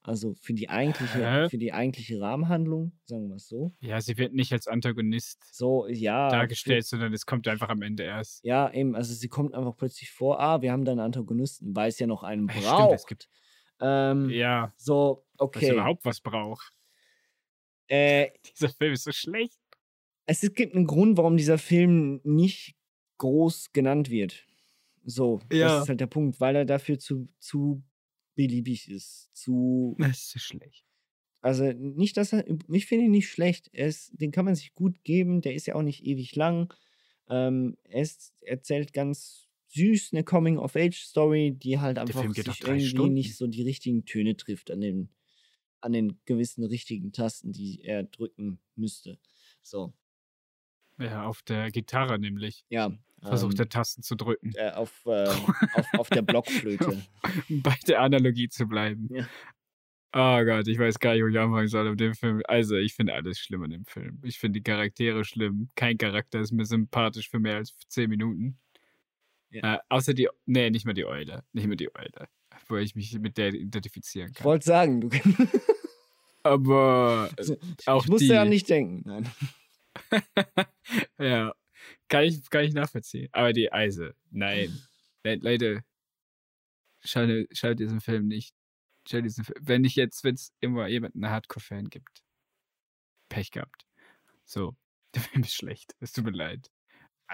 Also 0.02 0.34
für 0.40 0.52
die 0.54 0.68
eigentliche, 0.70 1.26
Hä? 1.44 1.48
für 1.50 1.58
die 1.58 1.72
eigentliche 1.74 2.20
Rahmenhandlung, 2.20 2.92
sagen 3.04 3.28
wir 3.28 3.36
es 3.36 3.48
so. 3.48 3.74
Ja, 3.80 4.00
sie 4.00 4.16
wird 4.16 4.32
nicht 4.34 4.52
als 4.52 4.66
Antagonist 4.66 5.42
So, 5.54 5.86
ja. 5.88 6.28
für- 6.30 6.36
dargestellt, 6.36 6.86
sondern 6.86 7.12
es 7.12 7.26
kommt 7.26 7.46
einfach 7.48 7.68
am 7.68 7.82
Ende 7.82 8.02
erst. 8.04 8.42
Ja, 8.44 8.70
eben, 8.72 8.94
also 8.94 9.12
sie 9.14 9.28
kommt 9.28 9.54
einfach 9.54 9.76
plötzlich 9.76 10.10
vor, 10.10 10.40
ah, 10.40 10.62
wir 10.62 10.72
haben 10.72 10.84
da 10.86 10.92
einen 10.92 11.00
Antagonisten, 11.00 11.74
weil 11.76 11.88
es 11.90 11.98
ja 11.98 12.06
noch 12.06 12.22
einen 12.22 12.46
Ja, 12.48 12.52
stimmt, 12.54 12.66
braucht. 12.66 12.94
es 12.94 13.06
gibt- 13.06 13.28
ähm, 13.80 14.28
Ja, 14.30 14.72
So, 14.76 15.26
okay. 15.38 15.70
überhaupt 15.72 16.04
was 16.06 16.20
braucht. 16.20 16.72
Äh, 17.90 18.30
Dieser 18.56 18.68
Film 18.70 18.92
ist 18.94 19.04
so 19.04 19.12
schlecht. 19.12 19.58
es 20.26 20.40
gibt 20.54 20.74
einen 20.74 20.86
Grund, 20.86 21.18
warum 21.18 21.36
dieser 21.36 21.58
Film 21.58 22.20
nicht 22.24 22.74
groß 23.18 23.72
genannt 23.72 24.10
wird. 24.10 24.46
So, 25.04 25.40
das 25.48 25.58
Ja. 25.58 25.82
ist 25.82 25.88
halt 25.88 26.00
der 26.00 26.06
Punkt, 26.06 26.40
weil 26.40 26.56
er 26.56 26.64
dafür 26.64 26.98
zu, 26.98 27.26
zu 27.38 27.82
beliebig 28.36 28.88
ist. 28.90 29.28
Zu. 29.34 29.96
Das 29.98 30.18
ist 30.18 30.30
so 30.30 30.38
schlecht. 30.38 30.84
Also 31.42 31.72
nicht, 31.72 32.16
dass 32.16 32.32
er. 32.34 32.44
Ich 32.70 32.86
finde 32.86 33.06
ihn 33.06 33.10
nicht 33.10 33.28
schlecht. 33.28 33.70
Er 33.72 33.86
ist, 33.88 34.12
den 34.20 34.30
kann 34.30 34.44
man 34.44 34.54
sich 34.54 34.74
gut 34.74 35.02
geben. 35.04 35.40
Der 35.40 35.54
ist 35.54 35.66
ja 35.66 35.74
auch 35.74 35.82
nicht 35.82 36.04
ewig 36.04 36.34
lang. 36.36 36.72
Ähm, 37.28 37.76
er 37.84 38.02
ist, 38.02 38.34
erzählt 38.42 38.92
ganz 38.92 39.48
süß 39.68 40.10
eine 40.12 40.22
Coming-of-Age-Story, 40.24 41.52
die 41.52 41.78
halt 41.78 41.98
einfach 41.98 42.22
sich 42.34 42.46
irgendwie 42.60 42.86
Stunden. 42.86 43.14
nicht 43.14 43.36
so 43.36 43.46
die 43.46 43.62
richtigen 43.62 44.04
Töne 44.04 44.36
trifft 44.36 44.70
an 44.70 44.80
den, 44.80 45.08
an 45.80 45.92
den 45.92 46.20
gewissen 46.24 46.64
richtigen 46.64 47.12
Tasten, 47.12 47.52
die 47.52 47.82
er 47.84 48.02
drücken 48.04 48.58
müsste. 48.76 49.18
So, 49.62 49.92
Ja, 50.98 51.24
auf 51.24 51.42
der 51.42 51.70
Gitarre 51.70 52.18
nämlich. 52.18 52.64
ja. 52.68 52.92
Versucht 53.22 53.56
ähm, 53.56 53.60
er 53.60 53.68
Tasten 53.68 54.02
zu 54.02 54.14
drücken. 54.14 54.52
äh, 54.54 54.70
auf, 54.70 55.04
äh, 55.04 55.26
auf, 55.28 55.86
auf 55.98 56.08
der 56.08 56.22
Blockflöte. 56.22 57.02
Bei 57.50 57.76
der 57.86 58.00
Analogie 58.00 58.48
zu 58.48 58.66
bleiben. 58.66 59.08
Ja. 59.14 59.28
Oh 60.14 60.42
Gott, 60.42 60.66
ich 60.66 60.78
weiß 60.78 60.98
gar 60.98 61.12
nicht, 61.12 61.22
wo 61.22 61.26
ich 61.28 61.38
anfangen 61.38 61.68
soll 61.68 61.90
mit 61.90 62.00
dem 62.00 62.14
Film. 62.14 62.40
Also, 62.48 62.76
ich 62.76 62.94
finde 62.94 63.12
alles 63.12 63.38
schlimm 63.38 63.62
an 63.62 63.70
dem 63.72 63.84
Film. 63.84 64.20
Ich 64.24 64.38
finde 64.38 64.60
die 64.60 64.62
Charaktere 64.64 65.22
schlimm. 65.26 65.68
Kein 65.76 65.98
Charakter 65.98 66.40
ist 66.40 66.50
mir 66.52 66.64
sympathisch 66.64 67.28
für 67.28 67.38
mehr 67.38 67.56
als 67.56 67.76
10 67.88 68.08
Minuten. 68.08 68.58
Ja. 69.50 69.74
Äh, 69.74 69.78
außer 69.90 70.14
die, 70.14 70.28
nee, 70.46 70.70
nicht 70.70 70.86
mal 70.86 70.94
die 70.94 71.04
Eule. 71.04 71.44
Nicht 71.52 71.66
mal 71.68 71.76
die 71.76 71.94
Eule. 71.94 72.26
Wo 72.68 72.76
ich 72.76 72.94
mich 72.94 73.18
mit 73.18 73.36
der 73.38 73.52
identifizieren 73.54 74.30
Ich 74.30 74.36
kann. 74.36 74.44
wollte 74.44 74.64
sagen, 74.66 75.00
du 75.00 75.08
Aber 76.42 77.30
äh, 77.36 77.56
auch 77.86 78.04
ich 78.04 78.10
musste 78.10 78.28
die, 78.28 78.32
ja 78.32 78.44
nicht 78.44 78.68
denken. 78.68 79.02
Nein. 79.04 79.30
ja, 81.18 81.54
kann 82.08 82.24
ich, 82.24 82.48
kann 82.48 82.64
ich 82.64 82.72
nachvollziehen. 82.72 83.28
Aber 83.32 83.52
die 83.52 83.72
Eise, 83.72 84.14
nein. 84.30 84.80
Le 85.22 85.36
Leute, 85.36 85.84
schaut, 87.04 87.28
schaut 87.52 87.78
diesen 87.78 88.00
Film 88.00 88.26
nicht. 88.26 88.54
Schaut 89.06 89.24
diesen 89.24 89.44
Film. 89.44 89.58
Wenn 89.60 89.84
ich 89.84 89.96
jetzt, 89.96 90.24
wenn 90.24 90.34
es 90.34 90.52
immer 90.60 90.86
jemanden 90.88 91.28
Hardcore-Fan 91.28 91.88
gibt, 91.88 92.22
Pech 93.28 93.50
gehabt. 93.50 93.86
So, 94.44 94.76
der 95.14 95.22
Film 95.22 95.44
ist 95.44 95.54
schlecht. 95.54 95.94
Es 96.00 96.12
tut 96.12 96.24
mir 96.24 96.30
leid. 96.32 96.70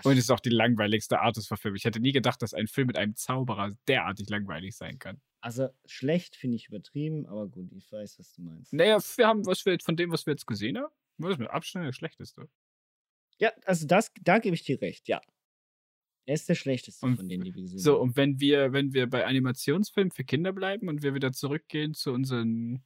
Und 0.04 0.12
es 0.12 0.24
ist 0.24 0.30
auch 0.30 0.40
die 0.40 0.50
langweiligste 0.50 1.20
Artus-Verfilmung. 1.20 1.76
Ich 1.76 1.84
hätte 1.84 2.00
nie 2.00 2.12
gedacht, 2.12 2.42
dass 2.42 2.54
ein 2.54 2.66
Film 2.66 2.88
mit 2.88 2.96
einem 2.96 3.16
Zauberer 3.16 3.72
derartig 3.88 4.28
langweilig 4.28 4.76
sein 4.76 4.98
kann. 4.98 5.20
Also 5.40 5.68
schlecht 5.84 6.36
finde 6.36 6.56
ich 6.56 6.68
übertrieben, 6.68 7.26
aber 7.26 7.46
gut, 7.48 7.72
ich 7.72 7.90
weiß, 7.90 8.18
was 8.18 8.32
du 8.32 8.42
meinst. 8.42 8.72
Naja, 8.72 8.98
wir 9.16 9.26
haben, 9.26 9.46
was 9.46 9.64
wir 9.64 9.78
von 9.80 9.96
dem, 9.96 10.10
was 10.10 10.26
wir 10.26 10.32
jetzt 10.32 10.46
gesehen 10.46 10.78
haben, 10.78 10.92
was 11.18 11.32
ist 11.32 11.38
mit 11.38 11.50
Abstand 11.50 11.86
der 11.86 11.92
schlechteste. 11.92 12.48
Ja, 13.38 13.52
also 13.64 13.86
das, 13.86 14.12
da 14.22 14.38
gebe 14.38 14.54
ich 14.54 14.64
dir 14.64 14.80
recht, 14.80 15.08
ja. 15.08 15.20
Er 16.26 16.34
ist 16.34 16.48
der 16.48 16.56
schlechteste 16.56 17.06
Und 17.06 17.16
von 17.16 17.28
denen, 17.28 17.44
die 17.44 17.54
wir 17.54 17.62
gesehen 17.62 17.78
So, 17.78 17.94
haben. 17.94 18.00
und 18.08 18.16
wenn 18.16 18.40
wir, 18.40 18.72
wenn 18.72 18.92
wir 18.92 19.08
bei 19.08 19.24
Animationsfilmen 19.24 20.10
für 20.10 20.24
Kinder 20.24 20.52
bleiben 20.52 20.88
und 20.88 21.02
wir 21.02 21.14
wieder 21.14 21.32
zurückgehen 21.32 21.94
zu 21.94 22.12
unseren, 22.12 22.82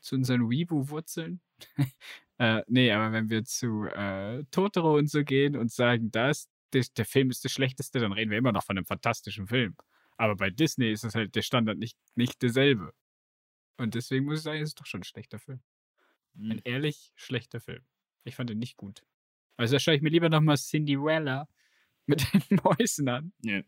zu 0.00 0.14
unseren 0.14 0.48
Weebu-Wurzeln. 0.48 1.40
äh, 2.38 2.62
nee, 2.68 2.92
aber 2.92 3.12
wenn 3.12 3.30
wir 3.30 3.44
zu 3.44 3.86
äh, 3.86 4.44
Totoro 4.52 4.96
und 4.96 5.10
so 5.10 5.24
gehen 5.24 5.56
und 5.56 5.72
sagen, 5.72 6.12
das, 6.12 6.48
das, 6.48 6.53
der 6.74 7.04
Film 7.04 7.30
ist 7.30 7.44
der 7.44 7.48
schlechteste, 7.48 7.98
dann 8.00 8.12
reden 8.12 8.30
wir 8.30 8.38
immer 8.38 8.52
noch 8.52 8.64
von 8.64 8.76
einem 8.76 8.86
fantastischen 8.86 9.46
Film. 9.46 9.76
Aber 10.16 10.36
bei 10.36 10.50
Disney 10.50 10.92
ist 10.92 11.04
das 11.04 11.14
halt 11.14 11.34
der 11.34 11.42
Standard 11.42 11.78
nicht, 11.78 11.98
nicht 12.14 12.40
derselbe. 12.42 12.92
Und 13.76 13.94
deswegen 13.94 14.26
muss 14.26 14.38
ich 14.38 14.44
sagen, 14.44 14.60
es 14.60 14.70
ist 14.70 14.80
doch 14.80 14.86
schon 14.86 15.00
ein 15.00 15.04
schlechter 15.04 15.38
Film. 15.38 15.60
Hm. 16.36 16.52
Ein 16.52 16.60
ehrlich 16.64 17.12
schlechter 17.16 17.60
Film. 17.60 17.82
Ich 18.24 18.36
fand 18.36 18.50
ihn 18.50 18.58
nicht 18.58 18.76
gut. 18.76 19.04
Also 19.56 19.74
da 19.74 19.78
schaue 19.78 19.96
ich 19.96 20.02
mir 20.02 20.10
lieber 20.10 20.28
nochmal 20.28 20.56
Cinderella 20.56 21.48
mit 22.06 22.24
den 22.32 22.42
Mäusen 22.64 23.08
an. 23.08 23.32
Nee. 23.42 23.64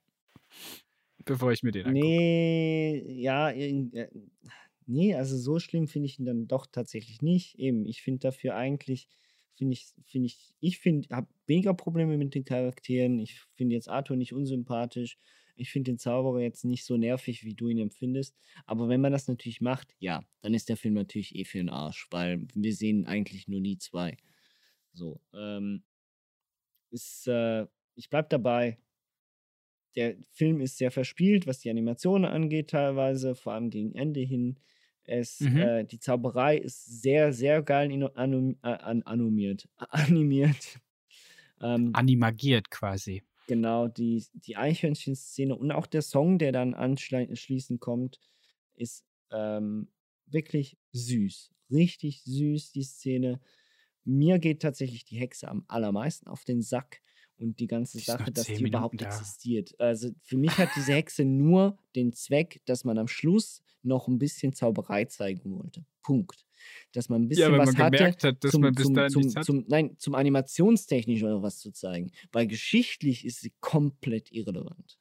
Bevor 1.24 1.52
ich 1.52 1.62
mir 1.62 1.72
den 1.72 1.86
angucke. 1.86 2.06
Nee, 2.06 3.04
ja, 3.20 3.50
äh, 3.50 4.08
nee, 4.86 5.14
also 5.14 5.36
so 5.36 5.58
schlimm 5.58 5.88
finde 5.88 6.06
ich 6.06 6.18
ihn 6.18 6.24
dann 6.24 6.46
doch 6.46 6.66
tatsächlich 6.66 7.22
nicht. 7.22 7.58
Eben, 7.58 7.86
ich 7.86 8.02
finde 8.02 8.20
dafür 8.20 8.54
eigentlich, 8.54 9.08
finde 9.56 9.74
ich, 9.74 9.86
finde 10.04 10.26
ich, 10.26 10.54
ich 10.60 10.78
finde, 10.78 11.08
habe 11.14 11.28
weniger 11.46 11.74
Probleme 11.74 12.16
mit 12.16 12.34
den 12.34 12.44
Charakteren. 12.44 13.18
Ich 13.18 13.40
finde 13.56 13.74
jetzt 13.74 13.88
Arthur 13.88 14.16
nicht 14.16 14.32
unsympathisch. 14.32 15.18
Ich 15.56 15.70
finde 15.70 15.92
den 15.92 15.98
Zauberer 15.98 16.40
jetzt 16.40 16.64
nicht 16.64 16.84
so 16.84 16.96
nervig, 16.96 17.44
wie 17.44 17.54
du 17.54 17.68
ihn 17.68 17.78
empfindest. 17.78 18.36
Aber 18.66 18.88
wenn 18.88 19.00
man 19.00 19.12
das 19.12 19.26
natürlich 19.26 19.60
macht, 19.60 19.94
ja, 19.98 20.22
dann 20.42 20.54
ist 20.54 20.68
der 20.68 20.76
Film 20.76 20.94
natürlich 20.94 21.34
eh 21.34 21.44
für 21.44 21.58
den 21.58 21.70
Arsch, 21.70 22.06
weil 22.10 22.46
wir 22.54 22.74
sehen 22.74 23.06
eigentlich 23.06 23.48
nur 23.48 23.60
die 23.62 23.78
zwei. 23.78 24.16
So, 24.92 25.20
ähm, 25.34 25.82
ist, 26.90 27.26
äh, 27.26 27.66
ich 27.94 28.10
bleib 28.10 28.28
dabei. 28.30 28.78
Der 29.96 30.16
Film 30.32 30.60
ist 30.60 30.76
sehr 30.76 30.90
verspielt, 30.90 31.46
was 31.46 31.60
die 31.60 31.70
Animationen 31.70 32.30
angeht, 32.30 32.70
teilweise, 32.70 33.34
vor 33.34 33.54
allem 33.54 33.70
gegen 33.70 33.94
Ende 33.94 34.20
hin. 34.20 34.58
Es, 35.06 35.40
Mhm. 35.40 35.56
äh, 35.58 35.84
die 35.84 35.98
Zauberei 36.00 36.58
ist 36.58 37.02
sehr, 37.02 37.32
sehr 37.32 37.62
geil 37.62 37.90
ino- 37.90 38.12
anum, 38.14 38.56
äh, 38.62 38.68
an, 38.68 39.02
animiert. 39.04 39.68
Animiert. 39.90 40.78
Ähm, 41.60 41.90
Animagiert 41.94 42.70
quasi. 42.70 43.22
Genau, 43.48 43.86
die, 43.86 44.24
die 44.34 44.56
Eichhörnchen-Szene 44.56 45.54
und 45.54 45.70
auch 45.70 45.86
der 45.86 46.02
Song, 46.02 46.38
der 46.38 46.50
dann 46.52 46.74
anschließend 46.74 47.80
kommt, 47.80 48.18
ist 48.74 49.04
ähm, 49.30 49.88
wirklich 50.26 50.76
süß. 50.92 51.50
Richtig 51.70 52.22
süß, 52.24 52.72
die 52.72 52.82
Szene. 52.82 53.40
Mir 54.04 54.38
geht 54.40 54.62
tatsächlich 54.62 55.04
die 55.04 55.16
Hexe 55.18 55.48
am 55.48 55.64
allermeisten 55.68 56.26
auf 56.28 56.44
den 56.44 56.60
Sack 56.62 57.00
und 57.38 57.60
die 57.60 57.66
ganze 57.68 57.98
Die 57.98 58.04
Sache, 58.04 58.32
dass 58.32 58.46
die 58.46 58.62
überhaupt 58.64 58.94
Minuten 58.94 59.10
da. 59.10 59.16
existiert. 59.16 59.78
Also 59.80 60.10
für 60.22 60.36
mich 60.36 60.56
hat 60.58 60.70
diese 60.76 60.92
Hexe 60.94 61.24
nur 61.24 61.78
den 61.94 62.12
Zweck, 62.12 62.60
dass 62.66 62.84
man 62.84 62.98
am 62.98 63.08
Schluss 63.08 63.62
noch 63.86 64.08
ein 64.08 64.18
bisschen 64.18 64.52
Zauberei 64.52 65.04
zeigen 65.06 65.56
wollte. 65.56 65.84
Punkt. 66.02 66.44
Dass 66.92 67.08
man 67.08 67.22
ein 67.22 67.28
bisschen 67.28 67.52
Ja, 67.52 67.58
was 67.58 67.72
man 67.72 67.84
hatte, 67.84 67.96
gemerkt 67.96 68.24
hat, 68.24 68.44
dass 68.44 68.52
zum, 68.52 68.62
man 68.62 68.74
bis 68.74 68.86
zum, 68.86 68.94
dahin 68.94 69.10
zum, 69.10 69.22
nichts 69.22 69.36
hat. 69.36 69.44
zum, 69.44 69.64
nein, 69.68 69.96
zum 69.98 70.14
animationstechnisch 70.14 71.22
oder 71.22 71.42
was 71.42 71.58
zu 71.58 71.70
zeigen. 71.72 72.10
Weil 72.32 72.46
geschichtlich 72.46 73.24
ist 73.24 73.40
sie 73.40 73.52
komplett 73.60 74.32
irrelevant. 74.32 74.98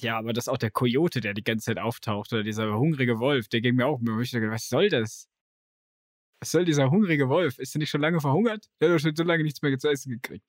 Ja, 0.00 0.18
aber 0.18 0.32
dass 0.32 0.48
auch 0.48 0.56
der 0.56 0.70
Kojote, 0.70 1.20
der 1.20 1.34
die 1.34 1.44
ganze 1.44 1.66
Zeit 1.66 1.78
auftaucht, 1.78 2.32
oder 2.32 2.42
dieser 2.42 2.78
hungrige 2.78 3.18
Wolf, 3.18 3.48
der 3.48 3.60
ging 3.60 3.76
mir 3.76 3.86
auch 3.86 4.00
mir. 4.00 4.12
was 4.16 4.68
soll 4.68 4.88
das? 4.88 5.28
Was 6.40 6.50
soll 6.50 6.64
dieser 6.64 6.90
hungrige 6.90 7.28
Wolf? 7.28 7.58
Ist 7.58 7.76
er 7.76 7.78
nicht 7.78 7.90
schon 7.90 8.00
lange 8.00 8.20
verhungert? 8.20 8.66
Der 8.80 8.88
hat 8.88 8.96
doch 8.96 9.00
schon 9.00 9.14
so 9.14 9.22
lange 9.22 9.44
nichts 9.44 9.60
mehr 9.62 9.78
zu 9.78 9.88
essen 9.88 10.10
gekriegt. 10.10 10.44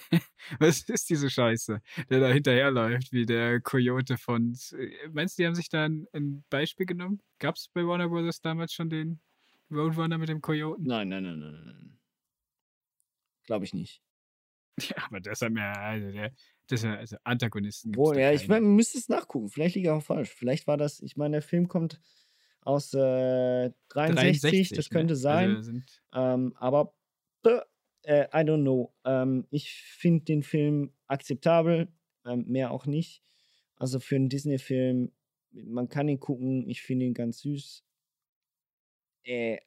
was 0.58 0.82
ist 0.88 1.10
diese 1.10 1.30
Scheiße, 1.30 1.80
der 2.10 2.20
da 2.20 2.28
hinterherläuft, 2.28 3.12
wie 3.12 3.26
der 3.26 3.60
Kojote 3.60 4.16
von. 4.16 4.56
Meinst 5.10 5.38
du, 5.38 5.42
die 5.42 5.46
haben 5.46 5.54
sich 5.54 5.68
da 5.68 5.84
ein, 5.84 6.06
ein 6.12 6.44
Beispiel 6.50 6.86
genommen? 6.86 7.20
Gab 7.38 7.56
es 7.56 7.68
bei 7.68 7.86
Warner 7.86 8.08
Brothers 8.08 8.40
damals 8.40 8.72
schon 8.72 8.88
den 8.90 9.20
Roadrunner 9.70 10.18
mit 10.18 10.28
dem 10.28 10.40
Kojoten? 10.40 10.84
Nein, 10.84 11.08
nein, 11.08 11.22
nein, 11.24 11.38
nein, 11.40 11.62
nein. 11.64 11.98
Glaube 13.44 13.64
ich 13.64 13.74
nicht. 13.74 14.02
Ja, 14.80 15.04
aber 15.04 15.20
das 15.20 15.42
hat 15.42 15.52
mir, 15.52 15.64
also 15.78 16.10
der, 16.10 16.32
das 16.66 16.82
ja, 16.82 16.94
also 16.94 17.16
Antagonisten. 17.24 17.92
da 17.92 18.14
ja, 18.14 18.32
ich 18.32 18.48
keine. 18.48 18.62
mein, 18.62 18.74
müsste 18.74 18.96
es 18.96 19.10
nachgucken. 19.10 19.50
Vielleicht 19.50 19.74
liege 19.74 19.88
ich 19.88 19.92
auch 19.92 20.02
falsch. 20.02 20.30
Vielleicht 20.30 20.66
war 20.66 20.78
das, 20.78 21.00
ich 21.00 21.16
meine, 21.18 21.32
der 21.32 21.42
Film 21.42 21.68
kommt 21.68 22.00
aus 22.62 22.94
äh, 22.94 23.70
63, 23.90 24.40
63, 24.40 24.68
das 24.70 24.90
ne? 24.90 24.94
könnte 24.94 25.12
Also 25.12 25.22
sein. 25.22 25.62
sind- 25.62 26.02
ähm, 26.14 26.54
aber 26.56 26.94
äh, 28.02 28.24
I 28.26 28.44
don't 28.44 28.62
know. 28.62 28.94
Ähm, 29.04 29.46
ich 29.50 29.72
finde 29.72 30.24
den 30.24 30.42
Film 30.42 30.92
akzeptabel, 31.06 31.88
ähm, 32.24 32.44
mehr 32.46 32.70
auch 32.70 32.86
nicht. 32.86 33.22
Also 33.76 34.00
für 34.00 34.16
einen 34.16 34.28
Disney-Film, 34.28 35.12
man 35.50 35.88
kann 35.88 36.08
ihn 36.08 36.20
gucken, 36.20 36.68
ich 36.68 36.82
finde 36.82 37.06
ihn 37.06 37.14
ganz 37.14 37.40
süß. 37.40 37.84
Äh, 39.24 39.58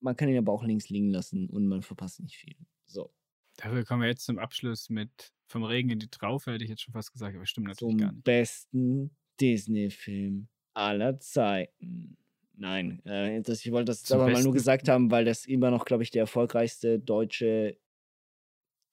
man 0.00 0.16
kann 0.16 0.28
ihn 0.28 0.38
aber 0.38 0.52
auch 0.52 0.64
links 0.64 0.88
liegen 0.88 1.10
lassen 1.10 1.48
und 1.48 1.66
man 1.66 1.82
verpasst 1.82 2.20
nicht 2.20 2.36
viel. 2.36 2.56
So. 2.86 3.12
Dafür 3.56 3.84
kommen 3.84 4.02
wir 4.02 4.08
jetzt 4.08 4.24
zum 4.24 4.38
Abschluss 4.38 4.90
mit 4.90 5.32
Vom 5.46 5.64
Regen 5.64 5.90
in 5.90 5.98
die 5.98 6.08
Traufe, 6.08 6.52
hätte 6.52 6.64
ich 6.64 6.70
jetzt 6.70 6.82
schon 6.82 6.92
fast 6.92 7.12
gesagt, 7.12 7.36
aber 7.36 7.46
stimmt 7.46 7.68
natürlich 7.68 7.98
gar 7.98 8.08
zum 8.08 8.16
nicht. 8.16 8.24
besten 8.24 9.16
Disney-Film 9.40 10.48
aller 10.74 11.18
Zeiten. 11.20 12.16
Nein, 12.56 13.04
äh, 13.04 13.40
das, 13.42 13.64
ich 13.64 13.72
wollte 13.72 13.86
das 13.86 14.10
aber 14.12 14.28
mal 14.28 14.42
nur 14.42 14.52
gesagt 14.52 14.88
haben, 14.88 15.10
weil 15.10 15.24
das 15.24 15.44
immer 15.44 15.70
noch, 15.70 15.84
glaube 15.84 16.02
ich, 16.02 16.10
der 16.10 16.22
erfolgreichste 16.22 17.00
deutsche 17.00 17.76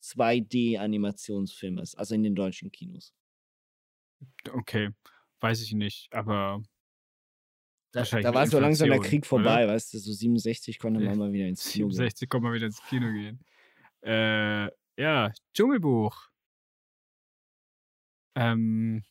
2D-Animationsfilm 0.02 1.80
ist, 1.80 1.96
also 1.96 2.16
in 2.16 2.24
den 2.24 2.36
deutschen 2.36 2.72
Kinos. 2.72 3.14
Okay, 4.52 4.90
weiß 5.40 5.62
ich 5.62 5.74
nicht, 5.74 6.12
aber 6.14 6.62
Da, 7.92 8.04
da 8.04 8.34
war 8.34 8.48
so 8.48 8.60
langsam 8.60 8.90
der 8.90 9.00
Krieg 9.00 9.26
vorbei, 9.26 9.66
oder? 9.66 9.74
weißt 9.74 9.94
du, 9.94 10.00
so 10.00 10.12
67 10.14 10.80
konnte 10.80 11.00
man 11.00 11.18
mal 11.18 11.32
wieder 11.34 11.48
ins 11.48 11.68
Kino 11.70 11.88
gehen. 11.88 11.96
67 11.96 12.30
kommen 12.30 12.46
wir 12.46 12.54
wieder 12.54 12.68
ins 12.68 12.82
Kino 12.88 13.12
gehen. 13.12 13.44
Äh, 14.04 14.70
ja, 14.98 15.32
Dschungelbuch. 15.54 16.30
Ähm, 18.36 19.04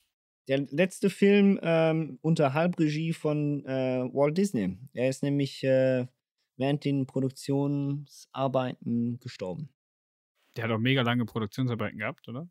Der 0.49 0.59
letzte 0.71 1.11
Film 1.11 1.59
ähm, 1.63 2.19
unter 2.23 2.55
Halbregie 2.55 3.13
von 3.13 3.65
äh, 3.67 4.03
Walt 4.13 4.37
Disney. 4.39 4.77
Er 4.95 5.09
ist 5.09 5.23
nämlich 5.23 5.63
äh, 5.63 6.07
während 6.57 6.85
den 6.85 7.07
Produktionsarbeiten 7.07 9.21
gestorben. 9.21 9.69
Der 10.57 10.65
hat 10.65 10.71
auch 10.71 10.79
mega 10.79 11.03
lange 11.03 11.25
Produktionsarbeiten 11.25 11.99
gehabt, 11.99 12.29
oder? 12.29 12.49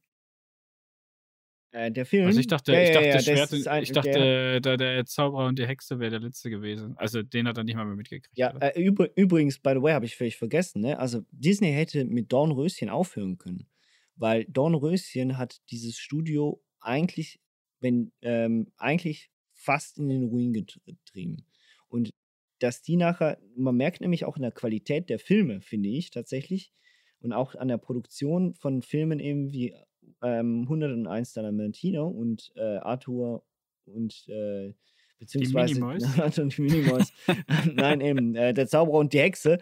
Äh, 1.72 1.92
der 1.92 2.06
Film. 2.06 2.26
Also 2.26 2.40
ich 2.40 2.48
dachte, 2.48 2.74
Ja, 2.74 2.82
ich 2.82 2.92
dachte, 2.92 3.08
ja, 3.08 3.20
Schwert 3.22 3.54
ist 3.54 3.60
und, 3.62 3.68
ein- 3.68 3.84
ich 3.84 3.92
der- 3.92 4.02
dachte, 4.02 4.62
da 4.62 4.78
der 4.78 5.06
Zauberer 5.06 5.46
und 5.48 5.60
die 5.60 5.68
Hexe 5.68 6.00
wäre 6.00 6.10
der 6.12 6.20
letzte 6.20 6.50
gewesen. 6.50 6.98
Also 6.98 7.22
den 7.22 7.48
hat 7.48 7.58
er 7.58 7.64
nicht 7.64 7.76
mal 7.76 7.86
mehr 7.86 7.96
mitgekriegt. 7.96 8.30
Ja, 8.36 8.58
äh, 8.60 8.82
übr 8.82 9.10
übrigens, 9.16 9.60
by 9.60 9.74
the 9.76 9.82
way, 9.82 9.94
habe 9.94 10.06
ich 10.06 10.16
völlig 10.16 10.38
vergessen, 10.38 10.82
ne? 10.82 10.98
Also 10.98 11.22
Disney 11.32 11.72
hätte 11.72 12.06
mit 12.06 12.32
Dornröschen 12.32 12.90
aufhören 12.90 13.38
können. 13.38 13.68
Weil 14.16 14.46
Dornröschen 14.46 15.38
hat 15.38 15.62
dieses 15.70 15.98
Studio 15.98 16.60
eigentlich, 16.80 17.40
wenn, 17.82 18.12
ähm, 18.22 18.72
eigentlich 18.78 19.30
fast 19.54 20.00
in 20.00 20.10
den 20.10 20.24
Ruin 20.26 20.54
get- 20.54 20.80
getrieben. 20.86 21.46
Und 21.88 22.10
dass 22.58 22.82
die 22.82 22.96
nachher, 22.98 23.38
man 23.56 23.76
merkt 23.78 24.02
nämlich 24.02 24.26
auch 24.26 24.38
in 24.38 24.42
der 24.42 24.52
Qualität 24.52 25.08
der 25.10 25.20
Filme, 25.20 25.62
finde 25.62 25.90
ich 25.90 26.10
tatsächlich, 26.10 26.74
und 27.22 27.34
auch 27.34 27.56
an 27.56 27.68
der 27.68 27.78
Produktion 27.78 28.54
von 28.54 28.82
Filmen 28.82 29.20
eben 29.20 29.52
wie 29.52 29.74
ähm, 30.22 30.62
101 30.64 31.34
Dalmatiner 31.34 32.06
und 32.06 32.52
äh, 32.56 32.78
Arthur 32.78 33.44
und 33.86 34.28
äh, 34.30 34.74
beziehungsweise 35.20 35.74
Minimoys? 35.76 36.04
Arthur 36.20 36.44
und 36.46 36.58
die 36.58 36.62
Minimoys. 36.62 37.14
Nein, 37.74 38.02
eben, 38.02 38.36
äh, 38.36 38.54
der 38.54 38.68
Zauberer 38.68 38.98
und 39.00 39.14
die 39.14 39.20
Hexe, 39.20 39.58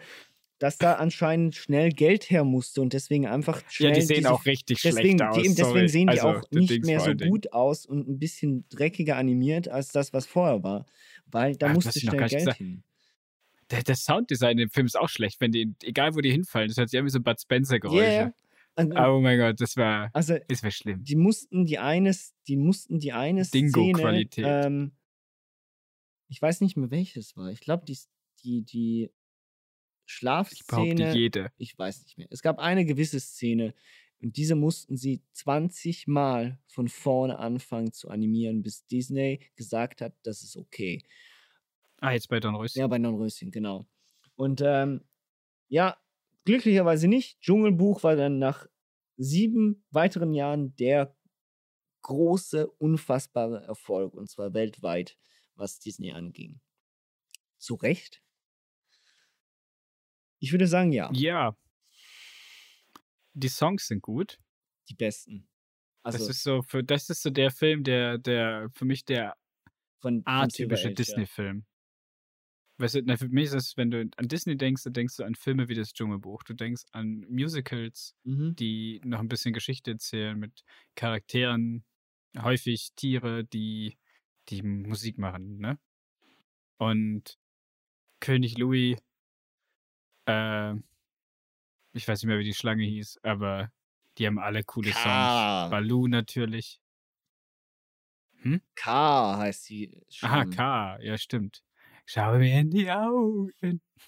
dass 0.60 0.76
da 0.76 0.94
anscheinend 0.94 1.54
schnell 1.54 1.90
Geld 1.90 2.30
her 2.30 2.42
musste 2.42 2.80
und 2.82 2.92
deswegen 2.92 3.26
einfach 3.28 3.62
schnell. 3.70 3.90
Ja, 3.90 3.94
die 3.94 4.00
sehen 4.02 4.16
diese- 4.18 4.32
auch 4.32 4.44
richtig 4.44 4.80
deswegen, 4.82 5.18
schlecht 5.18 5.22
aus. 5.22 5.36
Die, 5.36 5.44
eben, 5.46 5.54
deswegen 5.54 5.88
sehen 5.88 6.06
die 6.08 6.20
also, 6.20 6.28
auch 6.28 6.44
die 6.48 6.58
nicht 6.58 6.70
Dings 6.70 6.86
mehr 6.86 7.00
so 7.00 7.14
gut 7.14 7.52
aus 7.52 7.86
und 7.86 8.08
ein 8.08 8.18
bisschen 8.18 8.64
dreckiger 8.68 9.16
animiert 9.16 9.68
als 9.68 9.92
das, 9.92 10.12
was 10.12 10.26
vorher 10.26 10.62
war. 10.64 10.86
Weil 11.26 11.54
da 11.56 11.68
Ach, 11.68 11.74
musste 11.74 12.00
schnell 12.00 12.16
Geld 12.18 12.32
gesagt- 12.32 12.58
hin. 12.58 12.82
Der, 13.70 13.82
der 13.82 13.96
Sounddesign 13.96 14.58
im 14.58 14.70
Film 14.70 14.86
ist 14.86 14.98
auch 14.98 15.08
schlecht, 15.10 15.40
wenn 15.40 15.52
die, 15.52 15.74
egal 15.82 16.14
wo 16.14 16.20
die 16.20 16.30
hinfallen, 16.30 16.68
das 16.68 16.78
hört 16.78 16.88
sich 16.90 16.98
an 16.98 17.04
wie 17.04 17.10
so 17.10 17.20
Bud 17.20 17.38
Spencer-Geräusche. 17.40 18.32
Und- 18.76 18.92
Oh 18.96 19.20
mein 19.20 19.38
Gott, 19.38 19.60
das 19.60 19.76
war, 19.76 20.08
Also, 20.14 20.36
das 20.48 20.62
wäre 20.62 20.70
schlimm. 20.70 21.02
die 21.02 21.16
mussten 21.16 21.66
die 21.66 21.78
eines, 21.78 22.34
die 22.46 22.56
mussten 22.56 23.00
die 23.00 23.12
eine 23.12 23.44
Szene, 23.44 23.72
Dingo-Qualität. 23.72 24.44
ähm, 24.46 24.92
ich 26.28 26.40
weiß 26.40 26.60
nicht 26.60 26.76
mehr 26.76 26.90
welches 26.90 27.36
war. 27.36 27.50
Ich 27.50 27.60
glaube, 27.60 27.84
die, 27.86 27.98
die, 28.44 28.62
die 28.62 29.10
Ich 30.06 30.20
behaupte 30.20 30.56
Schlafszene. 30.56 31.14
jede. 31.14 31.52
Ich 31.58 31.76
weiß 31.78 32.04
nicht 32.04 32.18
mehr. 32.18 32.28
Es 32.30 32.40
gab 32.42 32.58
eine 32.60 32.84
gewisse 32.84 33.18
Szene 33.20 33.74
und 34.20 34.36
diese 34.36 34.54
mussten 34.54 34.96
sie 34.96 35.22
20 35.32 36.06
Mal 36.06 36.58
von 36.68 36.88
vorne 36.88 37.38
anfangen 37.38 37.92
zu 37.92 38.08
animieren, 38.08 38.62
bis 38.62 38.86
Disney 38.86 39.40
gesagt 39.56 40.00
hat, 40.00 40.14
das 40.22 40.42
ist 40.42 40.56
okay. 40.56 41.02
Ah, 42.00 42.12
jetzt 42.12 42.28
bei 42.28 42.40
Dornröschen. 42.40 42.80
Ja, 42.80 42.86
bei 42.86 42.98
Dornröschen, 42.98 43.50
genau. 43.50 43.86
Und 44.36 44.62
ähm, 44.64 45.04
ja, 45.68 45.96
glücklicherweise 46.44 47.08
nicht. 47.08 47.40
Dschungelbuch 47.40 48.02
war 48.02 48.16
dann 48.16 48.38
nach 48.38 48.66
sieben 49.16 49.84
weiteren 49.90 50.32
Jahren 50.32 50.76
der 50.76 51.14
große, 52.02 52.68
unfassbare 52.68 53.64
Erfolg 53.64 54.14
und 54.14 54.30
zwar 54.30 54.54
weltweit, 54.54 55.18
was 55.56 55.80
Disney 55.80 56.12
anging. 56.12 56.60
Zu 57.58 57.74
Recht? 57.74 58.22
Ich 60.38 60.52
würde 60.52 60.68
sagen, 60.68 60.92
ja, 60.92 61.10
Ja. 61.12 61.56
Die 63.34 63.48
Songs 63.48 63.86
sind 63.86 64.02
gut. 64.02 64.38
die 64.88 64.94
besten. 64.94 65.48
Also 66.02 66.18
das 66.18 66.28
ist 66.28 66.42
so 66.42 66.62
für 66.62 66.82
das 66.82 67.10
ist 67.10 67.22
so 67.22 67.30
der 67.30 67.50
Film, 67.50 67.84
der 67.84 68.18
der 68.18 68.70
für 68.72 68.84
mich 68.84 69.04
der 69.04 69.36
von, 70.00 70.22
atypische. 70.24 70.92
Disney-Film. 70.92 71.66
Weißt 72.78 72.94
du, 72.96 73.02
na, 73.04 73.16
für 73.16 73.28
mich 73.28 73.46
ist 73.46 73.54
es, 73.54 73.76
wenn 73.76 73.90
du 73.90 74.08
an 74.16 74.28
Disney 74.28 74.56
denkst, 74.56 74.84
dann 74.84 74.92
denkst 74.92 75.16
du 75.16 75.24
an 75.24 75.34
Filme 75.34 75.68
wie 75.68 75.74
das 75.74 75.92
Dschungelbuch. 75.92 76.44
Du 76.44 76.54
denkst 76.54 76.82
an 76.92 77.26
Musicals, 77.28 78.14
Mhm. 78.24 78.56
die 78.58 79.00
noch 79.04 79.18
ein 79.20 79.28
bisschen 79.28 79.52
Geschichte 79.52 79.92
erzählen 79.92 80.38
mit 80.38 80.62
Charakteren, 80.94 81.84
häufig 82.38 82.90
Tiere, 82.96 83.44
die 83.44 83.98
die 84.48 84.62
Musik 84.62 85.18
machen, 85.18 85.58
ne? 85.58 85.78
und 86.78 87.38
König 88.20 88.58
Louis, 88.58 88.98
äh, 90.26 90.74
ich 91.92 92.06
weiß 92.08 92.22
nicht 92.22 92.28
mehr, 92.28 92.38
wie 92.38 92.44
die 92.44 92.54
Schlange 92.54 92.84
hieß, 92.84 93.18
aber 93.22 93.70
die 94.18 94.26
haben 94.26 94.38
alle 94.38 94.64
coole 94.64 94.92
K. 94.92 94.94
Songs. 94.94 95.48
Baloo 95.68 96.06
natürlich. 96.08 96.80
Hm? 98.42 98.58
K 98.76 99.36
heißt 99.36 99.68
die. 99.68 100.00
Aha, 100.22 100.44
schon. 100.44 100.46
K, 100.46 100.98
ja, 101.02 101.18
stimmt. 101.18 101.62
Schau 102.10 102.38
mir 102.38 102.60
in 102.60 102.70
die 102.70 102.90
Augen. 102.90 103.52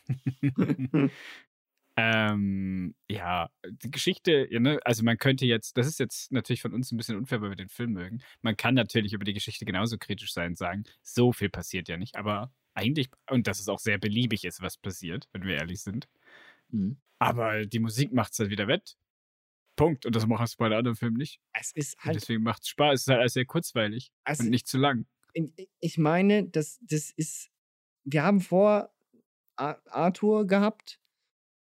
ähm, 1.97 2.95
ja, 3.11 3.51
die 3.63 3.91
Geschichte, 3.91 4.49
ne, 4.59 4.81
also 4.87 5.05
man 5.05 5.19
könnte 5.19 5.45
jetzt, 5.45 5.77
das 5.77 5.87
ist 5.87 6.01
jetzt 6.01 6.33
natürlich 6.33 6.63
von 6.63 6.73
uns 6.73 6.91
ein 6.91 6.97
bisschen 6.97 7.19
unfair, 7.19 7.43
weil 7.43 7.51
wir 7.51 7.57
den 7.57 7.69
Film 7.69 7.93
mögen. 7.93 8.23
Man 8.41 8.57
kann 8.57 8.73
natürlich 8.73 9.13
über 9.13 9.25
die 9.25 9.35
Geschichte 9.35 9.67
genauso 9.67 9.99
kritisch 9.99 10.33
sein 10.33 10.53
und 10.53 10.57
sagen, 10.57 10.85
so 11.03 11.33
viel 11.33 11.51
passiert 11.51 11.89
ja 11.91 11.99
nicht, 11.99 12.17
aber 12.17 12.51
eigentlich, 12.73 13.11
und 13.29 13.47
dass 13.47 13.61
es 13.61 13.69
auch 13.69 13.79
sehr 13.81 13.99
beliebig 13.99 14.45
ist, 14.45 14.63
was 14.63 14.79
passiert, 14.79 15.29
wenn 15.33 15.43
wir 15.43 15.57
ehrlich 15.57 15.83
sind. 15.83 16.09
Mhm. 16.71 16.97
Aber 17.19 17.67
die 17.67 17.81
Musik 17.81 18.15
macht 18.15 18.33
es 18.33 18.39
halt 18.39 18.49
wieder 18.49 18.67
wett. 18.67 18.97
Punkt. 19.77 20.07
Und 20.07 20.17
das 20.17 20.27
machen 20.27 20.45
es 20.45 20.57
bei 20.57 20.71
den 20.71 20.79
anderen 20.79 20.97
Filmen 20.97 21.19
nicht. 21.19 21.39
Es 21.53 21.73
ist 21.73 21.97
Und 21.99 22.05
halt. 22.05 22.17
deswegen 22.17 22.43
macht 22.43 22.63
es 22.63 22.69
Spaß. 22.69 22.95
Es 22.95 23.01
ist 23.03 23.09
halt 23.09 23.21
alles 23.21 23.35
sehr 23.35 23.45
kurzweilig 23.45 24.11
Also- 24.25 24.45
und 24.45 24.49
nicht 24.49 24.67
zu 24.69 24.79
lang. 24.79 25.05
ich 25.81 25.99
meine, 25.99 26.49
das, 26.49 26.79
das 26.81 27.11
ist. 27.11 27.51
Wir 28.05 28.23
haben 28.23 28.41
vor 28.41 28.91
Ar- 29.57 29.83
Arthur 29.87 30.47
gehabt 30.47 31.01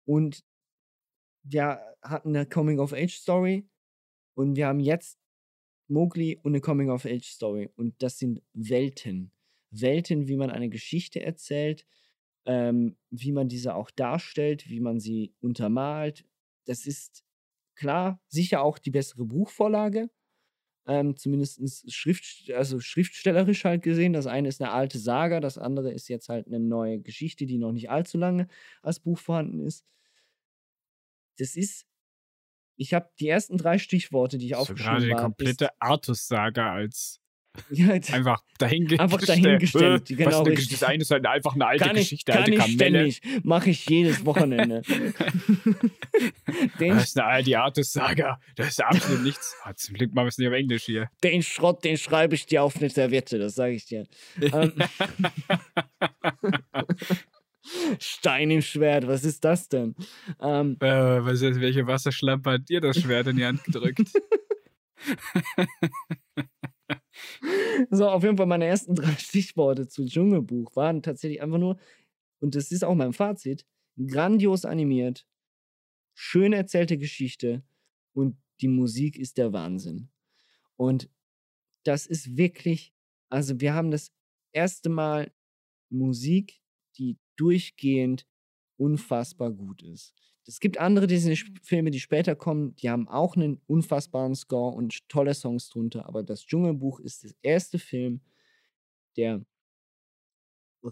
und 0.05 0.45
wir 1.43 1.81
hatten 2.03 2.37
eine 2.37 2.47
Coming-of-Age-Story 2.47 3.69
und 4.35 4.57
wir 4.57 4.67
haben 4.67 4.81
jetzt 4.81 5.19
Mowgli 5.89 6.37
und 6.43 6.53
eine 6.53 6.61
Coming-of-Age-Story. 6.61 7.71
Und 7.77 8.03
das 8.03 8.19
sind 8.19 8.43
Welten. 8.53 9.33
Welten, 9.71 10.29
wie 10.29 10.37
man 10.37 10.51
eine 10.51 10.69
Geschichte 10.69 11.21
erzählt, 11.21 11.87
ähm, 12.47 12.97
wie 13.11 13.33
man 13.33 13.49
diese 13.49 13.75
auch 13.75 13.91
darstellt, 13.91 14.69
wie 14.69 14.81
man 14.81 15.01
sie 15.01 15.35
untermalt. 15.41 16.27
Das 16.67 16.87
ist 16.87 17.25
klar 17.75 18.21
sicher 18.29 18.63
auch 18.63 18.79
die 18.79 18.91
bessere 18.91 19.25
Buchvorlage. 19.25 20.11
Ähm, 20.89 21.17
zumindest 21.17 21.61
Schrift, 21.93 22.51
also 22.51 22.81
schriftstellerisch 22.81 23.65
halt 23.65 23.83
gesehen. 23.83 24.15
Das 24.15 24.27
eine 24.27 24.49
ist 24.49 24.63
eine 24.63 24.73
alte 24.73 24.99
Saga, 24.99 25.39
das 25.41 25.59
andere 25.59 25.93
ist 25.93 26.09
jetzt 26.09 26.31
halt 26.31 26.47
eine 26.47 26.61
neue 26.61 26.99
Geschichte, 27.01 27.45
die 27.47 27.59
noch 27.59 27.73
nicht 27.73 27.91
allzu 27.91 28.17
lange 28.19 28.49
als 28.83 28.99
Buch 28.99 29.19
vorhanden 29.19 29.61
ist. 29.61 29.85
Das 31.39 31.57
ist. 31.57 31.87
Ich 32.77 32.95
habe 32.95 33.11
die 33.21 33.29
ersten 33.29 33.59
drei 33.59 33.79
Stichworte, 33.79 34.39
die 34.39 34.47
ich 34.47 34.57
So 34.57 34.75
gerade 34.75 34.75
aufgeschrieben 34.75 35.01
die 35.05 35.15
habe. 35.15 35.23
komplette 35.23 35.71
Artus-Saga 35.81 36.73
als 36.73 37.21
Ja, 37.71 37.91
einfach 37.93 38.43
dahingestellt. 38.59 39.01
Einfach 39.01 39.21
dahingestellt, 39.21 40.11
Äh, 40.11 40.15
genau 40.15 40.41
was 40.41 40.47
richtig. 40.49 40.87
Eine 40.87 41.03
ist 41.03 41.11
halt 41.11 41.27
einfach 41.27 41.55
eine 41.55 41.67
alte 41.67 41.85
kann 41.85 41.97
ich, 41.97 42.03
Geschichte, 42.03 42.33
kann 42.33 42.43
alte 42.43 42.53
ich 42.55 42.59
Kamelle. 42.59 43.13
ständig. 43.13 43.45
Mache 43.45 43.71
ich 43.71 43.89
jedes 43.89 44.25
Wochenende. 44.25 44.83
Das 46.79 47.05
ist 47.05 47.19
eine, 47.21 47.43
die 47.45 47.57
Artus-Saga. 47.57 48.41
Das 48.57 48.69
ist 48.69 48.83
absolut 48.83 49.23
nichts. 49.23 49.55
Ah, 49.63 49.75
zum 49.75 49.95
Glück 49.95 50.15
machen 50.15 50.27
wir 50.27 50.29
es 50.29 50.39
nicht 50.39 50.49
auf 50.49 50.55
Englisch 50.55 50.85
hier. 50.85 51.09
den 51.23 51.43
Schrott, 51.43 51.85
den 51.85 51.97
schreibe 51.97 52.35
ich 52.35 52.47
dir 52.47 52.63
auf 52.63 52.77
eine 52.77 52.91
Serviette, 52.91 53.39
das 53.39 53.55
sage 53.55 53.75
ich 53.75 53.87
dir. 53.87 54.07
Ähm, 54.41 54.73
Stein 58.01 58.51
im 58.51 58.63
Schwert, 58.63 59.07
was 59.07 59.25
ist 59.25 59.45
das 59.45 59.69
denn? 59.69 59.95
Ähm, 60.41 60.77
Äh, 60.81 61.25
was 61.25 61.43
ist, 61.43 61.61
welche 61.61 61.87
Wasserschlampe 61.87 62.51
hat 62.53 62.69
dir 62.69 62.81
das 62.81 63.01
Schwert 63.01 63.27
in 63.29 63.37
die 63.37 63.45
Hand 63.45 63.63
gedrückt? 63.65 64.09
So, 67.91 68.09
auf 68.09 68.23
jeden 68.23 68.37
Fall 68.37 68.47
meine 68.47 68.67
ersten 68.67 68.95
drei 68.97 69.13
Stichworte 69.13 69.89
zu 69.89 70.05
Dschungelbuch 70.05 70.75
waren 70.77 71.03
tatsächlich 71.03 71.43
einfach 71.43 71.59
nur, 71.59 71.79
und 72.41 72.55
das 72.55 72.71
ist 72.71 72.85
auch 72.85 72.95
mein 72.95 73.13
Fazit, 73.13 73.67
grandios 73.97 74.65
animiert, 74.65 75.27
schön 76.15 76.53
erzählte 76.53 76.99
Geschichte 76.99 77.63
und 78.13 78.37
die 78.61 78.69
Musik 78.69 79.17
ist 79.17 79.39
der 79.39 79.53
Wahnsinn. 79.53 80.11
Und 80.77 81.11
das 81.85 82.07
ist 82.07 82.37
wirklich, 82.37 82.93
also 83.29 83.61
wir 83.61 83.75
haben 83.75 83.91
das 83.91 84.13
erste 84.53 84.89
Mal 84.89 85.33
Musik, 85.91 86.61
die 86.97 87.19
durchgehend 87.37 88.27
unfassbar 88.77 89.51
gut 89.51 89.83
ist. 89.83 90.28
Es 90.49 90.61
gibt 90.61 90.79
andere 90.79 91.07
Disney-Filme, 91.07 91.91
die 91.91 92.01
später 92.01 92.35
kommen, 92.35 92.75
die 92.77 92.89
haben 92.89 93.07
auch 93.07 93.37
einen 93.37 93.61
unfassbaren 93.67 94.35
Score 94.35 94.75
und 94.75 95.07
tolle 95.11 95.35
Songs 95.35 95.69
drunter, 95.69 96.07
aber 96.07 96.23
das 96.23 96.47
Dschungelbuch 96.47 97.01
ist 97.01 97.25
der 97.25 97.33
erste 97.43 97.79
Film, 97.79 98.23
der 99.19 99.45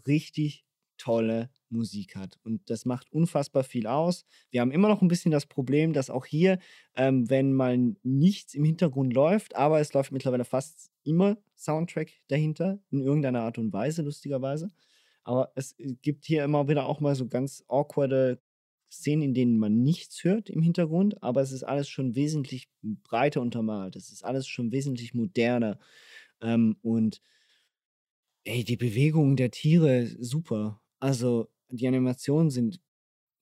richtig 0.07 0.67
tolle 0.99 1.49
Musik 1.71 2.17
hat. 2.17 2.39
Und 2.45 2.69
das 2.69 2.85
macht 2.85 3.11
unfassbar 3.11 3.65
viel 3.65 3.87
aus. 3.87 4.27
Wir 4.51 4.61
haben 4.61 4.73
immer 4.73 4.89
noch 4.89 5.01
ein 5.01 5.09
bisschen 5.09 5.33
das 5.33 5.47
Problem, 5.47 5.95
dass 5.95 6.11
auch 6.11 6.27
hier, 6.27 6.59
ähm, 6.95 7.31
wenn 7.31 7.55
mal 7.55 7.97
nichts 8.03 8.53
im 8.53 8.65
Hintergrund 8.65 9.15
läuft, 9.15 9.57
aber 9.57 9.81
es 9.81 9.95
läuft 9.95 10.13
mittlerweile 10.13 10.45
fast 10.45 10.91
immer 11.03 11.39
Soundtrack 11.57 12.11
dahinter, 12.29 12.79
in 12.91 13.01
irgendeiner 13.01 13.41
Art 13.41 13.57
und 13.57 13.73
Weise, 13.73 14.03
lustigerweise. 14.03 14.71
Aber 15.25 15.51
es 15.55 15.73
äh, 15.79 15.95
gibt 16.03 16.27
hier 16.27 16.45
immer 16.45 16.69
wieder 16.69 16.87
auch 16.87 17.01
mal 17.01 17.15
so 17.15 17.27
ganz 17.27 17.65
awkwarde 17.69 18.39
Szenen, 18.97 19.23
in 19.23 19.35
denen 19.35 19.59
man 19.59 19.83
nichts 19.83 20.25
hört 20.25 20.51
im 20.51 20.63
Hintergrund, 20.63 21.23
aber 21.23 21.41
es 21.43 21.53
ist 21.53 21.63
alles 21.63 21.89
schon 21.89 22.15
wesentlich 22.15 22.69
breiter 22.83 23.41
untermalt. 23.41 23.97
Es 23.97 24.11
ist 24.11 24.25
alles 24.25 24.47
schon 24.49 24.73
wesentlich 24.73 25.15
moderner. 25.15 25.79
Ähm, 26.41 26.77
und 26.83 27.21
ey, 28.45 28.65
die 28.65 28.77
Bewegungen 28.77 29.37
der 29.37 29.51
Tiere, 29.51 30.07
super. 30.07 30.81
Also 31.01 31.49
die 31.69 31.87
Animationen 31.89 32.51
sind 32.51 32.81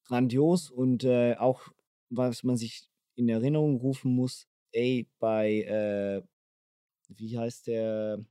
grandios 0.04 0.70
und 0.70 1.04
äh, 1.04 1.36
auch, 1.36 1.68
was 2.10 2.42
man 2.42 2.56
sich 2.56 2.88
in 3.16 3.28
Erinnerung 3.28 3.76
rufen 3.76 4.14
muss, 4.14 4.46
ey, 4.72 5.08
bei, 5.18 5.62
äh, 5.62 6.22
wie 7.08 7.38
heißt 7.38 7.66
der, 7.66 8.24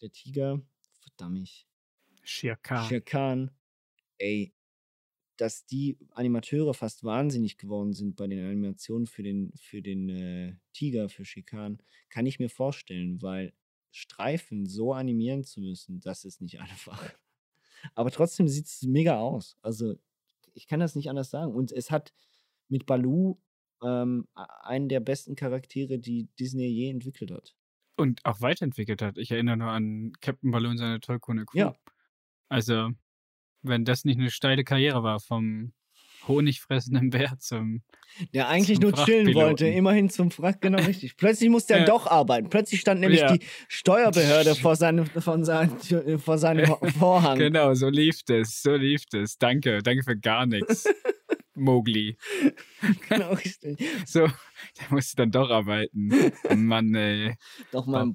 der 0.00 0.12
Tiger? 0.12 0.62
Verdammt. 1.02 1.66
Shere 2.24 2.56
Khan, 3.00 3.50
ey, 4.18 4.52
dass 5.38 5.64
die 5.64 5.96
Animateure 6.10 6.74
fast 6.74 7.04
wahnsinnig 7.04 7.58
geworden 7.58 7.92
sind 7.92 8.16
bei 8.16 8.26
den 8.26 8.44
Animationen 8.44 9.06
für 9.06 9.22
den, 9.22 9.52
für 9.56 9.80
den 9.80 10.08
äh, 10.08 10.56
Tiger, 10.72 11.08
für 11.08 11.24
Khan, 11.42 11.78
kann 12.10 12.26
ich 12.26 12.38
mir 12.38 12.50
vorstellen, 12.50 13.22
weil 13.22 13.52
Streifen 13.90 14.66
so 14.66 14.92
animieren 14.92 15.44
zu 15.44 15.60
müssen, 15.60 16.00
das 16.00 16.24
ist 16.24 16.40
nicht 16.40 16.60
einfach. 16.60 17.14
Aber 17.94 18.10
trotzdem 18.10 18.48
sieht 18.48 18.66
es 18.66 18.82
mega 18.82 19.18
aus. 19.18 19.56
Also, 19.62 19.94
ich 20.54 20.66
kann 20.66 20.80
das 20.80 20.96
nicht 20.96 21.08
anders 21.08 21.30
sagen. 21.30 21.54
Und 21.54 21.70
es 21.70 21.90
hat 21.90 22.12
mit 22.68 22.84
Baloo 22.86 23.38
ähm, 23.82 24.26
einen 24.34 24.88
der 24.88 25.00
besten 25.00 25.36
Charaktere, 25.36 25.98
die 25.98 26.28
Disney 26.38 26.66
je 26.66 26.90
entwickelt 26.90 27.30
hat. 27.30 27.54
Und 27.96 28.24
auch 28.24 28.40
weiterentwickelt 28.40 29.02
hat. 29.02 29.18
Ich 29.18 29.30
erinnere 29.30 29.56
nur 29.56 29.68
an 29.68 30.12
Captain 30.20 30.50
Baloo 30.50 30.70
und 30.70 30.78
seine 30.78 31.00
tollkühne 31.00 31.44
Crew. 31.44 31.58
Ja. 31.58 31.76
Also, 32.48 32.90
wenn 33.62 33.84
das 33.84 34.04
nicht 34.04 34.18
eine 34.18 34.30
steile 34.30 34.64
Karriere 34.64 35.02
war, 35.02 35.20
vom 35.20 35.72
honigfressenden 36.26 37.10
Bär 37.10 37.38
zum. 37.38 37.82
Der 38.34 38.48
eigentlich 38.48 38.80
zum 38.80 38.90
nur 38.90 39.04
chillen 39.04 39.34
wollte, 39.34 39.66
immerhin 39.68 40.10
zum 40.10 40.30
Frack, 40.30 40.60
genau 40.60 40.78
richtig. 40.78 41.16
Plötzlich 41.16 41.48
musste 41.50 41.74
er 41.74 41.80
Ja. 41.80 41.84
doch 41.86 42.06
arbeiten. 42.06 42.48
Plötzlich 42.48 42.80
stand 42.80 43.00
nämlich 43.00 43.20
Ja. 43.20 43.36
die 43.36 43.44
Steuerbehörde 43.68 44.54
vor 44.56 44.76
seinem, 44.76 45.06
von 45.06 45.44
seinem, 45.44 45.78
vor 46.18 46.38
seinem 46.38 46.66
Vorhang. 46.98 47.38
Genau, 47.38 47.74
so 47.74 47.88
lief 47.88 48.20
es. 48.28 48.62
So 48.62 48.74
lief 48.74 49.02
es. 49.12 49.38
Danke. 49.38 49.82
Danke 49.82 50.02
für 50.02 50.18
gar 50.18 50.46
nichts. 50.46 50.84
Mowgli. 51.54 52.16
Genau, 53.08 53.32
richtig. 53.32 53.84
So, 54.06 54.20
der 54.20 54.86
musste 54.90 55.16
dann 55.16 55.32
doch 55.32 55.50
arbeiten. 55.50 56.32
Mann, 56.54 56.94
ey. 56.94 57.34
Doch 57.72 57.86
mal. 57.86 58.14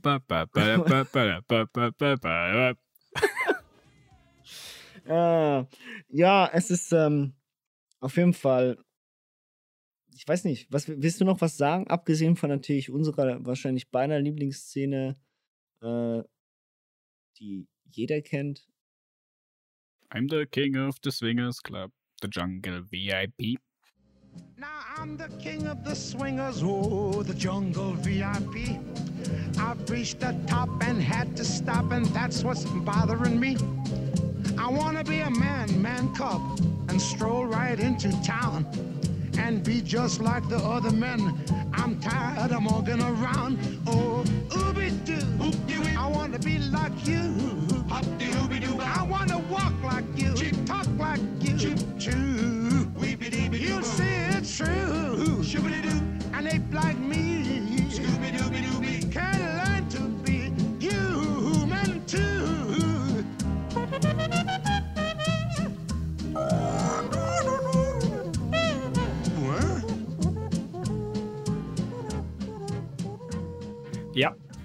Äh, 5.05 5.65
ja, 6.09 6.49
es 6.53 6.71
ist 6.71 6.91
ähm, 6.93 7.33
auf 7.99 8.17
jeden 8.17 8.33
Fall. 8.33 8.77
Ich 10.15 10.27
weiß 10.27 10.45
nicht, 10.45 10.71
was 10.71 10.87
willst 10.87 11.19
du 11.19 11.25
noch 11.25 11.41
was 11.41 11.57
sagen? 11.57 11.87
Abgesehen 11.87 12.35
von 12.35 12.49
natürlich 12.49 12.89
unserer 12.89 13.43
wahrscheinlich 13.45 13.89
beinahe 13.89 14.19
Lieblingsszene, 14.19 15.17
äh, 15.81 16.23
die 17.39 17.67
jeder 17.85 18.21
kennt. 18.21 18.67
I'm 20.11 20.29
the 20.29 20.45
king 20.45 20.77
of 20.77 20.99
the 21.03 21.11
swingers 21.11 21.59
club, 21.61 21.91
the 22.21 22.27
jungle 22.27 22.83
VIP. 22.83 23.57
Now 24.57 24.67
I'm 24.97 25.17
the 25.17 25.29
king 25.39 25.67
of 25.67 25.83
the 25.83 25.95
swingers, 25.95 26.61
oh, 26.63 27.23
the 27.23 27.33
jungle 27.33 27.93
VIP. 27.93 28.79
I've 29.57 29.89
reached 29.89 30.19
the 30.19 30.35
top 30.47 30.69
and 30.83 31.01
had 31.01 31.35
to 31.37 31.43
stop, 31.43 31.91
and 31.91 32.05
that's 32.07 32.43
what's 32.43 32.65
bothering 32.65 33.39
me. 33.39 33.57
I 34.63 34.69
want 34.69 34.97
to 34.97 35.03
be 35.03 35.19
a 35.19 35.29
man, 35.29 35.81
man 35.81 36.15
cub, 36.15 36.41
and 36.87 37.01
stroll 37.01 37.45
right 37.45 37.77
into 37.77 38.09
town 38.23 38.65
and 39.37 39.61
be 39.61 39.81
just 39.81 40.21
like 40.21 40.47
the 40.47 40.55
other 40.55 40.89
men. 40.89 41.43
I'm 41.73 41.99
tired 41.99 42.53
of 42.53 42.63
walking 42.63 43.01
around. 43.01 43.59
Oh, 43.85 44.23
ooby 44.51 44.89
doo. 45.03 45.17
I 45.99 46.07
want 46.07 46.31
to 46.31 46.39
be 46.39 46.59
like 46.59 46.93
you. 47.05 47.35
Hop 47.89 48.05
de 48.17 48.27
ooby 48.39 48.61
doo. 48.61 48.79
I 48.79 49.03
want 49.03 49.31
to 49.31 49.39
walk 49.51 49.73
like 49.83 50.05
you. 50.15 50.33
Chip. 50.33 50.55
Talk 50.65 50.87
like 50.97 51.19
you. 51.41 51.57
Chip. 51.57 51.79
Choo. 51.99 52.87
You'll 53.51 53.83
see 53.83 54.15
it's 54.31 54.55
true. 54.55 55.43
Shibbity 55.43 55.83
doo. 55.83 56.37
An 56.37 56.47
ape 56.47 56.73
like 56.73 56.97
me 56.97 57.42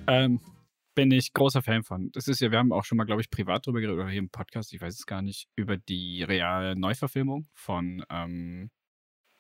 Ähm, 0.09 0.41
bin 0.95 1.13
ich 1.13 1.33
großer 1.33 1.63
Fan 1.63 1.85
von. 1.85 2.11
Das 2.13 2.27
ist 2.27 2.41
ja, 2.41 2.51
wir 2.51 2.59
haben 2.59 2.73
auch 2.73 2.85
schon 2.85 2.99
mal, 2.99 3.05
glaube 3.05 3.21
ich, 3.21 3.31
privat 3.31 3.67
drüber 3.67 3.81
geredet 3.81 4.01
oder 4.01 4.09
hier 4.09 4.19
im 4.19 4.31
Podcast, 4.31 4.73
ich 4.73 4.81
weiß 4.81 4.95
es 4.95 5.07
gar 5.07 5.23
nicht, 5.23 5.49
über 5.55 5.77
die 5.77 6.25
reale 6.25 6.75
Neuverfilmung 6.75 7.47
von 7.53 8.05
ähm, 8.11 8.71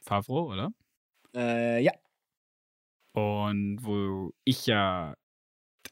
Favreau, 0.01 0.53
oder? 0.53 0.70
Äh, 1.35 1.82
ja. 1.82 1.93
Und 3.12 3.78
wo 3.82 4.32
ich 4.45 4.66
ja, 4.66 5.16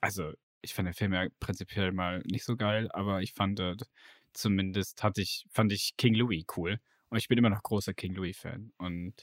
also 0.01 0.33
ich 0.63 0.75
fand 0.75 0.87
den 0.87 0.95
Film 0.95 1.15
ja 1.15 1.27
prinzipiell 1.41 1.93
mal 1.93 2.23
nicht 2.27 2.45
so 2.45 2.57
geil, 2.57 2.89
aber 2.93 3.23
ich 3.23 3.33
fand 3.33 3.59
äh, 3.59 3.77
zumindest 4.35 5.03
hatte 5.03 5.23
ich, 5.23 5.47
fand 5.51 5.73
ich 5.73 5.97
King 5.97 6.15
Louis 6.15 6.45
cool. 6.57 6.79
Und 7.09 7.19
ich 7.19 7.29
bin 7.29 7.39
immer 7.39 7.51
noch 7.51 7.63
großer 7.63 7.95
King 7.95 8.15
Louis-Fan. 8.15 8.73
Und 8.79 9.15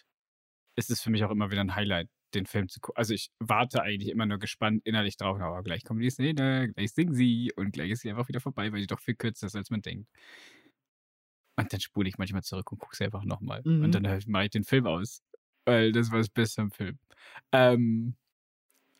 es 0.76 0.90
ist 0.90 1.02
für 1.02 1.10
mich 1.10 1.24
auch 1.24 1.32
immer 1.32 1.52
wieder 1.52 1.62
ein 1.62 1.76
Highlight, 1.76 2.10
den 2.36 2.46
Film 2.46 2.68
zu 2.70 2.80
gucken. 2.80 2.98
Also 2.98 3.14
ich 3.14 3.32
warte 3.40 3.82
eigentlich 3.84 4.10
immer 4.12 4.26
nur 4.26 4.40
gespannt 4.40 4.82
innerlich 4.86 5.18
drauf, 5.18 5.40
aber 5.40 5.64
gleich 5.64 5.84
kommt 5.84 6.02
die 6.02 6.10
Szene, 6.10 6.72
gleich 6.74 6.92
singen 6.94 7.14
sie 7.14 7.52
und 7.56 7.72
gleich 7.72 7.92
ist 7.92 8.02
sie 8.02 8.10
einfach 8.10 8.28
wieder 8.28 8.40
vorbei, 8.42 8.72
weil 8.72 8.82
die 8.82 8.88
doch 8.88 9.00
viel 9.00 9.16
kürzer 9.16 9.48
ist, 9.48 9.56
als 9.56 9.70
man 9.70 9.82
denkt. 9.82 10.10
Und 11.56 11.72
dann 11.72 11.80
spule 11.80 12.10
ich 12.10 12.18
manchmal 12.18 12.44
zurück 12.44 12.72
und 12.72 12.80
gucke 12.80 12.96
sie 12.96 13.06
einfach 13.06 13.24
nochmal. 13.24 13.62
Mhm. 13.64 13.84
Und 13.84 13.92
dann 13.96 14.08
halt 14.08 14.28
mache 14.28 14.46
ich 14.46 14.50
den 14.52 14.64
Film 14.64 14.88
aus. 14.88 15.22
Weil 15.66 15.92
das 15.92 16.12
war 16.12 16.18
das 16.18 16.30
Beste 16.30 16.62
am 16.62 16.72
Film. 16.72 17.00
Ähm, 17.52 18.16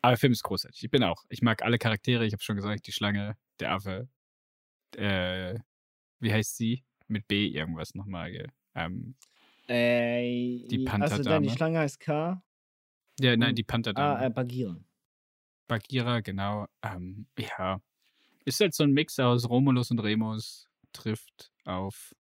aber 0.00 0.12
der 0.12 0.18
Film 0.18 0.32
ist 0.32 0.42
großartig. 0.42 0.84
Ich 0.84 0.90
bin 0.90 1.02
auch. 1.02 1.24
Ich 1.28 1.42
mag 1.42 1.62
alle 1.62 1.78
Charaktere. 1.78 2.24
Ich 2.24 2.32
habe 2.32 2.42
schon 2.42 2.56
gesagt, 2.56 2.86
die 2.86 2.92
Schlange, 2.92 3.36
der 3.60 3.72
Affe, 3.72 4.08
äh, 4.96 5.58
wie 6.20 6.32
heißt 6.32 6.56
sie? 6.56 6.84
Mit 7.08 7.28
B 7.28 7.48
irgendwas 7.48 7.94
nochmal. 7.94 8.48
Ähm, 8.74 9.14
Äh, 9.66 10.66
Die 10.68 10.86
Also 10.88 11.22
dann 11.22 11.42
die. 11.42 11.50
Schlange 11.50 11.80
heißt 11.80 12.00
K. 12.00 12.42
ja, 13.20 13.36
nein, 13.36 13.50
Und- 13.50 13.58
die 13.58 13.62
Pantherdame. 13.64 14.18
Ah, 14.18 14.26
äh, 14.26 14.30
Bagheera. 14.30 14.76
Bagheera, 15.68 16.20
genau. 16.20 16.66
Ähm, 16.82 17.26
ja. 17.38 17.80
Ist 18.44 18.60
halt 18.60 18.74
so 18.74 18.84
ein 18.84 18.92
Mix 18.92 19.18
aus 19.18 19.48
Romulus 19.48 19.90
und 19.90 20.00
Remus 20.00 20.68
trifft 20.92 21.52
auf, 21.64 22.14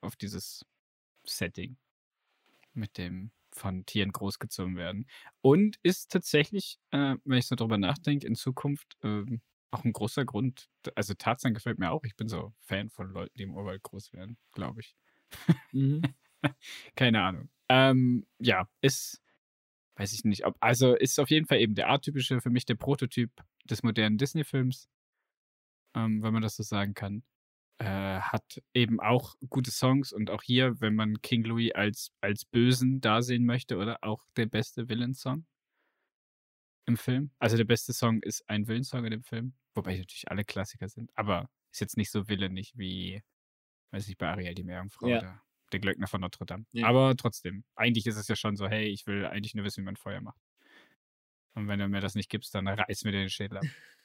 auf 0.00 0.16
dieses 0.16 0.64
Setting 1.24 1.76
mit 2.74 2.98
dem 2.98 3.30
von 3.52 3.84
Tieren 3.86 4.12
großgezogen 4.12 4.76
werden. 4.76 5.06
Und 5.40 5.78
ist 5.82 6.10
tatsächlich, 6.12 6.78
äh, 6.90 7.16
wenn 7.24 7.38
ich 7.38 7.46
so 7.46 7.56
drüber 7.56 7.78
nachdenke, 7.78 8.26
in 8.26 8.34
Zukunft 8.36 8.96
ähm, 9.02 9.40
auch 9.70 9.84
ein 9.84 9.92
großer 9.92 10.24
Grund. 10.24 10.68
Also 10.94 11.14
Tarzan 11.14 11.54
gefällt 11.54 11.78
mir 11.78 11.90
auch. 11.90 12.04
Ich 12.04 12.16
bin 12.16 12.28
so 12.28 12.54
Fan 12.60 12.90
von 12.90 13.10
Leuten, 13.12 13.36
die 13.36 13.42
im 13.44 13.54
Urwald 13.54 13.82
groß 13.82 14.12
werden, 14.12 14.38
glaube 14.52 14.80
ich. 14.80 14.94
Mhm. 15.72 16.02
Keine 16.96 17.22
Ahnung. 17.22 17.50
Ähm, 17.68 18.26
ja, 18.38 18.68
ist, 18.80 19.22
weiß 19.96 20.12
ich 20.12 20.24
nicht, 20.24 20.46
ob, 20.46 20.56
also 20.60 20.94
ist 20.94 21.18
auf 21.20 21.30
jeden 21.30 21.46
Fall 21.46 21.60
eben 21.60 21.74
der 21.74 21.90
atypische, 21.90 22.40
für 22.40 22.50
mich 22.50 22.64
der 22.66 22.76
Prototyp 22.76 23.30
des 23.64 23.82
modernen 23.82 24.18
Disney-Films, 24.18 24.88
ähm, 25.94 26.22
wenn 26.22 26.32
man 26.32 26.42
das 26.42 26.56
so 26.56 26.62
sagen 26.62 26.94
kann. 26.94 27.24
Äh, 27.80 28.20
hat 28.20 28.60
eben 28.74 28.98
auch 28.98 29.36
gute 29.48 29.70
Songs 29.70 30.12
und 30.12 30.30
auch 30.30 30.42
hier, 30.42 30.80
wenn 30.80 30.96
man 30.96 31.20
King 31.22 31.44
Louis 31.44 31.72
als, 31.74 32.10
als 32.20 32.44
Bösen 32.44 33.00
da 33.00 33.22
sehen 33.22 33.44
möchte, 33.44 33.76
oder 33.76 33.98
auch 34.02 34.24
der 34.36 34.46
beste 34.46 34.88
Villain-Song 34.88 35.46
im 36.86 36.96
Film. 36.96 37.30
Also 37.38 37.56
der 37.56 37.64
beste 37.66 37.92
Song 37.92 38.20
ist 38.22 38.48
ein 38.48 38.66
Villain-Song 38.66 39.04
in 39.04 39.12
dem 39.12 39.22
Film, 39.22 39.54
wobei 39.74 39.96
natürlich 39.96 40.28
alle 40.28 40.44
Klassiker 40.44 40.88
sind, 40.88 41.12
aber 41.16 41.50
ist 41.70 41.80
jetzt 41.80 41.96
nicht 41.96 42.10
so 42.10 42.24
villainig 42.24 42.72
wie, 42.76 43.22
weiß 43.92 44.08
nicht, 44.08 44.18
bei 44.18 44.28
Ariel 44.28 44.54
die 44.54 44.64
Meerjungfrau 44.64 45.06
Ja. 45.06 45.18
oder 45.18 45.42
der 45.72 45.80
Glöckner 45.80 46.06
von 46.06 46.20
Notre 46.20 46.46
Dame. 46.46 46.64
Ja. 46.72 46.86
Aber 46.86 47.16
trotzdem, 47.16 47.64
eigentlich 47.74 48.06
ist 48.06 48.16
es 48.16 48.28
ja 48.28 48.36
schon 48.36 48.56
so, 48.56 48.68
hey, 48.68 48.86
ich 48.86 49.06
will 49.06 49.26
eigentlich 49.26 49.54
nur 49.54 49.64
wissen, 49.64 49.82
wie 49.82 49.86
man 49.86 49.96
Feuer 49.96 50.20
macht. 50.20 50.40
Und 51.54 51.68
wenn 51.68 51.78
du 51.78 51.88
mir 51.88 52.00
das 52.00 52.14
nicht 52.14 52.30
gibst, 52.30 52.54
dann 52.54 52.68
reiß 52.68 53.04
mir 53.04 53.12
den 53.12 53.28
Schädel 53.28 53.58
ab. 53.58 53.64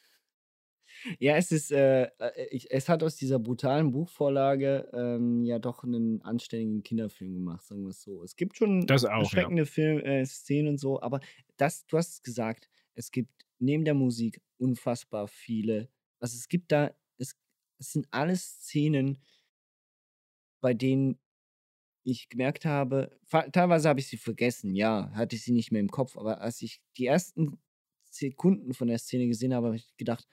Ja, 1.20 1.36
es 1.36 1.52
ist, 1.52 1.72
äh, 1.72 2.04
äh, 2.04 2.48
ich, 2.52 2.72
es 2.72 2.88
hat 2.88 3.04
aus 3.04 3.16
dieser 3.16 3.40
brutalen 3.40 3.92
Buchvorlage 3.92 4.90
ähm, 4.94 5.44
ja 5.44 5.60
doch 5.60 5.84
einen 5.84 6.22
anständigen 6.22 6.84
Kinderfilm 6.84 7.34
gemacht, 7.34 7.66
sagen 7.66 7.84
wir 7.84 7.90
es 7.90 8.02
so. 8.02 8.24
Es 8.24 8.36
gibt 8.36 8.58
schon 8.58 8.86
Das 8.86 9.04
auch, 9.04 9.10
ja. 9.10 9.20
erschreckende 9.20 9.66
Film, 9.66 10.00
äh, 10.00 10.26
Szenen 10.26 10.70
und 10.70 10.78
so, 10.78 11.02
aber 11.02 11.20
das, 11.58 11.86
du 11.88 11.98
hast 11.98 12.14
es 12.14 12.24
gesagt, 12.24 12.70
es 12.96 13.12
gibt 13.12 13.32
neben 13.60 13.86
der 13.86 13.96
Musik 13.96 14.42
unfassbar 14.58 15.28
viele, 15.28 15.90
also 16.20 16.38
es 16.38 16.48
gibt 16.48 16.72
da, 16.72 16.96
es, 17.18 17.36
es 17.80 17.92
sind 17.92 18.08
alles 18.12 18.62
Szenen, 18.62 19.18
bei 20.62 20.74
denen 20.74 21.20
ich 22.04 22.30
gemerkt 22.30 22.66
habe, 22.66 23.18
teilweise 23.52 23.90
habe 23.90 24.00
ich 24.00 24.08
sie 24.08 24.18
vergessen, 24.18 24.76
ja, 24.76 25.12
hatte 25.14 25.36
ich 25.36 25.44
sie 25.44 25.54
nicht 25.54 25.72
mehr 25.72 25.82
im 25.82 25.90
Kopf, 25.90 26.18
aber 26.18 26.42
als 26.42 26.62
ich 26.62 26.82
die 26.98 27.06
ersten 27.06 27.58
Sekunden 28.10 28.74
von 28.74 28.88
der 28.88 28.98
Szene 28.98 29.28
gesehen 29.28 29.54
habe, 29.54 29.68
habe 29.68 29.76
ich 29.78 29.96
gedacht, 29.98 30.28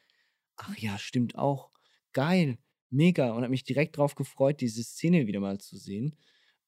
ach 0.57 0.77
ja, 0.79 0.99
stimmt 0.99 1.37
auch, 1.37 1.71
geil, 2.13 2.59
mega 2.91 3.31
und 3.31 3.43
habe 3.43 3.51
mich 3.51 3.65
direkt 3.65 3.97
darauf 3.97 4.15
gefreut, 4.15 4.61
diese 4.61 4.83
Szene 4.83 5.27
wieder 5.27 5.41
mal 5.41 5.59
zu 5.59 5.77
sehen. 5.77 6.17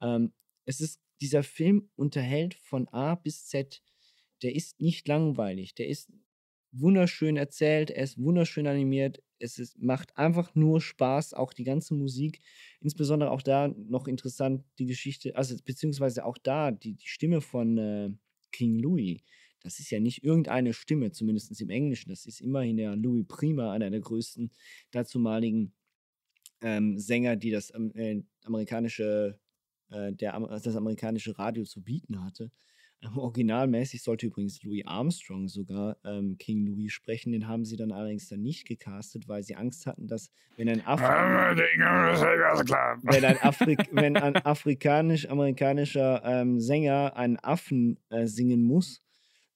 Ähm, 0.00 0.32
es 0.64 0.80
ist, 0.80 1.00
dieser 1.20 1.42
Film 1.42 1.90
unterhält 1.96 2.54
von 2.54 2.88
A 2.88 3.14
bis 3.14 3.46
Z, 3.46 3.82
der 4.42 4.54
ist 4.54 4.80
nicht 4.80 5.06
langweilig, 5.08 5.74
der 5.74 5.88
ist 5.88 6.10
wunderschön 6.72 7.36
erzählt, 7.36 7.90
er 7.90 8.04
ist 8.04 8.18
wunderschön 8.18 8.66
animiert, 8.66 9.22
es 9.42 9.58
ist, 9.58 9.78
macht 9.82 10.16
einfach 10.16 10.54
nur 10.54 10.80
Spaß, 10.80 11.34
auch 11.34 11.52
die 11.52 11.64
ganze 11.64 11.94
Musik, 11.94 12.40
insbesondere 12.80 13.30
auch 13.30 13.42
da 13.42 13.68
noch 13.68 14.06
interessant 14.08 14.64
die 14.78 14.86
Geschichte, 14.86 15.36
also 15.36 15.56
beziehungsweise 15.64 16.24
auch 16.24 16.38
da 16.38 16.70
die, 16.70 16.94
die 16.94 17.08
Stimme 17.08 17.40
von 17.40 17.78
äh, 17.78 18.10
King 18.52 18.78
Louis, 18.78 19.20
das 19.60 19.78
ist 19.78 19.90
ja 19.90 20.00
nicht 20.00 20.24
irgendeine 20.24 20.72
Stimme, 20.74 21.12
zumindest 21.12 21.60
im 21.60 21.70
Englischen, 21.70 22.10
das 22.10 22.26
ist 22.26 22.40
immerhin 22.40 22.76
der 22.76 22.96
Louis 22.96 23.26
Prima, 23.28 23.72
einer 23.72 23.90
der 23.90 24.00
größten 24.00 24.50
dazumaligen 24.90 25.72
ähm, 26.60 26.98
Sänger, 26.98 27.36
die 27.36 27.50
das 27.50 27.72
ähm, 27.74 27.92
äh, 27.94 28.22
amerikanische, 28.44 29.38
äh, 29.90 30.12
der, 30.12 30.34
Am- 30.34 30.48
das 30.48 30.76
amerikanische 30.76 31.38
Radio 31.38 31.64
zu 31.64 31.82
bieten 31.82 32.24
hatte. 32.24 32.50
Originalmäßig 33.16 34.02
sollte 34.02 34.26
übrigens 34.26 34.62
Louis 34.62 34.86
Armstrong 34.86 35.48
sogar 35.48 35.96
ähm, 36.04 36.36
King 36.38 36.66
Louis 36.66 36.92
sprechen. 36.92 37.32
Den 37.32 37.48
haben 37.48 37.64
sie 37.64 37.76
dann 37.76 37.90
allerdings 37.90 38.28
dann 38.28 38.42
nicht 38.42 38.66
gecastet, 38.66 39.28
weil 39.28 39.42
sie 39.42 39.56
Angst 39.56 39.86
hatten, 39.86 40.06
dass 40.06 40.30
wenn 40.56 40.68
ein, 40.68 40.86
Af 40.86 41.00
wenn 43.02 43.24
ein, 43.24 43.38
Afrik 43.42 43.88
wenn 43.92 44.16
ein 44.16 44.36
afrikanisch-amerikanischer 44.36 46.22
ähm, 46.24 46.60
Sänger 46.60 47.16
einen 47.16 47.38
Affen 47.38 47.98
äh, 48.10 48.26
singen 48.26 48.62
muss, 48.62 49.00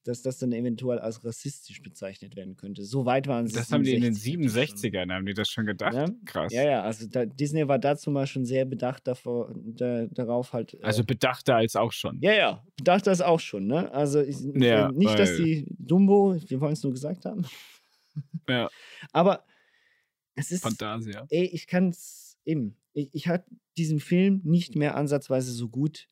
dass 0.06 0.22
das 0.22 0.38
dann 0.38 0.52
eventuell 0.52 0.98
als 0.98 1.24
rassistisch 1.24 1.82
bezeichnet 1.82 2.36
werden 2.36 2.56
könnte. 2.56 2.84
So 2.84 3.04
weit 3.06 3.26
waren 3.26 3.46
sie. 3.46 3.54
Das 3.54 3.72
haben 3.72 3.82
die 3.84 3.94
in 3.94 4.02
den 4.02 4.14
67 4.14 4.92
67ern, 4.92 5.12
haben 5.12 5.26
die 5.26 5.34
das 5.34 5.48
schon 5.48 5.66
gedacht? 5.66 5.94
Ja? 5.94 6.06
Krass. 6.24 6.52
Ja, 6.52 6.64
ja, 6.64 6.82
also 6.82 7.06
da, 7.08 7.26
Disney 7.26 7.66
war 7.68 7.78
dazu 7.78 8.10
mal 8.10 8.26
schon 8.26 8.44
sehr 8.44 8.64
bedacht 8.64 9.06
davor, 9.06 9.54
da, 9.54 10.06
darauf 10.06 10.52
halt. 10.52 10.74
Äh, 10.74 10.82
Also 10.82 11.04
bedachter 11.04 11.56
als 11.56 11.76
auch 11.76 11.92
schon. 11.92 12.18
ja, 12.20 12.32
ja, 12.34 12.64
bedacht 12.76 13.06
das 13.06 13.20
auch 13.20 13.40
schon, 13.40 13.66
ne? 13.66 13.90
Also 13.92 14.20
ich, 14.20 14.36
Ja, 14.54 14.90
nicht, 14.92 15.18
dass 15.18 15.30
weil- 15.30 15.44
die 15.44 15.66
Dumbo, 15.78 16.36
wir 16.46 16.60
wollen 16.60 16.72
es 16.74 16.82
nur 16.82 16.92
gesagt 16.92 17.24
haben. 17.24 17.44
Ja, 18.48 18.70
Aber 19.12 19.44
es 20.36 20.50
ist. 20.50 20.62
Fantasia. 20.62 21.26
Ey, 21.28 21.44
ich 21.46 21.66
kann 21.66 21.90
es 21.90 22.38
eben. 22.46 22.76
Ich, 22.94 23.10
ich 23.12 23.28
hatte 23.28 23.44
diesen 23.76 24.00
Film 24.00 24.40
nicht 24.44 24.74
mehr 24.76 24.96
ansatzweise 24.96 25.52
so 25.52 25.68
gut 25.68 26.08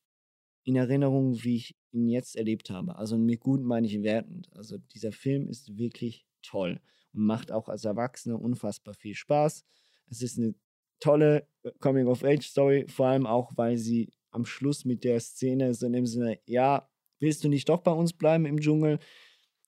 in 0.65 0.77
Erinnerung, 0.77 1.43
wie 1.45 1.57
ich 1.57 1.75
ihn 1.95 2.09
jetzt 2.09 2.37
erlebt 2.37 2.71
habe. 2.71 2.97
Also 2.97 3.17
mit 3.17 3.41
gut 3.41 3.63
meine 3.63 3.87
ich 3.87 4.03
wertend. 4.03 4.49
Also 4.55 4.79
dieser 4.79 5.13
Film 5.13 5.49
ist 5.49 5.77
wirklich 5.79 6.27
toll 6.43 6.81
und 7.13 7.25
macht 7.25 7.53
auch 7.53 7.69
als 7.69 7.85
Erwachsener 7.85 8.41
unfassbar 8.41 8.95
viel 8.95 9.15
Spaß. 9.15 9.65
Es 10.11 10.23
ist 10.23 10.39
eine 10.39 10.55
tolle 11.01 11.47
äh, 11.63 11.71
Coming-of-Age-Story, 11.81 12.87
vor 12.89 13.07
allem 13.07 13.27
auch, 13.27 13.53
weil 13.57 13.77
sie 13.77 14.11
am 14.31 14.45
Schluss 14.45 14.85
mit 14.85 15.05
der 15.05 15.21
Szene 15.21 15.75
so 15.75 15.87
in 15.87 15.93
dem 15.93 16.07
Sinne, 16.07 16.41
ja, 16.47 16.89
willst 17.21 17.45
du 17.45 17.49
nicht 17.49 17.69
doch 17.69 17.81
bei 17.83 17.93
uns 17.93 18.13
bleiben 18.13 18.47
im 18.47 18.61
Dschungel? 18.61 18.99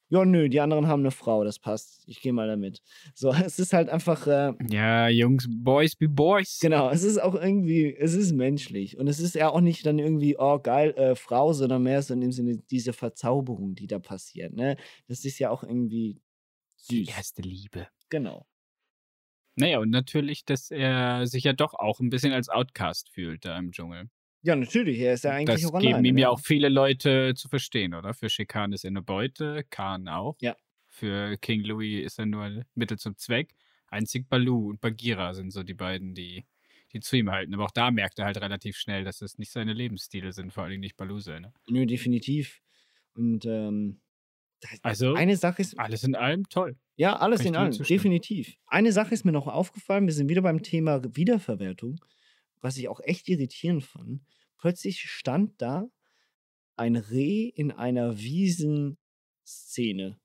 Ja, 0.08 0.24
nö, 0.24 0.48
die 0.48 0.60
anderen 0.60 0.86
haben 0.86 1.00
eine 1.00 1.10
Frau, 1.10 1.42
das 1.42 1.58
passt. 1.58 2.04
Ich 2.06 2.20
gehe 2.20 2.32
mal 2.32 2.46
damit. 2.46 2.80
So, 3.14 3.30
es 3.32 3.58
ist 3.58 3.72
halt 3.72 3.88
einfach. 3.88 4.26
Äh, 4.26 4.52
Ja, 4.70 5.08
Jungs, 5.08 5.46
Boys 5.50 5.96
be 5.96 6.08
Boys. 6.08 6.58
Genau, 6.60 6.90
es 6.90 7.02
ist 7.02 7.18
auch 7.18 7.34
irgendwie, 7.34 7.94
es 7.94 8.14
ist 8.14 8.32
menschlich. 8.32 8.98
Und 8.98 9.08
es 9.08 9.18
ist 9.18 9.34
ja 9.34 9.48
auch 9.50 9.60
nicht 9.60 9.84
dann 9.84 9.98
irgendwie, 9.98 10.36
oh 10.38 10.58
geil, 10.60 10.90
äh, 10.96 11.16
Frau, 11.16 11.52
sondern 11.52 11.82
mehr 11.82 12.02
so 12.02 12.14
in 12.14 12.20
dem 12.20 12.32
Sinne 12.32 12.58
diese 12.70 12.92
Verzauberung, 12.92 13.74
die 13.74 13.88
da 13.88 13.98
passiert. 13.98 14.52
Ne? 14.54 14.76
Das 15.08 15.24
ist 15.24 15.38
ja 15.40 15.50
auch 15.50 15.64
irgendwie 15.64 16.20
Die 16.90 17.04
süß. 17.04 17.16
erste 17.16 17.42
Liebe. 17.42 17.88
Genau. 18.08 18.46
Naja, 19.58 19.78
und 19.80 19.90
natürlich, 19.90 20.44
dass 20.44 20.70
er 20.70 21.26
sich 21.26 21.44
ja 21.44 21.52
doch 21.54 21.74
auch 21.74 21.98
ein 21.98 22.10
bisschen 22.10 22.32
als 22.32 22.48
Outcast 22.48 23.10
fühlt 23.10 23.44
da 23.44 23.56
im 23.58 23.72
Dschungel. 23.72 24.08
Ja, 24.46 24.54
natürlich, 24.54 25.00
er 25.00 25.14
ist 25.14 25.24
ja 25.24 25.32
eigentlich 25.32 25.62
das 25.62 25.80
geben 25.80 26.04
ihm 26.04 26.18
ja 26.18 26.28
auch 26.28 26.38
viele 26.38 26.68
Leute 26.68 27.34
zu 27.34 27.48
verstehen, 27.48 27.94
oder? 27.94 28.14
Für 28.14 28.28
Schikan 28.28 28.72
ist 28.72 28.84
er 28.84 28.90
eine 28.90 29.02
Beute, 29.02 29.64
Khan 29.70 30.06
auch. 30.06 30.36
Ja. 30.40 30.54
Für 30.88 31.36
King 31.38 31.64
Louis 31.64 32.04
ist 32.04 32.20
er 32.20 32.26
nur 32.26 32.64
Mittel 32.76 32.96
zum 32.96 33.16
Zweck. 33.16 33.56
Einzig 33.88 34.28
Balu 34.28 34.70
und 34.70 34.80
Bagheera 34.80 35.34
sind 35.34 35.50
so 35.50 35.64
die 35.64 35.74
beiden, 35.74 36.14
die, 36.14 36.44
die 36.92 37.00
zu 37.00 37.16
ihm 37.16 37.28
halten. 37.32 37.54
Aber 37.54 37.64
auch 37.64 37.72
da 37.72 37.90
merkt 37.90 38.20
er 38.20 38.26
halt 38.26 38.40
relativ 38.40 38.76
schnell, 38.76 39.02
dass 39.02 39.20
es 39.20 39.36
nicht 39.36 39.50
seine 39.50 39.72
Lebensstile 39.72 40.32
sind, 40.32 40.52
vor 40.52 40.62
allem 40.62 40.78
nicht 40.78 40.96
Balu 40.96 41.18
seine. 41.18 41.52
Nö, 41.68 41.84
definitiv. 41.84 42.60
Und 43.16 43.46
ähm, 43.46 44.00
Also, 44.82 45.14
Eine 45.14 45.36
Sache 45.36 45.60
ist, 45.62 45.76
alles 45.76 46.04
in 46.04 46.14
allem 46.14 46.48
toll. 46.48 46.76
ja, 46.94 47.16
alles 47.16 47.40
Kann 47.40 47.48
in 47.48 47.56
allem, 47.56 47.72
definitiv. 47.72 48.54
Eine 48.68 48.92
Sache 48.92 49.12
ist 49.12 49.24
mir 49.24 49.32
noch 49.32 49.48
aufgefallen, 49.48 50.06
wir 50.06 50.14
sind 50.14 50.28
wieder 50.28 50.42
beim 50.42 50.62
Thema 50.62 51.02
Wiederverwertung, 51.16 51.98
was 52.60 52.76
ich 52.78 52.88
auch 52.88 53.00
echt 53.02 53.28
irritierend 53.28 53.82
fand. 53.82 54.20
Plötzlich 54.58 55.02
stand 55.02 55.60
da 55.60 55.88
ein 56.76 56.96
Reh 56.96 57.48
in 57.48 57.72
einer 57.72 58.18
Wiesenszene. 58.18 60.18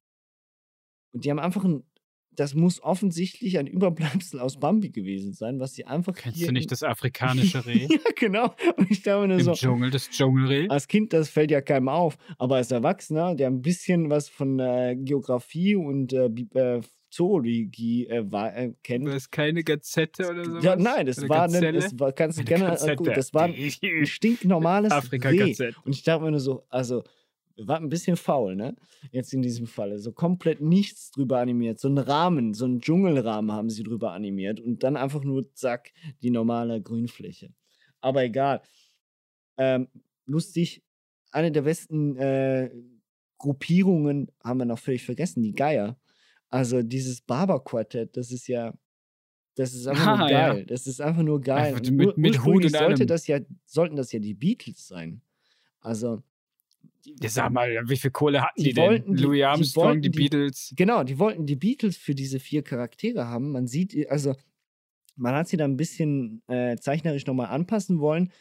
Und 1.13 1.25
die 1.25 1.31
haben 1.31 1.39
einfach 1.39 1.63
ein, 1.63 1.83
das 2.31 2.53
muss 2.53 2.81
offensichtlich 2.81 3.57
ein 3.57 3.67
Überbleibsel 3.67 4.39
aus 4.39 4.59
Bambi 4.59 4.89
gewesen 4.89 5.33
sein, 5.33 5.59
was 5.59 5.73
sie 5.73 5.85
einfach 5.85 6.15
Kennst 6.15 6.47
du 6.47 6.51
nicht 6.51 6.71
das 6.71 6.83
afrikanische 6.83 7.65
Reh? 7.65 7.87
ja, 7.89 7.99
genau. 8.15 8.55
Und 8.77 8.89
ich 8.89 9.03
dachte 9.03 9.27
mir 9.27 9.35
Im 9.35 9.41
so, 9.41 9.53
Dschungel, 9.53 9.91
das 9.91 10.09
Dschungelreh? 10.09 10.67
als 10.69 10.87
Kind, 10.87 11.13
das 11.13 11.29
fällt 11.29 11.51
ja 11.51 11.61
keinem 11.61 11.89
auf, 11.89 12.17
aber 12.37 12.55
als 12.55 12.71
Erwachsener, 12.71 13.35
der 13.35 13.47
ein 13.47 13.61
bisschen 13.61 14.09
was 14.09 14.29
von 14.29 14.59
äh, 14.59 14.95
Geografie 14.97 15.75
und 15.75 16.13
äh, 16.13 16.29
äh, 16.53 16.81
Zoologie 17.11 18.07
äh, 18.07 18.31
war, 18.31 18.55
äh, 18.55 18.73
kennt. 18.83 19.05
War 19.05 19.15
es 19.15 19.29
keine 19.29 19.63
Gazette 19.63 20.29
oder 20.29 20.45
so? 20.45 20.59
Ja, 20.59 20.75
nein, 20.75 21.05
das 21.05 21.27
war, 21.27 21.43
eine, 21.43 21.73
das 21.73 21.99
war 21.99 22.13
ganz 22.13 22.37
Eine 22.37 22.45
gerne, 22.45 22.65
äh, 22.65 22.69
Gazette. 22.69 22.95
gut, 22.95 23.07
das 23.15 23.33
war 23.33 23.43
ein, 23.43 23.53
ein 23.53 24.05
stinknormales 24.05 24.91
Reh. 24.91 24.97
Afrika-Gazette. 24.97 25.77
Und 25.83 25.91
ich 25.93 26.03
dachte 26.03 26.23
mir 26.23 26.31
nur 26.31 26.39
so, 26.39 26.63
also, 26.69 27.03
wir 27.55 27.67
waren 27.67 27.83
ein 27.83 27.89
bisschen 27.89 28.15
faul, 28.15 28.55
ne? 28.55 28.75
Jetzt 29.11 29.33
in 29.33 29.41
diesem 29.41 29.67
Falle. 29.67 29.99
So 29.99 30.13
komplett 30.13 30.61
nichts 30.61 31.11
drüber 31.11 31.39
animiert. 31.39 31.79
So 31.79 31.89
einen 31.89 31.97
Rahmen, 31.97 32.53
so 32.53 32.65
einen 32.65 32.79
Dschungelrahmen 32.79 33.51
haben 33.51 33.69
sie 33.69 33.83
drüber 33.83 34.13
animiert 34.13 34.61
und 34.61 34.83
dann 34.83 34.95
einfach 34.95 35.23
nur, 35.23 35.53
zack, 35.53 35.91
die 36.23 36.31
normale 36.31 36.81
Grünfläche. 36.81 37.53
Aber 37.99 38.23
egal. 38.23 38.61
Ähm, 39.57 39.89
lustig, 40.25 40.81
eine 41.31 41.51
der 41.51 41.63
besten 41.63 42.15
äh, 42.15 42.71
Gruppierungen 43.37 44.31
haben 44.43 44.59
wir 44.59 44.65
noch 44.65 44.79
völlig 44.79 45.03
vergessen, 45.03 45.43
die 45.43 45.53
Geier. 45.53 45.97
Also 46.51 46.83
dieses 46.83 47.21
Barber-Quartett, 47.21 48.15
das 48.17 48.31
ist 48.31 48.47
ja, 48.47 48.73
das 49.55 49.73
ist 49.73 49.87
einfach 49.87 50.05
nur 50.05 50.19
Ah, 50.19 50.29
ja. 50.29 50.53
geil. 50.53 50.65
Das 50.67 50.85
ist 50.85 51.01
einfach 51.01 51.23
nur 51.23 51.41
geil. 51.41 51.73
Einfach 51.75 51.91
mit- 51.91 52.17
mit 52.17 52.43
Hut 52.43 52.65
und 52.65 52.69
sollte 52.71 53.05
das 53.05 53.25
ja, 53.27 53.39
sollten 53.65 53.95
das 53.95 54.11
ja 54.11 54.19
die 54.19 54.33
Beatles 54.33 54.87
sein. 54.87 55.21
Also 55.79 56.21
Ja, 57.05 57.29
sag 57.29 57.51
mal, 57.51 57.69
wie 57.87 57.97
viel 57.97 58.11
Kohle 58.11 58.41
hatten 58.43 58.61
die, 58.63 58.73
die 58.73 58.75
wollten 58.77 59.07
denn? 59.11 59.15
die- 59.17 59.23
Louis 59.23 59.37
die 59.37 59.43
Armstrong, 59.45 59.85
wollten 59.85 60.01
die, 60.03 60.11
die- 60.11 60.19
Beatles. 60.19 60.73
Genau, 60.75 61.03
die 61.03 61.17
wollten 61.17 61.45
die 61.47 61.55
Beatles 61.55 61.97
für 61.97 62.13
diese 62.15 62.39
vier 62.39 62.63
Charaktere 62.63 63.27
haben. 63.27 63.51
Man 63.51 63.65
sieht, 63.67 64.07
also 64.09 64.35
man 65.15 65.33
hat 65.35 65.47
sie 65.47 65.57
da 65.57 65.63
ein 65.65 65.77
bisschen 65.77 66.43
äh, 66.47 66.75
zeichnerisch 66.77 67.25
nochmal 67.25 67.47
anpassen 67.47 67.99
wollen, 67.99 68.31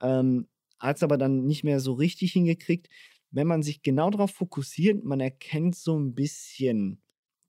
ähm, 0.00 0.48
hat 0.78 0.96
es 0.96 1.02
aber 1.02 1.16
dann 1.18 1.46
nicht 1.46 1.64
mehr 1.64 1.80
so 1.80 1.94
richtig 1.94 2.32
hingekriegt. 2.32 2.88
Wenn 3.30 3.46
man 3.46 3.62
sich 3.62 3.82
genau 3.82 4.10
darauf 4.10 4.30
fokussiert, 4.32 5.02
man 5.02 5.20
erkennt 5.20 5.76
so 5.76 5.98
ein 5.98 6.14
bisschen 6.14 7.00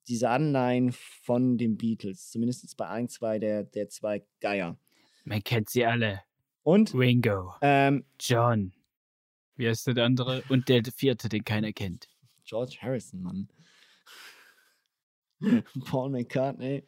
diese 0.07 0.30
Anleihen 0.30 0.91
von 0.91 1.57
den 1.57 1.77
Beatles, 1.77 2.30
zumindest 2.32 2.76
bei 2.77 2.88
ein, 2.88 3.10
zwei 3.10 3.40
der, 3.40 3.64
der 3.64 3.90
zwei 3.90 4.26
Geier. 4.40 4.77
Man 5.23 5.44
kennt 5.44 5.69
sie 5.69 5.86
alle. 5.86 6.22
Und 6.64 6.94
Ringo, 6.94 7.53
ähm, 7.61 8.06
John. 8.19 8.73
Wie 9.56 9.68
heißt 9.68 9.88
der 9.88 10.06
andere? 10.06 10.44
Und 10.49 10.68
der 10.68 10.84
vierte, 10.84 11.30
den 11.30 11.44
keiner 11.44 11.72
kennt. 11.72 12.10
George 12.44 12.77
Harrison, 12.82 13.22
Mann. 13.22 13.49
Paul 15.86 16.10
McCartney. 16.10 16.84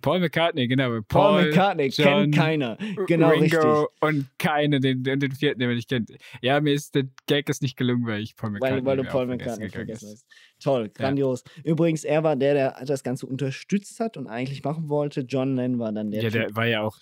Paul 0.00 0.20
McCartney, 0.20 0.66
genau. 0.66 1.00
Paul, 1.08 1.44
McCartney 1.44 1.88
John, 1.88 2.06
kennt 2.30 2.34
keiner. 2.34 2.78
Genau 3.06 3.28
Ringo 3.28 3.40
richtig. 3.42 4.02
und 4.02 4.28
keine, 4.38 4.80
den, 4.80 5.02
den, 5.02 5.20
den 5.20 5.32
vierten, 5.32 5.60
den 5.60 5.68
man 5.68 5.76
nicht 5.76 5.88
kennt. 5.88 6.10
Ja, 6.40 6.60
mir 6.60 6.72
ist 6.72 6.94
der 6.94 7.04
Gag 7.26 7.48
ist 7.48 7.62
nicht 7.62 7.76
gelungen, 7.76 8.06
weil 8.06 8.22
ich 8.22 8.34
Paul 8.36 8.50
McCartney 8.50 8.78
Weil, 8.78 8.84
weil 8.84 8.96
du 9.04 9.04
Paul 9.10 9.26
McCartney 9.26 9.68
vergessen 9.68 10.10
hast. 10.12 10.26
Toll, 10.60 10.88
grandios. 10.88 11.44
Übrigens, 11.64 12.04
er 12.04 12.22
war 12.22 12.36
der, 12.36 12.54
der 12.54 12.84
das 12.86 13.02
Ganze 13.02 13.26
unterstützt 13.26 14.00
hat 14.00 14.16
und 14.16 14.26
eigentlich 14.26 14.62
machen 14.64 14.88
wollte. 14.88 15.20
John 15.22 15.56
Lennon 15.56 15.78
war 15.78 15.92
dann 15.92 16.10
der 16.10 16.22
Ja, 16.22 16.30
Typ. 16.30 16.40
der 16.48 16.56
war 16.56 16.66
ja 16.66 16.82
auch. 16.82 16.96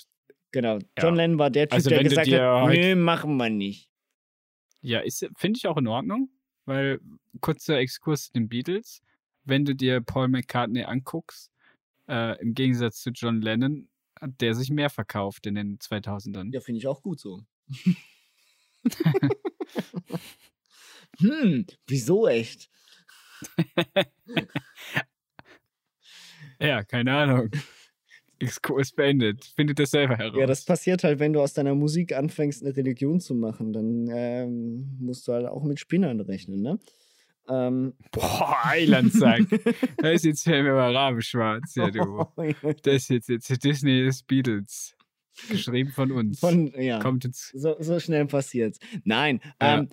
genau, 0.50 0.78
John 0.98 1.14
Lennon 1.14 1.38
war 1.38 1.50
der 1.50 1.66
Typ, 1.68 1.74
Also 1.74 1.90
der 1.90 2.02
gesagt 2.02 2.30
hat, 2.30 2.68
nö, 2.68 2.94
machen 2.96 3.36
wir 3.36 3.50
nicht. 3.50 3.88
Ja, 4.82 5.02
finde 5.36 5.58
ich 5.58 5.66
auch 5.66 5.76
in 5.76 5.86
Ordnung, 5.86 6.30
weil 6.64 7.00
kurzer 7.40 7.78
Exkurs 7.78 8.26
zu 8.26 8.32
den 8.32 8.48
Beatles. 8.48 9.02
Wenn 9.44 9.64
du 9.64 9.74
dir 9.74 10.00
Paul 10.00 10.28
McCartney 10.28 10.84
anguckst, 10.84 11.49
äh, 12.10 12.40
im 12.40 12.54
Gegensatz 12.54 13.00
zu 13.00 13.10
John 13.10 13.40
Lennon, 13.40 13.88
hat 14.20 14.40
der 14.40 14.54
sich 14.54 14.70
mehr 14.70 14.90
verkauft 14.90 15.46
in 15.46 15.54
den 15.54 15.78
2000ern. 15.78 16.52
Ja, 16.52 16.60
finde 16.60 16.78
ich 16.78 16.86
auch 16.86 17.02
gut 17.02 17.20
so. 17.20 17.42
hm, 21.18 21.66
wieso 21.86 22.26
echt? 22.26 22.68
Ja, 26.60 26.84
keine 26.84 27.14
Ahnung. 27.14 27.50
Exkurs 28.38 28.92
beendet. 28.92 29.44
Findet 29.56 29.78
das 29.78 29.90
selber 29.90 30.16
heraus. 30.16 30.38
Ja, 30.38 30.46
das 30.46 30.64
passiert 30.64 31.04
halt, 31.04 31.18
wenn 31.18 31.32
du 31.32 31.40
aus 31.40 31.52
deiner 31.54 31.74
Musik 31.74 32.14
anfängst, 32.14 32.62
eine 32.62 32.76
Religion 32.76 33.20
zu 33.20 33.34
machen. 33.34 33.72
Dann 33.72 34.08
ähm, 34.12 34.96
musst 34.98 35.28
du 35.28 35.32
halt 35.32 35.46
auch 35.46 35.62
mit 35.62 35.78
Spinnern 35.78 36.20
rechnen, 36.20 36.62
ne? 36.62 36.78
Ähm, 37.50 37.94
Boah, 38.12 38.56
Eilandsack. 38.64 39.40
da 39.98 40.10
ist 40.10 40.24
jetzt 40.24 40.44
Film 40.44 40.66
über 40.66 40.94
Rabenschwarz, 40.94 41.74
ja 41.74 41.90
du. 41.90 42.26
Das 42.82 42.94
ist 42.94 43.08
jetzt, 43.10 43.28
jetzt 43.28 43.64
Disney 43.64 44.06
ist 44.06 44.26
Beatles. 44.26 44.96
Geschrieben 45.48 45.90
von 45.90 46.12
uns. 46.12 46.38
Von, 46.40 46.72
ja. 46.80 47.00
Kommt 47.00 47.24
ins. 47.24 47.50
So, 47.54 47.76
so 47.80 47.98
schnell 47.98 48.26
passiert's. 48.26 48.78
Nein, 49.04 49.40
Ja. 49.60 49.78
ähm, 49.78 49.88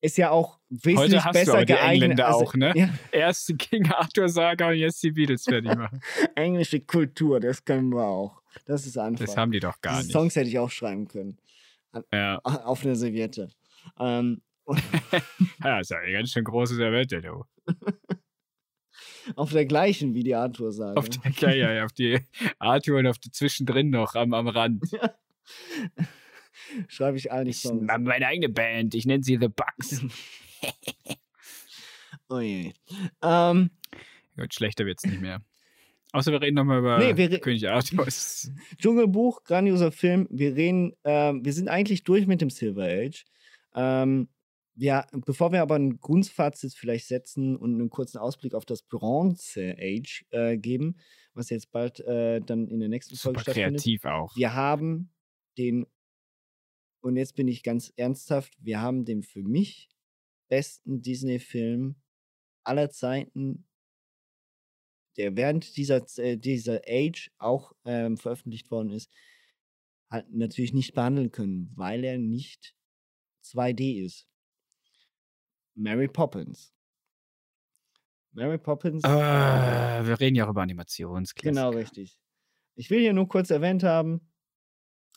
ist 0.00 0.18
ja 0.18 0.30
auch 0.30 0.58
wesentlich 0.68 0.98
Heute 0.98 1.24
hast 1.24 1.34
du 1.34 1.38
besser 1.38 1.52
aber 1.54 1.64
die 1.64 1.72
geeignet. 1.74 2.02
Engländer 2.02 2.26
also, 2.26 2.40
auch, 2.40 2.54
ne? 2.54 2.72
Ja, 2.74 2.88
Erst 3.12 3.48
die 3.48 3.56
King 3.56 3.86
Arthur 3.90 4.28
Saga 4.28 4.68
und 4.70 4.74
jetzt 4.74 5.00
die 5.02 5.12
Beatles 5.12 5.44
fertig 5.44 5.74
machen. 5.76 6.00
englische 6.34 6.80
Kultur, 6.80 7.38
das 7.38 7.64
können 7.64 7.90
wir 7.90 8.04
auch. 8.04 8.42
Das 8.66 8.84
ist 8.84 8.98
einfach. 8.98 9.24
Das 9.24 9.36
haben 9.36 9.52
die 9.52 9.60
doch 9.60 9.80
gar 9.80 9.94
Diese 9.94 10.06
nicht. 10.08 10.12
Songs 10.12 10.36
hätte 10.36 10.48
ich 10.48 10.58
auch 10.58 10.70
schreiben 10.70 11.06
können. 11.06 11.38
Ja. 12.12 12.38
Auf 12.42 12.84
einer 12.84 12.96
Serviette. 12.96 13.50
Ähm, 13.98 14.42
ja, 15.64 15.80
ist 15.80 15.90
ja 15.90 15.98
eine 15.98 16.12
ganz 16.12 16.30
schön 16.30 16.44
große 16.44 16.74
Serviette, 16.74 17.20
du. 17.20 17.44
auf 19.36 19.52
der 19.52 19.66
gleichen 19.66 20.14
wie 20.14 20.22
die 20.22 20.34
Arthur 20.34 20.72
sagen. 20.72 20.96
Auf 20.96 21.08
die, 21.08 21.18
ja, 21.40 21.50
ja, 21.52 21.72
ja, 21.72 21.84
auf 21.84 21.92
die 21.92 22.20
Arthur 22.58 22.98
und 22.98 23.06
auf 23.06 23.18
die 23.18 23.30
zwischendrin 23.30 23.90
noch 23.90 24.14
am, 24.14 24.34
am 24.34 24.48
Rand. 24.48 24.84
Schreibe 26.88 27.16
ich 27.16 27.32
all 27.32 27.44
die 27.44 27.50
Ich 27.50 27.60
Songs. 27.60 27.82
meine 27.86 28.26
eigene 28.26 28.48
Band, 28.48 28.94
ich 28.94 29.06
nenne 29.06 29.22
sie 29.24 29.38
The 29.40 29.48
Bugs. 29.48 30.04
Oh 32.28 32.38
je. 32.40 32.72
Ähm, 33.22 33.70
Gut, 34.36 34.54
schlechter 34.54 34.86
wird's 34.86 35.04
nicht 35.04 35.20
mehr. 35.20 35.42
Außer 36.12 36.30
wir 36.30 36.40
reden 36.42 36.56
nochmal 36.56 36.78
über 36.78 36.98
Nee, 36.98 37.38
König 37.38 37.68
Arthurs. 37.68 38.50
Dschungelbuch, 38.78 39.44
grandioser 39.44 39.92
Film. 39.92 40.28
Wir 40.30 40.54
reden, 40.54 40.94
ähm, 41.04 41.44
wir 41.44 41.52
sind 41.54 41.68
eigentlich 41.68 42.04
durch 42.04 42.26
mit 42.26 42.40
dem 42.42 42.50
Silver 42.50 42.84
Age. 42.84 43.24
Ähm, 43.74 44.28
ja, 44.74 45.06
bevor 45.12 45.52
wir 45.52 45.62
aber 45.62 45.76
ein 45.76 45.98
Grundfazit 46.00 46.74
vielleicht 46.74 47.06
setzen 47.06 47.56
und 47.56 47.74
einen 47.74 47.90
kurzen 47.90 48.18
Ausblick 48.18 48.54
auf 48.54 48.64
das 48.64 48.82
Bronze 48.82 49.76
Age 49.78 50.24
äh, 50.30 50.56
geben, 50.56 50.96
was 51.34 51.50
jetzt 51.50 51.70
bald 51.70 52.00
äh, 52.00 52.40
dann 52.40 52.68
in 52.68 52.80
der 52.80 52.88
nächsten 52.88 53.16
Folge 53.16 53.40
Super 53.40 53.52
stattfindet. 53.52 53.82
kreativ 53.82 54.04
auch. 54.04 54.34
Wir 54.36 54.54
haben 54.54 55.12
den, 55.58 55.86
und 57.02 57.16
jetzt 57.16 57.36
bin 57.36 57.48
ich 57.48 57.62
ganz 57.62 57.92
ernsthaft, 57.96 58.54
wir 58.58 58.80
haben 58.80 59.04
den 59.04 59.22
für 59.22 59.42
mich 59.42 59.90
besten 60.48 61.02
Disney-Film 61.02 61.96
aller 62.64 62.90
Zeiten, 62.90 63.66
der 65.16 65.36
während 65.36 65.76
dieser, 65.76 66.06
äh, 66.18 66.38
dieser 66.38 66.80
Age 66.86 67.30
auch 67.38 67.72
ähm, 67.84 68.16
veröffentlicht 68.16 68.70
worden 68.70 68.90
ist, 68.90 69.10
halt 70.10 70.32
natürlich 70.32 70.72
nicht 70.72 70.94
behandeln 70.94 71.30
können, 71.30 71.72
weil 71.74 72.04
er 72.04 72.18
nicht 72.18 72.74
2D 73.44 74.04
ist. 74.04 74.28
Mary 75.74 76.08
Poppins. 76.08 76.74
Mary 78.32 78.58
Poppins. 78.58 79.04
Äh, 79.04 79.08
wir 79.08 80.18
reden 80.20 80.36
ja 80.36 80.46
auch 80.46 80.50
über 80.50 80.62
Animationsklassiker. 80.62 81.50
Genau, 81.50 81.76
richtig. 81.76 82.18
Ich 82.74 82.88
will 82.90 83.00
hier 83.00 83.12
nur 83.12 83.28
kurz 83.28 83.50
erwähnt 83.50 83.82
haben, 83.82 84.22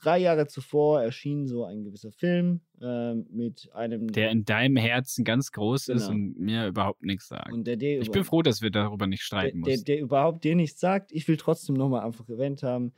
drei 0.01 0.17
Jahre 0.17 0.47
zuvor 0.47 1.01
erschien 1.01 1.47
so 1.47 1.63
ein 1.63 1.83
gewisser 1.85 2.11
Film 2.11 2.59
ähm, 2.81 3.25
mit 3.29 3.69
einem. 3.73 4.11
Der 4.11 4.31
in 4.31 4.43
deinem 4.43 4.75
Herzen 4.75 5.23
ganz 5.23 5.51
groß 5.53 5.87
ist 5.87 6.07
Genau. 6.07 6.11
und 6.11 6.37
mir 6.39 6.67
überhaupt 6.67 7.03
nichts 7.03 7.29
sagt. 7.29 7.53
und 7.53 7.65
der, 7.65 7.77
der 7.77 8.01
Ich 8.01 8.11
bin 8.11 8.25
froh, 8.25 8.41
dass 8.41 8.61
wir 8.61 8.71
darüber 8.71 9.07
nicht 9.07 9.21
der, 9.21 9.25
streiten 9.25 9.61
der, 9.63 9.71
mussten. 9.73 9.85
der 9.85 9.99
überhaupt 10.01 10.43
dir 10.43 10.55
nichts 10.55 10.79
sagt. 10.81 11.13
Ich 11.13 11.27
will 11.29 11.37
trotzdem 11.37 11.75
nochmal 11.75 12.03
einfach 12.03 12.27
erwähnt 12.27 12.63
haben. 12.63 12.93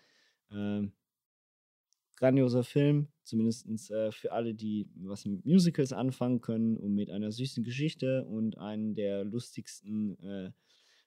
Ähm, 0.51 0.93
grandioser 2.15 2.63
Film, 2.63 3.09
zumindest 3.27 3.91
äh, 3.91 4.11
für 4.11 4.31
alle, 4.31 4.55
die 4.55 4.89
was 4.95 5.25
mit 5.25 5.45
Musicals 5.45 5.93
anfangen 5.93 6.41
können 6.41 6.77
und 6.77 6.95
mit 6.95 7.09
einer 7.09 7.31
süßen 7.31 7.63
Geschichte 7.63 8.25
und 8.25 8.57
einen 8.57 8.95
der 8.95 9.23
lustigsten 9.23 10.17
äh, 10.23 10.51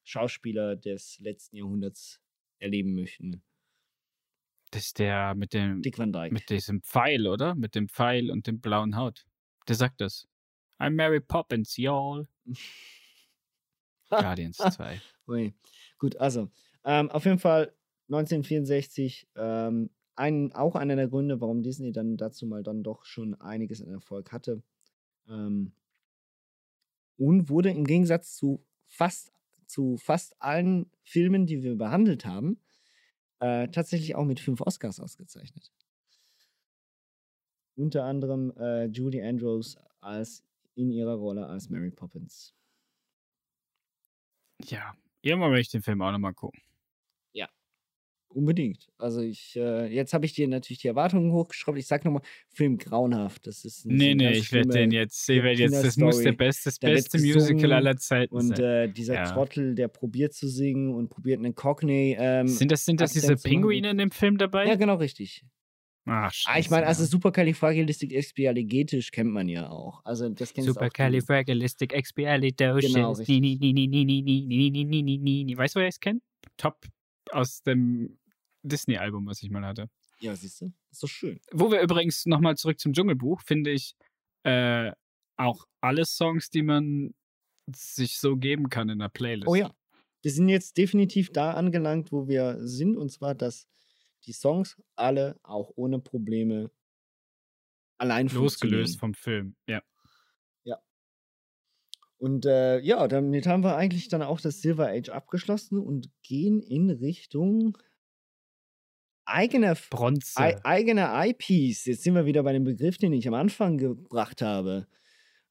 Schauspieler 0.05 0.77
des 0.77 1.19
letzten 1.21 1.57
Jahrhunderts 1.57 2.21
erleben 2.59 2.95
möchten. 2.95 3.43
Das 4.71 4.87
ist 4.87 4.99
der 4.99 5.35
mit 5.35 5.53
dem, 5.53 5.83
Dick 5.83 5.99
Van 5.99 6.13
Dyke. 6.13 6.33
mit 6.33 6.49
diesem 6.49 6.83
Pfeil, 6.83 7.27
oder? 7.27 7.55
Mit 7.55 7.75
dem 7.75 7.89
Pfeil 7.89 8.31
und 8.31 8.47
dem 8.47 8.61
blauen 8.61 8.97
Haut. 8.97 9.27
Der 9.67 9.75
sagt 9.75 10.01
das. 10.01 10.29
I'm 10.79 10.91
Mary 10.91 11.21
Poppins, 11.21 11.77
y'all. 11.77 12.29
Guardians 14.11 14.57
2. 14.59 15.01
Ui. 15.29 15.55
Gut, 15.99 16.17
also, 16.17 16.51
ähm, 16.85 17.11
auf 17.11 17.25
jeden 17.25 17.39
Fall 17.39 17.75
1964, 18.09 19.29
ähm, 19.37 19.91
ein, 20.21 20.53
auch 20.53 20.77
einer 20.77 20.97
der 20.97 21.09
Gründe, 21.09 21.41
warum 21.41 21.63
Disney 21.63 21.93
dann 21.93 22.19
dazu 22.19 22.47
mal 22.47 22.63
dann 22.63 22.83
doch 22.83 23.07
schon 23.07 23.41
einiges 23.41 23.83
an 23.83 23.89
Erfolg 23.89 24.33
hatte. 24.33 24.63
Ähm, 25.29 25.73
und 27.17 27.49
wurde 27.49 27.71
im 27.71 27.85
Gegensatz 27.85 28.37
zu 28.37 28.63
fast, 28.87 29.33
zu 29.67 29.97
fast 29.97 30.41
allen 30.41 30.91
Filmen, 31.03 31.47
die 31.47 31.63
wir 31.63 31.75
behandelt 31.77 32.27
haben, 32.27 32.61
äh, 33.41 33.69
tatsächlich 33.69 34.15
auch 34.15 34.27
mit 34.27 34.41
fünf 34.41 34.61
Oscars 34.61 35.01
ausgezeichnet. 35.01 35.73
Unter 37.77 38.05
anderem 38.05 38.53
äh, 38.59 38.87
Julie 38.87 39.27
Andrews 39.27 39.79
als 40.01 40.45
in 40.75 40.91
ihrer 40.91 41.15
Rolle 41.15 41.47
als 41.47 41.71
Mary 41.71 41.91
Poppins. 41.91 42.55
Ja, 44.65 44.95
irgendwann 45.23 45.51
möchte 45.51 45.79
ich 45.79 45.81
den 45.81 45.83
Film 45.83 46.03
auch 46.03 46.13
nochmal 46.13 46.35
gucken. 46.35 46.61
Unbedingt. 48.33 48.87
Also 48.97 49.23
ich, 49.23 49.57
äh, 49.57 49.93
jetzt 49.93 50.15
habe 50.15 50.25
ich 50.25 50.35
dir 50.35 50.47
natürlich 50.47 50.79
die 50.79 50.87
Erwartungen 50.87 51.33
hochgeschraubt. 51.33 51.77
Ich 51.79 51.89
sag 51.89 52.05
nochmal, 52.05 52.23
Film 52.49 52.79
grauenhaft. 52.79 53.49
Das 53.49 53.65
ist 53.65 53.85
ein 53.85 53.97
Nee, 53.97 54.15
nee, 54.15 54.31
ich 54.31 54.53
werde 54.53 54.69
den 54.69 54.93
jetzt, 54.93 55.29
ich 55.29 55.43
werde 55.43 55.61
jetzt, 55.61 55.85
das 55.85 55.97
muss 55.97 56.23
der 56.23 56.31
beste, 56.33 56.69
das 56.69 56.79
beste 56.79 57.19
Musical 57.19 57.73
aller 57.73 57.97
Zeiten 57.97 58.37
und, 58.37 58.57
sein. 58.57 58.59
Und 58.59 58.65
äh, 58.65 58.87
dieser 58.89 59.15
ja. 59.15 59.25
Trottel, 59.25 59.75
der 59.75 59.89
probiert 59.89 60.33
zu 60.33 60.49
singen 60.49 60.95
und 60.95 61.09
probiert 61.09 61.41
einen 61.41 61.57
Cockney. 61.57 62.17
Ähm, 62.19 62.47
sind 62.47 62.71
das, 62.71 62.85
sind 62.85 63.01
das 63.01 63.15
diese 63.15 63.35
Pinguine 63.35 63.91
in 63.91 63.99
dem 63.99 64.13
Film 64.13 64.39
dabei? 64.39 64.65
Ja, 64.67 64.77
genau, 64.77 64.95
richtig. 64.95 65.45
Ach, 66.07 66.33
scheiße, 66.33 66.55
ah, 66.55 66.59
ich 66.59 66.71
meine, 66.71 66.87
also 66.87 67.05
Supercalifragilisticexpialigetisch 67.05 69.11
kennt 69.11 69.33
man 69.33 69.49
ja 69.49 69.69
auch. 69.69 70.05
Also 70.05 70.29
das 70.29 70.55
kennst 70.55 70.69
Supercalifragilisticexpialidocious. 70.69 72.95
Genau, 72.95 73.11
richtig. 73.13 73.61
Weißt 75.59 75.75
du, 75.75 75.81
wer 75.81 75.89
es 75.89 75.99
kennt? 75.99 76.23
Top 76.57 76.87
aus 77.33 77.63
dem 77.63 78.19
Disney-Album, 78.63 79.27
was 79.27 79.43
ich 79.43 79.51
mal 79.51 79.65
hatte. 79.65 79.89
Ja, 80.21 80.37
siehst 80.37 80.61
du? 80.61 80.73
Ist 80.91 81.03
doch 81.03 81.09
schön. 81.09 81.41
Wo 81.53 81.71
wir 81.71 81.81
übrigens 81.81 82.27
nochmal 82.27 82.57
zurück 82.57 82.79
zum 82.79 82.93
Dschungelbuch, 82.93 83.41
finde 83.43 83.71
ich 83.71 83.95
äh, 84.43 84.93
auch 85.37 85.67
alle 85.81 86.05
Songs, 86.05 86.51
die 86.51 86.63
man 86.63 87.15
sich 87.75 88.19
so 88.19 88.37
geben 88.37 88.69
kann 88.69 88.89
in 88.89 88.99
der 88.99 89.09
Playlist. 89.09 89.49
Oh 89.49 89.55
ja. 89.55 89.75
Wir 90.23 90.31
sind 90.31 90.49
jetzt 90.49 90.77
definitiv 90.77 91.33
da 91.33 91.53
angelangt, 91.53 92.13
wo 92.13 92.29
wir 92.29 92.59
sind. 92.61 92.99
Und 92.99 93.11
zwar, 93.11 93.35
dass 93.35 93.67
die 94.27 94.33
Songs 94.33 94.77
alle 94.97 95.39
auch 95.43 95.73
ohne 95.77 95.99
Probleme 95.99 96.71
allein 97.97 98.29
Losgelöst 98.29 98.99
vom 98.99 99.15
Film, 99.15 99.57
ja. 99.67 99.83
Ja. 100.65 100.79
Und 102.19 102.47
äh, 102.47 102.81
ja, 102.81 103.07
damit 103.09 103.47
haben 103.47 103.63
wir 103.63 103.77
eigentlich 103.77 104.09
dann 104.09 104.23
auch 104.23 104.41
das 104.41 104.61
Silver 104.61 104.89
Age 104.89 105.11
abgeschlossen 105.11 105.79
und 105.79 106.11
gehen 106.23 106.63
in 106.63 106.91
Richtung 106.91 107.77
eigener, 109.25 109.77
Bronze. 109.91 110.37
ei- 110.39 110.65
eigener 110.65 111.13
IPs. 111.27 111.85
Jetzt 111.87 112.03
sind 112.03 112.15
wir 112.15 112.27
wieder 112.27 112.43
bei 112.43 112.53
dem 112.53 112.65
Begriff, 112.65 112.99
den 112.99 113.13
ich 113.13 113.27
am 113.29 113.35
Anfang 113.35 113.79
gebracht 113.79 114.43
habe. 114.43 114.87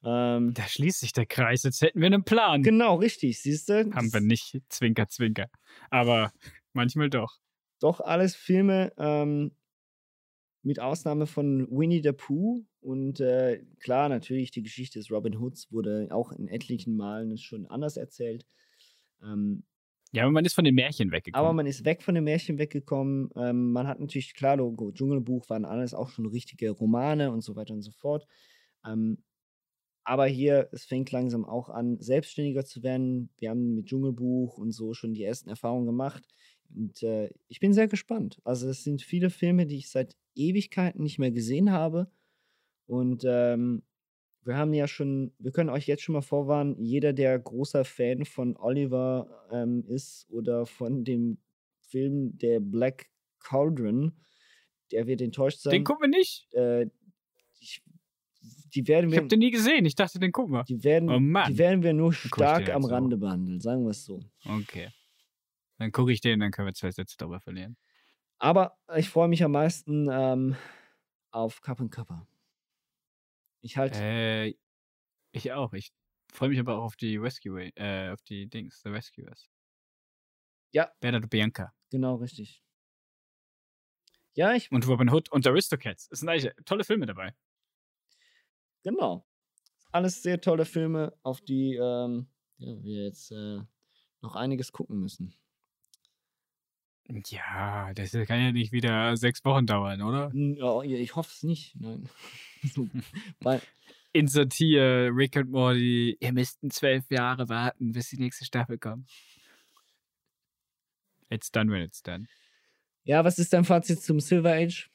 Ähm, 0.03 0.53
Da 0.53 0.63
schließt 0.63 1.01
sich 1.01 1.13
der 1.13 1.25
Kreis. 1.25 1.63
Jetzt 1.63 1.81
hätten 1.81 1.99
wir 1.99 2.05
einen 2.07 2.23
Plan. 2.23 2.63
genau, 2.63 2.95
richtig, 2.95 3.41
siehst 3.41 3.69
du? 3.69 3.91
Haben 3.93 4.13
wir 4.13 4.21
nicht. 4.21 4.57
Zwinker, 4.69 5.07
zwinker. 5.07 5.47
Aber 5.89 6.31
manchmal 6.73 7.09
doch. 7.09 7.37
Doch 7.81 7.99
alles 8.01 8.35
Filme 8.35 8.91
ähm, 8.97 9.51
mit 10.63 10.79
Ausnahme 10.79 11.27
von 11.27 11.67
Winnie 11.69 12.01
the 12.03 12.11
Pooh. 12.11 12.65
Und 12.81 13.19
äh, 13.19 13.61
klar, 13.79 14.07
natürlich, 14.09 14.51
die 14.51 14.61
Geschichte 14.63 14.99
des 14.99 15.11
Robin 15.11 15.39
Hoods 15.39 15.71
wurde 15.71 16.07
auch 16.11 16.31
in 16.31 16.47
etlichen 16.47 16.95
Malen 16.95 17.37
schon 17.37 17.65
anders 17.67 17.97
erzählt. 17.97 18.45
Ähm, 19.21 19.63
Ja, 20.11 20.23
aber 20.23 20.31
man 20.31 20.45
ist 20.45 20.55
von 20.55 20.65
den 20.65 20.75
Märchen 20.75 21.11
weggekommen. 21.11 21.45
aber 21.45 21.53
man 21.53 21.67
ist 21.67 21.85
weg 21.85 22.01
von 22.01 22.15
den 22.15 22.23
Märchen 22.23 22.57
weggekommen. 22.57 23.29
Ähm, 23.35 23.71
man 23.71 23.87
hat 23.87 23.99
natürlich, 23.99 24.33
klar, 24.33 24.57
Logo, 24.57 24.91
Dschungelbuch 24.91 25.47
waren 25.49 25.65
alles 25.65 25.93
auch 25.93 26.09
schon 26.09 26.25
richtige 26.25 26.71
Romane 26.71 27.31
und 27.31 27.41
so 27.41 27.55
weiter 27.55 27.73
und 27.73 27.83
so 27.83 27.91
fort. 27.91 28.25
Ähm, 28.85 29.23
aber 30.03 30.25
hier, 30.25 30.69
es 30.71 30.85
fängt 30.85 31.11
langsam 31.11 31.45
auch 31.45 31.69
an, 31.69 31.99
selbstständiger 31.99 32.65
zu 32.65 32.81
werden. 32.81 33.29
Wir 33.37 33.51
haben 33.51 33.75
mit 33.75 33.85
Dschungelbuch 33.85 34.57
und 34.57 34.71
so 34.71 34.95
schon 34.95 35.13
die 35.13 35.23
ersten 35.23 35.49
Erfahrungen 35.49 35.85
gemacht. 35.85 36.27
Und 36.75 37.03
äh, 37.03 37.29
ich 37.47 37.59
bin 37.59 37.73
sehr 37.73 37.87
gespannt. 37.87 38.39
Also, 38.43 38.67
es 38.69 38.83
sind 38.83 39.03
viele 39.03 39.29
Filme, 39.29 39.67
die 39.67 39.77
ich 39.77 39.91
seit 39.91 40.15
Ewigkeiten 40.33 41.03
nicht 41.03 41.19
mehr 41.19 41.31
gesehen 41.31 41.71
habe. 41.71 42.11
Und 42.87 43.23
ähm, 43.27 43.83
wir 44.43 44.55
haben 44.57 44.73
ja 44.73 44.87
schon, 44.87 45.33
wir 45.39 45.51
können 45.51 45.69
euch 45.69 45.85
jetzt 45.87 46.01
schon 46.03 46.13
mal 46.13 46.21
vorwarnen, 46.21 46.75
jeder, 46.79 47.13
der 47.13 47.37
großer 47.37 47.85
Fan 47.85 48.25
von 48.25 48.55
Oliver 48.57 49.47
ähm, 49.51 49.83
ist 49.87 50.27
oder 50.29 50.65
von 50.65 51.03
dem 51.03 51.37
Film 51.81 52.37
Der 52.37 52.59
Black 52.59 53.07
Cauldron, 53.39 54.13
der 54.91 55.07
wird 55.07 55.21
enttäuscht 55.21 55.59
sein. 55.59 55.71
den 55.71 55.83
gucken 55.83 56.09
wir 56.11 56.17
nicht. 56.17 56.47
Äh, 56.53 56.87
ich, 57.59 57.83
die 58.73 58.87
werden 58.87 59.07
Ich 59.07 59.11
wir, 59.13 59.17
habe 59.19 59.27
den 59.27 59.39
nie 59.39 59.51
gesehen. 59.51 59.85
Ich 59.85 59.95
dachte, 59.95 60.19
den 60.19 60.31
gucken 60.31 60.53
wir. 60.53 60.63
die 60.63 60.83
werden, 60.83 61.09
Oh 61.09 61.19
Mann. 61.19 61.51
die 61.51 61.57
werden 61.57 61.83
wir 61.83 61.93
nur 61.93 62.11
ich 62.11 62.17
stark 62.19 62.69
am 62.69 62.85
auch. 62.85 62.91
Rande 62.91 63.17
behandeln, 63.17 63.59
sagen 63.59 63.83
wir 63.83 63.91
es 63.91 64.05
so. 64.05 64.19
Okay. 64.45 64.89
Dann 65.77 65.91
gucke 65.91 66.11
ich 66.11 66.21
den, 66.21 66.39
dann 66.39 66.51
können 66.51 66.67
wir 66.67 66.73
zwei 66.73 66.91
Sätze 66.91 67.15
darüber 67.17 67.39
verlieren. 67.39 67.77
Aber 68.37 68.77
ich 68.95 69.09
freue 69.09 69.27
mich 69.27 69.43
am 69.43 69.51
meisten 69.51 70.07
ähm, 70.11 70.55
auf 71.31 71.61
Cup 71.61 71.81
and 71.81 71.91
Cupper. 71.91 72.25
Ich 73.61 73.77
halt, 73.77 73.95
Äh, 73.95 74.53
ich 75.31 75.51
auch. 75.51 75.73
Ich 75.73 75.91
freue 76.31 76.49
mich 76.49 76.59
aber 76.59 76.77
auch 76.77 76.83
auf 76.83 76.95
die 76.95 77.17
Rescue, 77.17 77.71
äh, 77.75 78.09
auf 78.11 78.21
die 78.23 78.47
Dings, 78.47 78.81
The 78.83 78.89
Rescuers. 78.89 79.49
Ja. 80.71 80.91
Bernard 80.99 81.29
Bianca. 81.29 81.73
genau 81.89 82.15
richtig. 82.15 82.63
Ja, 84.35 84.53
ich, 84.53 84.71
Und 84.71 84.87
Robin 84.87 85.09
Hood 85.09 85.29
und 85.31 85.45
Aristocats. 85.45 86.07
Es 86.11 86.19
sind 86.19 86.29
eigentlich 86.29 86.53
tolle 86.65 86.83
Filme 86.83 87.05
dabei. 87.05 87.33
genau. 88.83 89.25
Alles 89.91 90.21
sehr 90.21 90.39
tolle 90.39 90.65
Filme, 90.65 91.13
auf 91.23 91.41
die 91.41 91.73
ähm, 91.75 92.27
ja, 92.59 92.83
wir 92.83 93.05
jetzt 93.05 93.31
äh, 93.31 93.59
noch 94.21 94.35
einiges 94.35 94.71
gucken 94.71 94.99
müssen. 94.99 95.33
Ja, 97.27 97.91
das 97.95 98.11
kann 98.11 98.39
ja 98.39 98.51
nicht 98.51 98.71
wieder 98.71 99.17
sechs 99.17 99.43
Wochen 99.43 99.65
dauern, 99.65 100.03
oder? 100.03 100.31
Ja, 100.33 100.81
ich 100.83 101.15
hoffe 101.15 101.31
es 101.33 101.41
nicht. 101.41 101.75
Nein. 101.75 102.07
So, 102.63 102.87
Weil, 103.41 103.61
Insert 104.11 104.53
hier 104.53 105.11
Rick 105.13 105.35
und 105.35 105.51
Morty. 105.51 106.17
Ihr 106.19 106.33
müsst 106.33 106.59
zwölf 106.69 107.09
Jahre 107.11 107.47
warten, 107.47 107.91
bis 107.91 108.09
die 108.09 108.17
nächste 108.17 108.43
Staffel 108.45 108.77
kommt. 108.79 109.07
It's 111.29 111.51
done 111.51 111.71
when 111.71 111.81
it's 111.81 112.01
done. 112.01 112.25
ja, 113.03 113.23
was 113.23 113.37
ist 113.39 113.53
dein 113.53 113.65
Fazit 113.65 114.01
zum 114.01 114.19
Silver 114.19 114.53
Age? 114.53 114.89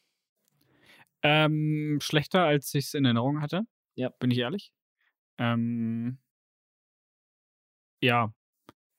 Ähm, 1.23 1.99
schlechter, 2.03 2.45
als 2.45 2.75
ich 2.75 2.87
es 2.87 2.95
in 2.95 3.05
Erinnerung 3.05 3.41
hatte. 3.41 3.63
Ja. 3.95 4.09
Bin 4.19 4.31
ich 4.31 4.39
ehrlich. 4.39 4.73
Ähm, 5.39 6.19
ja. 8.03 8.35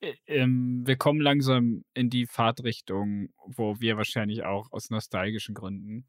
Ä- 0.01 0.17
Ähm, 0.27 0.83
wir 0.87 0.95
kommen 0.95 1.19
langsam 1.21 1.83
in 1.93 2.09
die 2.09 2.25
Fahrtrichtung, 2.25 3.29
wo 3.45 3.79
wir 3.79 3.97
wahrscheinlich 3.97 4.43
auch 4.43 4.71
aus 4.71 4.89
nostalgischen 4.89 5.53
Gründen 5.55 6.05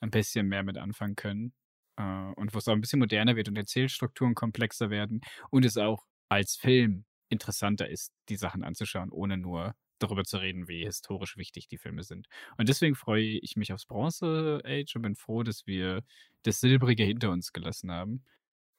ein 0.00 0.10
bisschen 0.10 0.48
mehr 0.48 0.62
mit 0.62 0.78
anfangen 0.78 1.16
können. 1.16 1.52
Äh, 1.96 2.02
und 2.36 2.54
wo 2.54 2.58
es 2.58 2.68
auch 2.68 2.72
ein 2.72 2.80
bisschen 2.80 3.00
moderner 3.00 3.36
wird 3.36 3.48
und 3.48 3.56
Erzählstrukturen 3.56 4.34
komplexer 4.34 4.90
werden 4.90 5.20
und 5.50 5.64
es 5.64 5.76
auch 5.76 6.04
als 6.28 6.56
Film 6.56 7.04
interessanter 7.28 7.88
ist, 7.88 8.12
die 8.28 8.36
Sachen 8.36 8.62
anzuschauen, 8.62 9.10
ohne 9.10 9.36
nur 9.38 9.74
darüber 9.98 10.24
zu 10.24 10.38
reden, 10.38 10.68
wie 10.68 10.84
historisch 10.84 11.36
wichtig 11.36 11.68
die 11.68 11.78
Filme 11.78 12.02
sind. 12.02 12.26
Und 12.58 12.68
deswegen 12.68 12.94
freue 12.94 13.38
ich 13.38 13.56
mich 13.56 13.72
aufs 13.72 13.86
Bronze 13.86 14.60
Age 14.64 14.96
und 14.96 15.02
bin 15.02 15.16
froh, 15.16 15.42
dass 15.42 15.66
wir 15.66 16.02
das 16.42 16.60
Silbrige 16.60 17.04
hinter 17.04 17.30
uns 17.30 17.52
gelassen 17.52 17.90
haben. 17.90 18.24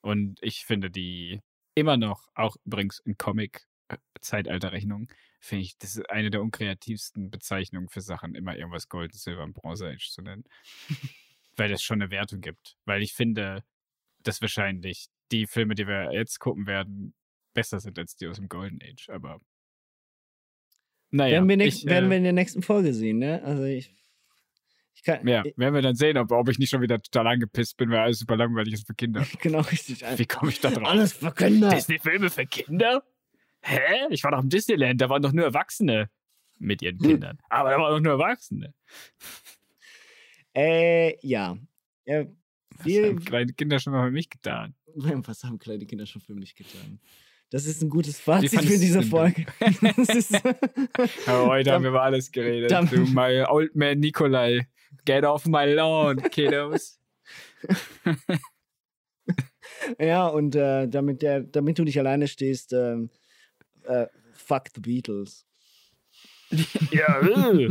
Und 0.02 0.40
ich 0.42 0.66
finde 0.66 0.92
die 0.92 1.42
immer 1.76 1.98
noch, 1.98 2.28
auch 2.36 2.56
übrigens 2.66 3.00
in 3.00 3.18
Comic-Zeitalterrechnung, 3.18 5.08
finde 5.40 5.64
ich, 5.64 5.78
das 5.78 5.96
ist 5.96 6.10
eine 6.10 6.30
der 6.30 6.42
unkreativsten 6.42 7.32
Bezeichnungen 7.32 7.90
für 7.90 8.02
Sachen, 8.02 8.36
immer 8.36 8.56
irgendwas 8.58 8.90
Gold, 8.90 9.14
Silber 9.14 9.44
und 9.44 9.54
Bronze 9.54 9.88
Age 9.88 10.10
zu 10.10 10.22
nennen. 10.22 10.44
Weil 11.56 11.70
das 11.70 11.84
schon 11.84 12.02
eine 12.02 12.12
Wertung 12.12 12.42
gibt. 12.42 12.78
Weil 12.86 13.02
ich 13.04 13.14
finde, 13.14 13.64
dass 14.24 14.42
wahrscheinlich 14.42 15.08
die 15.32 15.46
Filme, 15.48 15.76
die 15.76 15.88
wir 15.88 16.12
jetzt 16.14 16.40
gucken 16.40 16.66
werden, 16.68 17.14
besser 17.54 17.80
sind 17.80 17.98
als 18.00 18.16
die 18.16 18.28
aus 18.28 18.38
dem 18.38 18.48
Golden 18.50 18.80
Age. 18.82 19.10
Aber 19.10 19.40
naja, 21.12 21.34
werden, 21.34 21.50
wir 21.50 21.58
nächst, 21.58 21.84
ich, 21.84 21.90
werden 21.90 22.06
äh, 22.08 22.10
wir 22.12 22.18
in 22.18 22.24
der 22.24 22.34
nächsten 22.34 22.62
Folge 22.64 22.94
sehen, 22.94 23.20
ne? 23.20 23.42
Also 23.44 23.64
ich, 23.64 23.94
ich 24.96 25.04
kann. 25.04 25.28
Ja, 25.28 25.44
ich- 25.46 25.56
werden 25.58 25.76
wir 25.76 25.82
dann 25.84 25.96
sehen, 25.96 26.18
ob, 26.18 26.32
ob 26.32 26.50
ich 26.50 26.58
nicht 26.58 26.70
schon 26.72 26.82
wieder 26.82 27.00
total 27.02 27.28
angepisst 27.28 27.78
bin, 27.78 27.92
weil 27.92 28.00
alles 28.00 28.20
super 28.20 28.36
langweilig 28.36 28.74
ist 28.74 28.88
für 28.88 28.96
Kinder. 28.96 29.26
Genau 29.42 29.60
richtig. 29.62 30.02
Wie 30.18 30.26
komme 30.26 30.50
ich 30.50 30.60
da 30.60 30.72
drauf? 30.72 30.88
Alles 30.88 31.14
für 31.14 31.32
Kinder. 31.32 31.70
Disney-Filme 31.70 32.30
für 32.32 32.46
Kinder? 32.48 33.04
Hä? 33.62 34.08
Ich 34.10 34.24
war 34.24 34.32
doch 34.32 34.42
im 34.42 34.50
Disneyland, 34.50 35.00
da 35.00 35.10
waren 35.10 35.22
doch 35.22 35.32
nur 35.32 35.46
Erwachsene 35.46 36.10
mit 36.60 36.82
ihren 36.82 37.00
Hm. 37.00 37.08
Kindern. 37.08 37.38
Aber 37.50 37.70
da 37.70 37.78
waren 37.78 37.92
doch 37.94 38.00
nur 38.02 38.14
Erwachsene. 38.14 38.74
Äh, 40.56 41.18
ja. 41.26 41.58
ja 42.06 42.26
Was 42.78 42.94
haben 42.94 43.20
kleine 43.24 43.54
Kinder 43.54 43.80
schon 43.80 43.94
mal 43.94 44.06
für 44.08 44.12
mich 44.12 44.30
getan? 44.30 44.76
was 44.96 45.44
haben 45.44 45.58
kleine 45.58 45.86
Kinder 45.86 46.06
schon 46.06 46.22
für 46.22 46.36
mich 46.36 46.56
getan? 46.56 47.00
Das 47.50 47.66
ist 47.68 47.84
ein 47.84 47.90
gutes 47.90 48.20
Fazit 48.20 48.50
fandest 48.50 48.74
für 48.74 48.80
diese 48.80 49.04
Folge. 49.04 49.46
Ist, 50.08 50.34
heute 51.28 51.72
haben 51.72 51.84
wir 51.84 51.92
über 51.92 52.02
alles 52.02 52.32
geredet. 52.32 52.72
Du, 52.92 53.02
my 53.14 53.44
old 53.48 53.76
man 53.76 54.00
Nikolai. 54.00 54.68
Get 55.06 55.24
off 55.24 55.46
my 55.46 55.66
lawn, 55.66 56.18
kiddos. 56.32 57.00
ja, 60.00 60.26
und 60.28 60.56
äh, 60.56 60.88
damit, 60.88 61.22
der, 61.22 61.42
damit 61.42 61.78
du 61.78 61.84
nicht 61.84 62.00
alleine 62.00 62.28
stehst, 62.28 62.74
ähm, 62.74 63.12
äh, 63.84 64.08
fuck 64.34 64.70
the 64.74 64.82
Beatles. 64.82 65.46
ja, 66.92 67.20
äh. 67.22 67.70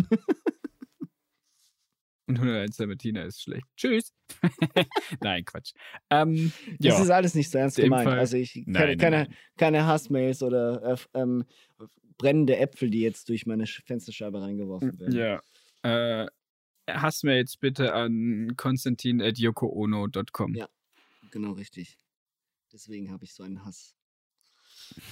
Und 2.27 2.37
101 2.39 2.77
Sabatina 2.77 3.25
ist 3.25 3.43
schlecht. 3.43 3.67
Tschüss. 3.77 4.13
Nein, 5.21 5.45
Quatsch. 5.45 5.73
Ähm, 6.11 6.53
Das 6.79 7.01
ist 7.01 7.11
alles 7.11 7.35
nicht 7.35 7.51
so 7.51 7.59
ernst 7.59 7.77
gemeint. 7.79 8.05
Fall- 8.09 8.19
Also 8.19 8.37
ich 8.37 8.55
keine, 8.55 8.67
Nein, 8.67 8.99
keine, 8.99 9.17
nein. 9.25 9.35
keine 9.57 9.87
Hassmails 9.87 10.43
oder 10.43 10.83
äh, 10.83 10.97
ähm, 11.21 11.45
brennende 12.19 12.57
Äpfel, 12.59 12.91
die 12.91 13.01
jetzt 13.01 13.29
durch 13.29 13.45
meine 13.47 13.65
Sch- 13.65 13.83
Fensterscheibe 13.85 14.41
reingeworfen 14.41 14.99
werden. 15.01 15.17
Ja. 15.17 15.43
Äh, 15.83 16.29
Hassmails 16.89 17.57
bitte 17.57 17.93
an 17.93 18.53
konstantin.yokoono.com. 18.57 20.55
Ja. 20.55 20.69
Genau 21.31 21.53
richtig. 21.53 21.99
Deswegen 22.73 23.11
habe 23.11 23.25
ich 23.25 23.35
so 23.35 23.43
einen 23.43 23.65
Hass. 23.65 23.97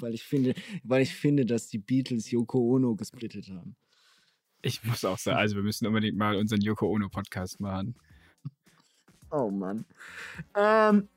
weil 0.00 0.14
ich 0.14 0.22
finde, 0.24 0.54
weil 0.82 1.02
ich 1.02 1.14
finde, 1.14 1.44
dass 1.44 1.68
die 1.68 1.78
Beatles 1.78 2.30
Yoko 2.30 2.58
Ono 2.74 2.94
gesplittet 2.96 3.48
haben. 3.50 3.76
Ich 4.62 4.82
muss 4.84 5.04
auch 5.04 5.18
sagen, 5.18 5.38
also 5.38 5.56
wir 5.56 5.62
müssen 5.62 5.86
unbedingt 5.86 6.16
mal 6.16 6.36
unseren 6.36 6.60
Yoko 6.60 6.88
Ono 6.88 7.08
Podcast 7.08 7.60
machen. 7.60 7.94
Oh 9.30 9.50
Mann. 9.50 9.84
Ähm, 10.56 11.08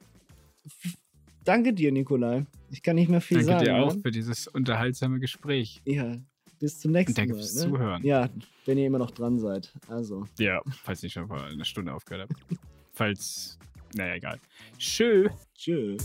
danke 1.44 1.74
dir, 1.74 1.92
Nikolai. 1.92 2.46
Ich 2.70 2.84
kann 2.84 2.96
nicht 2.96 3.10
mehr 3.10 3.22
viel 3.22 3.38
Danke 3.38 3.52
sagen. 3.52 3.66
dir 3.66 3.76
auch 3.76 3.96
ne? 3.96 4.02
für 4.02 4.12
dieses 4.12 4.48
unterhaltsame 4.48 5.20
Gespräch. 5.20 5.82
Ja, 5.86 6.18
bis 6.60 6.80
zum 6.80 6.92
nächsten 6.92 7.16
Danke 7.16 7.34
Mal. 7.34 7.40
fürs 7.40 7.56
ne? 7.56 7.62
Zuhören. 7.62 8.04
Ja, 8.04 8.30
wenn 8.66 8.78
ihr 8.78 8.88
immer 8.88 9.00
noch 9.00 9.12
dran 9.12 9.40
seid. 9.40 9.74
Also. 9.88 10.26
Ja, 10.38 10.62
falls 10.84 11.02
ich 11.04 11.14
schon 11.14 11.28
vor 11.28 11.44
einer 11.44 11.66
Stunde 11.66 11.94
aufgehört 11.94 12.30
habe. 12.30 12.60
Falls, 12.94 13.58
naja, 13.96 14.16
egal. 14.16 14.38
Tschö. 14.78 15.30
Tschö. 15.56 15.98